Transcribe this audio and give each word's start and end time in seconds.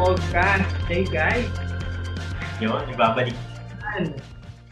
podcast. 0.00 0.64
Hey 0.88 1.04
guys. 1.04 1.44
Yun, 2.56 2.88
ibabalik. 2.88 3.36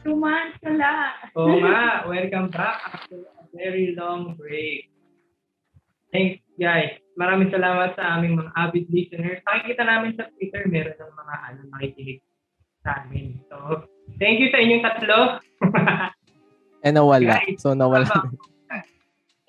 Two 0.01 0.17
months 0.17 0.57
pala. 0.65 1.21
Oo 1.37 1.61
nga, 1.69 2.09
welcome 2.09 2.49
back 2.49 2.81
after 2.97 3.29
a 3.37 3.45
very 3.53 3.93
long 3.93 4.41
break. 4.41 4.89
Thanks 6.17 6.41
guys. 6.57 6.97
Maraming 7.21 7.53
salamat 7.53 7.93
sa 7.93 8.17
aming 8.17 8.41
mga 8.41 8.57
avid 8.57 8.89
listeners. 8.89 9.45
Nakikita 9.45 9.85
namin 9.85 10.17
sa 10.17 10.33
Twitter, 10.33 10.65
meron 10.65 10.97
ng 10.97 11.13
mga 11.13 11.35
ano, 11.45 11.61
nakikinig 11.77 12.19
sa 12.81 13.05
amin. 13.05 13.37
So, 13.53 13.85
thank 14.17 14.41
you 14.41 14.49
sa 14.49 14.65
inyong 14.65 14.85
tatlo. 14.85 15.19
Eh, 16.79 16.95
nawala. 16.95 17.43
Guys, 17.43 17.59
So, 17.59 17.75
nawala. 17.75 18.07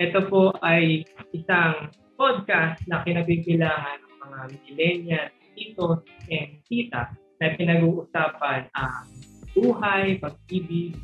Ito 0.02 0.28
po 0.34 0.50
ay 0.66 1.06
isang 1.30 1.94
podcast 2.18 2.82
na 2.90 3.06
kinabibilangan 3.06 4.02
ng 4.02 4.18
mga 4.18 4.40
millennials, 4.50 5.39
titos, 5.60 6.00
and 6.32 6.64
tita 6.72 7.12
na 7.44 7.56
pinag-uusapan 7.60 8.72
ang 8.72 9.04
buhay, 9.52 10.16
pag-ibig, 10.24 10.96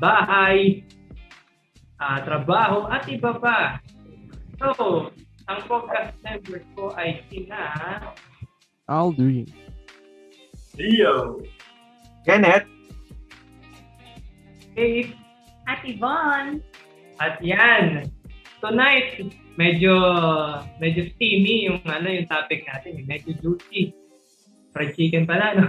bahay, 0.00 0.80
ah, 2.00 2.24
trabaho, 2.24 2.88
at 2.88 3.04
iba 3.12 3.36
pa. 3.36 3.76
So, 4.56 5.12
ang 5.44 5.60
podcast 5.68 6.16
members 6.24 6.64
ko 6.72 6.88
ay 6.96 7.20
sina 7.28 7.68
Aldrin. 8.88 9.44
Leo! 10.80 11.44
Kenneth, 12.24 12.64
Faith, 14.74 15.12
At 15.68 15.80
Yvonne. 15.84 16.60
at 17.22 17.38
yan. 17.40 18.10
Tonight, 18.64 19.20
medyo 19.60 19.92
medyo 20.80 21.04
steamy 21.12 21.68
yung 21.68 21.84
ano 21.84 22.08
yung 22.08 22.24
topic 22.24 22.64
natin, 22.64 22.96
eh. 22.96 23.04
medyo 23.04 23.36
juicy. 23.44 23.92
Fried 24.72 24.96
chicken 24.96 25.28
pala, 25.28 25.52
no? 25.52 25.68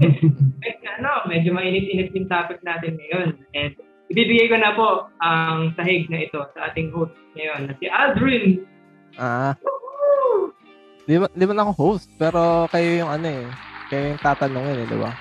medyo, 0.64 0.88
ano, 0.96 1.28
medyo 1.28 1.52
mainit-init 1.52 2.08
yung 2.16 2.32
topic 2.32 2.64
natin 2.64 2.96
ngayon. 2.96 3.36
And 3.52 3.76
ibibigay 4.08 4.48
ko 4.48 4.56
na 4.56 4.72
po 4.72 5.12
ang 5.20 5.76
sahig 5.76 6.08
na 6.08 6.24
ito 6.24 6.40
sa 6.56 6.72
ating 6.72 6.88
host 6.96 7.12
ngayon 7.36 7.68
na 7.68 7.76
si 7.76 7.86
Aldrin. 7.92 8.64
Ah, 9.20 9.52
di 11.04 11.20
ba, 11.20 11.28
di 11.36 11.44
ba 11.44 11.52
na 11.52 11.68
ako 11.68 11.72
host? 11.76 12.08
Pero 12.16 12.64
kayo 12.72 13.04
yung 13.04 13.12
ano 13.12 13.28
eh. 13.28 13.44
Kayo 13.92 14.16
yung 14.16 14.22
tatanungin 14.24 14.80
eh, 14.80 14.88
di 14.88 14.96
ba? 14.96 15.12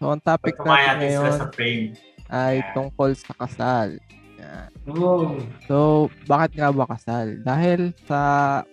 So, 0.00 0.16
ang 0.16 0.24
topic 0.24 0.56
natin 0.64 0.96
ngayon 0.96 1.38
ay 2.32 2.64
tungkol 2.72 3.12
sa 3.12 3.36
kasal. 3.36 4.00
Oh. 4.90 5.38
So, 5.70 5.76
bakit 6.26 6.58
nga 6.58 6.72
ba 6.74 6.88
kasal? 6.88 7.38
Dahil 7.46 7.94
sa 8.08 8.20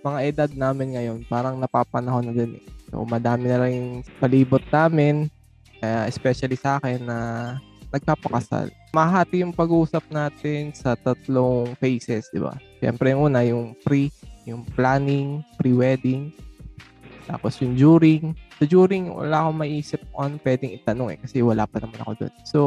mga 0.02 0.20
edad 0.26 0.50
namin 0.56 0.98
ngayon, 0.98 1.20
parang 1.30 1.62
napapanahon 1.62 2.32
na 2.32 2.34
din 2.34 2.58
eh. 2.58 2.66
So, 2.90 3.04
madami 3.04 3.52
na 3.52 3.68
rin 3.68 4.02
palibot 4.18 4.64
namin, 4.72 5.28
eh, 5.84 6.04
especially 6.10 6.58
sa 6.58 6.80
akin 6.82 7.06
na 7.06 7.20
nagpapakasal. 7.92 8.72
Mahati 8.96 9.44
yung 9.44 9.54
pag-uusap 9.56 10.08
natin 10.10 10.74
sa 10.74 10.96
tatlong 10.98 11.76
phases, 11.78 12.28
di 12.34 12.42
ba? 12.42 12.56
Siyempre, 12.80 13.14
yung 13.14 13.32
una, 13.32 13.44
yung 13.44 13.78
pre, 13.84 14.10
yung 14.48 14.64
planning, 14.74 15.44
pre-wedding, 15.60 16.32
tapos 17.28 17.60
yung 17.60 17.76
during. 17.76 18.32
Sa 18.58 18.66
during, 18.66 19.12
wala 19.12 19.46
akong 19.46 19.60
maisip 19.60 20.02
ano 20.16 20.40
pwedeng 20.42 20.72
itanong 20.80 21.10
eh, 21.14 21.18
kasi 21.20 21.44
wala 21.44 21.68
pa 21.68 21.84
naman 21.84 22.00
ako 22.02 22.12
doon. 22.26 22.34
So, 22.48 22.60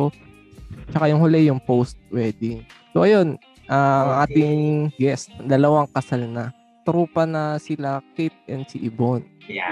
tsaka 0.92 1.08
yung 1.10 1.24
huli, 1.24 1.48
yung 1.48 1.60
post-wedding. 1.64 2.62
So, 2.90 3.06
ayun, 3.06 3.38
ah, 3.70 4.02
ang 4.02 4.12
ating 4.26 4.58
guest, 4.98 5.30
dalawang 5.42 5.86
kasal 5.94 6.26
na. 6.26 6.50
Trupa 6.82 7.28
na 7.28 7.60
sila, 7.60 8.02
Kate 8.16 8.34
and 8.50 8.66
si 8.66 8.82
Ibon. 8.82 9.22
Yeah. 9.46 9.68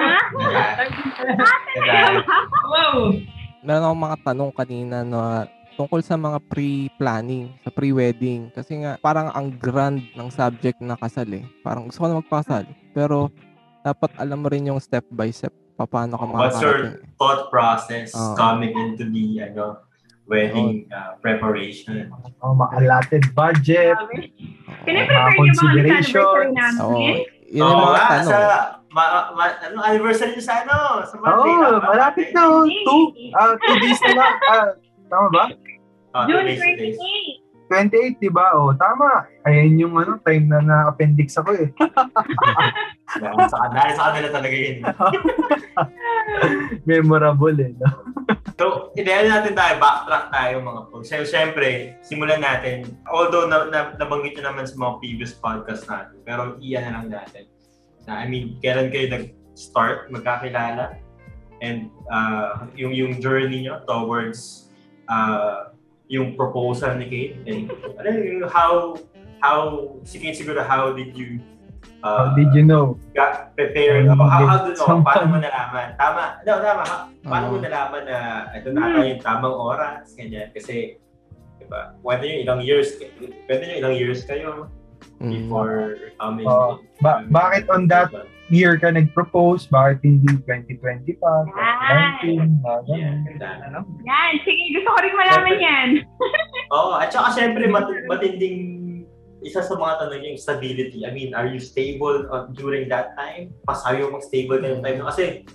Wow! 2.68 3.16
Meron 3.64 3.84
akong 3.84 4.02
mga 4.06 4.18
tanong 4.22 4.52
kanina 4.54 4.96
na 5.02 5.48
tungkol 5.74 6.02
sa 6.02 6.14
mga 6.14 6.38
pre-planning, 6.46 7.50
sa 7.62 7.70
pre-wedding. 7.74 8.50
Kasi 8.54 8.82
nga, 8.82 8.98
parang 9.02 9.30
ang 9.34 9.50
grand 9.50 9.98
ng 10.14 10.28
subject 10.30 10.78
na 10.78 10.98
kasal 10.98 11.26
eh. 11.32 11.42
Parang 11.62 11.86
gusto 11.90 12.02
ko 12.02 12.06
na 12.06 12.20
magpakasal. 12.22 12.66
Pero, 12.94 13.30
dapat 13.82 14.10
alam 14.18 14.42
mo 14.42 14.50
rin 14.50 14.68
yung 14.68 14.82
step 14.82 15.06
by 15.10 15.30
step 15.30 15.54
paano 15.78 16.18
ka 16.18 16.26
What's 16.26 16.58
makakarating. 16.58 16.98
your 16.98 17.14
thought 17.14 17.42
process 17.54 18.10
Oo. 18.10 18.34
coming 18.34 18.74
into 18.74 19.06
the 19.06 19.46
ano, 19.46 19.78
wedding 20.28 20.86
uh, 20.92 21.16
preparation? 21.24 22.12
oh, 22.44 22.54
ma-allotted 22.54 23.24
budget, 23.32 23.96
Mga 23.96 24.92
niyo 24.92 25.04
ba 25.08 25.18
ang 25.24 25.36
anniversary 25.72 26.22
Oo. 26.22 26.52
namin? 26.52 27.16
Yun 27.48 27.64
yung 27.64 27.64
Oo 27.64 27.88
mga 27.88 28.00
tanong. 28.04 28.28
sa 28.28 28.38
ma, 28.92 29.04
ma, 29.32 29.44
ano, 29.56 29.76
anniversary 29.80 30.36
niyo 30.36 30.44
sa 30.44 30.64
ano? 30.64 31.00
Sa 31.08 31.16
Monday. 31.16 31.48
oh, 31.48 31.80
tama? 31.80 31.88
malapit 31.88 32.28
na. 32.36 32.42
oh. 32.44 32.64
Two, 32.64 33.02
ah, 33.32 33.52
two 33.56 33.76
days 33.80 34.00
na. 34.04 34.26
Ah, 34.52 34.68
tama 35.08 35.28
ba? 35.32 35.44
Oh, 36.12 36.24
June 36.28 36.44
days, 36.44 36.60
two 36.60 36.76
days. 36.76 36.96
28. 36.96 37.48
28, 38.16 38.24
di 38.24 38.30
ba? 38.32 38.56
Oh, 38.56 38.72
tama. 38.72 39.28
Ayan 39.44 39.76
yung 39.76 39.92
ano, 39.96 40.16
time 40.24 40.48
na 40.48 40.60
na-appendix 40.64 41.36
ako 41.36 41.52
eh. 41.52 41.68
Dahil 43.20 43.40
sa, 43.48 43.56
dahil 43.72 43.92
sa 43.96 44.02
kanila 44.12 44.28
talaga 44.28 44.56
yun. 44.56 44.76
Memorable 46.88 47.58
eh. 47.60 47.72
No? 47.76 47.88
So, 48.58 48.90
ideal 48.98 49.30
natin 49.30 49.54
tayo, 49.54 49.78
backtrack 49.78 50.26
tayo 50.34 50.54
mga 50.66 50.82
po. 50.90 50.96
So, 51.06 51.22
syempre, 51.22 51.94
simulan 52.02 52.42
natin. 52.42 52.98
Although 53.06 53.46
na, 53.46 53.70
na, 53.70 53.80
nabanggit 53.94 54.34
nyo 54.38 54.50
naman 54.50 54.66
sa 54.66 54.74
mga 54.74 54.94
previous 54.98 55.32
podcast 55.38 55.86
natin, 55.86 56.18
pero 56.26 56.58
iyan 56.58 56.90
na 56.90 56.94
lang 56.98 57.06
natin. 57.22 57.46
Na, 58.10 58.18
I 58.18 58.26
mean, 58.26 58.58
kailan 58.58 58.90
kayo 58.90 59.14
nag-start, 59.14 60.10
magkakilala, 60.10 60.98
and 61.62 61.90
uh, 62.10 62.66
yung 62.78 62.94
yung 62.94 63.18
journey 63.18 63.66
nyo 63.66 63.82
towards 63.86 64.70
uh, 65.06 65.74
yung 66.10 66.34
proposal 66.34 66.98
ni 66.98 67.06
Kate, 67.06 67.36
and 67.46 67.70
ano 68.00 68.08
yung 68.10 68.42
how, 68.50 68.96
how, 69.38 69.94
sige 70.02 70.34
siguro, 70.34 70.64
how 70.64 70.90
did 70.90 71.14
you 71.14 71.38
How 71.98 72.30
uh, 72.30 72.34
did 72.38 72.54
you 72.54 72.62
know? 72.62 72.94
got 73.14 73.54
prepared? 73.58 74.06
How, 74.06 74.14
how, 74.14 74.62
did 74.62 74.76
do, 74.76 74.82
oh, 74.82 74.86
someone- 74.86 75.06
paano 75.06 75.26
mo 75.34 75.38
nalaman? 75.42 75.86
Tama. 75.98 76.24
No, 76.46 76.52
tama. 76.62 76.82
Ha? 76.86 76.98
Paano 77.26 77.44
mo 77.50 77.56
Oo. 77.58 77.64
nalaman 77.64 78.02
na 78.06 78.18
ito 78.54 78.68
na 78.70 78.80
ata 78.86 79.00
yung 79.02 79.22
tamang 79.22 79.56
oras? 79.58 80.14
Ganyan. 80.14 80.54
Kasi, 80.54 80.94
di 81.58 81.64
ba, 81.66 81.98
pwede 82.06 82.22
yung 82.30 82.40
ilang 82.46 82.60
years, 82.62 82.94
pwede 83.50 83.62
yung 83.66 83.78
ilang 83.82 83.94
years 83.98 84.22
kayo 84.22 84.70
Mm. 85.18 85.30
before 85.34 85.98
coming. 86.22 86.46
Oo. 86.46 86.78
Ba- 87.02 87.26
bakit 87.26 87.66
on 87.70 87.90
that 87.90 88.10
Year 88.48 88.80
ka 88.80 88.88
nag-propose, 88.88 89.68
bakit 89.68 90.00
hindi 90.00 90.24
2020 90.48 91.20
pa? 91.20 91.44
2019? 92.24 92.64
Mga 92.64 92.80
ganun. 92.88 93.04
Yeah? 93.36 93.84
Yan, 94.08 94.32
sige, 94.40 94.62
gusto 94.72 94.88
ko 94.88 94.98
rin 95.04 95.14
malaman 95.20 95.56
yan. 95.60 95.88
Oo, 96.76 96.96
at 96.96 97.12
saka 97.12 97.36
syempre 97.36 97.68
mat- 97.68 97.92
matinding 98.08 98.77
isa 99.42 99.62
sa 99.62 99.74
mga 99.74 99.94
tanong 100.02 100.22
yung 100.24 100.38
stability. 100.38 101.06
I 101.06 101.10
mean, 101.14 101.30
are 101.34 101.46
you 101.46 101.62
stable 101.62 102.26
uh, 102.28 102.50
during 102.52 102.90
that 102.90 103.14
time? 103.14 103.54
Pasayo 103.62 104.10
mong 104.10 104.26
stable 104.26 104.58
ka 104.58 104.66
yung 104.66 104.82
time. 104.82 104.98
Kasi, 105.02 105.46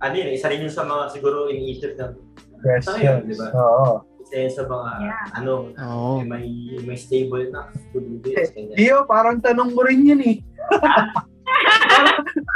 ano 0.00 0.14
yun, 0.16 0.32
isa 0.32 0.48
rin 0.48 0.64
yun 0.64 0.72
sa 0.72 0.84
mga 0.84 1.12
siguro 1.12 1.48
iniisip 1.52 1.96
ng 2.00 2.12
Questions. 2.56 3.28
Di 3.28 3.36
ba? 3.36 3.48
Oo. 3.52 4.02
isa 4.26 4.50
sa 4.50 4.62
mga, 4.66 4.90
Yeah. 5.06 5.38
ano, 5.38 5.70
Oo. 5.76 6.18
may, 6.26 6.48
may 6.82 6.98
stable 6.98 7.46
na 7.54 7.70
to 7.94 8.02
do 8.02 8.18
this. 8.26 8.50
ganyan. 8.50 8.74
Gio, 8.74 8.98
parang 9.06 9.38
tanong 9.38 9.70
mo 9.70 9.86
rin 9.86 10.02
yun 10.02 10.18
eh. 10.24 10.36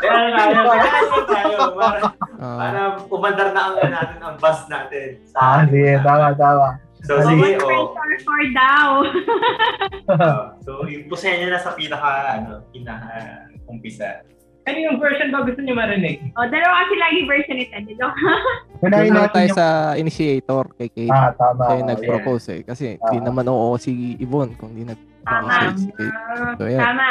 Kaya 0.01 0.33
tayo, 0.35 0.61
kaya 0.67 0.85
tayo, 1.29 1.57
para, 1.77 2.01
para 2.41 2.81
umandar 3.07 3.49
na 3.53 3.61
ang 3.71 3.77
natin, 3.79 4.19
ang 4.19 4.37
bus 4.41 4.61
natin. 4.67 5.21
Ah, 5.37 5.63
sige, 5.69 6.01
tama, 6.03 6.33
tama. 6.35 6.69
So, 7.01 7.17
Ah, 7.17 7.25
sige, 7.25 7.57
One 7.57 7.57
oh. 7.59 7.97
for 8.21 8.41
daw. 8.53 8.89
Uh, 10.07 10.53
so, 10.65 10.85
ipusin 10.85 11.41
niyo 11.41 11.49
na 11.49 11.59
sa 11.59 11.73
pinaka, 11.73 12.11
ano, 12.37 12.61
pinaka 12.69 13.09
umpisa. 13.67 14.21
Ano 14.63 14.77
yung 14.77 15.01
version 15.01 15.33
ba 15.33 15.41
gusto 15.41 15.57
niyo 15.59 15.73
marinig? 15.73 16.21
o, 16.31 16.45
dalawa 16.45 16.85
kasi 16.85 16.95
lagi 16.95 17.19
version 17.25 17.57
nito. 17.57 17.81
Dito. 17.83 18.07
Unahin 18.79 19.09
Doon 19.09 19.17
lang 19.17 19.25
natin 19.25 19.35
tayo 19.35 19.49
yung... 19.49 19.57
sa 19.57 19.67
initiator 19.97 20.65
kay 20.77 20.89
Kate. 20.91 21.11
Ah, 21.11 21.33
tama. 21.33 21.63
Yung 21.75 21.89
nag-propose 21.89 22.47
eh. 22.53 22.63
Kasi 22.63 22.87
di 22.95 23.17
Ah. 23.17 23.25
naman 23.25 23.49
oo 23.49 23.75
si 23.75 23.91
Yvonne 24.17 24.53
kung 24.55 24.77
di 24.77 24.85
nag-propose 24.85 25.25
Tama. 25.25 25.73
si 25.75 25.89
Kate. 25.91 26.13
Ah, 26.13 26.53
So, 26.55 26.69
yan. 26.69 26.81
Tama. 26.85 27.09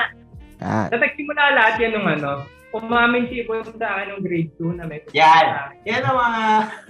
Yan. 0.59 0.87
Nagsimula 0.93 1.43
lahat 1.51 1.73
yan 1.79 1.91
nung 1.91 2.07
ano, 2.07 2.31
umamin 2.71 3.27
si 3.27 3.41
Ibon 3.41 3.65
sa 3.65 3.97
akin 3.97 4.05
nung 4.09 4.23
grade 4.23 4.51
2 4.55 4.77
na 4.77 4.85
may 4.85 5.01
Yan. 5.11 5.45
Yan 5.83 6.03
ang 6.03 6.17
mga 6.17 6.41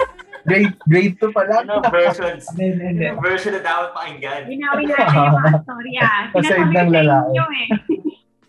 Grade, 0.49 0.71
grade 0.87 1.15
2 1.19 1.35
pala. 1.35 1.61
ano, 1.61 1.83
versions. 1.83 2.47
Yung 2.57 3.19
version 3.19 3.53
na 3.53 3.61
dapat 3.61 3.91
pakinggan. 3.91 4.47
Binawin 4.47 4.87
natin 4.87 5.11
yung 5.11 5.35
mga 5.35 5.51
story 5.67 5.93
ah. 5.99 6.21
Sinasabi 6.31 6.71
ng 6.71 6.91
lalaki. 6.95 7.27
inyo 7.29 7.45
eh. 7.51 7.67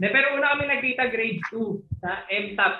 Pero 0.00 0.26
una 0.38 0.54
kami 0.54 0.64
nagkita 0.70 1.10
grade 1.10 1.42
2 1.50 1.60
sa 1.98 2.10
MTAP. 2.24 2.74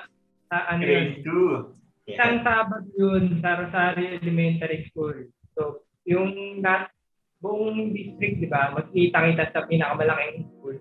Sa 0.47 0.57
ano? 0.71 0.81
Grade 0.81 1.17
2. 1.27 2.09
Isang 2.09 2.43
Sabado 2.43 2.91
yun 2.95 3.39
sa 3.39 3.59
Rosario 3.59 4.19
Elementary 4.19 4.87
School. 4.89 5.27
So, 5.55 5.83
yung 6.03 6.59
lahat, 6.59 6.91
buong 7.39 7.91
district, 7.91 8.41
di 8.41 8.49
ba, 8.49 8.73
magkita-kita 8.73 9.53
sa 9.53 9.67
pinakamalaking 9.67 10.49
school. 10.49 10.79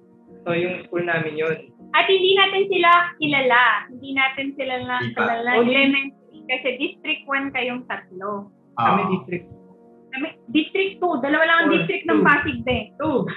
So, 0.49 0.57
yung 0.57 0.81
school 0.89 1.05
namin 1.05 1.37
yun. 1.37 1.53
At 1.93 2.09
hindi 2.09 2.33
natin 2.33 2.65
sila 2.65 2.89
kilala. 3.21 3.85
Hindi 3.93 4.17
natin 4.17 4.47
sila 4.57 4.75
na 4.81 4.97
Di 4.97 5.13
pa. 5.13 5.21
kilala. 5.21 5.49
Oh, 5.53 5.61
Elementary. 5.61 6.41
Kasi 6.49 6.67
District 6.81 7.21
1 7.29 7.53
kayong 7.53 7.85
tatlo. 7.85 8.49
Kami 8.73 9.01
Ah. 9.05 9.09
district 9.13 9.45
Kami, 10.09 10.27
District 10.49 10.97
2. 10.97 11.21
Dalawa 11.21 11.43
lang 11.45 11.57
ang 11.61 11.69
Or 11.69 11.73
district 11.77 12.09
ng 12.09 12.17
two. 12.17 12.25
Pasig 12.25 12.57
din. 12.65 12.85
2. 12.97 12.97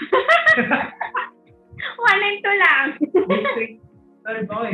One 2.01 2.23
and 2.23 2.39
two 2.41 2.57
lang. 2.57 2.87
district. 3.29 3.75
Sorry, 4.25 4.43
boy. 4.49 4.73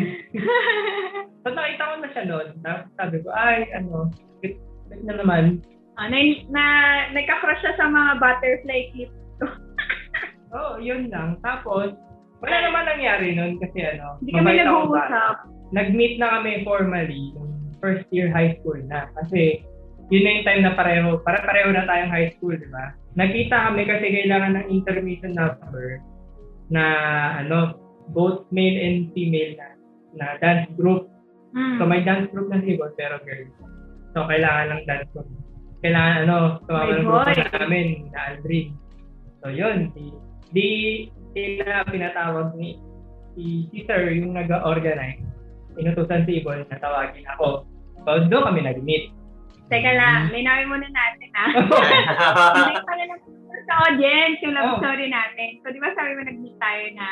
So 1.43 1.50
nakita 1.50 1.82
ko 1.82 1.94
na 1.99 2.08
siya 2.14 2.23
noon. 2.23 2.46
Sabi 2.94 3.19
ko, 3.19 3.35
ay, 3.35 3.67
ano, 3.75 4.14
wait, 4.38 4.62
wait 4.87 5.02
na 5.02 5.19
naman. 5.19 5.58
Ah, 5.99 6.06
na, 6.06 6.23
na, 6.55 6.62
nagka-crush 7.11 7.67
siya 7.67 7.75
sa 7.75 7.90
mga 7.90 8.23
butterfly 8.23 8.94
clip. 8.94 9.11
Oo, 10.55 10.55
oh, 10.55 10.75
yun 10.79 11.11
lang. 11.11 11.35
Tapos, 11.43 11.99
wala 12.38 12.56
naman 12.62 12.85
nangyari 12.87 13.35
noon 13.35 13.58
kasi 13.58 13.79
ano, 13.82 14.19
Hindi 14.23 14.32
kami 14.35 14.50
nag-uusap. 14.62 15.37
Nag-meet 15.75 16.14
na 16.17 16.29
kami 16.38 16.64
formally 16.64 17.35
first 17.82 18.06
year 18.14 18.31
high 18.31 18.58
school 18.58 18.79
na. 18.87 19.11
Kasi 19.19 19.62
yun 20.08 20.23
na 20.25 20.31
yung 20.38 20.46
time 20.46 20.62
na 20.64 20.73
pareho, 20.79 21.20
para 21.20 21.43
pareho 21.44 21.69
na 21.75 21.85
tayong 21.85 22.12
high 22.12 22.31
school, 22.38 22.55
di 22.55 22.69
ba? 22.70 22.94
Nagkita 23.19 23.56
kami 23.70 23.82
kasi 23.85 24.06
kailangan 24.08 24.56
ng 24.56 24.67
intermission 24.70 25.35
number 25.35 26.00
na 26.70 26.85
ano, 27.43 27.76
both 28.14 28.49
male 28.55 28.79
and 28.79 29.12
female 29.12 29.52
na, 29.58 29.69
na 30.17 30.26
dance 30.40 30.70
group. 30.79 31.11
Hmm. 31.52 31.76
So 31.76 31.85
may 31.85 32.06
dance 32.06 32.31
group 32.32 32.49
na 32.49 32.62
si 32.62 32.79
Bon, 32.79 32.93
pero 32.96 33.20
girl. 33.26 33.44
So 34.17 34.25
kailangan 34.25 34.67
ng 34.73 34.82
dance 34.88 35.08
group. 35.12 35.29
Kailangan 35.85 36.14
ano, 36.25 36.37
sumama 36.64 36.85
May 36.87 36.93
ng 36.94 37.05
grupo 37.05 37.20
boy. 37.29 37.52
namin 37.61 37.87
na 38.14 38.20
Aldrin. 38.32 38.69
So 39.44 39.46
yun, 39.52 39.79
di, 39.93 40.05
di 40.50 40.69
sila 41.32 41.84
pinatawag 41.86 42.54
ni 42.54 42.78
si, 43.34 43.69
si 43.70 43.84
Sir 43.84 44.12
yung 44.12 44.34
nag-organize. 44.34 45.22
Inutusan 45.78 46.26
si 46.26 46.42
Ibon 46.42 46.66
na 46.66 46.76
tawagin 46.78 47.26
ako. 47.36 47.62
So 48.02 48.10
doon 48.26 48.46
kami 48.50 48.60
nag-meet. 48.64 49.14
Teka 49.69 49.92
lang, 49.94 50.32
linawin 50.32 50.72
muna 50.72 50.88
natin 50.88 51.28
ah. 51.36 51.50
Hindi 52.56 52.80
pala 52.82 53.04
lang 53.04 53.20
sa 53.69 53.75
audience 53.84 54.40
yung 54.40 54.56
love 54.56 54.72
Oh. 54.75 54.80
story 54.80 55.12
natin. 55.12 55.60
So, 55.60 55.69
di 55.69 55.76
ba 55.76 55.92
sabi 55.92 56.16
mo 56.16 56.25
nag-meet 56.25 56.56
tayo 56.56 56.84
na 56.96 57.06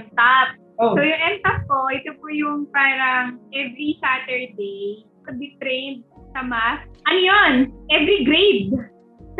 MTOP. 0.00 0.48
oh, 0.80 0.96
So, 0.96 1.04
yung 1.04 1.20
MTOP 1.36 1.60
ko, 1.68 1.76
ito 1.92 2.10
po 2.16 2.26
yung 2.32 2.64
parang 2.72 3.36
every 3.52 4.00
Saturday, 4.00 5.04
to 5.28 5.36
be 5.36 5.52
trained 5.60 6.00
sa 6.32 6.40
math. 6.40 6.88
Ano 7.04 7.20
yun? 7.20 7.52
Every 7.92 8.24
grade. 8.24 8.72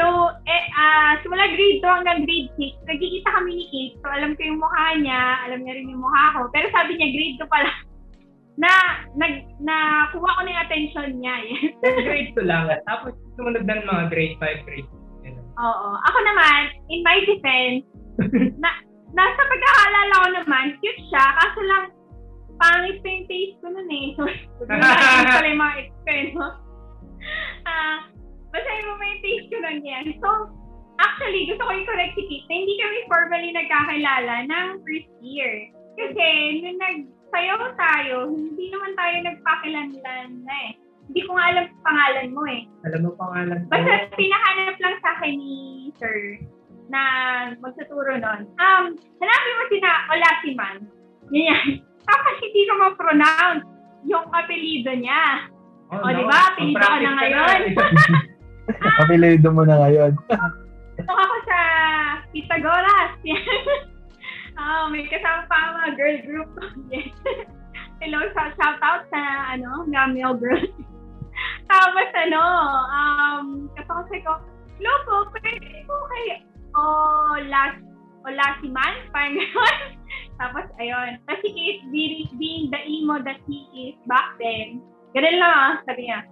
So, 0.01 0.33
eh, 0.49 0.65
ah 0.81 1.21
simula 1.21 1.45
grade 1.53 1.85
2 1.85 1.85
hanggang 1.85 2.25
grade 2.25 2.49
6, 2.57 2.89
nagkikita 2.89 3.29
kami 3.37 3.51
ni 3.53 3.65
Kate. 3.69 3.97
So, 4.01 4.09
alam 4.09 4.33
ko 4.33 4.41
yung 4.49 4.61
mukha 4.65 4.87
niya, 4.97 5.45
alam 5.45 5.61
niya 5.61 5.77
rin 5.77 5.93
yung 5.93 6.01
mukha 6.01 6.25
ko. 6.33 6.49
Pero 6.57 6.73
sabi 6.73 6.97
niya, 6.97 7.13
grade 7.13 7.37
2 7.37 7.53
pala. 7.53 7.71
Na, 8.61 8.73
nag, 9.17 9.45
na, 9.65 9.77
kuha 10.13 10.37
ko 10.37 10.41
na 10.45 10.53
yung 10.57 10.65
attention 10.65 11.09
niya. 11.21 11.37
Yes. 11.49 11.77
grade 11.85 12.33
2 12.33 12.49
lang. 12.49 12.65
Tapos 12.89 13.13
sumunod 13.37 13.69
na 13.69 13.77
ng 13.77 13.89
mga 13.93 14.05
grade 14.09 14.37
5, 14.41 14.65
grade 14.69 14.89
6. 14.89 15.25
Ganun. 15.29 15.45
Oo. 15.61 15.89
Ako 16.01 16.19
naman, 16.25 16.61
in 16.89 17.01
my 17.05 17.19
defense, 17.29 17.85
na, 18.65 18.71
nasa 19.13 19.41
pagkakaalala 19.53 20.15
ko 20.17 20.29
naman, 20.33 20.65
cute 20.81 21.05
siya, 21.13 21.25
kaso 21.45 21.61
lang, 21.69 21.85
pangit 22.57 23.01
pa 23.05 23.09
yung 23.09 23.29
taste 23.29 23.57
ko 23.61 23.69
nun 23.69 23.89
eh. 23.89 24.07
So, 24.17 24.25
hindi 24.65 25.29
pala 25.29 25.49
yung 25.49 25.61
mga 25.61 25.77
ex 25.81 25.89
ko 25.93 26.11
eh, 26.13 26.25
no? 26.37 26.49
Ah, 27.69 28.10
basahin 28.51 28.87
mo 28.87 29.03
yung 29.03 29.23
taste 29.23 29.49
ko 29.51 29.57
nun 29.63 29.81
yan? 29.83 30.05
So, 30.19 30.29
actually, 30.99 31.51
gusto 31.51 31.63
ko 31.65 31.73
i-correct 31.73 32.15
si 32.19 32.45
na 32.47 32.55
hindi 32.55 32.75
kami 32.79 32.99
formally 33.09 33.51
nagkakilala 33.55 34.35
ng 34.47 34.67
first 34.85 35.11
year. 35.23 35.71
Kasi, 35.99 36.27
nung 36.63 36.79
nagsayaw 36.79 37.61
tayo, 37.75 38.17
hindi 38.31 38.71
naman 38.71 38.93
tayo 38.95 39.17
nagpakilanlan 39.23 40.31
na 40.47 40.57
eh. 40.71 40.73
Hindi 41.11 41.27
ko 41.27 41.35
nga 41.35 41.47
alam 41.51 41.67
ang 41.67 41.83
pangalan 41.83 42.29
mo 42.31 42.43
eh. 42.47 42.63
Alam 42.87 43.01
mo 43.03 43.11
pangalan 43.19 43.59
ko? 43.67 43.69
Basta 43.75 43.93
pinahanap 44.15 44.77
lang 44.79 44.97
sa 45.03 45.11
akin 45.19 45.35
ni 45.35 45.91
Sir 45.99 46.39
na 46.87 47.03
magtuturo 47.59 48.15
nun. 48.15 48.47
Um, 48.59 48.85
sinabi 49.19 49.49
mo 49.59 49.63
sina 49.71 49.91
Olasiman. 50.11 50.77
Yan. 51.35 51.67
Tapos 52.11 52.35
hindi 52.39 52.63
ko 52.67 52.73
ma-pronounce 52.79 53.67
yung 54.07 54.27
apelido 54.31 54.95
niya. 54.95 55.51
Oh, 55.91 56.07
O, 56.07 56.15
di 56.15 56.23
ba? 56.23 56.55
Apelido 56.55 56.79
ka 56.79 56.99
na 57.03 57.11
ngayon. 57.19 57.61
Apelido 59.01 59.49
mo 59.51 59.63
na 59.65 59.77
ngayon. 59.81 60.13
Ito 61.01 61.13
ako 61.13 61.37
sa 61.49 61.59
Pitagoras. 62.31 63.13
oh, 64.61 64.85
may 64.93 65.09
kasama 65.09 65.49
pa 65.49 65.77
mga 65.81 65.91
girl 65.97 66.19
group. 66.29 66.51
yes. 66.93 67.09
Hello, 68.01 68.21
shout, 68.33 68.57
shout 68.57 68.81
out 68.81 69.05
sa 69.13 69.21
ano, 69.57 69.85
Gamil 69.93 70.33
Girls. 70.41 70.73
Tapos 71.69 72.09
ano, 72.17 72.43
um, 72.89 73.47
kapag 73.77 74.09
ko, 74.25 74.41
hello 74.81 74.95
po, 75.05 75.17
pwede 75.37 75.85
po 75.85 75.97
kay 76.09 76.27
Olas, 76.73 77.77
Olasiman, 78.25 78.95
parang 79.13 79.37
gano'n. 79.37 79.79
Tapos, 80.41 80.65
ayun. 80.81 81.21
Tapos 81.29 81.45
si 81.45 81.53
Kate 81.53 81.85
being, 81.93 82.73
the 82.73 82.81
emo 82.89 83.21
that 83.21 83.41
he 83.45 83.69
is 83.77 83.97
back 84.09 84.33
then, 84.41 84.81
ganun 85.13 85.37
lang 85.37 85.53
ah, 85.53 85.73
sabi 85.85 86.09
niya. 86.09 86.25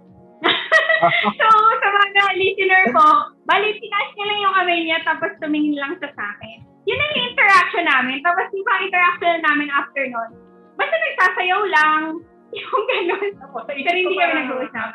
so, 1.37 1.45
sa 1.53 1.88
mga 2.13 2.31
listener 2.37 2.83
ko, 2.93 3.05
bali, 3.45 3.77
tinaas 3.77 4.09
niya 4.13 4.25
lang 4.25 4.39
yung 4.43 4.55
kamay 4.55 4.79
niya, 4.85 4.99
tapos 5.05 5.31
tumingin 5.41 5.77
lang 5.77 5.93
sa 6.01 6.09
akin. 6.09 6.57
Yun 6.89 6.99
ang 7.03 7.15
interaction 7.21 7.85
namin. 7.85 8.17
Tapos 8.25 8.49
yung 8.49 8.65
pang 8.65 8.81
interaction 8.81 9.35
namin 9.45 9.67
after 9.69 10.03
nun, 10.09 10.29
basta 10.73 10.95
nagsasayaw 10.95 11.61
lang, 11.69 12.01
yung 12.57 12.83
gano'n. 12.89 13.29
Pero 13.69 13.97
hindi 13.97 14.15
kami 14.17 14.33
nag-uusap. 14.41 14.89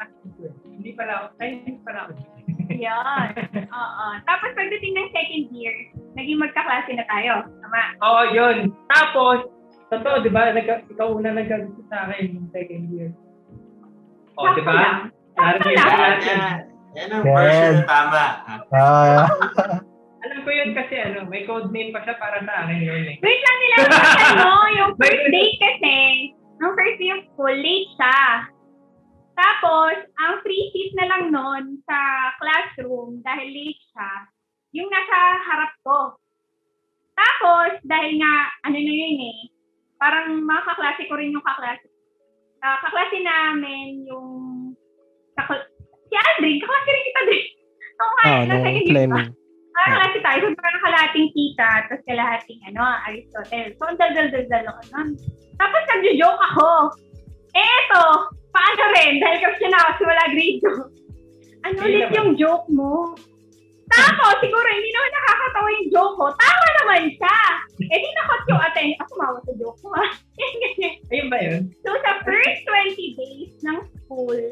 Hindi 0.67 0.91
pala 0.99 1.13
ako. 1.15 1.27
Ay, 1.39 1.49
hindi 1.63 1.81
pala 1.87 1.99
ako. 2.09 2.13
Yan. 2.85 3.29
Oo. 3.71 4.07
Tapos 4.27 4.51
pagdating 4.59 4.93
ng 4.99 5.09
second 5.15 5.45
year, 5.55 5.75
naging 6.19 6.43
magkaklase 6.43 6.91
na 6.99 7.07
tayo. 7.07 7.47
Tama. 7.63 7.83
Oo, 8.03 8.23
yun. 8.35 8.57
Tapos, 8.91 9.47
totoo, 9.95 10.27
di 10.27 10.31
ba? 10.35 10.51
Nagka, 10.51 10.83
ikaw 10.91 11.15
una 11.15 11.31
nagkagusto 11.31 11.83
sa 11.87 12.11
akin 12.11 12.35
yung 12.35 12.49
second 12.51 12.85
year. 12.91 13.11
O, 14.35 14.51
Sakto 14.51 14.59
di 14.59 14.63
ba? 14.67 14.75
lang. 14.75 14.99
Sakto 15.39 15.69
lang. 15.71 16.74
Yan, 16.95 17.11
ang 17.11 17.25
version 17.27 17.75
na 17.83 17.87
tama. 17.87 18.25
Ah, 18.71 19.27
Alam 20.25 20.41
ko 20.41 20.51
yun 20.51 20.71
kasi 20.73 20.95
ano, 20.97 21.27
may 21.27 21.45
code 21.45 21.69
name 21.75 21.91
pa 21.91 22.01
siya 22.07 22.17
para 22.17 22.41
sa 22.47 22.65
akin 22.65 22.81
yun 22.81 23.05
eh. 23.13 23.17
Wait 23.21 23.43
lang 23.43 23.59
nila. 23.61 23.77
ano, 24.33 24.49
yung 24.73 24.93
first 24.97 25.27
date 25.29 25.59
kasi, 25.59 25.97
nung 26.63 26.73
first 26.79 26.97
day 26.97 27.11
of 27.13 27.21
school, 27.35 27.53
late 27.53 27.91
siya. 27.99 28.49
Tapos, 29.35 29.99
ang 30.23 30.39
free 30.47 30.71
seat 30.71 30.95
na 30.95 31.11
lang 31.11 31.23
nun 31.35 31.65
sa 31.83 31.99
classroom, 32.39 33.19
dahil 33.21 33.51
late 33.51 33.83
siya, 33.91 34.11
yung 34.73 34.89
nasa 34.89 35.19
harap 35.43 35.73
ko. 35.83 35.99
Tapos, 37.15 37.83
dahil 37.83 38.23
nga, 38.23 38.35
ano 38.65 38.79
na 38.79 38.95
yun 38.95 39.19
eh, 39.19 39.39
parang 39.99 40.39
mga 40.39 40.63
kaklase 40.63 41.03
ko 41.11 41.19
rin 41.19 41.35
yung 41.35 41.45
kaklase. 41.45 41.91
Ah, 42.63 42.79
kaklase 42.81 43.19
namin 43.21 44.07
yung, 44.07 44.31
kakl- 45.35 45.74
si 46.15 46.19
Aldrin, 46.23 46.57
kaklase 46.63 46.91
rin 46.95 47.05
kita 47.11 47.23
din. 47.27 47.45
Ah, 48.25 48.43
nasa 48.43 48.51
nung 48.51 48.63
second 48.67 48.75
year 48.75 48.87
pa. 48.87 48.91
Fleming. 48.91 49.29
Ah, 49.75 49.87
kalahati 49.91 50.19
tayo. 50.19 50.39
So, 50.43 50.59
parang 50.59 50.83
kalahating 50.83 51.29
kita, 51.31 51.69
tapos 51.87 52.03
kalahating, 52.07 52.59
ano, 52.71 52.83
Aristotle. 53.07 53.69
So, 53.75 53.83
ang 53.87 53.99
dal-dal-dal 53.99 54.67
ako 54.67 54.81
nun. 54.95 55.09
Tapos, 55.55 55.83
nagjo-joke 55.87 56.43
ako. 56.55 56.71
Eh, 57.55 57.63
eto, 57.63 58.05
paano 58.51 58.83
rin? 58.99 59.23
Dahil 59.23 59.39
kasi 59.43 59.67
na 59.71 59.79
ako 59.79 59.91
simula 60.03 60.25
grade 60.35 60.59
2. 60.63 60.75
Ano 61.65 61.75
Hindi 61.79 61.87
ulit 61.87 62.03
naman. 62.11 62.17
yung 62.19 62.31
joke 62.35 62.67
mo? 62.71 62.93
Tapos, 63.95 64.35
siguro, 64.43 64.67
hindi 64.75 64.91
naman 64.91 65.11
nakakatawa 65.15 65.69
yung 65.71 65.89
joke 65.95 66.15
ko. 66.19 66.27
Tama 66.35 66.67
naman 66.83 67.03
siya. 67.15 67.41
Eh, 67.79 67.99
di 67.99 68.11
nakot 68.11 68.43
yung 68.51 68.63
attention. 68.63 68.99
Ako, 69.07 69.13
mawa 69.23 69.39
sa 69.39 69.53
joke 69.55 69.79
ko, 69.79 69.89
ha? 69.95 70.07
Ganyan. 70.63 70.95
Ayun 71.15 71.29
ba 71.31 71.39
yun? 71.39 71.61
So, 71.87 71.95
sa 72.03 72.19
first 72.27 72.59
20 72.67 73.19
days 73.23 73.53
ng 73.63 73.79
school, 74.03 74.43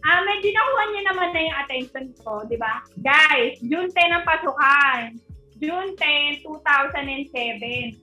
ah, 0.00 0.20
medyo 0.22 0.48
nakuha 0.48 0.82
niya 0.86 1.02
naman 1.06 1.28
na 1.30 1.40
yung 1.42 1.58
attention 1.58 2.06
ko, 2.18 2.42
di 2.44 2.54
ba? 2.54 2.82
Guys, 2.98 3.58
June 3.60 3.88
10 3.88 3.96
ang 4.12 4.24
pasukan. 4.24 5.00
June 5.58 5.90
10, 5.92 6.46
2007. 6.46 7.98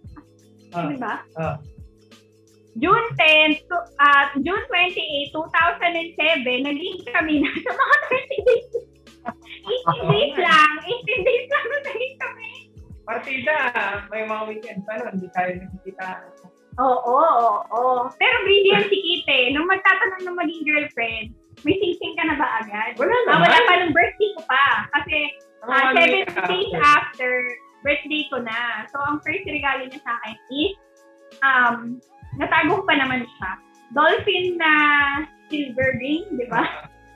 Ah, 0.75 0.91
Di 0.91 0.97
ba? 0.99 1.23
ah. 1.35 1.55
June 2.75 3.07
10, 3.15 3.63
to, 3.63 3.77
ah, 3.97 4.35
June 4.35 4.59
28, 4.67 5.31
2007, 5.31 6.67
naging 6.67 6.99
kami 7.07 7.39
na 7.39 7.49
sa 7.55 7.71
mga 7.71 7.95
20 8.03 8.43
days. 8.43 8.67
18 9.87 10.11
days 10.11 10.35
lang. 10.35 10.71
18 10.83 11.23
days 11.23 11.45
lang 11.47 11.65
na 11.65 11.77
naging 11.81 12.15
kami. 12.19 12.49
Partida, 13.05 13.55
may 14.11 14.25
mga 14.25 14.43
weekend 14.49 14.81
pa 14.83 14.97
nun, 14.97 15.15
hindi 15.15 15.29
tayo 15.31 15.49
nakikita. 15.55 16.07
Oo, 16.75 16.99
oo, 17.07 17.49
oo. 17.71 18.01
Pero 18.11 18.35
brilliant 18.43 18.91
si 18.91 18.97
Kite. 18.97 19.55
Nung 19.55 19.71
magtatanong 19.71 20.27
ng 20.27 20.35
maging 20.35 20.63
girlfriend, 20.67 21.27
may 21.65 21.75
sing-sing 21.75 22.13
ka 22.13 22.23
na 22.23 22.37
ba 22.37 22.61
agad? 22.61 22.93
Wala 22.95 23.13
Ah, 23.25 23.41
wala 23.41 23.57
pa 23.65 23.73
nung 23.81 23.89
birthday 23.91 24.29
ko 24.37 24.41
pa. 24.45 24.85
Kasi 24.93 25.17
ah, 25.65 25.89
one 25.89 25.97
seven 25.97 26.21
days 26.45 26.71
after. 26.77 26.85
after 26.85 27.29
birthday 27.81 28.23
ko 28.29 28.37
na. 28.39 28.85
So, 28.93 29.01
ang 29.01 29.17
first 29.25 29.45
regalo 29.45 29.85
niya 29.85 29.97
sa 30.01 30.13
akin 30.21 30.37
is 30.53 30.73
um, 31.41 31.77
natago 32.37 32.85
pa 32.85 32.93
naman 32.93 33.25
siya. 33.25 33.51
Dolphin 33.93 34.57
na 34.57 34.71
silver 35.49 35.97
ring, 35.97 36.25
di 36.37 36.45
ba? 36.45 36.61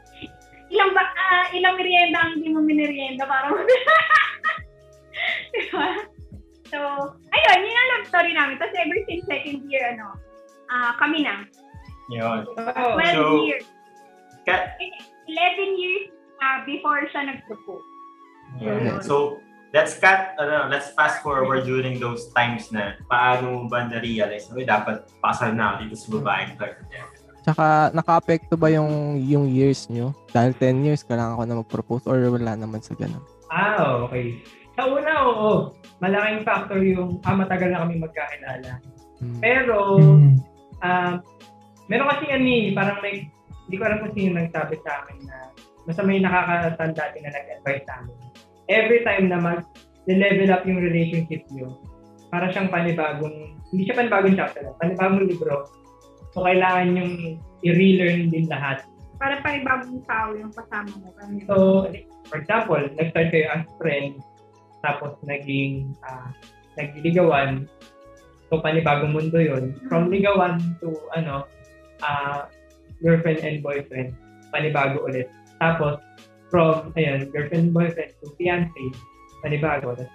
ilang 0.74 0.94
ba, 0.94 1.01
ah, 1.01 1.46
ilang 1.53 1.77
merienda 1.77 2.18
ang 2.22 2.32
hindi 2.38 2.50
mo 2.50 2.62
minerienda 2.62 3.25
para 3.25 3.50
mo. 3.50 3.58
di 5.53 5.63
ba? 5.74 5.88
So, 6.70 6.77
ayun, 7.34 7.60
yun 7.65 7.74
ang 7.75 7.89
love 7.98 8.06
story 8.06 8.34
namin. 8.34 8.62
Tapos 8.62 8.77
ever 8.77 8.98
since 9.10 9.25
second 9.25 9.65
year, 9.65 9.98
ano, 9.98 10.13
ah 10.70 10.94
kami 11.01 11.25
na. 11.25 11.41
Yun. 12.13 12.46
Oh, 12.46 12.98
12 12.98 13.13
So- 13.13 13.46
years. 13.46 13.65
Ka- 14.50 14.74
11 15.27 15.77
years 15.77 16.06
ah, 16.39 16.63
before 16.63 17.06
siya 17.08 17.22
nag-propose. 17.27 17.86
yun. 18.58 18.98
So, 19.00 19.38
let's 19.70 19.94
cut, 19.96 20.34
ano, 20.36 20.65
let's 20.68 20.89
fast 20.91 21.22
forward 21.22 21.63
during 21.63 22.01
those 22.01 22.34
times 22.34 22.74
na 22.74 22.98
paano 23.06 23.53
mo 23.53 23.62
ba 23.68 23.86
na-realize, 23.86 24.50
okay, 24.50 24.65
dapat 24.65 25.06
pasal 25.22 25.53
na 25.53 25.72
ako 25.72 25.86
dito 25.86 25.96
sa 25.96 26.08
babaeng 26.18 26.53
to. 26.58 26.65
Tsaka, 27.39 27.65
naka-apekto 27.94 28.58
ba 28.58 28.68
yung, 28.68 29.15
yung 29.22 29.46
years 29.48 29.88
nyo? 29.88 30.12
Dahil 30.29 30.51
10 30.53 30.84
years, 30.84 31.01
kailangan 31.03 31.38
ko 31.38 31.44
na 31.46 31.60
mag-propose 31.62 32.03
or 32.03 32.18
wala 32.20 32.58
naman 32.58 32.82
sa 32.82 32.98
ganun? 32.98 33.22
Ah, 33.48 34.01
okay. 34.03 34.41
Sa 34.75 34.89
una, 34.89 35.12
oo. 35.24 35.72
Malaking 36.00 36.44
factor 36.44 36.79
yung, 36.79 37.22
ah, 37.24 37.36
matagal 37.36 37.70
na 37.70 37.86
kami 37.86 38.00
magkakilala. 38.00 38.82
Hmm. 39.20 39.39
Pero, 39.39 39.77
Mm. 40.00 40.36
ah, 40.79 41.20
meron 41.88 42.10
kasi 42.10 42.25
ano 42.29 42.48
eh, 42.48 42.72
parang 42.72 42.98
may, 43.00 43.27
hindi 43.70 43.78
ko 43.78 43.86
alam 43.86 44.02
kung 44.02 44.18
sino 44.18 44.34
nagsabi 44.34 44.82
sa 44.82 45.06
amin 45.06 45.30
na, 45.30 45.38
basta 45.86 46.02
may 46.02 46.18
nakakatanda 46.18 47.14
din 47.14 47.22
na 47.22 47.38
nag-advise 47.38 47.86
sa 47.86 48.02
amin. 48.02 48.18
Every 48.66 49.06
time 49.06 49.30
na 49.30 49.38
mag, 49.38 49.62
level 50.10 50.50
up 50.50 50.66
yung 50.66 50.82
relationship 50.82 51.46
nyo, 51.54 51.78
para 52.34 52.50
siyang 52.50 52.74
panibagong, 52.74 53.62
hindi 53.70 53.86
siya 53.86 54.02
panibagong 54.02 54.34
chapter, 54.34 54.74
panibagong 54.82 55.30
libro. 55.30 55.70
So, 56.34 56.42
kailangan 56.42 56.98
yung 56.98 57.14
i-relearn 57.62 58.34
din 58.34 58.50
lahat. 58.50 58.90
Para 59.22 59.38
pa 59.46 59.54
ibang 59.54 60.02
tao 60.10 60.34
yung 60.34 60.50
kasama 60.50 60.90
mo. 60.98 61.14
Yun. 61.14 61.46
So, 61.46 61.86
for 62.26 62.42
example, 62.42 62.82
nag-start 62.98 63.30
kayo 63.30 63.54
as 63.54 63.70
friend, 63.78 64.18
tapos 64.82 65.14
naging 65.30 65.94
uh, 66.10 66.34
nagliligawan. 66.74 67.70
So, 68.50 68.66
panibagong 68.66 69.14
mundo 69.14 69.38
yon 69.38 69.78
From 69.86 70.10
ligawan 70.10 70.58
to, 70.82 70.90
ano, 71.14 71.46
ah 72.02 72.50
girlfriend 73.01 73.39
and 73.44 73.60
boyfriend, 73.63 74.15
panibago 74.51 75.03
ulit. 75.06 75.27
Tapos, 75.60 76.00
from, 76.50 76.91
ayun, 76.96 77.27
girlfriend 77.32 77.70
and 77.70 77.75
boyfriend 77.75 78.12
to 78.24 78.32
fiancé, 78.39 78.86
panibago. 79.44 79.96
Tapos, 79.96 80.12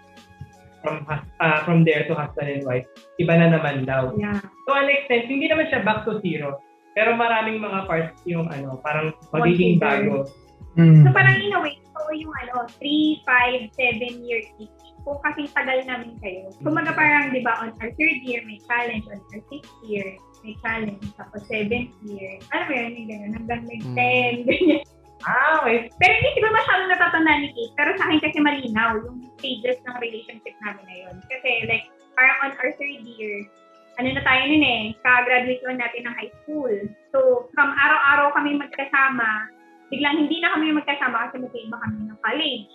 From, 0.85 1.01
ah, 1.41 1.65
from 1.65 1.81
there 1.89 2.05
to 2.05 2.13
husband 2.13 2.45
and 2.45 2.61
wife, 2.69 2.85
iba 3.17 3.33
na 3.33 3.57
naman 3.57 3.89
daw. 3.89 4.13
yeah. 4.21 4.37
To 4.69 4.73
an 4.77 4.93
extent, 4.93 5.33
hindi 5.33 5.49
naman 5.49 5.73
siya 5.73 5.81
back 5.81 6.05
to 6.05 6.21
zero. 6.21 6.61
Pero 6.93 7.17
maraming 7.17 7.57
mga 7.65 7.89
parts 7.89 8.21
yung 8.29 8.53
ano, 8.53 8.77
parang 8.85 9.17
magiging 9.33 9.81
bago. 9.81 10.29
Mm. 10.77 11.01
So 11.01 11.09
parang 11.17 11.41
in 11.41 11.57
a 11.57 11.61
way, 11.65 11.81
ito 11.81 12.01
yung 12.21 12.37
ano, 12.37 12.69
3, 12.69 12.85
5, 12.85 13.73
7 13.73 14.29
year 14.29 14.45
each. 14.61 14.85
Kung 15.09 15.25
kasing 15.25 15.49
tagal 15.57 15.89
namin 15.89 16.21
kayo. 16.21 16.53
Kumaga 16.61 16.93
parang, 16.93 17.33
di 17.33 17.41
ba, 17.41 17.65
on 17.65 17.73
our 17.81 17.89
third 17.97 18.21
year, 18.21 18.45
may 18.45 18.61
challenge. 18.69 19.09
On 19.09 19.17
our 19.17 19.41
sixth 19.49 19.73
year, 19.89 20.21
may 20.45 20.55
challenge. 20.61 21.09
Tapos 21.17 21.41
seventh 21.49 21.97
year. 22.05 22.37
Alam 22.53 22.65
mo 22.69 22.73
yun, 22.77 22.93
yung 23.01 23.09
gano'n. 23.09 23.33
Hanggang 23.41 23.63
nag-10, 23.65 24.35
ganyan. 24.49 24.83
Ah, 25.25 25.65
okay. 25.65 25.89
Pero 25.97 26.13
hindi 26.13 26.31
siguro 26.37 26.53
masyadong 26.53 26.91
natatandaan 26.93 27.41
ni 27.41 27.49
Kate. 27.57 27.75
Pero 27.81 27.91
sa 27.97 28.05
akin 28.05 28.21
kasi 28.21 28.39
malinaw 28.45 28.91
yung 29.01 29.19
stages 29.41 29.81
ng 29.89 29.97
relationship 30.05 30.55
namin 30.61 30.85
na 30.85 30.97
yun. 31.01 31.15
Kasi 31.33 31.51
like, 31.65 31.89
parang 32.13 32.37
on 32.45 32.53
our 32.61 32.71
third 32.77 33.01
year, 33.09 33.49
ano 33.97 34.09
na 34.11 34.23
tayo 34.27 34.43
nun 34.51 34.65
eh, 34.65 34.83
ka-graduate 35.01 35.65
lang 35.65 35.79
natin 35.81 36.03
ng 36.05 36.17
high 36.19 36.35
school. 36.45 36.75
So, 37.15 37.49
from 37.55 37.71
araw-araw 37.73 38.37
kami 38.37 38.59
magkasama, 38.59 39.49
biglang 39.89 40.27
hindi 40.27 40.43
na 40.43 40.53
kami 40.59 40.75
magkasama 40.75 41.31
kasi 41.31 41.41
magkaiba 41.41 41.77
kami 41.79 41.97
ng 42.11 42.19
college. 42.21 42.71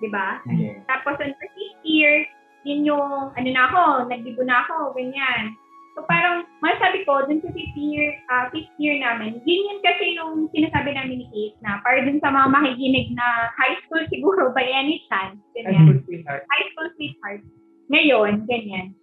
Di 0.00 0.08
ba? 0.10 0.40
Yeah. 0.48 0.80
Tapos 0.86 1.18
on 1.18 1.34
our 1.34 1.50
fifth 1.54 1.82
year, 1.82 2.24
yun 2.62 2.86
yung, 2.86 3.34
ano 3.34 3.48
na 3.50 3.62
ako, 3.68 3.82
nagbibo 4.06 4.42
na 4.46 4.62
ako, 4.66 4.94
ganyan. 4.94 5.54
So 5.92 6.00
parang, 6.02 6.48
masasabi 6.58 7.04
ko, 7.04 7.28
dun 7.28 7.40
sa 7.40 7.52
fifth 7.52 7.76
year, 7.76 8.16
ah, 8.26 8.48
fifth 8.48 8.72
year 8.76 8.96
namin, 8.96 9.44
yun 9.44 9.60
yun 9.62 9.78
kasi 9.80 10.16
yung 10.16 10.48
sinasabi 10.48 10.96
namin 10.96 11.20
ni 11.20 11.26
Kate 11.28 11.58
na, 11.60 11.84
para 11.84 12.00
dun 12.00 12.16
sa 12.18 12.32
mga 12.32 12.48
makikinig 12.48 13.12
na 13.12 13.26
high 13.52 13.76
school 13.84 14.00
siguro 14.08 14.52
by 14.52 14.64
any 14.64 15.04
chance, 15.06 15.36
High 15.52 15.68
ganyan 15.68 15.84
school 15.84 16.00
sweetheart. 16.08 16.42
high 16.48 16.66
school 16.72 16.88
sweetheart. 16.96 17.42
Ngayon, 17.88 18.48
ganyan. 18.48 18.96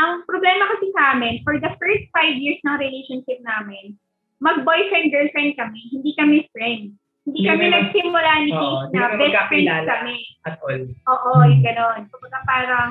Ang 0.00 0.24
problema 0.24 0.72
kasi 0.72 0.88
sa 0.96 1.12
amin, 1.12 1.44
for 1.44 1.60
the 1.60 1.68
first 1.76 2.04
five 2.10 2.32
years 2.34 2.56
ng 2.64 2.80
relationship 2.80 3.44
namin, 3.44 3.92
mag-boyfriend-girlfriend 4.40 5.54
kami, 5.54 5.80
hindi 5.92 6.10
kami 6.16 6.36
friends. 6.50 6.96
Hindi 7.22 7.38
Hindi 7.38 7.46
kami 7.46 7.64
naman- 7.66 7.76
nagsimula 7.86 8.32
ni 8.40 8.50
Kate 8.50 8.88
na 8.90 9.02
best 9.14 9.36
friends 9.46 9.86
kami. 9.86 10.16
At 10.42 10.56
all. 10.58 10.80
Oo, 11.06 11.30
yung 11.44 11.62
gano'n. 11.62 12.00
Kumbaga 12.08 12.38
parang, 12.42 12.88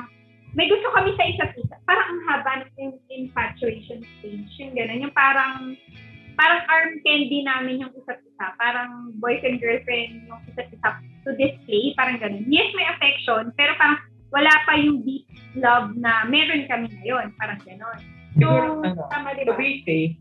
may 0.52 0.68
gusto 0.68 0.88
kami 0.92 1.16
sa 1.16 1.24
isa't 1.24 1.52
isa. 1.56 1.76
Parang 1.88 2.06
ang 2.12 2.20
haba 2.28 2.52
ng 2.60 3.00
infatuation 3.08 4.04
stage. 4.20 4.52
Yung 4.60 4.76
gano'n. 4.76 5.04
Yung 5.08 5.14
parang, 5.16 5.72
parang 6.36 6.60
arm 6.68 7.00
candy 7.00 7.40
namin 7.40 7.80
yung 7.80 7.92
isa't 7.96 8.20
isa. 8.20 8.46
Parang 8.60 9.16
boyfriend-girlfriend 9.16 10.28
yung 10.28 10.40
isa't 10.52 10.68
isa 10.68 10.88
to 11.24 11.32
display. 11.40 11.96
Parang 11.96 12.20
gano'n. 12.20 12.44
Yes, 12.52 12.68
may 12.76 12.84
affection, 12.84 13.48
pero 13.56 13.72
parang 13.80 13.96
wala 14.32 14.52
pa 14.68 14.76
yung 14.76 15.04
deep 15.04 15.24
love 15.56 15.96
na 15.96 16.28
meron 16.28 16.68
kami 16.68 16.88
ngayon. 17.00 17.32
Parang 17.40 17.60
gano'n. 17.64 18.00
So, 18.36 18.48
Siguro, 18.48 18.68
ano, 18.84 19.08
tama 19.12 19.36
di 19.36 19.44
To 19.48 19.56
be 19.56 19.84
safe, 19.84 20.16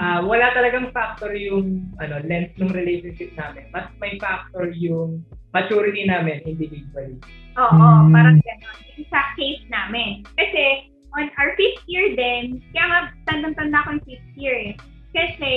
ah, 0.00 0.20
wala 0.24 0.52
talagang 0.52 0.92
factor 0.92 1.32
yung 1.32 1.88
ano 2.00 2.20
length 2.24 2.56
ng 2.60 2.72
relationship 2.72 3.32
namin. 3.36 3.68
Mas 3.72 3.88
may 4.00 4.20
factor 4.20 4.68
yung 4.72 5.24
maturity 5.56 6.04
namin 6.04 6.44
individually. 6.44 7.16
Oo, 7.56 7.72
Hmm. 7.72 8.12
parang 8.12 8.36
gano'n. 8.36 8.76
Sa 9.08 9.20
case 9.40 9.64
namin. 9.72 10.20
Kasi, 10.36 10.92
on 11.16 11.32
our 11.40 11.56
fifth 11.56 11.80
year 11.88 12.12
din, 12.12 12.60
kaya 12.76 12.84
nga, 12.84 13.00
tandang-tanda 13.32 13.80
ko 13.88 13.96
yung 13.96 14.04
fifth 14.04 14.32
year 14.36 14.56
eh. 14.56 14.74
Kasi, 15.16 15.52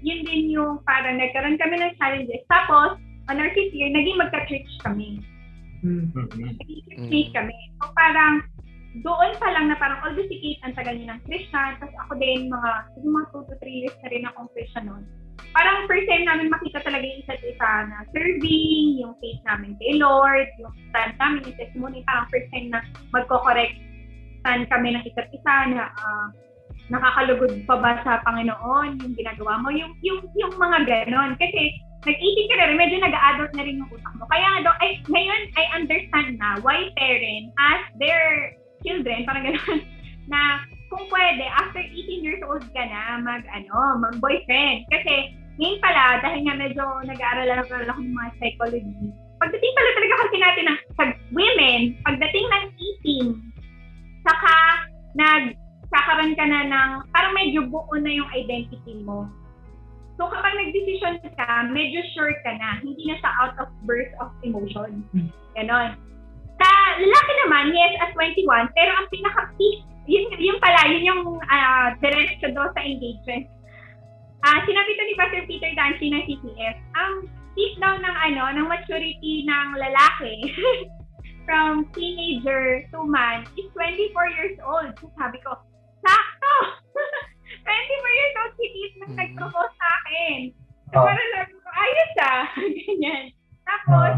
yun 0.00 0.24
din 0.24 0.48
yung 0.48 0.80
parang 0.88 1.20
nagkaroon 1.20 1.60
kami 1.60 1.76
ng 1.76 1.92
challenges. 2.00 2.40
Tapos, 2.48 2.96
on 3.28 3.36
our 3.36 3.52
fifth 3.52 3.76
year, 3.76 3.92
naging 3.92 4.16
magka-church 4.16 4.72
kami. 4.80 5.20
Hmm. 5.84 6.08
Mhm. 6.16 6.56
Naging 6.56 6.80
church 6.88 7.36
kami. 7.36 7.56
So, 7.84 7.92
parang, 7.92 8.48
doon 9.04 9.32
pa 9.40 9.48
lang 9.52 9.68
na 9.68 9.76
parang, 9.76 10.00
although 10.04 10.24
si 10.28 10.36
Kate, 10.40 10.62
ang 10.64 10.76
tagal 10.76 10.96
niya 10.96 11.16
ng 11.16 11.22
Christian, 11.28 11.80
tapos 11.80 11.96
ako 12.08 12.12
din, 12.16 12.48
mga, 12.48 12.70
mga 13.00 13.24
2 13.32 13.48
to 13.48 13.54
3 13.60 13.76
years 13.84 13.96
na 14.00 14.08
rin 14.08 14.28
akong 14.28 14.48
Christian 14.56 14.84
noon. 14.88 15.04
Parang 15.52 15.84
first 15.84 16.08
time 16.08 16.24
namin 16.24 16.48
makita 16.48 16.80
talaga 16.80 17.04
yung 17.04 17.20
isa't 17.24 17.42
isa 17.44 17.70
na 17.92 18.08
serving, 18.12 19.04
yung 19.04 19.12
faith 19.20 19.42
namin 19.44 19.76
kay 19.76 20.00
Lord, 20.00 20.48
yung 20.56 20.72
stand 20.88 21.14
namin, 21.20 21.44
yung 21.44 21.58
testimony, 21.60 22.00
parang 22.08 22.28
first 22.32 22.48
time 22.52 22.72
na 22.72 22.80
magko-correct 23.12 23.76
stand 24.42 24.66
kami 24.72 24.96
ng 24.96 25.04
isa't 25.06 25.28
isa 25.30 25.54
na 25.70 25.92
ah, 25.92 26.28
nakakalugod 26.90 27.52
pa 27.64 27.76
ba 27.78 28.00
sa 28.02 28.20
Panginoon 28.26 29.00
yung 29.00 29.14
ginagawa 29.16 29.60
mo, 29.62 29.72
yung, 29.72 29.96
yung, 30.04 30.20
yung 30.36 30.52
mga 30.58 30.84
ganon. 30.84 31.38
Kasi 31.38 31.72
nag-18 32.02 32.50
ka 32.50 32.54
na 32.58 32.66
rin, 32.68 32.76
medyo 32.76 32.96
nag-adult 32.98 33.52
na 33.54 33.64
rin 33.64 33.78
yung 33.78 33.90
utak 33.94 34.14
mo. 34.18 34.26
Kaya 34.26 34.60
daw, 34.66 34.74
ay, 34.82 34.98
ngayon, 35.06 35.40
I 35.54 35.64
understand 35.78 36.42
na 36.42 36.58
why 36.60 36.90
parents 36.98 37.54
ask 37.56 37.86
their 38.02 38.52
children, 38.82 39.22
parang 39.24 39.46
gano'n, 39.46 39.80
na 40.32 40.66
kung 40.92 41.08
pwede, 41.08 41.48
after 41.48 41.80
18 41.80 42.20
years 42.20 42.44
old 42.44 42.60
ka 42.76 42.82
na, 42.84 43.16
mag, 43.24 43.40
ano, 43.48 43.96
mag-boyfriend. 43.96 44.84
Kasi, 44.92 45.32
ngayon 45.56 45.80
pala, 45.80 46.20
dahil 46.20 46.44
nga 46.44 46.54
medyo 46.60 46.84
nag-aaral 47.08 47.48
lang 47.48 47.64
ako 47.64 47.72
ng 47.80 48.12
mga 48.12 48.30
psychology, 48.36 49.08
pagdating 49.40 49.72
pala 49.72 49.90
talaga 49.96 50.14
kasi 50.28 50.36
natin 50.36 50.64
ng, 50.68 50.78
sa 51.00 51.04
women, 51.32 51.80
pagdating 52.04 52.44
ng 52.44 52.64
18, 53.40 54.28
saka, 54.28 54.54
nag, 55.16 55.44
kakaroon 55.88 56.36
ka 56.36 56.44
na 56.44 56.60
ng, 56.68 56.90
parang 57.08 57.32
medyo 57.36 57.64
buo 57.72 57.96
na 57.96 58.12
yung 58.12 58.28
identity 58.36 59.00
mo. 59.00 59.28
So 60.20 60.28
kapag 60.28 60.56
nag-decision 60.60 61.24
ka, 61.24 61.48
medyo 61.72 62.04
sure 62.12 62.36
ka 62.44 62.52
na, 62.52 62.84
hindi 62.84 63.08
na 63.08 63.16
sa 63.24 63.32
out 63.40 63.56
of 63.56 63.68
burst 63.88 64.12
of 64.20 64.28
emotion. 64.44 65.04
Hmm. 65.16 65.32
Ganon. 65.56 65.96
Sa 66.60 66.68
lalaki 67.00 67.32
naman, 67.44 67.72
yes, 67.72 67.92
at 68.04 68.12
21, 68.14 68.76
pero 68.76 68.90
ang 68.92 69.08
pinaka-peak, 69.08 69.91
yun, 70.04 70.24
yun 70.34 70.58
pala, 70.58 70.88
yun 70.88 71.02
yung 71.04 71.22
uh, 71.38 71.88
diretso 71.98 72.50
daw 72.50 72.70
sa 72.70 72.80
engagement. 72.80 73.46
Ah, 74.42 74.58
sinabi 74.62 74.90
to 74.92 75.02
ni 75.04 75.14
Pastor 75.14 75.42
Peter 75.46 75.70
Dancy 75.72 76.10
ng 76.10 76.24
CCF, 76.26 76.76
ang 76.92 77.12
peak 77.54 77.78
daw 77.78 77.94
ng 77.94 78.16
ano, 78.26 78.42
ng 78.52 78.66
maturity 78.66 79.46
ng 79.46 79.66
lalaki 79.76 80.34
from 81.46 81.86
teenager 81.92 82.82
to 82.90 83.02
man 83.02 83.46
is 83.54 83.66
24 83.70 84.34
years 84.34 84.56
old. 84.62 84.90
So 84.98 85.10
sabi 85.14 85.38
ko, 85.40 85.54
sakto! 86.00 86.54
24 87.62 88.18
years 88.18 88.34
old 88.36 88.52
si 88.56 88.66
Keith 88.66 88.94
nang 88.98 89.14
nag-propose 89.14 89.74
sa 89.74 89.88
akin. 90.00 90.38
So 90.90 90.98
Oh. 90.98 91.06
parang 91.06 91.28
sabi 91.32 91.52
ko, 91.54 91.68
ayos 91.70 92.12
ah! 92.20 92.42
Ganyan. 92.82 93.24
Tapos, 93.62 94.12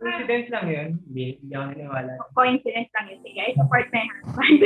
Ah. 0.00 0.16
Coincidence 0.16 0.48
lang 0.48 0.64
yun. 0.64 0.88
Hindi, 1.04 1.36
hindi 1.44 1.52
ako 1.52 1.64
naniwala. 1.76 2.12
coincidence 2.32 2.88
lang 2.90 3.06
yun. 3.12 3.20
Sige, 3.20 3.36
I 3.36 3.52
support 3.52 3.84
my 3.92 4.00
husband. 4.00 4.60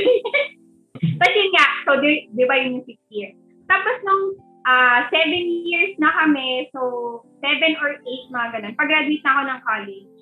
Tapos 0.95 1.35
yun 1.35 1.51
nga, 1.51 1.67
so 1.83 1.91
di, 1.99 2.31
di 2.31 2.45
ba 2.47 2.55
yun 2.55 2.79
yung 2.79 2.87
six 2.87 2.99
year. 3.11 3.35
Tapos 3.67 3.97
nung 4.07 4.39
uh, 4.63 4.99
seven 5.11 5.45
years 5.67 5.93
na 5.99 6.11
kami, 6.15 6.71
so 6.71 7.23
seven 7.43 7.75
or 7.83 7.99
eight 7.99 8.25
mga 8.31 8.49
ganun, 8.55 8.75
pag-graduate 8.79 9.25
na 9.27 9.33
ako 9.35 9.43
ng 9.43 9.61
college, 9.67 10.15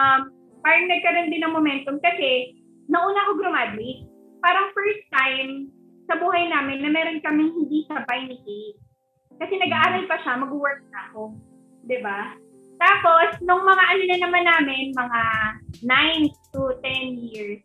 um, 0.00 0.20
parang 0.64 0.86
nagkaroon 0.88 1.28
din 1.28 1.42
ng 1.44 1.54
momentum 1.54 1.96
kasi 2.00 2.56
nauna 2.88 3.20
ako 3.28 3.32
graduate. 3.44 4.08
Parang 4.40 4.72
first 4.72 5.04
time 5.12 5.68
sa 6.06 6.16
buhay 6.16 6.48
namin 6.48 6.80
na 6.80 6.90
meron 6.90 7.20
kaming 7.20 7.52
hindi 7.52 7.84
sabay 7.90 8.30
ni 8.30 8.36
Kate. 8.40 8.78
Kasi 9.36 9.52
nag-aaral 9.60 10.08
pa 10.08 10.16
siya, 10.22 10.40
mag-work 10.40 10.80
na 10.88 11.12
ako. 11.12 11.36
ba? 11.36 11.44
Diba? 11.84 12.20
Tapos, 12.76 13.40
nung 13.44 13.64
mga 13.64 13.84
ano 13.84 14.02
na 14.04 14.18
naman 14.20 14.44
namin, 14.44 14.84
mga 14.92 15.22
9 15.84 16.52
to 16.52 16.62
10 16.84 17.32
years, 17.32 17.60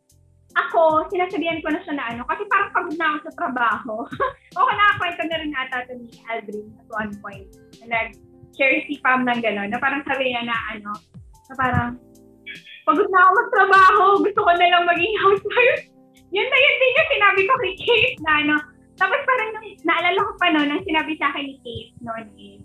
ako, 0.55 1.07
sinasabihan 1.07 1.63
ko 1.63 1.71
na 1.71 1.81
siya 1.83 1.95
na 1.95 2.05
ano, 2.11 2.21
kasi 2.27 2.43
parang 2.51 2.71
pagod 2.75 2.95
na 2.99 3.07
ako 3.15 3.17
sa 3.23 3.33
trabaho. 3.39 3.95
o 4.57 4.59
nakakwento 4.67 5.23
na 5.27 5.39
rin 5.39 5.53
ata 5.55 5.83
ito 5.87 5.93
ni 5.95 6.07
Aldrin 6.27 6.67
at 6.75 6.87
one 6.91 7.11
point. 7.23 7.49
Na 7.83 7.85
nag-share 7.87 8.83
si 8.87 8.99
Pam 8.99 9.23
ng 9.23 9.39
gano'n, 9.39 9.71
na 9.71 9.79
parang 9.79 10.03
sabi 10.03 10.31
niya 10.31 10.43
na 10.43 10.57
ano, 10.75 10.91
na 11.47 11.53
parang, 11.55 11.89
pagod 12.83 13.07
na 13.07 13.19
ako 13.23 13.31
magtrabaho, 13.31 14.03
gusto 14.25 14.39
ko 14.43 14.51
na 14.55 14.67
lang 14.67 14.83
maging 14.87 15.15
housewife. 15.23 15.83
yun 16.35 16.47
na 16.47 16.57
yun 16.59 16.75
din 16.79 16.97
yung 16.99 17.11
sinabi 17.11 17.41
ko 17.43 17.53
kay 17.59 17.73
Kate 17.79 18.19
na 18.23 18.33
ano, 18.43 18.55
tapos 18.99 19.19
parang 19.23 19.49
nung, 19.55 19.67
naalala 19.87 20.19
ko 20.19 20.33
pa 20.37 20.47
noon, 20.51 20.67
nang 20.67 20.83
sinabi 20.87 21.15
sa 21.19 21.31
akin 21.31 21.43
ni 21.47 21.55
Kate 21.63 21.93
noon 22.03 22.25
is, 22.35 22.63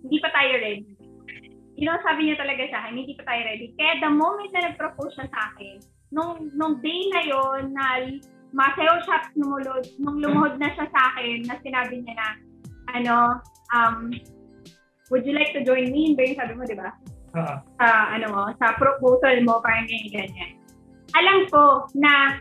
hindi 0.00 0.18
pa 0.18 0.30
tayo 0.34 0.54
ready. 0.58 0.94
You 1.80 1.88
know, 1.88 1.96
sabi 2.04 2.28
niya 2.28 2.36
talaga 2.36 2.66
sa 2.68 2.84
akin, 2.84 2.98
hindi 2.98 3.16
pa 3.16 3.24
tayo 3.24 3.40
ready. 3.46 3.72
Kaya 3.78 4.04
the 4.04 4.10
moment 4.12 4.52
na 4.52 4.68
nag-propose 4.68 5.16
siya 5.16 5.28
sa 5.32 5.40
akin, 5.54 5.80
nung, 6.10 6.50
nung 6.54 6.78
day 6.82 7.10
na 7.10 7.22
yon 7.26 7.62
na 7.74 7.86
masayaw 8.50 8.98
siya 9.06 9.18
lumulod, 9.38 9.84
nung 10.02 10.18
lumuhod 10.18 10.58
na 10.58 10.70
siya 10.74 10.86
sa 10.90 11.00
akin, 11.14 11.46
na 11.46 11.54
sinabi 11.62 12.02
niya 12.02 12.14
na, 12.18 12.28
ano, 12.90 13.16
um, 13.70 14.10
would 15.10 15.22
you 15.22 15.34
like 15.34 15.54
to 15.54 15.62
join 15.62 15.90
me? 15.90 16.14
Ba 16.18 16.26
yung 16.26 16.38
sabi 16.38 16.52
mo, 16.58 16.66
di 16.66 16.74
ba? 16.74 16.90
Uh-huh. 17.30 17.56
Sa, 17.78 17.86
ano 18.18 18.26
mo, 18.34 18.42
sa 18.58 18.74
proposal 18.74 19.46
mo, 19.46 19.62
parang 19.62 19.86
ganyan, 19.86 20.26
ganyan. 20.26 20.50
Alam 21.14 21.46
ko 21.50 21.86
na 21.94 22.38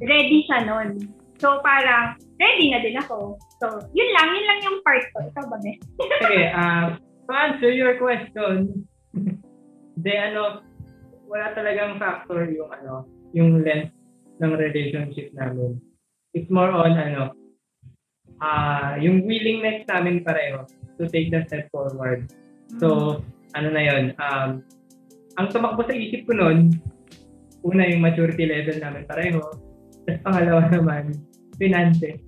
ready 0.00 0.44
siya 0.48 0.64
nun. 0.64 1.04
So, 1.40 1.60
parang, 1.60 2.16
ready 2.40 2.72
na 2.72 2.80
din 2.80 2.96
ako. 2.96 3.36
So, 3.60 3.66
yun 3.92 4.10
lang, 4.16 4.28
yun 4.32 4.46
lang 4.48 4.60
yung 4.64 4.78
part 4.80 5.04
ko. 5.12 5.28
Ikaw 5.28 5.44
ba, 5.44 5.56
Bes? 5.60 5.80
okay, 6.24 6.48
uh, 6.56 6.96
to 7.28 7.32
answer 7.36 7.68
your 7.68 8.00
question, 8.00 8.88
de 10.04 10.12
ano, 10.16 10.64
wala 11.30 11.54
talagang 11.54 12.02
factor 12.02 12.42
yung 12.50 12.74
ano, 12.74 13.06
yung 13.30 13.62
length 13.62 13.94
ng 14.42 14.52
relationship 14.58 15.30
namin. 15.30 15.78
It's 16.34 16.50
more 16.50 16.74
on 16.74 16.98
ano, 16.98 17.30
uh, 18.42 18.98
yung 18.98 19.22
willingness 19.22 19.86
namin 19.86 20.26
pareho 20.26 20.66
to 20.98 21.06
take 21.06 21.30
the 21.30 21.46
step 21.46 21.70
forward. 21.70 22.26
So, 22.82 23.22
ano 23.54 23.68
na 23.70 23.82
yon 23.82 24.04
um, 24.18 24.50
ang 25.38 25.46
tumakbo 25.54 25.86
sa 25.86 25.94
isip 25.94 26.26
ko 26.26 26.34
noon, 26.34 26.74
una 27.62 27.86
yung 27.86 28.02
maturity 28.02 28.50
level 28.50 28.82
namin 28.82 29.06
pareho, 29.06 29.42
tapos 30.10 30.20
pangalawa 30.26 30.66
naman, 30.74 31.14
finances. 31.62 32.18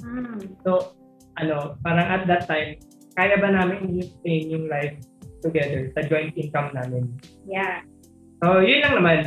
Mm. 0.00 0.56
So, 0.64 0.96
ano, 1.36 1.76
parang 1.84 2.08
at 2.08 2.24
that 2.24 2.48
time, 2.48 2.80
kaya 3.16 3.36
ba 3.36 3.52
namin 3.52 4.00
i-sustain 4.00 4.52
yung 4.52 4.66
life 4.72 4.96
together 5.44 5.92
sa 5.92 6.04
joint 6.08 6.32
income 6.36 6.72
namin? 6.72 7.12
Yeah. 7.44 7.84
So, 8.42 8.60
yun 8.60 8.82
lang 8.84 8.94
naman. 9.00 9.18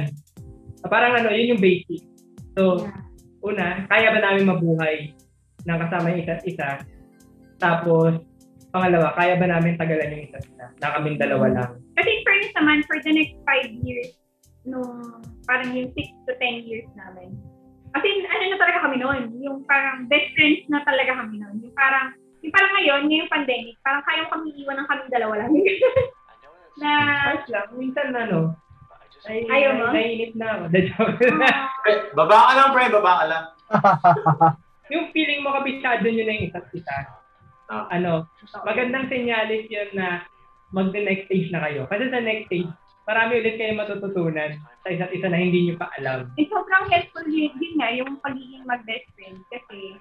Parang 0.86 1.14
ano, 1.18 1.30
yun 1.34 1.58
yung 1.58 1.64
basic. 1.64 2.02
So, 2.56 2.86
yeah. 2.86 3.02
una, 3.42 3.66
kaya 3.90 4.14
ba 4.14 4.20
namin 4.22 4.50
mabuhay 4.50 4.96
ng 5.66 5.80
kasama 5.88 6.14
yung 6.14 6.22
isa't 6.24 6.44
isa? 6.46 6.70
Tapos, 7.60 8.22
pangalawa, 8.70 9.12
kaya 9.18 9.36
ba 9.36 9.48
namin 9.50 9.76
tagalan 9.76 10.14
yung 10.14 10.26
isa't 10.30 10.46
isa? 10.46 10.66
Na 10.80 10.94
kaming 10.98 11.18
dalawa 11.20 11.46
Mm. 11.50 11.56
lang. 11.58 11.72
Kasi 11.98 12.10
in 12.10 12.22
fairness 12.24 12.54
naman, 12.56 12.78
for 12.86 12.98
the 13.02 13.12
next 13.12 13.36
five 13.44 13.70
years, 13.84 14.10
nung 14.64 15.20
parang 15.50 15.74
yung 15.74 15.90
six 15.98 16.14
to 16.30 16.34
ten 16.38 16.62
years 16.64 16.86
namin, 16.94 17.34
kasi 17.90 18.08
ano 18.22 18.44
na 18.54 18.60
talaga 18.62 18.80
kami 18.86 18.98
noon, 19.02 19.22
yung 19.42 19.66
parang 19.66 20.06
best 20.06 20.30
friends 20.38 20.62
na 20.70 20.86
talaga 20.86 21.18
kami 21.18 21.42
noon. 21.42 21.58
Yung 21.66 21.74
parang, 21.74 22.14
yung 22.46 22.54
parang 22.54 22.72
ngayon, 22.78 23.02
ngayong 23.10 23.32
pandemic, 23.34 23.76
parang 23.82 24.06
kaya 24.06 24.30
kami 24.30 24.54
iwan 24.62 24.78
ng 24.78 24.88
kaming 24.88 25.12
dalawa 25.12 25.34
lang. 25.42 25.52
na, 26.82 26.92
Kahit 27.34 27.46
lang, 27.50 27.68
minsan 27.76 28.08
na, 28.14 28.24
no? 28.30 28.42
Ay, 29.28 29.44
Ayaw 29.50 29.72
mo? 29.76 29.86
Nainip 29.92 30.34
na 30.40 30.48
ako. 30.56 30.64
Baba 32.20 32.38
ka 32.48 32.54
lang, 32.56 32.70
pre. 32.72 32.86
Baba 32.88 33.14
ka 33.20 33.26
lang. 33.28 33.44
yung 34.94 35.12
feeling 35.12 35.44
mo 35.44 35.54
kabisado 35.54 36.06
nyo 36.08 36.24
na 36.24 36.34
yung 36.34 36.48
isa't 36.50 36.68
isa. 36.72 36.96
Ah. 37.70 37.86
Ano, 37.94 38.26
magandang 38.66 39.12
senyalis 39.12 39.70
yun 39.70 39.90
na 39.94 40.26
mag-next 40.74 41.30
stage 41.30 41.50
na 41.54 41.62
kayo. 41.66 41.86
Kasi 41.86 42.10
sa 42.10 42.22
next 42.22 42.50
stage, 42.50 42.70
marami 43.06 43.42
ulit 43.42 43.58
kayo 43.58 43.74
matututunan 43.78 44.58
sa 44.86 44.90
isa't 44.90 45.14
isa 45.14 45.28
na 45.30 45.38
hindi 45.38 45.70
nyo 45.70 45.76
pa 45.78 45.90
alam. 46.02 46.30
eh, 46.38 46.46
sobrang 46.50 46.86
helpful 46.90 47.26
yun, 47.30 47.54
yun 47.58 47.76
nga, 47.78 47.90
yung 47.94 48.18
pagiging 48.22 48.66
mag-best 48.66 49.06
friend. 49.18 49.38
Kasi, 49.54 49.98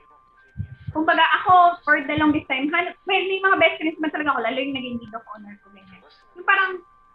kumbaga 0.96 1.24
ako, 1.40 1.80
for 1.84 2.00
the 2.04 2.16
longest 2.16 2.48
time, 2.48 2.68
hanap, 2.72 2.96
may, 3.04 3.20
may 3.28 3.40
mga 3.40 3.56
best 3.60 3.76
friends 3.80 4.00
man 4.00 4.12
talaga 4.12 4.32
ako, 4.36 4.40
lalo 4.44 4.58
yung 4.60 4.76
naging 4.76 4.96
lead 5.00 5.14
of 5.16 5.28
honor 5.32 5.54
ko. 5.60 5.66
Yung 6.36 6.46
parang, 6.48 6.72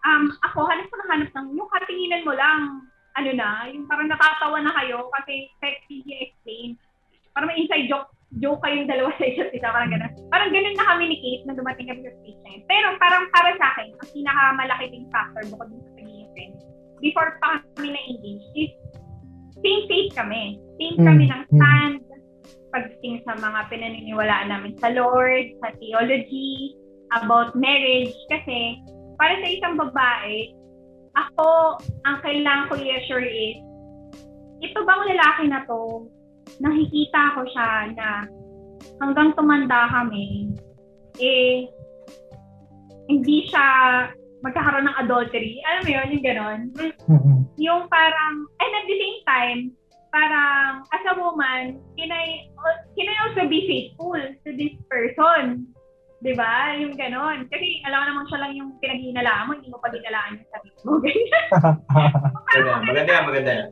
um, 0.07 0.23
ako, 0.43 0.67
hanap 0.67 0.87
ko 0.91 0.95
na 0.99 1.09
hanap 1.11 1.29
ng, 1.31 1.47
yung 1.55 1.69
katinginan 1.71 2.25
mo 2.27 2.33
lang, 2.35 2.59
ano 3.13 3.29
na, 3.33 3.69
yung 3.69 3.85
parang 3.85 4.09
natatawa 4.09 4.57
na 4.61 4.73
kayo 4.73 5.07
kasi 5.19 5.47
sexy 5.61 6.01
explain. 6.07 6.75
Parang 7.33 7.49
may 7.49 7.61
inside 7.61 7.89
joke 7.89 8.09
joke 8.41 8.61
kayong 8.65 8.89
dalawa 8.89 9.13
sa 9.21 9.25
isa't 9.29 9.53
isa, 9.53 9.69
parang 9.69 9.93
gano'n. 9.93 10.13
Parang 10.33 10.49
gano'n 10.49 10.73
na 10.73 10.89
kami 10.89 11.03
ni 11.05 11.17
Kate 11.21 11.43
nung 11.45 11.59
dumating 11.59 11.85
kami 11.89 12.01
sa 12.01 12.13
stage 12.21 12.41
yun. 12.41 12.61
Pero 12.65 12.87
parang 12.97 13.29
para 13.29 13.51
sa 13.61 13.65
akin, 13.77 13.93
ang 13.93 14.09
pinakamalaki 14.09 14.85
ding 14.89 15.07
factor 15.13 15.43
bukod 15.53 15.69
sa 15.69 15.91
pagiging 15.97 16.29
friend, 16.33 16.53
before 16.97 17.37
pa 17.41 17.61
kami 17.77 17.93
na-engage, 17.93 18.45
is 18.57 18.71
same 19.61 19.85
faith 19.85 20.11
kami. 20.17 20.57
Same 20.81 20.97
Mm, 20.97 21.05
kami 21.05 21.23
ng 21.29 21.43
mm. 21.45 21.51
stand, 21.53 22.01
pagdating 22.73 23.21
sa 23.23 23.37
mga 23.37 23.59
pinaniniwalaan 23.69 24.49
namin 24.49 24.73
sa 24.81 24.89
Lord, 24.89 25.53
sa 25.61 25.69
theology, 25.77 26.73
about 27.13 27.53
marriage. 27.53 28.17
Kasi, 28.33 28.81
para 29.17 29.33
sa 29.41 29.47
isang 29.47 29.75
babae, 29.77 30.53
ako, 31.13 31.77
ang 32.09 32.17
kailangan 32.25 32.67
ko 32.69 32.73
i-assure 32.77 33.25
is, 33.25 33.57
ito 34.63 34.79
bang 34.81 35.03
lalaki 35.13 35.43
na 35.49 35.61
to, 35.67 36.09
nakikita 36.63 37.37
ko 37.37 37.41
siya 37.51 37.69
na 37.93 38.07
hanggang 39.03 39.35
tumanda 39.37 39.89
kami, 39.91 40.49
eh, 41.21 41.69
hindi 43.11 43.45
siya 43.51 43.65
magkakaroon 44.43 44.87
ng 44.87 44.99
adultery. 45.07 45.59
Alam 45.67 45.81
mo 45.83 45.91
yun, 45.91 46.13
yung 46.13 46.25
ganon. 46.25 46.59
Yung 47.59 47.81
parang, 47.87 48.35
and 48.59 48.73
at 48.75 48.85
the 48.87 48.97
same 48.97 49.19
time, 49.27 49.59
parang, 50.11 50.83
as 50.91 51.03
a 51.09 51.15
woman, 51.15 51.79
can 51.95 52.09
I, 52.11 52.47
can 52.95 53.07
I 53.07 53.15
also 53.27 53.47
be 53.47 53.65
faithful 53.65 54.19
to 54.19 54.49
this 54.55 54.75
person? 54.87 55.72
Di 56.23 56.31
ba? 56.39 56.71
Yung 56.79 56.95
ganon. 56.95 57.51
Kasi 57.51 57.83
alam 57.83 57.99
mo 57.99 58.05
naman 58.07 58.25
siya 58.31 58.39
lang 58.39 58.51
yung 58.55 58.69
pinaghinalaan 58.79 59.45
mo, 59.45 59.51
hindi 59.59 59.67
mo 59.67 59.77
pa 59.83 59.91
hinalaan 59.91 60.39
yung 60.39 60.49
sarili 60.55 60.79
mo. 60.87 60.91
Ganyan. 61.03 61.43
Maganda, 62.47 62.71
maganda 62.87 63.11
yan, 63.11 63.25
maganda 63.27 63.51
yan. 63.51 63.69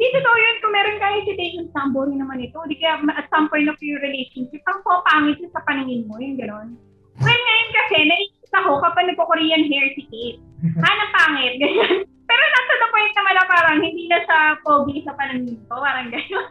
Hindi 0.00 0.06
totoo 0.16 0.36
yun. 0.36 0.56
Kung 0.64 0.72
meron 0.72 0.96
kayo 0.96 1.14
hesitation 1.20 1.64
sa 1.76 1.84
ang 1.84 1.92
boring 1.92 2.20
naman 2.20 2.40
ito, 2.40 2.56
di 2.72 2.76
kaya 2.80 3.04
at 3.16 3.28
some 3.28 3.52
point 3.52 3.68
of 3.68 3.76
your 3.84 4.00
relationship, 4.00 4.64
ang 4.64 4.80
popangit 4.80 5.36
yun 5.42 5.52
sa 5.52 5.60
paningin 5.68 6.08
mo, 6.08 6.16
yung 6.16 6.40
gano'n. 6.40 6.72
Well, 7.20 7.36
ngayon 7.36 7.70
kasi, 7.74 7.96
naisip 8.08 8.52
ako 8.54 8.80
kapag 8.80 9.12
nagko-Korean 9.12 9.68
hair 9.68 9.92
si 9.92 10.08
Kate. 10.08 10.40
Hanang 10.88 11.12
pangit, 11.12 11.52
ganyan. 11.60 12.08
Pero 12.08 12.42
nasa 12.46 12.74
the 12.80 12.88
point 12.94 13.12
naman 13.12 13.34
na 13.34 13.44
parang 13.44 13.78
hindi 13.82 14.04
na 14.08 14.18
siya 14.24 14.40
pogi 14.64 15.04
sa 15.04 15.12
paningin 15.20 15.60
ko, 15.68 15.74
parang 15.84 16.08
gano'n. 16.08 16.48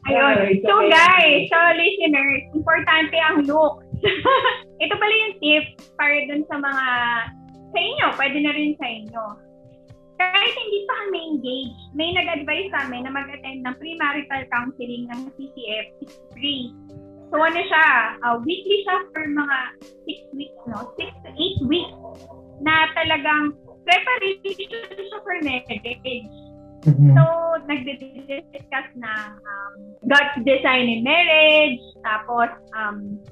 Ayun. 0.08 0.34
It's 0.56 0.64
So 0.64 0.80
guys, 0.88 1.52
so 1.52 1.58
listeners, 1.76 2.40
importante 2.56 3.16
ang 3.20 3.44
look. 3.44 3.84
Ito 4.82 4.94
pala 4.98 5.14
yung 5.14 5.34
tip 5.38 5.64
para 5.94 6.16
dun 6.26 6.42
sa 6.50 6.56
mga 6.58 6.86
sa 7.72 7.78
inyo, 7.78 8.06
pwede 8.20 8.38
na 8.44 8.52
rin 8.52 8.72
sa 8.76 8.86
inyo. 8.86 9.24
Kahit 10.20 10.54
hindi 10.54 10.78
pa 10.86 10.94
kami 11.02 11.18
engaged, 11.34 11.82
may 11.96 12.10
nag-advise 12.14 12.68
sa 12.70 12.86
amin 12.86 13.08
na 13.08 13.12
mag-attend 13.14 13.64
ng 13.64 13.74
premarital 13.80 14.42
counseling 14.52 15.08
ng 15.08 15.20
CCF. 15.34 15.86
It's 16.04 16.16
free. 16.36 16.70
So 17.32 17.40
ano 17.40 17.58
siya, 17.64 17.86
uh, 18.22 18.36
weekly 18.44 18.84
siya 18.84 19.08
for 19.10 19.24
mga 19.24 19.58
6 20.04 20.36
weeks, 20.36 20.62
no? 20.68 20.92
6 21.00 21.00
to 21.00 21.30
8 21.32 21.72
weeks 21.72 21.96
na 22.60 22.92
talagang 22.92 23.56
preparation 23.82 24.52
siya 24.52 25.18
for 25.24 25.36
marriage. 25.42 26.28
So, 26.82 27.22
nagdi-discuss 27.70 28.88
na 28.98 29.38
um, 29.38 29.94
God's 30.02 30.34
design 30.42 30.90
in 30.90 31.06
marriage, 31.06 31.78
tapos 32.02 32.50
um, 32.74 33.22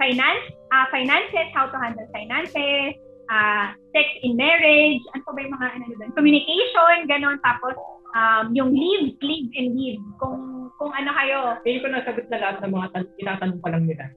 finance, 0.00 0.44
uh, 0.72 0.86
finances, 0.88 1.46
how 1.52 1.68
to 1.68 1.76
handle 1.76 2.08
finances, 2.10 2.96
uh, 3.28 3.76
sex 3.92 4.06
in 4.24 4.34
marriage, 4.34 5.04
ano 5.12 5.22
pa 5.28 5.30
ba 5.36 5.40
yung 5.44 5.54
mga 5.54 5.66
ano 5.76 5.84
doon? 6.00 6.10
Communication, 6.16 6.96
ganon. 7.06 7.36
Tapos, 7.44 7.76
um, 8.16 8.50
yung 8.56 8.72
leave, 8.72 9.14
leave 9.20 9.52
and 9.54 9.76
leave. 9.76 10.00
Kung, 10.16 10.72
kung 10.80 10.90
ano 10.96 11.12
kayo. 11.12 11.60
Hindi 11.62 11.84
ko 11.84 11.88
nasagot 11.92 12.26
na 12.32 12.40
lahat 12.40 12.56
ng 12.64 12.72
mga 12.72 12.88
tan- 12.96 13.12
tinatanong 13.20 13.60
pa 13.60 13.68
lang 13.70 13.84
nila. 13.84 14.08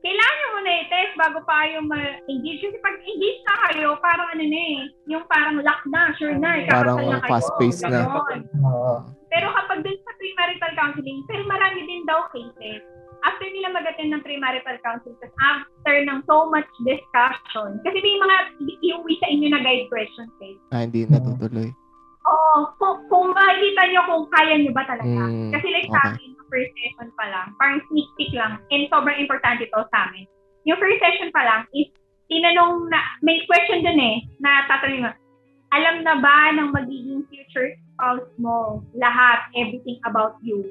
Kailangan 0.00 0.36
nyo 0.40 0.48
muna 0.56 0.72
i-test 0.80 1.12
bago 1.20 1.38
pa 1.44 1.54
kayo 1.60 1.84
ma-engage. 1.84 2.60
Kasi 2.64 2.76
pag 2.80 2.96
engage 3.04 3.40
na 3.44 3.54
kayo, 3.68 3.88
parang 4.00 4.28
ano 4.32 4.44
na 4.48 4.60
eh, 4.64 4.78
yung 5.12 5.24
parang 5.28 5.60
lock 5.60 5.82
na, 5.92 6.00
sure 6.16 6.36
na, 6.40 6.64
ikakasal 6.64 6.72
Parang 6.72 6.98
na 7.04 7.20
kayo. 7.20 7.28
fast-paced 7.28 7.84
na. 7.84 8.00
Pero 9.28 9.46
kapag 9.52 9.84
dun 9.84 9.98
sa 10.00 10.12
premarital 10.16 10.72
counseling, 10.72 11.20
pero 11.28 11.42
marami 11.44 11.84
din 11.84 12.02
daw 12.08 12.24
cases, 12.32 12.80
after 13.24 13.46
nila 13.48 13.74
mag-attend 13.74 14.10
ng 14.14 14.24
premarital 14.24 14.78
counseling, 14.84 15.16
tapos 15.20 15.36
after 15.44 15.94
ng 16.04 16.20
so 16.24 16.48
much 16.48 16.68
discussion, 16.84 17.80
kasi 17.84 17.98
may 18.00 18.16
mga 18.20 18.36
iuwi 18.80 19.14
sa 19.20 19.28
inyo 19.28 19.48
na 19.52 19.60
guide 19.60 19.88
questions 19.92 20.32
eh. 20.40 20.56
Ah, 20.72 20.84
hindi 20.84 21.04
natutuloy. 21.08 21.68
Oo, 22.20 22.68
kung, 22.76 22.96
kung 23.08 23.32
makikita 23.32 23.82
nyo 23.90 24.00
kung 24.04 24.24
kaya 24.28 24.54
nyo 24.60 24.72
ba 24.76 24.84
talaga. 24.84 25.08
Mm, 25.08 25.50
Kasi 25.56 25.66
like 25.72 25.88
sa 25.88 26.00
okay. 26.04 26.08
amin, 26.14 26.36
yung 26.36 26.48
first 26.52 26.72
session 26.76 27.08
pa 27.16 27.26
lang, 27.32 27.46
parang 27.56 27.80
sneak 27.88 28.08
peek 28.20 28.32
lang, 28.36 28.60
and 28.70 28.84
sobrang 28.92 29.18
importante 29.18 29.64
to 29.64 29.80
sa 29.88 29.98
amin. 30.08 30.28
Yung 30.68 30.76
first 30.76 31.00
session 31.00 31.32
pa 31.32 31.42
lang 31.42 31.62
is, 31.72 31.88
tinanong 32.30 32.86
na, 32.92 33.00
may 33.24 33.42
question 33.48 33.82
dun 33.82 33.98
eh, 33.98 34.22
na 34.38 34.68
tatanungin 34.70 35.08
mo, 35.08 35.12
alam 35.70 36.02
na 36.02 36.14
ba 36.18 36.50
ng 36.54 36.70
magiging 36.74 37.22
future 37.30 37.74
spouse 37.94 38.30
mo 38.38 38.82
lahat, 38.94 39.50
everything 39.58 39.98
about 40.06 40.38
you? 40.42 40.66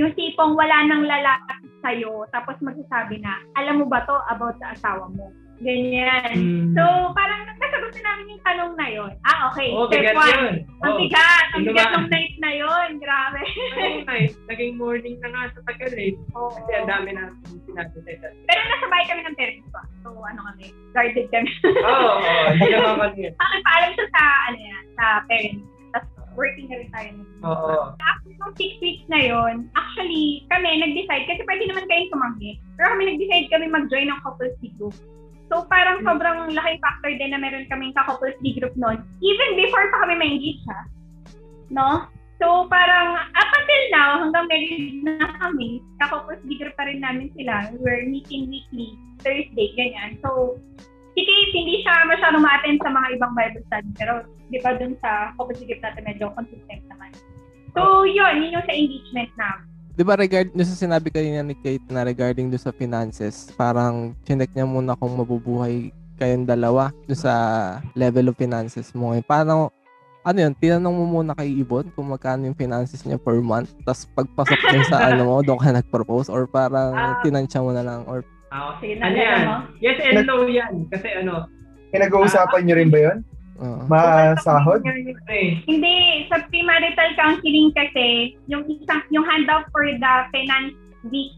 Yung 0.00 0.12
tipong 0.14 0.56
wala 0.56 0.76
nang 0.82 1.04
lalapit 1.04 1.60
sa'yo, 1.80 2.24
tapos 2.30 2.56
magsasabi 2.58 3.20
na, 3.20 3.36
alam 3.54 3.78
mo 3.78 3.86
ba 3.86 4.00
to 4.02 4.16
about 4.28 4.56
sa 4.56 4.72
asawa 4.72 5.12
mo? 5.12 5.28
Ganyan. 5.60 6.32
Mm. 6.32 6.72
So, 6.72 6.80
parang 7.12 7.44
nasagot 7.44 7.92
na 7.92 8.02
namin 8.02 8.32
yung 8.32 8.40
tanong 8.40 8.72
na 8.74 8.86
yon. 8.88 9.12
Ah, 9.22 9.52
okay. 9.52 9.68
oh, 9.70 9.84
Step 9.86 10.00
bigat 10.02 10.16
one. 10.16 10.32
yun. 10.32 10.54
Ang 10.80 10.88
Oh. 10.88 10.96
bigat. 10.96 11.46
Ang 11.52 11.62
bigat 11.68 11.90
ng 11.92 12.08
night 12.08 12.34
na 12.40 12.50
yon. 12.56 12.88
Grabe. 12.96 13.40
Naging 13.76 14.04
night, 14.06 14.32
naging 14.48 14.72
morning 14.74 15.20
na 15.20 15.28
nga 15.28 15.52
sa 15.52 15.60
tagal 15.68 15.92
eh. 15.92 16.16
Oo. 16.32 16.48
Kasi 16.48 16.70
ang 16.72 16.88
dami 16.88 17.12
na 17.12 17.28
sinabi 17.68 17.92
sa 17.94 18.08
isa. 18.08 18.28
Pero 18.48 18.60
nasa 18.64 18.86
bahay 18.88 19.04
kami 19.04 19.20
ng 19.20 19.36
parents 19.36 19.68
ko. 19.68 19.80
So, 20.00 20.08
ano 20.16 20.40
kami, 20.42 20.64
guarded 20.90 21.28
kami. 21.28 21.50
Oo, 21.62 22.08
oo. 22.16 22.44
Hindi 22.50 22.66
naman 22.72 22.96
kami. 23.12 23.20
Bakit 23.30 23.60
paalam 23.60 23.90
siya 23.92 24.06
sa, 24.10 24.22
ano 24.48 24.58
yan, 24.58 24.84
sa 24.96 25.04
parents. 25.28 25.64
Working 26.38 26.70
na 26.70 26.76
rin 26.78 26.90
tayo. 26.94 27.10
Oo. 27.42 27.74
After 27.98 28.30
ng 28.30 28.54
six 28.56 28.78
weeks 28.78 29.04
na 29.10 29.20
yon, 29.20 29.66
actually, 29.74 30.46
kami 30.48 30.80
nag-decide, 30.80 31.26
kasi 31.26 31.42
pwede 31.44 31.64
naman 31.68 31.86
kayong 31.90 32.10
tumanggi. 32.14 32.50
Pero 32.78 32.86
kami 32.94 33.02
nag-decide 33.10 33.46
kami 33.50 33.66
mag-join 33.68 34.08
ng 34.08 34.20
couples 34.22 34.56
group. 34.78 34.94
So, 35.50 35.66
parang 35.66 36.06
sobrang 36.06 36.54
laking 36.54 36.78
factor 36.78 37.10
din 37.10 37.34
na 37.34 37.42
meron 37.42 37.66
kaming 37.66 37.90
ka-couples 37.98 38.38
group 38.38 38.74
noon. 38.78 39.02
Even 39.18 39.50
before 39.58 39.90
pa 39.90 40.06
kami 40.06 40.14
ma-engage, 40.14 40.62
ha? 40.70 40.80
No? 41.74 42.06
So, 42.38 42.70
parang 42.70 43.18
up 43.18 43.50
until 43.52 43.82
now, 43.92 44.10
hanggang 44.24 44.46
married 44.48 45.02
na 45.02 45.28
kami, 45.42 45.82
ka-couples 45.98 46.40
group 46.46 46.72
pa 46.78 46.86
rin 46.86 47.02
namin 47.02 47.34
sila. 47.34 47.74
We're 47.82 48.06
meeting 48.06 48.48
weekly, 48.48 48.94
Thursday, 49.20 49.74
ganyan. 49.74 50.22
So, 50.22 50.56
si 51.14 51.20
Kate, 51.26 51.54
hindi 51.54 51.82
siya 51.82 52.06
masyadong 52.06 52.42
ma-attend 52.42 52.78
sa 52.82 52.90
mga 52.90 53.08
ibang 53.18 53.32
Bible 53.34 53.62
study. 53.66 53.90
Pero, 53.98 54.12
di 54.50 54.58
ba 54.62 54.70
dun 54.78 54.94
sa 55.02 55.34
group 55.36 55.80
natin, 55.82 56.02
medyo 56.06 56.30
consistent 56.34 56.82
naman. 56.86 57.10
So, 57.74 58.02
yun, 58.06 58.42
yun 58.42 58.54
yung 58.58 58.66
sa 58.66 58.74
engagement 58.74 59.30
namin. 59.38 59.66
Di 59.90 60.02
ba 60.06 60.16
regard 60.16 60.48
nyo 60.54 60.64
sa 60.64 60.78
sinabi 60.78 61.12
kanina 61.12 61.44
ni 61.44 61.52
Kate 61.58 61.84
na 61.90 62.06
regarding 62.06 62.48
do 62.48 62.56
sa 62.56 62.72
finances, 62.72 63.50
parang 63.52 64.16
chinek 64.24 64.48
niya 64.54 64.64
muna 64.64 64.96
kung 64.96 65.12
mabubuhay 65.18 65.92
kayong 66.16 66.48
dalawa 66.48 66.88
do 67.04 67.12
sa 67.12 67.32
level 67.92 68.32
of 68.32 68.38
finances 68.38 68.94
mo 68.96 69.12
ngayon. 69.12 69.26
Paano, 69.26 69.68
ano 70.20 70.38
yun, 70.40 70.52
tinanong 70.56 70.94
mo 70.94 71.04
muna 71.20 71.32
kay 71.36 71.52
Ibon 71.52 71.92
kung 71.92 72.12
magkano 72.12 72.48
yung 72.48 72.56
finances 72.56 73.04
niya 73.04 73.20
per 73.20 73.40
month, 73.44 73.72
tapos 73.84 74.08
pagpasok 74.16 74.60
din 74.72 74.84
sa 74.88 74.96
ano 75.12 75.26
mo, 75.26 75.34
doon 75.40 75.60
ka 75.60 75.72
nag-propose, 75.72 76.28
or 76.32 76.48
parang 76.48 76.92
Ah. 76.96 77.20
tinansya 77.20 77.60
mo 77.60 77.72
na 77.72 77.84
lang, 77.84 78.04
or 78.08 78.24
Ah, 78.50 78.74
Sige, 78.76 78.98
ano 78.98 79.06
naalala 79.06 79.22
yan? 79.22 79.42
mo? 79.46 79.56
Yes 79.78 79.98
and 80.00 80.26
no 80.26 80.36
yan. 80.44 80.72
Kasi 80.90 81.08
ano, 81.16 81.46
Pinag-uusapan 81.90 82.62
nyo 82.62 82.74
rin 82.76 82.90
ba 82.90 82.98
yun? 83.00 83.18
uh, 83.56 83.82
Masahod? 83.86 84.82
eh, 84.82 85.58
Hindi, 85.64 85.94
sa 86.26 86.42
premarital 86.44 87.14
counseling 87.14 87.70
kasi, 87.72 88.06
yung 88.46 88.66
isang 88.66 89.02
yung 89.10 89.22
handout 89.24 89.66
for 89.70 89.82
the 89.84 89.98
finance 90.30 90.74
week 91.06 91.34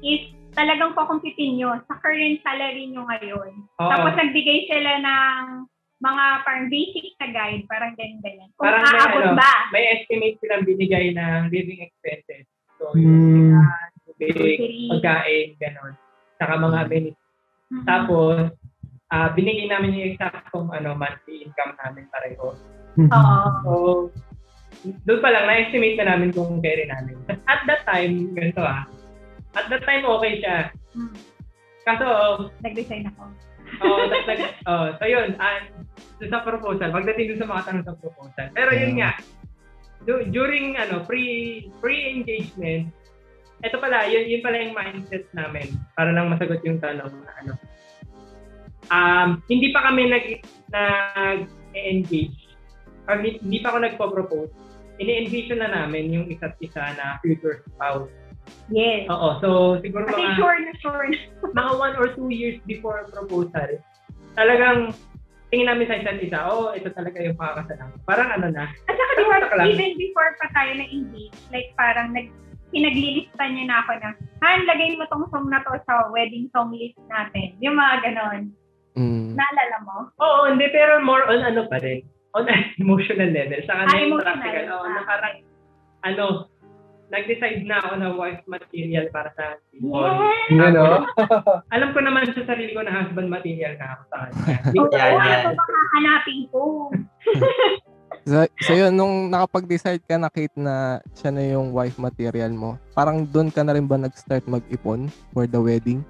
is 0.00 0.22
talagang 0.52 0.94
kukumpitin 0.94 1.54
nyo 1.56 1.74
sa 1.86 1.98
current 1.98 2.38
salary 2.40 2.86
nyo 2.86 3.02
ngayon. 3.04 3.50
oo. 3.72 3.90
Tapos 3.90 4.14
nagbigay 4.14 4.66
sila 4.66 4.92
ng 5.00 5.66
mga 6.00 6.24
parang 6.44 6.66
basic 6.68 7.14
na 7.16 7.28
guide, 7.28 7.64
parang 7.66 7.94
ganyan-ganyan. 7.94 8.50
Kung 8.54 8.66
Parang 8.68 8.82
may 8.84 8.94
aabot 8.96 9.22
ano, 9.24 9.34
ba? 9.34 9.52
may 9.70 9.84
estimate 9.92 10.36
silang 10.38 10.62
binigay 10.62 11.10
ng 11.10 11.48
living 11.48 11.80
expenses. 11.80 12.44
So, 12.76 12.90
Hmm. 12.92 13.54
yung 13.54 13.62
tubig, 14.04 14.34
Grocery. 14.34 14.90
pagkain, 14.92 15.48
gano'n. 15.56 15.92
Saka 16.36 16.54
mga 16.56 16.78
amenities. 16.84 17.20
Mhm. 17.70 17.84
Tapos, 17.84 18.36
ah 19.08 19.28
binigay 19.30 19.66
namin 19.66 19.94
yung 19.94 20.08
exactong 20.10 20.68
ano, 20.70 20.92
monthly 20.92 21.44
income 21.44 21.74
namin 21.78 22.04
pareho. 22.10 22.54
Oo. 22.96 23.36
So, 23.62 23.72
doon 25.02 25.20
pa 25.20 25.30
lang, 25.30 25.46
na-estimate 25.46 25.96
na 25.96 26.12
namin 26.12 26.30
kung 26.30 26.58
carry 26.58 26.84
namin. 26.84 27.16
At 27.46 27.62
that 27.64 27.82
time, 27.84 28.34
ganito 28.34 28.60
ah, 28.60 28.84
at 29.54 29.66
that 29.68 29.82
time 29.82 30.02
okay 30.04 30.42
siya. 30.42 30.56
Hmm. 30.92 31.14
Kaso, 31.84 32.06
Nag-design 32.60 33.06
ako. 33.08 33.22
oh, 33.80 34.02
tas 34.06 34.24
nag, 34.30 34.40
oh, 34.64 34.86
so 34.96 35.04
yun, 35.04 35.34
dun 36.16 36.30
sa 36.30 36.42
proposal, 36.42 36.90
pagdating 36.90 37.34
dun 37.34 37.40
sa 37.40 37.48
mga 37.48 37.62
tanong 37.64 37.84
sa 37.84 37.96
proposal. 37.96 38.46
Pero 38.50 38.70
yun 38.72 38.94
Mm. 38.94 38.98
nga, 38.98 39.10
du- 40.04 40.26
during 40.28 40.74
ano, 40.76 41.02
pre 41.02 41.22
pre-engagement, 41.78 42.88
ito 43.62 43.76
pala, 43.78 44.08
yun, 44.10 44.24
yun 44.26 44.42
pala 44.42 44.56
yung 44.58 44.74
mindset 44.74 45.24
namin 45.30 45.70
para 45.94 46.10
lang 46.10 46.32
masagot 46.32 46.60
yung 46.66 46.82
tanong 46.82 47.12
na 47.22 47.32
ano. 47.44 47.52
Um, 48.92 49.28
hindi 49.48 49.72
pa 49.72 49.88
kami 49.88 50.12
nag 50.12 50.26
nag-engage 50.68 52.36
or 53.08 53.20
hindi, 53.20 53.40
hindi 53.40 53.58
pa 53.64 53.72
ako 53.72 53.78
nagpo-propose. 53.80 54.52
Ini-envision 55.00 55.58
na 55.60 55.70
namin 55.72 56.12
yung 56.12 56.26
isa't 56.30 56.54
isa 56.60 56.92
na 56.94 57.18
future 57.24 57.64
spouse. 57.66 58.10
Yes. 58.68 59.08
Oo, 59.08 59.40
so 59.40 59.48
siguro 59.80 60.04
Kasi 60.04 60.20
mga 60.20 60.36
sure 60.36 60.58
na 60.60 60.72
sure 60.78 61.06
na. 61.08 61.18
mga 61.64 61.72
one 61.80 61.94
or 61.96 62.08
two 62.12 62.28
years 62.28 62.60
before 62.68 63.08
proposal, 63.08 63.70
talagang 64.36 64.92
tingin 65.48 65.70
namin 65.70 65.88
sa 65.88 65.96
isa't 66.00 66.20
isa, 66.20 66.38
oh, 66.44 66.76
ito 66.76 66.92
talaga 66.92 67.18
yung 67.24 67.38
pakakasalan. 67.40 67.96
Parang 68.04 68.28
ano 68.28 68.46
na, 68.52 68.68
At 68.68 68.94
saka 68.94 69.12
di 69.16 69.24
ba, 69.24 69.36
Basta 69.40 69.48
ka 69.48 69.56
lang. 69.56 69.66
even 69.72 69.92
before 69.96 70.30
pa 70.36 70.46
tayo 70.52 70.70
na-engage, 70.76 71.36
like 71.48 71.72
parang 71.80 72.12
nag 72.12 72.28
pinaglilista 72.74 73.42
niya 73.46 73.64
na 73.64 73.76
ako 73.80 73.92
na, 73.96 74.10
Han, 74.42 74.66
lagay 74.66 74.98
mo 74.98 75.06
tong 75.06 75.24
song 75.30 75.48
na 75.48 75.62
to 75.62 75.72
sa 75.86 76.10
wedding 76.10 76.50
song 76.50 76.74
list 76.74 76.98
natin. 77.06 77.54
Yung 77.58 77.78
mga 77.78 78.04
ganon. 78.04 78.50
mm, 78.92 79.32
Naalala 79.32 79.78
mo? 79.80 79.96
oo, 80.12 80.40
hindi, 80.46 80.66
pero 80.68 80.98
more 81.00 81.24
on 81.24 81.40
ano 81.40 81.64
pa 81.64 81.78
rin, 81.78 82.02
on 82.34 82.44
an 82.44 82.66
emotional 82.82 83.30
level. 83.30 83.62
Saka 83.64 83.80
Ah, 83.80 83.88
na 83.88 84.02
yung 84.02 84.18
practical, 84.18 84.64
oo, 84.74 84.86
na 84.86 85.00
parang, 85.04 85.34
ano, 86.02 86.24
nag-decide 87.06 87.62
na 87.62 87.78
ako 87.78 87.94
na 87.96 88.08
wife 88.10 88.42
material 88.44 89.06
para 89.08 89.30
sa 89.32 89.54
akin. 89.54 89.80
Yes! 89.80 90.50
Yun, 90.50 90.72
no? 90.72 91.04
Alam 91.74 91.94
ko 91.94 92.00
naman 92.00 92.26
sa 92.28 92.42
sarili 92.44 92.74
ko 92.74 92.82
na 92.82 92.90
husband 92.92 93.30
material 93.30 93.78
na 93.78 93.94
ako 93.94 94.02
sa 94.04 94.16
kanya. 94.18 94.56
Oo, 94.82 94.88
ito 95.22 95.50
ba 95.52 95.64
hahanapin 95.64 96.40
ko? 96.50 96.90
So, 98.22 98.36
so 98.60 98.72
yun, 98.72 98.92
nung 98.92 99.28
nakapag-decide 99.28 100.00
ka 100.00 100.14
na 100.14 100.28
Kate 100.28 100.54
na 100.54 100.74
siya 101.12 101.30
na 101.30 101.42
yung 101.44 101.70
wife 101.70 101.96
material 101.96 102.50
mo, 102.50 102.76
parang 102.92 103.22
doon 103.22 103.50
ka 103.50 103.60
na 103.60 103.74
rin 103.74 103.84
ba 103.84 103.96
nag-start 103.96 104.46
mag-ipon 104.46 105.06
for 105.30 105.44
the 105.44 105.58
wedding? 105.58 106.00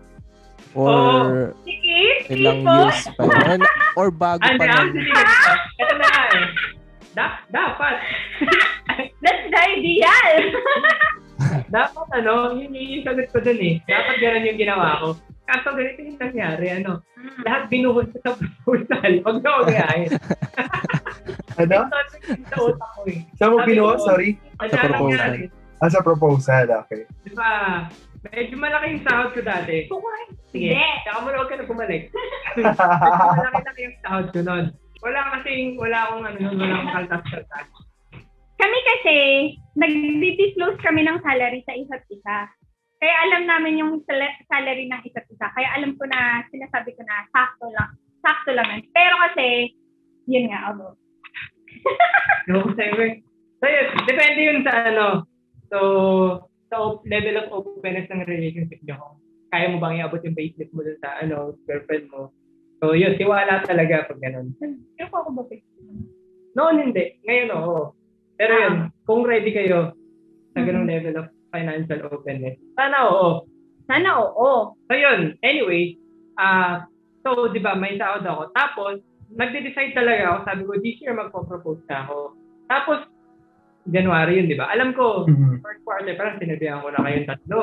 Or 0.72 1.54
Sige, 1.62 1.98
ilang 2.28 2.60
tipo. 2.60 2.74
years 2.76 3.00
pa 3.14 3.22
yun? 3.22 3.60
Or, 3.62 3.68
or 3.96 4.08
bago 4.10 4.42
Ah, 4.42 4.54
pa 4.54 4.64
nun? 4.66 4.90
ito 4.92 5.94
na 5.94 6.10
eh. 6.34 6.46
Da- 7.14 7.42
dapat. 7.46 7.94
That's 9.22 9.46
the 9.46 9.60
ideal. 9.72 10.34
dapat 11.74 12.06
ano, 12.12 12.34
yun 12.54 12.70
yun 12.70 13.00
yung 13.00 13.04
sagot 13.04 13.26
ko 13.30 13.38
dun 13.38 13.56
eh. 13.56 13.78
Dapat 13.84 14.14
ganun 14.18 14.44
yung 14.44 14.58
ginawa 14.58 14.86
ko. 14.98 15.08
Kaso 15.44 15.76
ganito 15.76 16.00
yung 16.00 16.16
nangyari, 16.16 16.66
ano, 16.72 17.04
lahat 17.44 17.68
binuhos 17.68 18.08
ko 18.08 18.18
sa 18.24 18.32
proposal. 18.32 19.10
Huwag 19.20 19.38
na 19.44 19.50
huwag 19.60 19.70
yahin. 19.72 20.10
Ano? 21.54 21.86
sa 22.50 22.58
utak 22.58 22.90
ko 22.98 23.00
eh. 23.06 23.22
Saan 23.38 23.54
mo 23.54 23.62
ko, 23.62 23.94
Sorry. 24.02 24.34
Sa 24.58 24.74
proposal. 24.74 25.14
nangyari, 25.14 25.40
Ah, 25.78 25.90
sa 25.90 26.00
proposal. 26.02 26.66
Okay. 26.66 27.06
Di 27.22 27.30
ba, 27.30 27.50
medyo 28.26 28.56
malaki 28.58 28.86
yung 28.90 29.04
sahod 29.06 29.30
ko 29.30 29.40
dati. 29.44 29.86
Sige, 30.50 30.70
Hindi. 30.74 31.02
saka 31.06 31.18
mo 31.22 31.28
na 31.30 31.36
huwag 31.38 31.50
ka 31.50 31.56
na 31.60 31.66
bumalik. 31.70 32.02
malaki-laki 33.38 33.80
yung 33.86 33.98
sahod 34.02 34.26
ko 34.34 34.40
nun. 34.42 34.64
Wala 35.04 35.20
kasing, 35.38 35.76
wala 35.76 35.98
akong 36.08 36.24
ano 36.24 36.38
nun, 36.40 36.56
wala 36.58 36.74
akong 36.74 36.94
kaltas-kaltas. 36.96 37.66
Kami 38.54 38.78
kasi, 38.80 39.16
nag-disclose 39.76 40.78
kami 40.80 41.04
ng 41.04 41.20
salary 41.20 41.60
sa 41.68 41.76
isa't 41.76 42.04
isa. 42.08 42.36
Kaya 42.98 43.14
alam 43.28 43.42
namin 43.44 43.80
yung 43.80 43.92
sal- 44.08 44.40
salary 44.48 44.88
ng 44.88 45.02
isa't 45.04 45.28
isa. 45.28 45.46
Kaya 45.52 45.68
alam 45.76 45.94
ko 45.98 46.04
na, 46.08 46.42
sinasabi 46.48 46.94
ko 46.96 47.02
na, 47.04 47.26
sakto 47.30 47.66
lang. 47.70 47.90
Sakto 48.24 48.50
lang. 48.56 48.66
yan. 48.70 48.82
Pero 48.90 49.14
kasi, 49.28 49.76
yun 50.30 50.48
nga, 50.48 50.60
abo. 50.72 50.96
No, 52.48 52.64
sa'yo 52.72 52.96
eh. 53.02 53.14
So 53.60 53.68
yun, 53.68 53.86
depende 54.08 54.40
yun 54.40 54.60
sa 54.64 54.88
ano. 54.88 55.28
So 55.68 55.78
So, 56.74 56.98
sa 56.98 57.06
level 57.06 57.38
of 57.38 57.54
openness 57.54 58.10
ng 58.10 58.26
relationship 58.26 58.82
nyo, 58.82 59.14
kaya 59.54 59.70
mo 59.70 59.78
bang 59.78 60.02
iabot 60.02 60.18
yung 60.26 60.34
bracelet 60.34 60.70
mo 60.74 60.82
dun 60.82 60.98
sa 60.98 61.22
ano, 61.22 61.54
girlfriend 61.70 62.10
mo. 62.10 62.34
So, 62.82 62.98
yun, 62.98 63.14
tiwala 63.14 63.62
talaga 63.62 64.10
pag 64.10 64.18
ganun. 64.18 64.50
Pero 64.58 65.06
ko 65.06 65.16
ako 65.22 65.30
ba 65.38 65.42
Noon 66.54 66.76
hindi. 66.90 67.22
Ngayon, 67.22 67.48
oo. 67.54 67.94
Pero 68.34 68.52
yun, 68.58 68.74
kung 69.06 69.22
ready 69.22 69.54
kayo 69.54 69.94
sa 70.54 70.66
ganung 70.66 70.90
level 70.90 71.14
of 71.22 71.30
financial 71.54 72.10
openness, 72.10 72.58
sana 72.74 73.06
oo. 73.06 73.46
Sana 73.86 74.18
oo. 74.18 74.74
So 74.90 74.92
yun, 74.98 75.38
anyway, 75.46 75.94
ah 76.34 76.82
so 77.22 77.46
di 77.54 77.62
ba 77.62 77.78
may 77.78 77.94
sahod 77.94 78.26
ako. 78.26 78.50
Tapos, 78.52 78.98
nagde-decide 79.32 79.96
talaga 79.96 80.22
ako, 80.28 80.38
sabi 80.44 80.62
ko, 80.66 80.72
this 80.82 80.98
year 81.00 81.14
magpo-propose 81.16 81.82
na 81.88 82.04
ako. 82.04 82.18
Tapos, 82.68 83.00
January 83.88 84.40
yun, 84.40 84.48
di 84.50 84.56
ba? 84.56 84.68
Alam 84.68 84.92
ko, 84.92 85.24
Mhm. 85.24 85.60
first 85.64 85.80
quarter, 85.84 86.12
parang 86.16 86.36
sinabihan 86.40 86.80
ko 86.84 86.92
na 86.92 87.00
kayong 87.00 87.28
tatlo. 87.28 87.60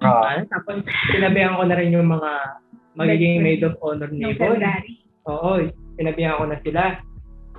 Ah. 0.00 0.38
Ah, 0.38 0.42
tapos, 0.48 0.82
sinabihan 1.12 1.54
ko 1.54 1.62
na 1.68 1.76
rin 1.78 1.94
yung 1.94 2.08
mga 2.10 2.30
magiging 2.98 3.42
maid 3.44 3.62
of 3.62 3.78
honor 3.84 4.10
neighbor. 4.10 4.58
February. 4.58 4.98
Oo, 5.30 5.50
sinabihan 5.94 6.38
ko 6.40 6.44
na 6.50 6.58
sila. 6.66 6.82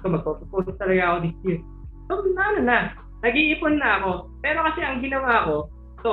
So, 0.02 0.10
magpo-propose 0.12 0.76
talaga 0.76 1.02
ako 1.16 1.18
this 1.24 1.38
year. 1.48 1.60
So, 2.12 2.14
na, 2.36 2.44
ano 2.44 2.60
na, 2.66 2.78
nag-iipon 3.22 3.78
na 3.78 4.02
ako. 4.02 4.12
Pero 4.42 4.66
kasi 4.66 4.80
ang 4.82 5.00
ginawa 5.02 5.46
ko, 5.46 5.56
so, 6.02 6.12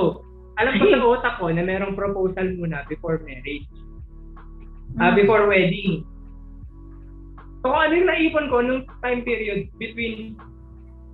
alam 0.58 0.74
ko 0.76 0.84
sa 0.90 1.00
utak 1.00 1.34
ko 1.38 1.46
na 1.52 1.62
merong 1.64 1.96
proposal 1.96 2.46
muna 2.58 2.84
before 2.90 3.22
marriage. 3.24 3.68
Ah, 4.98 5.14
before 5.14 5.46
wedding. 5.46 6.02
So, 7.62 7.70
kung 7.70 7.78
ano 7.78 7.92
yung 7.94 8.08
naipon 8.10 8.50
ko 8.50 8.56
nung 8.62 8.82
time 9.04 9.22
period 9.22 9.70
between 9.78 10.34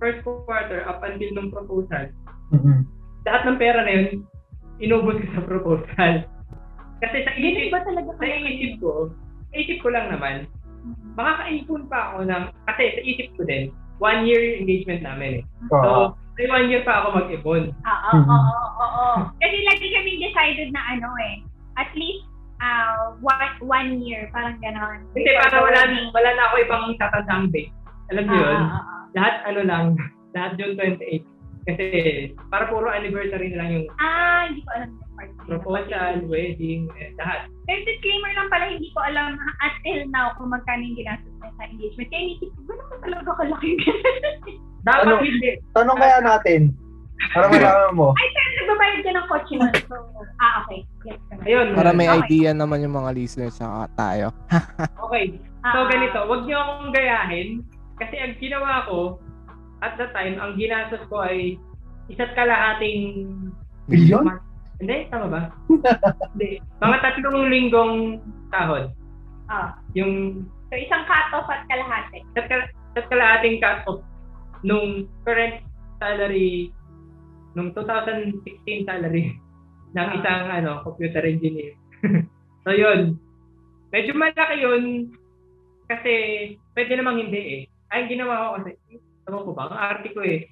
first 0.01 0.21
quarter 0.25 0.83
up 0.85 1.01
until 1.05 1.29
nung 1.33 1.53
proposal, 1.53 2.09
Mhm. 2.53 2.85
lahat 3.25 3.41
ng 3.45 3.59
pera 3.61 3.79
na 3.85 3.91
yun, 3.93 4.07
inubos 4.81 5.21
ko 5.21 5.27
sa 5.33 5.43
proposal. 5.45 6.13
Kasi 7.03 7.17
sa 7.23 7.33
isip, 7.37 7.69
ba 7.69 7.85
talaga 7.85 8.11
sa 8.17 8.25
isip 8.25 8.81
ko, 8.81 9.11
sa 9.51 9.55
isip 9.55 9.77
ko 9.83 9.89
lang 9.93 10.09
naman, 10.09 10.49
makakaipon 11.17 11.85
pa 11.89 12.13
ako 12.13 12.25
ng, 12.25 12.43
kasi 12.69 12.83
sa 12.93 13.01
isip 13.01 13.27
ko 13.37 13.41
din, 13.45 13.63
one 13.99 14.27
year 14.27 14.59
engagement 14.59 15.01
namin 15.01 15.41
eh. 15.41 15.43
Oo. 15.71 15.83
So, 15.83 15.89
may 16.35 16.47
one 16.51 16.67
year 16.67 16.83
pa 16.83 17.03
ako 17.03 17.15
mag-ipon. 17.15 17.71
Oo, 17.71 18.11
Mhm. 18.11 18.27
oo, 18.27 18.51
oo, 18.51 18.85
oo. 18.85 19.19
Kasi 19.39 19.57
lagi 19.63 19.87
kami 19.91 20.11
decided 20.19 20.69
na 20.75 20.81
ano 20.91 21.09
eh, 21.23 21.35
at 21.79 21.87
least 21.95 22.27
uh, 22.59 23.15
one, 23.19 23.55
one 23.63 23.89
year, 24.03 24.27
parang 24.31 24.59
gano'n. 24.59 24.99
Kasi 25.15 25.29
para 25.39 25.63
wala, 25.63 25.79
wala 26.11 26.29
na 26.35 26.43
ako 26.51 26.55
ibang 26.63 26.85
tatandang 26.99 27.51
date. 27.51 27.71
Alam 28.11 28.25
niyo 28.27 28.39
yun? 28.39 28.59
Ah, 28.61 28.69
ah, 28.69 28.83
ah. 28.83 29.03
Lahat 29.15 29.35
ano 29.47 29.61
lang, 29.63 29.85
lahat 30.35 30.51
June 30.59 30.75
28. 30.75 31.23
Kasi 31.65 31.85
para 32.53 32.69
puro 32.69 32.93
anniversary 32.93 33.49
na 33.49 33.65
lang 33.65 33.69
yung 33.73 33.85
Ah, 33.97 34.45
hindi 34.45 34.61
ko 34.61 34.69
alam 34.77 34.89
proposal, 35.45 36.13
wedding, 36.25 36.89
eh, 36.95 37.13
lahat. 37.15 37.49
Pero 37.65 37.79
disclaimer 37.83 38.31
lang 38.33 38.47
pala, 38.49 38.65
hindi 38.67 38.89
ko 38.91 38.99
alam 39.01 39.37
until 39.61 39.99
now 40.09 40.33
kung 40.35 40.49
magkano 40.49 40.81
yung 40.81 40.97
ginastos 40.97 41.33
sa 41.39 41.63
engagement. 41.63 42.09
Kaya 42.09 42.21
inisip 42.23 42.49
ko, 42.51 42.59
gano'n 42.65 42.85
ba 42.85 42.95
talaga 42.99 43.31
kalaki 43.37 43.65
yung 43.67 43.81
ginastos? 43.81 44.37
Dapat 44.85 45.03
Ano? 45.03 45.15
hindi. 45.19 45.51
Tanong 45.71 45.97
kaya 45.97 46.17
natin. 46.21 46.61
Para 47.31 47.47
malaman 47.47 47.93
mo. 47.95 48.07
Ay, 48.13 48.27
pero 48.29 48.47
nagbabayad 48.59 48.99
ka 48.99 49.09
ng 49.09 49.25
kotse 49.25 49.53
nun. 49.55 49.73
So, 49.87 49.95
ah, 50.37 50.53
okay. 50.61 50.79
Yes. 51.07 51.17
Ayun. 51.41 51.67
Para 51.73 51.89
may 51.89 52.05
Okay. 52.05 52.21
idea 52.21 52.51
naman 52.51 52.83
yung 52.83 52.93
mga 52.93 53.15
listeners 53.15 53.55
sa 53.55 53.89
tayo. 53.95 54.29
Okay. 54.99 55.37
Ah, 55.63 55.73
So 55.73 55.87
ganito, 55.87 56.17
wag 56.21 56.45
niyo 56.45 56.57
akong 56.59 56.91
gayahin 56.91 57.49
kasi 57.97 58.13
ang 58.17 58.37
ginawa 58.37 58.85
ko 58.85 59.17
at 59.79 59.95
the 59.95 60.05
time, 60.11 60.37
ang 60.37 60.53
ginastos 60.53 61.01
ko 61.07 61.21
ay 61.21 61.57
isa't 62.07 62.33
kalahating 62.33 63.25
Bilyon? 63.85 64.25
Hindi, 64.75 65.07
tama 65.07 65.27
ba? 65.31 65.41
Hindi. 66.35 66.59
Mga 66.79 66.97
tatlong 66.99 67.47
linggong 67.47 67.95
sahod. 68.51 68.91
Ah. 69.47 69.79
Yung 69.93 70.43
So, 70.67 70.75
isang 70.75 71.05
cut-off 71.05 71.45
at 71.47 71.63
kalahati. 71.69 72.25
isa't, 72.25 72.47
kal- 72.49 72.67
isa't 72.91 73.07
kalahating 73.07 73.61
cut-off 73.61 74.01
nung 74.65 75.05
current 75.21 75.61
salary 76.01 76.73
nung 77.53 77.71
2016 77.71 78.41
salary 78.83 79.31
ng 79.95 80.07
Ah. 80.11 80.15
isang 80.17 80.43
ano 80.51 80.71
computer 80.83 81.23
engineer. 81.23 81.77
so 82.65 82.73
yun. 82.73 83.15
Medyo 83.93 84.11
malaki 84.11 84.59
yun 84.59 84.83
kasi 85.87 86.13
pwede 86.73 86.97
namang 86.97 87.29
hindi 87.29 87.39
eh. 87.39 87.61
Ay, 87.87 88.09
ginawa 88.09 88.57
ko 88.57 88.65
kasi, 88.65 88.71
tama 89.23 89.45
ko 89.45 89.51
ba? 89.53 89.69
Ang 89.69 89.79
arte 89.79 90.09
ko 90.11 90.19
eh. 90.19 90.49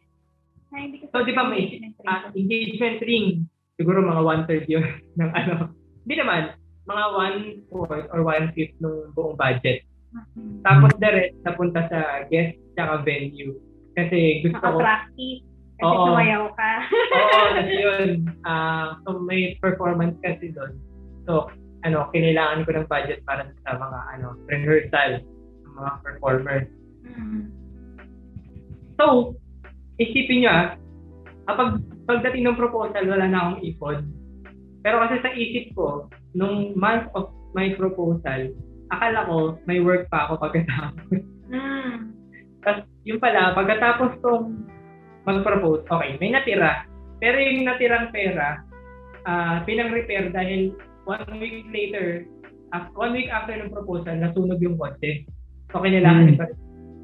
Ay, 0.72 0.88
hindi 0.88 1.02
ko 1.02 1.12
So, 1.12 1.26
di 1.26 1.34
ba 1.34 1.50
may 1.50 1.68
ah, 2.06 2.30
engagement 2.32 3.02
ring? 3.04 3.50
Siguro 3.78 4.06
mga 4.06 4.22
one-third 4.22 4.66
yun 4.70 4.86
ng 5.20 5.32
ano. 5.34 5.74
Hindi 6.06 6.16
naman. 6.20 6.44
Mga 6.84 7.06
one-fourth 7.16 8.08
or 8.12 8.22
one-fifth 8.28 8.76
ng 8.84 9.16
buong 9.16 9.40
budget. 9.40 9.88
Mhm. 10.14 10.62
Tapos 10.62 10.92
the 11.02 11.10
rest 11.10 11.36
napunta 11.42 11.82
sa 11.90 12.28
guest 12.30 12.54
tsaka 12.78 13.02
venue. 13.02 13.58
Kasi 13.98 14.46
gusto 14.46 14.62
ko, 14.62 14.78
Naka-practice. 14.78 15.42
Kasi 15.74 15.90
Oo. 15.90 16.06
sumayaw 16.06 16.44
ka. 16.54 16.72
oo, 17.18 17.46
yun, 17.84 18.10
ah, 18.46 18.94
so 19.04 19.18
may 19.26 19.58
performance 19.58 20.14
kasi 20.22 20.54
doon. 20.54 20.78
So, 21.26 21.50
ano, 21.82 22.08
kinailangan 22.14 22.64
ko 22.70 22.78
ng 22.78 22.88
budget 22.88 23.26
para 23.26 23.50
sa 23.66 23.76
mga 23.76 24.00
ano, 24.16 24.38
rehearsal 24.48 25.12
ng 25.66 25.74
mga 25.74 25.92
performers. 26.06 26.68
Mhm. 27.10 27.42
So, 29.02 29.34
isipin 29.98 30.46
nyo 30.46 30.52
ah, 30.54 30.66
kapag 31.48 31.70
pagdating 32.08 32.44
ng 32.48 32.60
proposal, 32.60 33.04
wala 33.08 33.26
na 33.28 33.40
akong 33.40 33.60
ipon. 33.64 34.00
Pero 34.84 35.00
kasi 35.00 35.16
sa 35.24 35.32
isip 35.32 35.72
ko, 35.76 36.08
nung 36.36 36.76
month 36.76 37.08
of 37.16 37.32
my 37.56 37.72
proposal, 37.80 38.52
akala 38.92 39.28
ko 39.28 39.56
may 39.64 39.80
work 39.80 40.12
pa 40.12 40.28
ako 40.28 40.44
pagkatapos. 40.44 41.24
Mm. 41.54 42.12
Tapos 42.64 42.84
yung 43.04 43.20
pala, 43.20 43.54
pagkatapos 43.56 44.20
kong 44.24 44.68
mag-propose, 45.24 45.88
okay, 45.88 46.20
may 46.20 46.32
natira. 46.32 46.88
Pero 47.24 47.40
yung 47.40 47.68
natirang 47.68 48.12
pera, 48.12 48.60
ah 49.24 49.64
pinang-repair 49.64 50.36
dahil 50.36 50.76
one 51.08 51.24
week 51.40 51.64
later, 51.72 52.28
af- 52.76 52.92
one 52.96 53.16
week 53.16 53.32
after 53.32 53.56
ng 53.56 53.72
proposal, 53.72 54.16
nasunog 54.20 54.60
yung 54.60 54.76
kotse. 54.76 55.24
So, 55.72 55.80
kailangan 55.80 56.28
Hmm. 56.28 56.34
ito. 56.36 56.46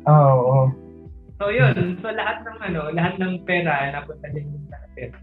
Oo. 0.07 0.35
oo. 0.43 0.61
So, 1.39 1.47
yun. 1.49 1.97
So, 2.03 2.11
lahat 2.11 2.43
ng 2.43 2.59
ano, 2.59 2.91
lahat 2.91 3.15
ng 3.17 3.47
pera 3.47 3.95
napunta 3.95 4.27
din 4.35 4.51
sa 4.67 4.77
pera. 4.91 5.15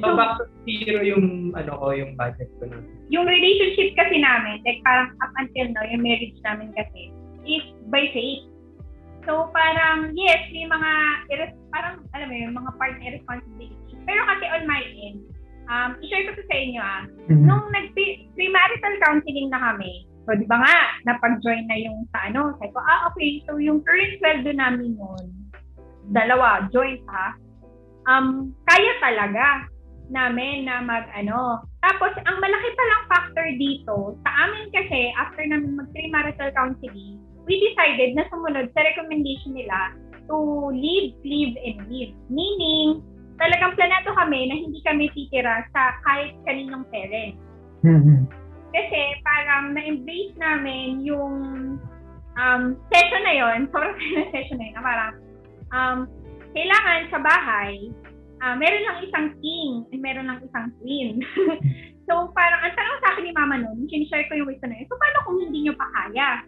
So, 0.00 0.16
back 0.16 0.40
to 0.40 0.48
zero 0.64 1.04
yung 1.04 1.52
ano 1.52 1.72
ko, 1.76 1.92
yung 1.92 2.16
budget 2.16 2.48
ko 2.60 2.68
nun. 2.68 2.84
Yung 3.12 3.28
relationship 3.28 3.92
kasi 3.96 4.20
namin, 4.20 4.60
like 4.64 4.80
parang 4.84 5.12
up 5.20 5.32
until 5.36 5.68
now, 5.72 5.84
yung 5.84 6.04
marriage 6.04 6.36
namin 6.44 6.72
kasi, 6.76 7.12
is 7.44 7.64
by 7.92 8.04
faith. 8.12 8.48
So, 9.24 9.52
parang, 9.52 10.16
yes, 10.16 10.48
may 10.50 10.64
mga, 10.64 10.90
parang, 11.70 12.04
alam 12.16 12.26
mo 12.28 12.36
yun, 12.36 12.52
mga 12.56 12.72
part 12.76 12.96
na 12.98 13.04
irresponsibility. 13.12 13.94
Pero 14.02 14.20
kasi 14.26 14.44
on 14.50 14.64
my 14.66 14.82
end, 14.82 15.20
um, 15.70 15.94
i-share 16.02 16.26
ko 16.26 16.40
to 16.40 16.44
sa 16.50 16.56
inyo 16.58 16.82
ah, 16.82 17.02
Mhm. 17.30 17.44
nung 17.46 17.64
nag-premarital 17.70 18.94
counseling 19.06 19.48
na 19.52 19.60
kami, 19.60 20.08
so 20.26 20.34
di 20.34 20.46
ba 20.50 20.58
nga, 20.58 20.76
napag-join 21.06 21.64
na 21.70 21.78
yung 21.78 22.02
sa 22.10 22.26
ano, 22.32 22.56
sabi 22.58 22.72
ko, 22.74 22.80
ah 22.82 23.12
okay, 23.12 23.40
so 23.46 23.60
yung 23.62 23.78
current 23.86 24.18
sweldo 24.18 24.50
namin 24.56 24.98
nun, 24.98 25.26
dalawa, 26.12 26.68
joint 26.70 27.00
ha, 27.08 27.34
um, 28.08 28.52
kaya 28.68 28.92
talaga 29.00 29.66
namin 30.12 30.68
na 30.68 30.84
mag 30.84 31.08
ano. 31.16 31.64
Tapos, 31.82 32.12
ang 32.28 32.36
malaki 32.38 32.68
palang 32.76 33.04
factor 33.10 33.46
dito, 33.58 33.96
sa 34.22 34.30
amin 34.46 34.68
kasi, 34.70 35.10
after 35.18 35.42
namin 35.42 35.80
mag-premarital 35.80 36.52
counseling, 36.54 37.18
we 37.48 37.58
decided 37.58 38.14
na 38.14 38.28
sumunod 38.30 38.70
sa 38.76 38.80
recommendation 38.86 39.56
nila 39.56 39.96
to 40.30 40.70
leave, 40.70 41.16
live, 41.26 41.56
and 41.58 41.82
live. 41.90 42.12
Meaning, 42.30 43.02
talagang 43.40 43.74
planado 43.74 44.14
kami 44.14 44.46
na 44.46 44.54
hindi 44.54 44.78
kami 44.86 45.10
titira 45.10 45.66
sa 45.74 45.98
kahit 46.06 46.36
kaninong 46.46 46.86
parent. 46.92 47.34
Mhm. 47.82 48.30
Kasi 48.72 49.00
parang 49.26 49.74
na-embrace 49.74 50.32
namin 50.38 51.02
yung 51.02 51.34
um, 52.38 52.62
session 52.88 53.22
na 53.26 53.34
yon 53.34 53.58
sobrang 53.68 53.96
na 53.98 54.24
session 54.32 54.56
na 54.56 54.70
yun, 54.70 54.76
na 54.78 54.84
parang 54.84 55.12
um, 55.72 56.06
kailangan 56.52 57.08
sa 57.08 57.18
bahay, 57.18 57.90
ah, 58.44 58.54
meron 58.54 58.84
lang 58.84 58.98
isang 59.02 59.26
king 59.40 59.88
and 59.90 60.00
meron 60.04 60.28
lang 60.28 60.40
isang 60.44 60.68
queen. 60.78 61.18
so 62.06 62.30
parang 62.36 62.60
ang 62.62 62.74
tanong 62.76 62.98
sa 63.00 63.08
akin 63.16 63.24
ni 63.24 63.32
mama 63.32 63.56
noon, 63.58 63.88
sinishare 63.88 64.28
ko 64.28 64.36
yung 64.36 64.48
wisdom 64.48 64.70
na 64.70 64.78
yun, 64.78 64.88
so 64.88 65.00
paano 65.00 65.18
kung 65.24 65.38
hindi 65.40 65.58
nyo 65.66 65.74
pa 65.74 65.88
kaya? 65.88 66.44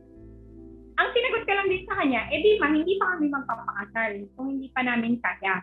Ang 0.94 1.08
sinagot 1.10 1.42
ko 1.42 1.52
lang 1.56 1.68
din 1.72 1.82
sa 1.90 1.98
kanya, 1.98 2.22
eh 2.30 2.38
di 2.38 2.60
ma, 2.62 2.70
hindi 2.70 2.94
pa 3.02 3.16
kami 3.16 3.26
magpapakasal 3.26 4.12
kung 4.38 4.46
hindi 4.54 4.68
pa 4.70 4.86
namin 4.86 5.18
kaya. 5.18 5.58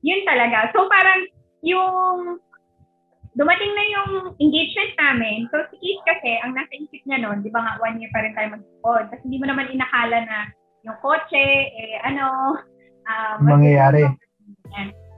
Yun 0.00 0.24
talaga. 0.24 0.72
So 0.72 0.88
parang 0.88 1.20
yung 1.64 2.40
dumating 3.34 3.72
na 3.74 3.84
yung 3.90 4.10
engagement 4.38 4.94
namin. 4.94 5.50
So, 5.50 5.66
si 5.70 5.74
Keith 5.82 6.02
kasi, 6.06 6.38
ang 6.42 6.54
nasa 6.54 6.70
isip 6.78 7.02
niya 7.02 7.22
noon, 7.22 7.42
di 7.42 7.50
ba 7.50 7.66
nga, 7.66 7.82
one 7.82 7.98
year 7.98 8.10
pa 8.14 8.22
rin 8.22 8.34
tayo 8.34 8.54
mag-pod. 8.54 9.10
Kasi 9.10 9.22
hindi 9.26 9.42
mo 9.42 9.46
naman 9.50 9.74
inakala 9.74 10.22
na 10.22 10.38
yung 10.86 10.98
kotse, 11.02 11.46
eh, 11.74 11.98
ano, 12.06 12.54
um, 13.08 13.44
Mangyayari. 13.44 14.08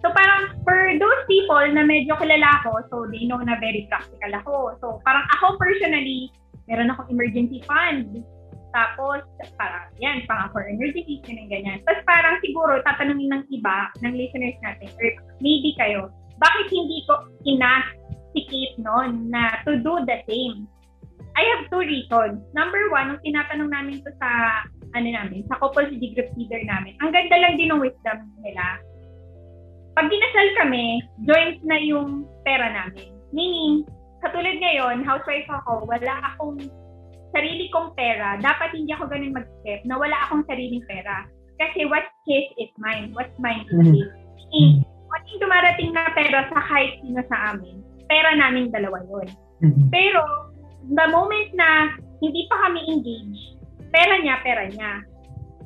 So, 0.04 0.14
parang 0.14 0.62
for 0.62 0.78
those 1.02 1.22
people 1.26 1.66
na 1.74 1.82
medyo 1.82 2.14
kilala 2.20 2.62
ko, 2.62 2.78
so 2.92 3.10
they 3.10 3.26
know 3.26 3.42
na 3.42 3.58
very 3.58 3.90
practical 3.90 4.30
ako. 4.38 4.54
So 4.78 4.86
parang 5.02 5.26
ako 5.34 5.58
personally, 5.58 6.30
meron 6.70 6.94
akong 6.94 7.10
emergency 7.10 7.58
fund. 7.66 8.22
Tapos, 8.70 9.24
parang, 9.56 9.88
yan, 9.98 10.22
pang 10.28 10.52
for 10.52 10.68
emergency, 10.68 11.24
ganyan, 11.24 11.48
ganyan. 11.48 11.78
Tapos 11.88 12.04
parang 12.04 12.36
siguro, 12.44 12.78
tatanungin 12.84 13.32
ng 13.34 13.44
iba, 13.50 13.88
ng 14.04 14.14
listeners 14.14 14.54
natin, 14.60 14.92
or 15.00 15.08
maybe 15.40 15.72
kayo, 15.80 16.12
bakit 16.36 16.68
hindi 16.68 17.00
ko 17.08 17.24
ina 17.48 17.88
si 18.36 18.44
Kate 18.44 18.76
noon 18.76 19.32
na 19.32 19.64
to 19.64 19.80
do 19.80 20.04
the 20.04 20.20
same? 20.28 20.68
I 21.34 21.42
have 21.56 21.72
two 21.72 21.82
reasons. 21.82 22.44
Number 22.52 22.92
one, 22.92 23.16
nung 23.16 23.22
tinatanong 23.24 23.72
namin 23.72 24.04
to 24.04 24.12
sa, 24.20 24.30
ano 24.96 25.08
namin, 25.12 25.44
sa 25.52 25.60
G 25.60 26.02
group 26.16 26.30
leader 26.34 26.62
namin, 26.64 26.96
ang 27.04 27.12
ganda 27.12 27.36
lang 27.36 27.60
din 27.60 27.68
ng 27.68 27.84
wisdom 27.84 28.18
nila. 28.40 28.80
Pag 29.96 30.08
dinasal 30.08 30.48
kami, 30.64 31.04
joint 31.24 31.60
na 31.64 31.76
yung 31.80 32.24
pera 32.44 32.68
namin. 32.72 33.12
Meaning, 33.32 33.84
katulad 34.24 34.56
ngayon, 34.60 35.04
housewife 35.04 35.48
ako, 35.48 35.84
wala 35.88 36.14
akong 36.32 36.60
sarili 37.32 37.68
kong 37.72 37.92
pera. 37.96 38.40
Dapat 38.40 38.72
hindi 38.76 38.92
ako 38.96 39.12
ganun 39.12 39.36
mag-step 39.36 39.80
na 39.84 40.00
wala 40.00 40.16
akong 40.24 40.44
sariling 40.48 40.84
pera. 40.88 41.28
Kasi 41.56 41.88
what's 41.88 42.12
his 42.28 42.48
is 42.60 42.72
mine. 42.76 43.12
What's 43.16 43.32
mine 43.40 43.64
is 43.68 43.72
his. 43.72 44.08
Mm-hmm. 44.08 44.84
Kung 44.84 45.24
yung 45.32 45.40
dumarating 45.40 45.90
na 45.96 46.12
pera 46.12 46.44
sa 46.52 46.60
kahit 46.68 47.00
sino 47.00 47.20
sa 47.32 47.56
amin, 47.56 47.80
pera 48.08 48.36
namin 48.36 48.68
dalawa 48.68 49.00
yun. 49.08 49.28
Mm-hmm. 49.64 49.88
Pero, 49.88 50.22
the 50.92 51.06
moment 51.08 51.50
na 51.56 51.96
hindi 52.20 52.44
pa 52.52 52.68
kami 52.68 52.80
engaged, 52.88 53.55
pera 53.96 54.14
niya, 54.20 54.36
pera 54.44 54.62
niya. 54.68 54.90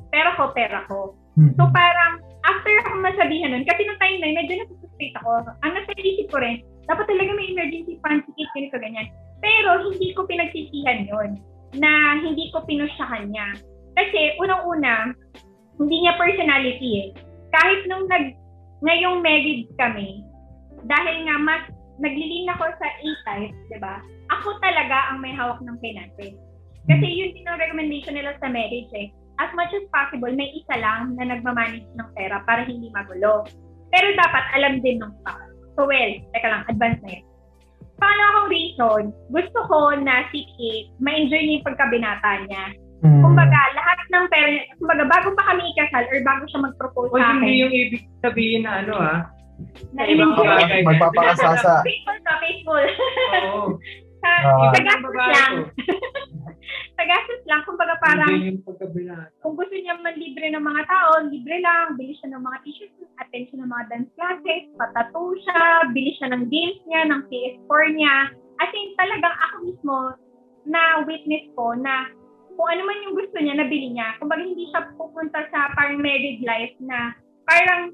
Pero 0.07 0.29
ko, 0.39 0.43
pera 0.55 0.87
ko. 0.87 1.19
Mm-hmm. 1.35 1.59
So 1.59 1.67
parang, 1.75 2.23
after 2.47 2.73
ako 2.87 3.03
masabihan 3.03 3.51
nun, 3.51 3.67
kasi 3.67 3.83
nung 3.83 3.99
time 3.99 4.23
na 4.23 4.27
yun, 4.31 4.37
medyo 4.39 4.53
nasusustate 4.63 5.15
ako, 5.19 5.51
ang 5.67 5.71
nasa 5.75 5.91
isip 5.99 6.31
ko 6.31 6.39
rin, 6.39 6.63
dapat 6.87 7.05
talaga 7.11 7.31
may 7.35 7.51
emergency 7.51 7.99
fund, 7.99 8.23
sikit, 8.23 8.47
ganito, 8.55 8.79
ganyan. 8.79 9.07
Pero 9.43 9.83
hindi 9.83 10.15
ko 10.15 10.23
pinagsisihan 10.23 11.07
yon 11.11 11.29
na 11.75 11.91
hindi 12.23 12.51
ko 12.55 12.63
pinush 12.63 12.91
sa 12.95 13.07
kanya. 13.11 13.55
Kasi 13.95 14.39
unang-una, 14.39 15.11
hindi 15.79 15.95
niya 16.03 16.15
personality 16.15 16.89
eh. 17.03 17.07
Kahit 17.51 17.83
nung 17.87 18.07
nag, 18.07 18.35
ngayong 18.81 19.19
married 19.23 19.67
kami, 19.75 20.23
dahil 20.87 21.15
nga 21.27 21.35
mas 21.37 21.63
naglilin 22.01 22.49
ako 22.49 22.65
sa 22.81 22.87
A-type, 22.87 23.55
di 23.69 23.77
ba? 23.77 24.01
Ako 24.33 24.57
talaga 24.63 25.11
ang 25.13 25.21
may 25.21 25.35
hawak 25.35 25.59
ng 25.61 25.77
finances. 25.83 26.33
Kasi 26.89 27.05
yun 27.05 27.31
din 27.35 27.45
ang 27.45 27.61
recommendation 27.61 28.15
nila 28.17 28.33
sa 28.41 28.49
marriage 28.49 28.89
eh. 28.97 29.13
As 29.41 29.49
much 29.57 29.73
as 29.73 29.85
possible, 29.89 30.29
may 30.33 30.49
isa 30.53 30.77
lang 30.77 31.17
na 31.17 31.29
nagmamanage 31.29 31.85
ng 31.97 32.09
pera 32.13 32.41
para 32.45 32.65
hindi 32.65 32.89
magulo. 32.93 33.45
Pero 33.89 34.07
dapat 34.17 34.43
alam 34.57 34.79
din 34.81 35.01
ng 35.01 35.13
pa. 35.25 35.37
So 35.77 35.85
well, 35.89 36.11
teka 36.33 36.47
lang, 36.47 36.63
advance 36.69 37.01
na 37.05 37.19
yun. 37.19 37.25
Pangalawang 38.01 38.47
reason, 38.49 39.01
gusto 39.29 39.59
ko 39.69 39.93
na 40.01 40.25
si 40.33 40.41
Kate 40.57 40.89
ma-enjoy 40.97 41.37
niya 41.37 41.61
yung 41.61 41.67
pagkabinata 41.69 42.31
niya. 42.49 42.65
Mm-hmm. 43.01 43.21
Kumbaga, 43.25 43.59
lahat 43.77 43.97
ng 44.09 44.25
pera 44.29 44.47
niya, 44.49 44.63
kumbaga, 44.77 45.03
bago 45.09 45.29
pa 45.37 45.43
kami 45.53 45.61
ikasal 45.73 46.05
or 46.05 46.19
bago 46.21 46.43
siya 46.49 46.59
mag-propose 46.65 47.09
O 47.13 47.17
sa 47.17 47.33
akin, 47.33 47.41
hindi 47.41 47.61
yung 47.61 47.73
ibig 47.73 48.03
sabihin 48.21 48.61
na 48.65 48.71
ano 48.85 48.93
ah. 48.97 49.19
na 49.93 50.01
ibang 50.09 50.33
bagay. 50.37 50.81
Magpapakasasa. 50.85 51.85
Faithful 51.85 52.19
ka, 52.25 52.33
faithful. 52.41 52.85
Oo. 53.37 53.61
sa, 54.21 54.29
Ah. 54.45 54.69
sa 54.73 54.79
gastos 54.85 55.13
lang. 55.17 55.53
ko. 56.61 56.93
sa 56.97 57.03
gastos 57.09 57.41
lang, 57.49 57.61
kumbaga 57.65 57.95
parang, 57.99 58.31
yung 58.37 58.61
kung 59.41 59.55
gusto 59.57 59.75
niya 59.75 59.97
man 59.99 60.15
libre 60.15 60.47
ng 60.53 60.61
mga 60.61 60.83
tao, 60.85 61.11
libre 61.27 61.57
lang, 61.59 61.97
bili 61.97 62.13
siya 62.21 62.37
ng 62.37 62.43
mga 62.45 62.57
t-shirts, 62.63 63.01
attention 63.19 63.65
ng 63.65 63.71
mga 63.71 63.85
dance 63.89 64.11
classes, 64.13 64.63
patato 64.77 65.21
siya, 65.41 65.61
bili 65.91 66.11
siya 66.17 66.27
ng 66.31 66.43
games 66.47 66.79
niya, 66.85 67.01
ng 67.09 67.21
PS4 67.27 67.83
niya. 67.97 68.15
As 68.61 68.71
in, 68.77 68.93
talagang 68.95 69.35
ako 69.49 69.55
mismo 69.65 69.97
na 70.69 71.01
witness 71.09 71.45
ko 71.57 71.73
na 71.73 72.05
kung 72.53 72.67
ano 72.69 72.81
man 72.85 73.03
yung 73.09 73.15
gusto 73.17 73.37
niya, 73.41 73.57
nabili 73.57 73.89
niya. 73.89 74.21
Kumbaga 74.21 74.45
hindi 74.45 74.69
siya 74.69 74.93
pupunta 74.93 75.49
sa 75.49 75.73
parang 75.73 75.97
married 75.97 76.45
life 76.45 76.75
na 76.77 77.17
parang 77.49 77.89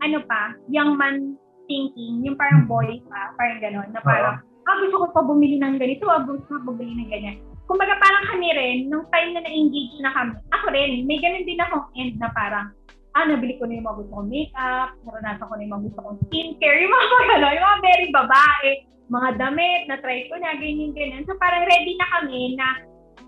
ano 0.00 0.18
pa, 0.24 0.56
young 0.72 0.96
man 0.96 1.36
thinking, 1.66 2.22
yung 2.22 2.38
parang 2.38 2.64
boy 2.64 3.02
pa, 3.10 3.34
parang 3.34 3.58
gano'n, 3.58 3.90
na 3.90 4.00
parang, 4.00 4.38
ah, 4.40 4.76
gusto 4.78 4.96
ko 5.02 5.06
pa 5.10 5.22
bumili 5.26 5.58
ng 5.58 5.76
ganito, 5.76 6.06
ah, 6.06 6.22
gusto 6.22 6.46
ko 6.46 6.72
bumili 6.72 6.94
ng 6.94 7.10
ganyan. 7.10 7.38
Kumbaga 7.66 7.98
parang 7.98 8.24
kami 8.30 8.48
rin, 8.54 8.76
nung 8.86 9.06
time 9.10 9.34
na 9.34 9.42
na-engage 9.42 9.98
na 9.98 10.14
kami, 10.14 10.38
ako 10.54 10.66
rin, 10.70 11.02
may 11.06 11.18
ganun 11.18 11.46
din 11.46 11.58
akong 11.58 11.86
end 11.98 12.14
na 12.22 12.30
parang, 12.30 12.70
ah, 13.18 13.26
nabili 13.26 13.58
ko 13.58 13.66
na 13.66 13.82
yung 13.82 13.86
mga 13.90 13.98
gusto 14.06 14.12
kong 14.14 14.30
makeup, 14.30 14.88
naranasan 15.02 15.46
ko 15.46 15.54
na 15.54 15.62
yung 15.66 15.74
mga 15.74 15.84
gusto 15.90 16.00
kong 16.06 16.18
skincare, 16.30 16.78
yung 16.78 16.94
mga 16.94 17.06
gano'n, 17.34 17.56
yung 17.58 17.66
mga 17.66 17.82
very 17.82 18.08
babae, 18.14 18.70
mga 19.06 19.28
damit, 19.38 19.80
na-try 19.90 20.18
ko 20.30 20.34
na, 20.38 20.54
ganyan, 20.58 20.94
ganyan. 20.94 21.22
So 21.26 21.34
parang 21.42 21.66
ready 21.66 21.94
na 21.98 22.06
kami 22.18 22.54
na 22.54 22.68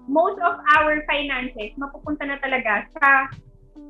most 0.09 0.41
of 0.41 0.57
our 0.79 1.05
finances 1.05 1.77
mapupunta 1.77 2.25
na 2.25 2.41
talaga 2.41 2.89
sa 2.97 3.29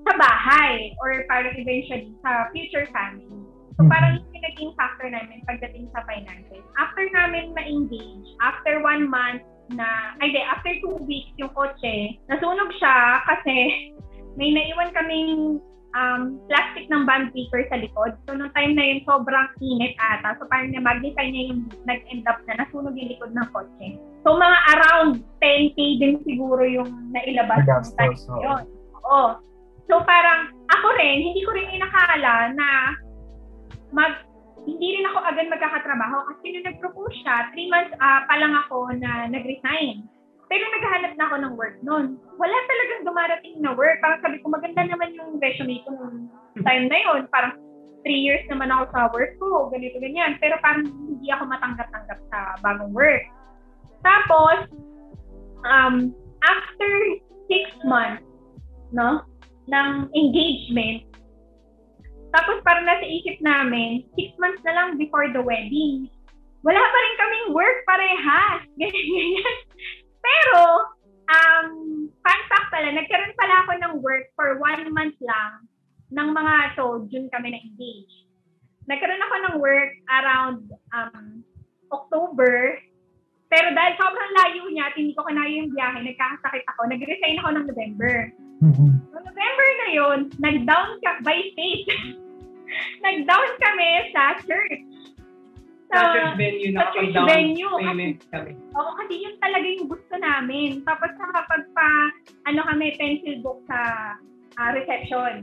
sa 0.02 0.12
bahay 0.18 0.92
or 0.98 1.22
parang 1.30 1.54
eventually 1.54 2.10
sa 2.24 2.50
future 2.50 2.88
family. 2.90 3.30
So 3.78 3.86
Mhm. 3.86 3.90
parang 3.92 4.12
yung 4.18 4.42
naging 4.42 4.72
factor 4.74 5.06
namin 5.06 5.46
pagdating 5.46 5.86
sa 5.94 6.02
finances. 6.08 6.64
After 6.80 7.06
namin 7.14 7.54
ma-engage, 7.54 8.26
after 8.42 8.82
one 8.82 9.06
month 9.06 9.44
na, 9.72 10.16
ay 10.20 10.32
di, 10.32 10.40
after 10.40 10.72
two 10.80 10.96
weeks 11.04 11.32
yung 11.36 11.52
kotse, 11.52 12.16
nasunog 12.28 12.70
siya 12.78 13.22
kasi 13.26 13.56
may 14.38 14.54
naiwan 14.54 14.94
kaming 14.94 15.58
um, 15.96 16.38
plastic 16.46 16.86
ng 16.90 17.04
band 17.08 17.32
paper 17.32 17.64
sa 17.70 17.80
likod. 17.80 18.12
So, 18.28 18.36
nung 18.36 18.52
time 18.52 18.76
na 18.76 18.84
yun, 18.84 19.00
sobrang 19.08 19.48
init 19.62 19.96
ata. 19.98 20.36
So, 20.38 20.46
parang 20.50 20.74
na-magnify 20.74 21.26
niya 21.28 21.54
yung 21.54 21.68
nag-end 21.88 22.24
up 22.28 22.38
na 22.46 22.60
nasunog 22.60 22.94
yung 22.94 23.10
likod 23.10 23.32
ng 23.32 23.48
kotse. 23.54 23.86
So, 24.26 24.36
mga 24.36 24.58
around 24.76 25.24
10K 25.40 25.78
din 26.00 26.14
siguro 26.26 26.62
yung 26.66 26.90
nailabas 27.14 27.64
ng 27.64 27.84
time 27.96 28.16
oo. 28.28 28.40
yun. 28.42 28.62
Oo. 29.08 29.22
So, 29.88 30.04
parang 30.04 30.52
ako 30.68 30.86
rin, 31.00 31.16
hindi 31.24 31.40
ko 31.42 31.50
rin 31.56 31.72
inakala 31.72 32.52
na 32.52 32.68
mag 33.88 34.27
hindi 34.64 34.88
rin 34.98 35.08
ako 35.10 35.18
agad 35.22 35.46
magkakatrabaho 35.52 36.18
kasi 36.34 36.44
nung 36.54 36.66
nag-propose 36.66 37.16
siya, 37.22 37.50
three 37.54 37.68
months 37.70 37.94
ah, 38.02 38.24
pa 38.26 38.34
lang 38.40 38.54
ako 38.66 38.90
na 38.98 39.30
nag-resign. 39.30 40.06
Pero 40.48 40.64
naghahanap 40.64 41.12
na 41.20 41.24
ako 41.28 41.36
ng 41.44 41.54
work 41.60 41.76
noon. 41.84 42.16
Wala 42.40 42.56
talagang 42.64 43.02
dumarating 43.04 43.60
na 43.60 43.76
work. 43.76 44.00
Parang 44.00 44.24
sabi 44.24 44.40
ko, 44.40 44.48
maganda 44.48 44.80
naman 44.88 45.12
yung 45.12 45.36
resume 45.36 45.84
ko 45.84 45.92
nung 45.92 46.32
time 46.64 46.88
na 46.88 46.98
yun. 47.04 47.28
Parang 47.28 47.52
three 48.00 48.24
years 48.24 48.40
naman 48.48 48.72
ako 48.72 48.88
sa 48.96 49.12
work 49.12 49.36
ko, 49.36 49.68
ganito, 49.68 50.00
ganyan. 50.00 50.40
Pero 50.40 50.56
parang 50.64 50.88
hindi 50.88 51.28
ako 51.28 51.52
matanggap-tanggap 51.52 52.18
sa 52.32 52.38
bagong 52.64 52.96
work. 52.96 53.24
Tapos, 54.00 54.72
um, 55.68 56.16
after 56.40 56.90
six 57.52 57.68
months, 57.84 58.24
no, 58.96 59.20
ng 59.68 60.08
engagement, 60.16 61.07
tapos 62.38 62.62
parang 62.62 62.86
nasa 62.86 63.02
isip 63.02 63.42
namin, 63.42 64.06
six 64.14 64.30
months 64.38 64.62
na 64.62 64.70
lang 64.70 64.94
before 64.94 65.26
the 65.34 65.42
wedding. 65.42 66.06
Wala 66.62 66.78
pa 66.78 66.98
rin 67.02 67.14
kaming 67.18 67.48
work 67.50 67.78
parehas. 67.82 68.62
Ganyan, 68.78 69.06
ganyan. 69.10 69.56
Pero, 70.22 70.58
um, 71.34 71.68
fun 72.22 72.40
fact 72.46 72.68
pala, 72.70 72.94
nagkaroon 72.94 73.34
pala 73.34 73.54
ako 73.66 73.72
ng 73.74 73.94
work 74.06 74.30
for 74.38 74.54
one 74.62 74.86
month 74.94 75.18
lang 75.18 75.66
ng 76.14 76.28
mga, 76.30 76.54
so, 76.78 77.02
June 77.10 77.26
kami 77.34 77.50
na-engage. 77.50 78.14
Nagkaroon 78.86 79.26
ako 79.26 79.34
ng 79.42 79.54
work 79.58 79.92
around 80.10 80.62
um, 80.94 81.42
October, 81.90 82.78
pero 83.50 83.72
dahil 83.74 83.94
sobrang 83.98 84.32
layo 84.44 84.62
niya 84.70 84.92
at 84.92 84.94
hindi 84.94 85.16
ko 85.16 85.26
kanaya 85.26 85.50
yung 85.50 85.72
biyahe, 85.74 86.06
nagkakasakit 86.06 86.64
ako, 86.70 86.80
nag-resign 86.86 87.40
ako 87.42 87.50
ng 87.50 87.66
November. 87.66 88.14
Mhm. 88.62 88.88
Noong 89.10 89.26
November 89.26 89.68
na 89.78 89.88
yun, 89.90 90.18
nag-down 90.38 90.90
ka 91.02 91.10
by 91.26 91.38
faith. 91.54 91.88
nag-down 93.04 93.50
kami 93.60 93.90
sa 94.12 94.22
church. 94.42 94.86
Sa 95.88 95.98
church 96.12 96.34
venue 96.36 96.72
na 96.76 96.84
sa 96.84 96.92
church 96.92 97.14
venue. 97.16 97.76
payment 97.80 98.20
kami. 98.28 98.52
Oo, 98.76 98.90
kasi 99.00 99.14
yun 99.24 99.34
talaga 99.40 99.66
yung 99.66 99.88
gusto 99.88 100.14
namin. 100.20 100.84
Tapos 100.84 101.10
nakapagpa, 101.16 101.90
ano 102.44 102.60
kami, 102.68 102.86
pencil 103.00 103.40
book 103.40 103.64
sa 103.68 103.78
ah, 104.60 104.70
reception. 104.76 105.42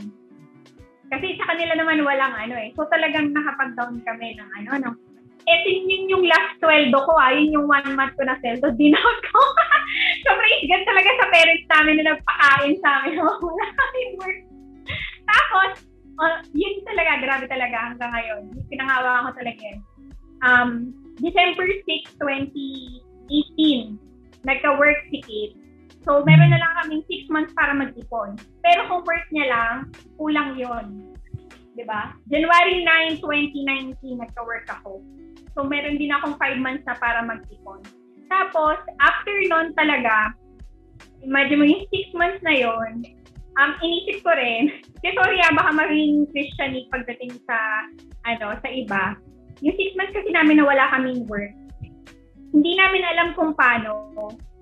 Kasi 1.09 1.37
sa 1.37 1.45
kanila 1.53 1.73
naman 1.77 2.01
walang 2.01 2.33
ano 2.33 2.55
eh. 2.57 2.73
So 2.73 2.85
talagang 2.89 3.33
nakapag-down 3.33 4.01
kami 4.05 4.37
ng 4.37 4.49
ano, 4.61 4.71
ng 4.81 4.95
eh, 5.45 5.61
yun 5.85 6.09
yung 6.09 6.25
last 6.25 6.57
sweldo 6.57 6.97
ko 7.05 7.13
ah. 7.21 7.29
Yun 7.29 7.53
yung 7.53 7.67
one 7.69 7.93
month 7.93 8.17
ko 8.17 8.25
na 8.25 8.37
sweldo. 8.41 8.73
Dinout 8.73 9.19
ko. 9.29 9.39
so, 10.25 10.33
praise 10.33 10.65
God 10.65 10.83
talaga 10.89 11.09
sa 11.21 11.27
parents 11.29 11.67
namin 11.69 11.95
na 12.01 12.05
nagpakain 12.13 12.73
sa 12.81 12.89
amin. 13.05 13.21
Wala 13.45 13.65
kaming 13.77 14.13
work. 14.17 14.41
Tapos, 15.29 15.71
uh, 16.19 16.39
yun 16.55 16.83
talaga, 16.85 17.11
grabe 17.23 17.45
talaga 17.47 17.77
hanggang 17.91 18.11
ngayon. 18.11 18.43
Pinangawa 18.71 19.29
ko 19.29 19.29
talaga 19.39 19.61
yun. 19.61 19.79
Um, 20.45 20.69
December 21.19 21.65
6, 21.65 22.19
2018, 22.19 23.97
nagka-work 24.43 24.99
si 25.09 25.19
Kate. 25.23 25.57
So, 26.05 26.21
meron 26.21 26.53
na 26.53 26.61
lang 26.61 26.73
kaming 26.85 27.03
6 27.09 27.33
months 27.33 27.53
para 27.57 27.73
mag-ipon. 27.73 28.37
Pero 28.61 28.85
kung 28.91 29.01
work 29.07 29.25
niya 29.33 29.47
lang, 29.49 29.75
kulang 30.21 30.53
yon 30.53 31.15
'di 31.75 31.83
ba? 31.83 32.15
January 32.31 32.87
9, 32.87 33.19
2019 33.19 34.23
nagka-work 34.23 34.65
ako. 34.71 35.03
So 35.53 35.63
meron 35.67 35.99
din 35.99 36.11
akong 36.11 36.39
5 36.39 36.63
months 36.63 36.83
na 36.87 36.95
para 36.95 37.19
mag-ipon. 37.23 37.83
Tapos 38.31 38.79
after 39.03 39.35
noon 39.51 39.75
talaga, 39.75 40.33
imagine 41.21 41.59
mo 41.59 41.65
yung 41.67 41.85
6 41.91 42.19
months 42.19 42.41
na 42.41 42.55
yon, 42.55 43.03
um, 43.59 43.71
inisip 43.81 44.21
ko 44.23 44.31
rin, 44.35 44.71
kasi 44.99 45.15
sorry 45.15 45.37
ah, 45.43 45.53
baka 45.55 45.71
maging 45.75 46.27
Christianic 46.31 46.85
pagdating 46.91 47.33
sa, 47.47 47.57
ano, 48.27 48.55
sa 48.59 48.69
iba. 48.69 49.15
Yung 49.63 49.75
6 49.75 49.97
months 49.97 50.15
kasi 50.15 50.29
namin 50.31 50.59
na 50.59 50.65
wala 50.67 50.91
kaming 50.91 51.23
work, 51.27 51.53
hindi 52.51 52.71
namin 52.75 53.03
alam 53.03 53.27
kung 53.35 53.55
paano, 53.55 54.11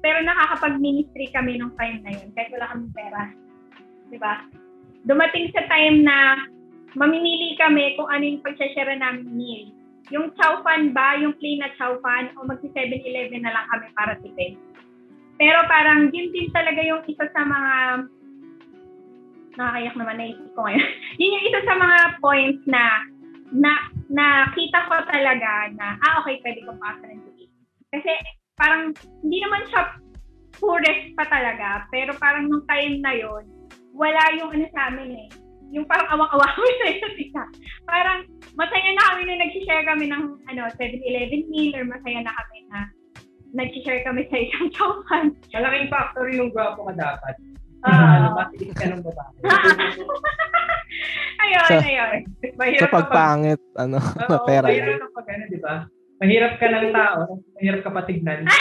pero 0.01 0.19
nakakapag-ministry 0.21 1.29
kami 1.33 1.57
nung 1.57 1.73
time 1.77 2.01
na 2.05 2.11
yun, 2.13 2.29
kahit 2.33 2.49
wala 2.53 2.69
kaming 2.73 2.93
pera. 2.93 3.23
Di 4.09 4.17
ba? 4.21 4.45
Dumating 5.05 5.51
sa 5.53 5.65
time 5.67 6.05
na 6.05 6.47
mamimili 6.93 7.57
kami 7.57 7.97
kung 7.97 8.09
ano 8.09 8.23
yung 8.23 8.41
pag-share 8.45 8.93
namin 8.97 9.29
meal 9.33 9.73
yung 10.11 10.35
chow 10.35 10.59
fan 10.65 10.91
ba, 10.91 11.15
yung 11.15 11.37
plain 11.39 11.63
na 11.63 11.71
chow 11.79 11.95
fan, 12.03 12.33
o 12.35 12.43
magsi 12.43 12.67
7-Eleven 12.75 13.39
na 13.39 13.53
lang 13.55 13.65
kami 13.71 13.87
para 13.95 14.19
tipid. 14.19 14.59
Pero 15.39 15.59
parang 15.71 16.11
yun 16.11 16.29
din 16.35 16.51
talaga 16.51 16.81
yung 16.83 17.01
isa 17.07 17.23
sa 17.31 17.41
mga 17.47 17.71
nakakayak 19.57 19.95
naman 19.97 20.17
naisip 20.17 20.47
ko 20.53 20.59
ngayon. 20.65 20.89
yun 21.21 21.33
yung 21.35 21.45
isa 21.49 21.61
sa 21.65 21.75
mga 21.77 21.99
points 22.19 22.63
na 22.69 22.83
na 23.53 23.71
nakita 24.09 24.89
ko 24.89 24.97
talaga 25.05 25.69
na 25.77 25.93
ah 26.01 26.25
okay 26.25 26.41
pwede 26.41 26.65
ko 26.65 26.73
pa 26.81 26.97
rin 27.05 27.21
Kasi 27.93 28.11
parang 28.57 28.93
hindi 29.21 29.37
naman 29.45 29.61
siya 29.69 29.81
poorest 30.57 31.13
pa 31.17 31.25
talaga, 31.29 31.85
pero 31.89 32.13
parang 32.17 32.49
nung 32.49 32.65
time 32.65 33.01
na 33.01 33.13
yon 33.13 33.45
wala 33.93 34.21
yung 34.41 34.49
ano 34.53 34.65
sa 34.73 34.89
amin 34.89 35.11
eh 35.13 35.29
yung 35.73 35.89
parang 35.89 36.05
awang-awa 36.13 36.45
kami 36.53 36.71
sa 36.77 36.85
isa't 36.93 37.15
isa. 37.17 37.43
Parang 37.89 38.29
masaya 38.53 38.89
na 38.93 39.03
kami 39.09 39.21
na 39.25 39.41
nag-share 39.41 39.85
kami 39.89 40.05
ng 40.05 40.23
ano, 40.53 40.61
7-Eleven 40.77 41.49
meal 41.49 41.73
or 41.73 41.85
masaya 41.89 42.21
na 42.21 42.29
kami 42.29 42.57
na 42.69 42.79
nag-share 43.57 44.05
kami 44.05 44.29
sa 44.29 44.37
isang 44.37 44.69
chowpan. 44.77 45.33
Malaking 45.49 45.89
factor 45.89 46.29
yung 46.29 46.53
gwapo 46.53 46.85
ka 46.85 46.93
dapat. 46.93 47.35
Uh, 47.83 47.91
ano, 47.91 48.27
matilis 48.33 48.73
ka 48.73 48.85
ng 48.87 49.01
babae. 49.01 49.33
ayun, 51.43 51.65
Sa- 51.67 51.83
ayun. 51.83 52.09
Mahirap 52.55 52.79
Sa 52.79 52.87
pagpangit, 52.89 53.61
ano, 53.75 53.97
na 54.21 54.25
Oo, 54.31 54.45
pera. 54.47 54.65
mahirap 54.65 54.97
kapag 55.03 55.25
ano, 55.29 55.43
di 55.45 55.59
ba? 55.59 55.75
Mahirap 56.17 56.53
ka 56.55 56.65
ng 56.65 56.87
tao, 56.89 57.19
mahirap 57.53 57.81
ka 57.83 57.89
patignan. 57.91 58.41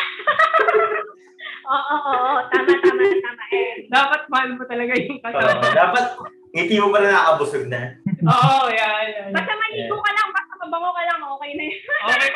Oo, 1.65 1.73
oo, 1.73 2.13
oo. 2.13 2.39
Tama, 2.51 2.73
tama, 2.75 3.01
tama. 3.01 3.45
Eh. 3.49 3.87
Dapat 3.87 4.21
mahal 4.29 4.49
mo 4.53 4.65
talaga 4.67 4.93
yung 4.93 5.15
Oo, 5.15 5.25
kasama. 5.25 5.63
dapat 5.73 6.05
ngiti 6.53 6.75
mo 6.77 6.91
pala 6.91 7.07
nakabusog 7.09 7.65
na. 7.65 7.97
Oo, 8.21 8.67
yan, 8.69 9.05
yan. 9.09 9.31
Basta 9.31 9.53
maligo 9.55 9.97
ka 9.97 10.11
lang, 10.11 10.29
basta 10.29 10.53
mabango 10.59 10.91
ka 10.91 11.03
lang, 11.03 11.19
okay 11.23 11.51
na 11.55 11.63
yun. 11.65 11.81
Okay. 12.05 12.31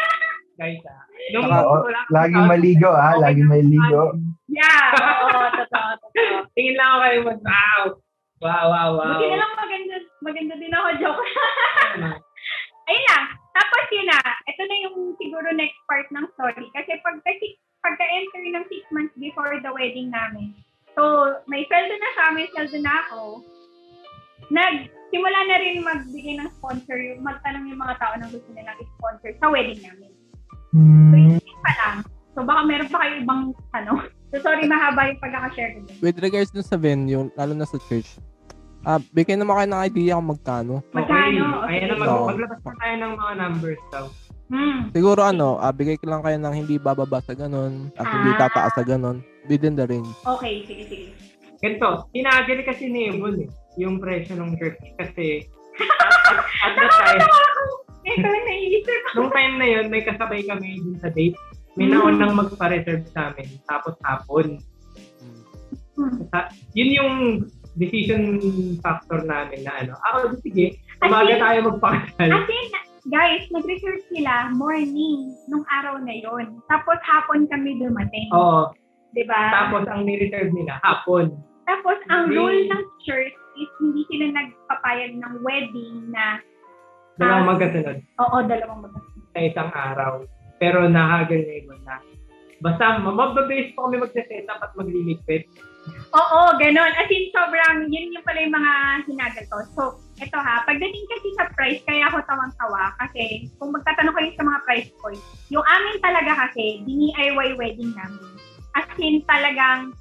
Guys, 0.57 0.81
ah. 0.89 1.05
Nung 1.37 1.53
Saka, 1.53 1.69
oh, 1.69 1.85
Laging 2.09 2.47
maligo 2.49 2.89
ah, 2.89 3.13
okay 3.13 3.23
laging 3.29 3.49
na. 3.49 3.53
maligo. 3.61 4.03
Yeah, 4.49 4.89
oo, 4.97 5.41
totoo, 5.53 5.89
totoo. 6.01 6.49
Tingin 6.57 6.77
lang 6.81 6.89
ako 6.89 6.99
kayo 7.05 7.19
mag, 7.29 7.41
wow. 7.45 7.83
Wow, 8.37 8.65
wow, 8.73 8.91
wow. 8.97 9.17
Buti 9.21 9.27
na 9.29 9.37
lang 9.37 9.53
maganda, 9.53 9.97
maganda 10.25 10.55
din 10.57 10.73
ako, 10.73 10.89
joke. 10.97 11.25
Ano? 12.01 12.09
Ayun 12.89 13.05
lang. 13.05 13.25
Tapos 13.53 13.85
yun 13.93 14.09
na, 14.09 14.19
ito 14.49 14.63
na 14.65 14.77
yung 14.89 14.97
siguro 15.21 15.49
next 15.53 15.81
part 15.85 16.09
ng 16.09 16.27
story. 16.37 16.67
Kasi 16.73 16.91
pag 17.05 17.21
pagka-enter 17.85 18.43
ng 18.57 18.67
six 18.73 18.83
months 18.89 19.15
before 19.21 19.61
the 19.61 19.73
wedding 19.77 20.09
namin, 20.09 20.57
so 20.97 21.37
may 21.45 21.69
sweldo 21.69 21.93
na 21.93 22.11
siya, 22.17 22.27
may 22.33 22.47
sweldo 22.49 22.79
na 22.81 22.95
ako, 23.05 23.21
nagsimula 24.49 25.41
na 25.53 25.57
rin 25.61 25.85
magbigay 25.85 26.35
ng 26.41 26.51
sponsor, 26.57 26.97
magtanong 27.21 27.69
yung 27.69 27.81
mga 27.81 28.01
tao 28.01 28.15
na 28.17 28.29
gusto 28.33 28.49
nilang 28.57 28.81
i-sponsor 28.81 29.37
sa 29.37 29.53
wedding 29.53 29.85
namin. 29.85 30.16
So, 30.69 30.77
Hmm. 30.77 31.37
yun 31.37 31.59
pa 31.61 31.73
lang. 31.77 31.97
So, 32.33 32.43
baka 32.43 32.61
meron 32.63 32.89
pa 32.89 32.99
kayo 33.01 33.15
ibang 33.19 33.43
tanong. 33.71 34.01
So, 34.27 34.43
sorry, 34.43 34.67
mahaba 34.67 35.07
yung 35.07 35.23
pagkakashare 35.23 35.71
ko. 35.73 35.79
dun. 35.83 35.97
With 36.03 36.19
regards 36.19 36.51
dun 36.51 36.67
sa 36.67 36.75
venue, 36.77 37.31
lalo 37.33 37.55
na 37.55 37.63
sa 37.63 37.79
church, 37.81 38.19
ah 38.83 38.99
bigyan 39.11 39.39
naman 39.39 39.55
kayo 39.57 39.69
ng 39.69 39.83
idea 39.85 40.13
kung 40.15 40.29
magkano. 40.29 40.75
Magkano? 40.91 41.43
Okay. 41.63 41.71
Ayan 41.73 41.89
na, 41.89 41.97
mag- 41.97 42.29
maglabas 42.29 42.61
na 42.61 42.73
tayo 42.77 42.95
ng 42.97 43.13
mga 43.15 43.33
numbers 43.37 43.83
daw. 43.89 44.05
Hmm. 44.47 44.91
Siguro 44.91 45.23
ano, 45.23 45.57
ah, 45.57 45.71
bigay 45.71 45.95
ko 45.97 46.07
lang 46.07 46.21
kayo 46.21 46.39
ng 46.39 46.55
hindi 46.57 46.75
bababa 46.77 47.19
sa 47.21 47.33
ganun 47.33 47.95
at 47.95 48.03
hindi 48.05 48.31
Ah. 48.33 48.39
tataas 48.43 48.73
sa 48.75 48.83
ganun. 48.83 49.23
Within 49.47 49.75
the 49.75 49.87
range. 49.87 50.11
Okay, 50.27 50.67
sige, 50.67 50.83
sige. 50.87 51.07
Ganito, 51.57 52.11
tinagil 52.11 52.61
kasi 52.63 52.85
ni 52.87 53.09
Ebon 53.09 53.41
eh, 53.41 53.49
yung 53.77 53.97
presyo 53.97 54.35
ng 54.35 54.55
church 54.55 54.77
kasi 54.99 55.47
at, 56.29 56.37
at 56.61 56.73
that 56.75 56.91
time, 56.93 57.23
Eh, 58.07 58.17
kaya 58.23 58.39
naiisip. 58.47 59.01
nung 59.19 59.31
time 59.35 59.55
na 59.59 59.67
yun, 59.67 59.87
may 59.91 60.03
kasabay 60.07 60.47
kami 60.47 60.79
dun 60.79 60.97
sa 61.03 61.11
date. 61.11 61.35
May 61.75 61.91
naunang 61.91 62.39
magpa-reserve 62.39 63.05
sa 63.13 63.35
amin, 63.35 63.51
tapos 63.69 63.99
hapon. 64.07 64.63
Hmm. 65.99 66.25
Sa, 66.33 66.49
yun 66.73 66.91
yung 66.95 67.15
decision 67.77 68.41
factor 68.81 69.21
namin 69.27 69.61
na 69.67 69.73
ano, 69.85 69.93
ako, 70.09 70.41
sige, 70.41 70.81
umaga 71.05 71.37
tayo 71.37 71.59
magpakasal. 71.69 72.31
As 72.33 72.49
in, 72.49 72.67
guys, 73.13 73.45
nag-research 73.53 74.05
sila 74.09 74.55
morning 74.57 75.37
nung 75.53 75.67
araw 75.69 76.01
na 76.01 76.17
yon. 76.17 76.57
Tapos 76.73 76.97
hapon 77.05 77.45
kami 77.53 77.77
dumating. 77.77 78.29
Oo, 78.33 78.73
Di 79.13 79.25
ba? 79.29 79.53
tapos 79.53 79.85
ang 79.89 80.09
ni-reserve 80.09 80.53
nila, 80.53 80.81
hapon. 80.81 81.37
Tapos 81.67 81.99
ang 82.09 82.31
rule 82.31 82.71
ng 82.71 82.83
church 83.05 83.37
is 83.57 83.71
hindi 83.83 84.07
sila 84.09 84.33
nagpapayag 84.41 85.19
ng 85.19 85.35
wedding 85.45 86.09
na 86.13 86.41
Dalawang 87.17 87.49
magkasunod 87.57 87.97
oo, 88.21 88.37
dalawang 88.45 88.81
magkasunod. 88.85 89.25
sa 89.33 89.41
isang 89.41 89.71
araw. 89.73 90.13
Pero 90.57 90.89
nakagal 90.89 91.41
na 91.45 91.55
yun 91.61 91.81
na. 91.85 91.97
Basta, 92.57 92.97
mababase 92.97 93.77
po 93.77 93.85
kami 93.85 94.01
magsa-set 94.01 94.49
up 94.49 94.65
at 94.65 94.73
magliligpit. 94.73 95.45
Oo, 96.17 96.41
ganun. 96.57 96.89
As 96.97 97.09
in, 97.13 97.29
sobrang, 97.29 97.93
yun 97.93 98.17
yung 98.17 98.25
pala 98.25 98.41
yung 98.41 98.57
mga 98.57 98.73
hinagal 99.05 99.45
ko. 99.53 99.57
So, 99.77 99.83
eto 100.17 100.41
ha, 100.41 100.65
pagdating 100.65 101.05
kasi 101.13 101.29
sa 101.37 101.53
price, 101.53 101.85
kaya 101.85 102.09
ako 102.09 102.25
tawang-tawa 102.25 102.97
kasi 102.97 103.53
kung 103.61 103.77
magtatanong 103.77 104.17
kayo 104.17 104.31
sa 104.41 104.45
mga 104.49 104.61
price 104.65 104.89
points, 105.05 105.21
yung 105.53 105.63
amin 105.69 105.97
talaga 106.01 106.49
kasi, 106.49 106.81
DIY 106.89 107.61
wedding 107.61 107.93
namin. 107.93 108.25
As 108.73 108.89
in, 108.97 109.21
talagang, 109.29 109.93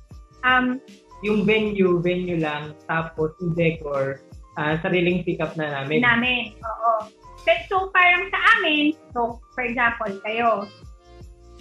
um, 0.47 0.80
Yung 1.24 1.43
venue, 1.43 1.99
venue 1.99 2.39
lang. 2.39 2.72
Tapos 2.88 3.36
yung 3.43 3.51
decor, 3.51 4.24
ah, 4.55 4.75
sariling 4.79 5.23
pick 5.23 5.39
up 5.39 5.55
na 5.55 5.83
namin. 5.83 5.99
namin. 6.01 6.41
Oo. 6.59 7.11
But 7.45 7.69
so, 7.69 7.93
parang 7.93 8.25
sa 8.29 8.39
amin, 8.57 8.97
so, 9.13 9.37
for 9.53 9.61
example, 9.61 10.09
kayo, 10.25 10.65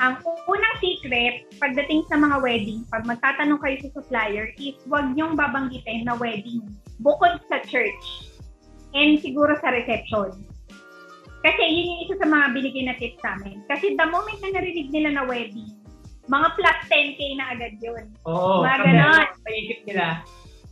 ang 0.00 0.18
unang 0.24 0.76
secret, 0.80 1.46
pagdating 1.60 2.02
sa 2.08 2.16
mga 2.16 2.40
wedding, 2.40 2.82
pag 2.88 3.04
magtatanong 3.04 3.60
kayo 3.60 3.76
sa 3.78 3.90
supplier, 3.94 4.50
is 4.56 4.74
huwag 4.88 5.12
niyong 5.12 5.36
babanggitin 5.36 6.02
na 6.02 6.16
wedding 6.16 6.64
bukod 6.98 7.38
sa 7.46 7.62
church 7.62 8.32
and 8.90 9.20
siguro 9.20 9.54
sa 9.60 9.70
reception. 9.70 10.34
Kasi 11.44 11.62
yun 11.62 11.86
yung 11.86 12.00
isa 12.08 12.16
sa 12.16 12.26
mga 12.26 12.46
binigay 12.56 12.84
na 12.88 12.96
tips 12.96 13.20
sa 13.20 13.36
amin. 13.36 13.60
Kasi 13.68 13.92
the 13.92 14.06
moment 14.08 14.40
na 14.40 14.56
narinig 14.56 14.88
nila 14.88 15.12
na 15.12 15.28
wedding, 15.28 15.68
mga 16.24 16.48
plus 16.56 16.78
10k 16.88 17.20
na 17.36 17.52
agad 17.52 17.76
yun. 17.78 18.08
Oo, 18.24 18.64
Mga 18.64 18.78
ganon. 18.80 19.04
ano, 19.28 19.36
sa 19.36 19.50
isip 19.52 19.78
nila, 19.84 20.06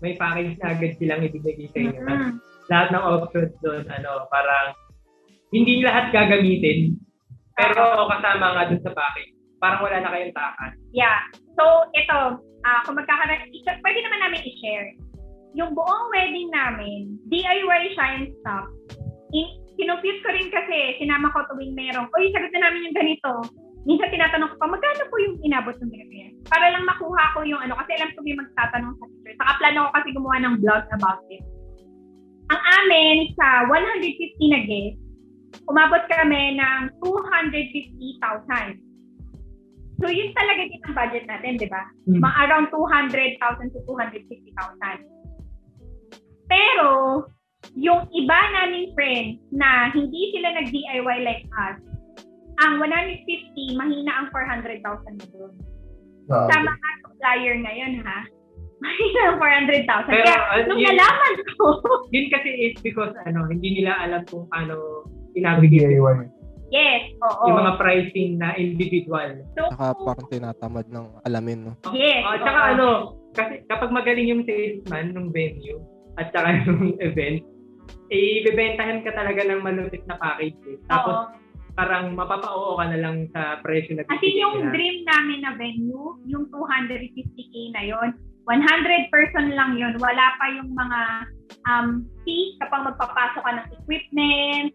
may 0.02 0.18
package 0.18 0.58
na 0.58 0.74
agad 0.74 0.92
silang 0.98 1.22
ibibigay 1.22 1.70
sa 1.70 1.78
inyo. 1.78 2.00
Tapos 2.02 2.26
Mm. 2.26 2.34
Lahat 2.70 2.88
ng 2.94 3.04
options 3.04 3.54
doon, 3.62 3.84
ano, 3.90 4.26
parang 4.30 4.74
hindi 5.54 5.82
lahat 5.82 6.14
gagamitin. 6.14 6.94
Pero 7.58 8.08
kasama 8.10 8.46
nga 8.54 8.68
doon 8.70 8.82
sa 8.82 8.94
package. 8.94 9.32
Parang 9.62 9.82
wala 9.82 9.98
na 10.02 10.10
kayong 10.10 10.34
takas. 10.34 10.72
Yeah. 10.90 11.22
So, 11.54 11.86
ito, 11.94 12.42
ah 12.66 12.80
kung 12.86 12.98
magkakaroon, 12.98 13.50
pwede 13.54 13.98
naman 14.02 14.20
namin 14.26 14.46
i-share. 14.46 14.98
Yung 15.52 15.76
buong 15.76 16.06
wedding 16.10 16.48
namin, 16.50 17.20
DIY 17.28 17.82
siya 17.94 18.06
and 18.18 18.32
stuff. 18.40 18.66
In, 19.36 19.46
kinumpute 19.76 20.22
ko 20.24 20.28
rin 20.32 20.48
kasi, 20.48 20.96
sinama 21.02 21.28
ko 21.34 21.44
tuwing 21.52 21.76
merong, 21.76 22.08
uy, 22.16 22.32
sagot 22.32 22.50
na 22.56 22.70
namin 22.70 22.88
yung 22.88 22.96
ganito. 22.96 23.32
Minsan 23.82 24.14
tinatanong 24.14 24.54
ko 24.54 24.56
pa, 24.62 24.66
magkano 24.70 25.04
po 25.10 25.16
yung 25.18 25.36
inabot 25.42 25.74
ng 25.74 25.90
ganito 25.90 26.14
yan? 26.14 26.32
Para 26.46 26.70
lang 26.70 26.86
makuha 26.86 27.34
ko 27.34 27.42
yung 27.42 27.58
ano, 27.58 27.74
kasi 27.82 27.98
alam 27.98 28.14
ko 28.14 28.22
may 28.22 28.38
magtatanong 28.38 28.94
sa 28.94 29.06
teacher. 29.10 29.34
Saka 29.42 29.52
plano 29.58 29.78
ko 29.86 29.90
kasi 29.98 30.08
gumawa 30.14 30.36
ng 30.38 30.54
blog 30.62 30.84
about 30.94 31.22
it. 31.34 31.42
Ang 32.52 32.62
amin, 32.78 33.16
sa 33.34 33.66
150 33.66 34.54
na 34.54 34.60
guests, 34.68 35.02
umabot 35.66 36.02
kami 36.06 36.58
ng 36.58 36.80
250,000. 37.02 38.78
So, 40.02 40.10
yun 40.10 40.34
talaga 40.34 40.62
din 40.66 40.82
ang 40.82 40.94
budget 40.98 41.24
natin, 41.30 41.62
di 41.62 41.68
ba? 41.70 41.82
Hmm. 42.10 42.18
Mga 42.18 42.38
around 42.46 42.66
200,000 42.74 43.70
to 43.70 43.80
250,000. 43.86 45.06
Pero, 46.50 46.90
yung 47.78 48.10
iba 48.10 48.38
naming 48.58 48.90
friends 48.98 49.38
na 49.54 49.94
hindi 49.94 50.34
sila 50.34 50.58
nag-DIY 50.58 51.18
like 51.22 51.46
us, 51.54 51.78
ang 52.58 52.74
150, 52.78 53.78
mahina 53.78 54.12
ang 54.12 54.26
400,000 54.28 54.82
na 55.16 55.26
doon. 55.30 55.52
Sa 56.28 56.56
mga 56.56 56.88
supplier 57.00 57.56
ngayon, 57.58 58.02
ha? 58.02 58.20
Mahina 58.82 59.20
ng 59.30 59.38
400,000. 59.38 60.10
Pero, 60.10 60.26
Kaya, 60.26 60.36
uh, 60.42 60.60
nung 60.66 60.80
yun- 60.80 60.90
nalaman 60.92 61.34
ko, 61.54 61.64
Yun 62.14 62.26
kasi 62.28 62.50
is 62.50 62.76
because 62.82 63.14
ano, 63.22 63.46
hindi 63.46 63.78
nila 63.78 63.94
alam 63.96 64.26
kung 64.26 64.50
paano 64.50 65.06
i-navigate 65.32 65.96
DIY. 65.96 66.16
yes, 66.68 67.14
oo. 67.20 67.46
yung 67.46 67.58
mga 67.58 67.78
pricing 67.78 68.36
na 68.36 68.52
individual. 68.52 69.38
So, 69.54 69.70
Saka 69.70 69.94
parang 69.94 70.26
tinatamad 70.28 70.86
ng 70.88 71.06
alamin, 71.22 71.58
no? 71.62 71.72
yes. 71.94 72.26
Oh, 72.26 72.36
tsaka 72.36 72.58
oo. 72.58 72.70
ano, 72.74 72.86
kasi 73.32 73.54
kapag 73.64 73.90
magaling 73.92 74.28
yung 74.28 74.42
salesman 74.42 75.14
ng 75.14 75.30
venue 75.30 75.78
at 76.18 76.28
saka 76.32 76.64
yung 76.66 76.92
event, 77.06 77.38
eh, 78.08 78.42
ibebentahan 78.42 79.00
ka 79.00 79.14
talaga 79.14 79.40
ng 79.42 79.62
malupit 79.62 80.02
na 80.04 80.18
package. 80.18 80.58
Eh. 80.66 80.76
Tapos 80.86 81.16
Oo. 81.22 81.41
Parang 81.72 82.12
mapapa-oo 82.12 82.76
ka 82.76 82.84
na 82.92 82.98
lang 83.00 83.16
sa 83.32 83.58
presyo 83.64 83.96
na 83.96 84.04
Kasi 84.04 84.20
bibigyan 84.28 84.40
yung 84.42 84.56
nila. 84.60 84.70
dream 84.72 84.96
namin 85.08 85.38
na 85.40 85.52
venue, 85.56 86.10
yung 86.28 86.44
250k 86.52 87.54
na 87.72 87.82
yon 87.84 88.08
100 88.44 89.14
person 89.14 89.54
lang 89.54 89.78
yon 89.78 89.94
Wala 90.02 90.26
pa 90.36 90.46
yung 90.50 90.74
mga 90.74 91.00
um, 91.64 91.88
fees 92.26 92.58
kapag 92.58 92.90
magpapasok 92.90 93.42
ka 93.42 93.52
ng 93.54 93.66
equipment, 93.70 94.70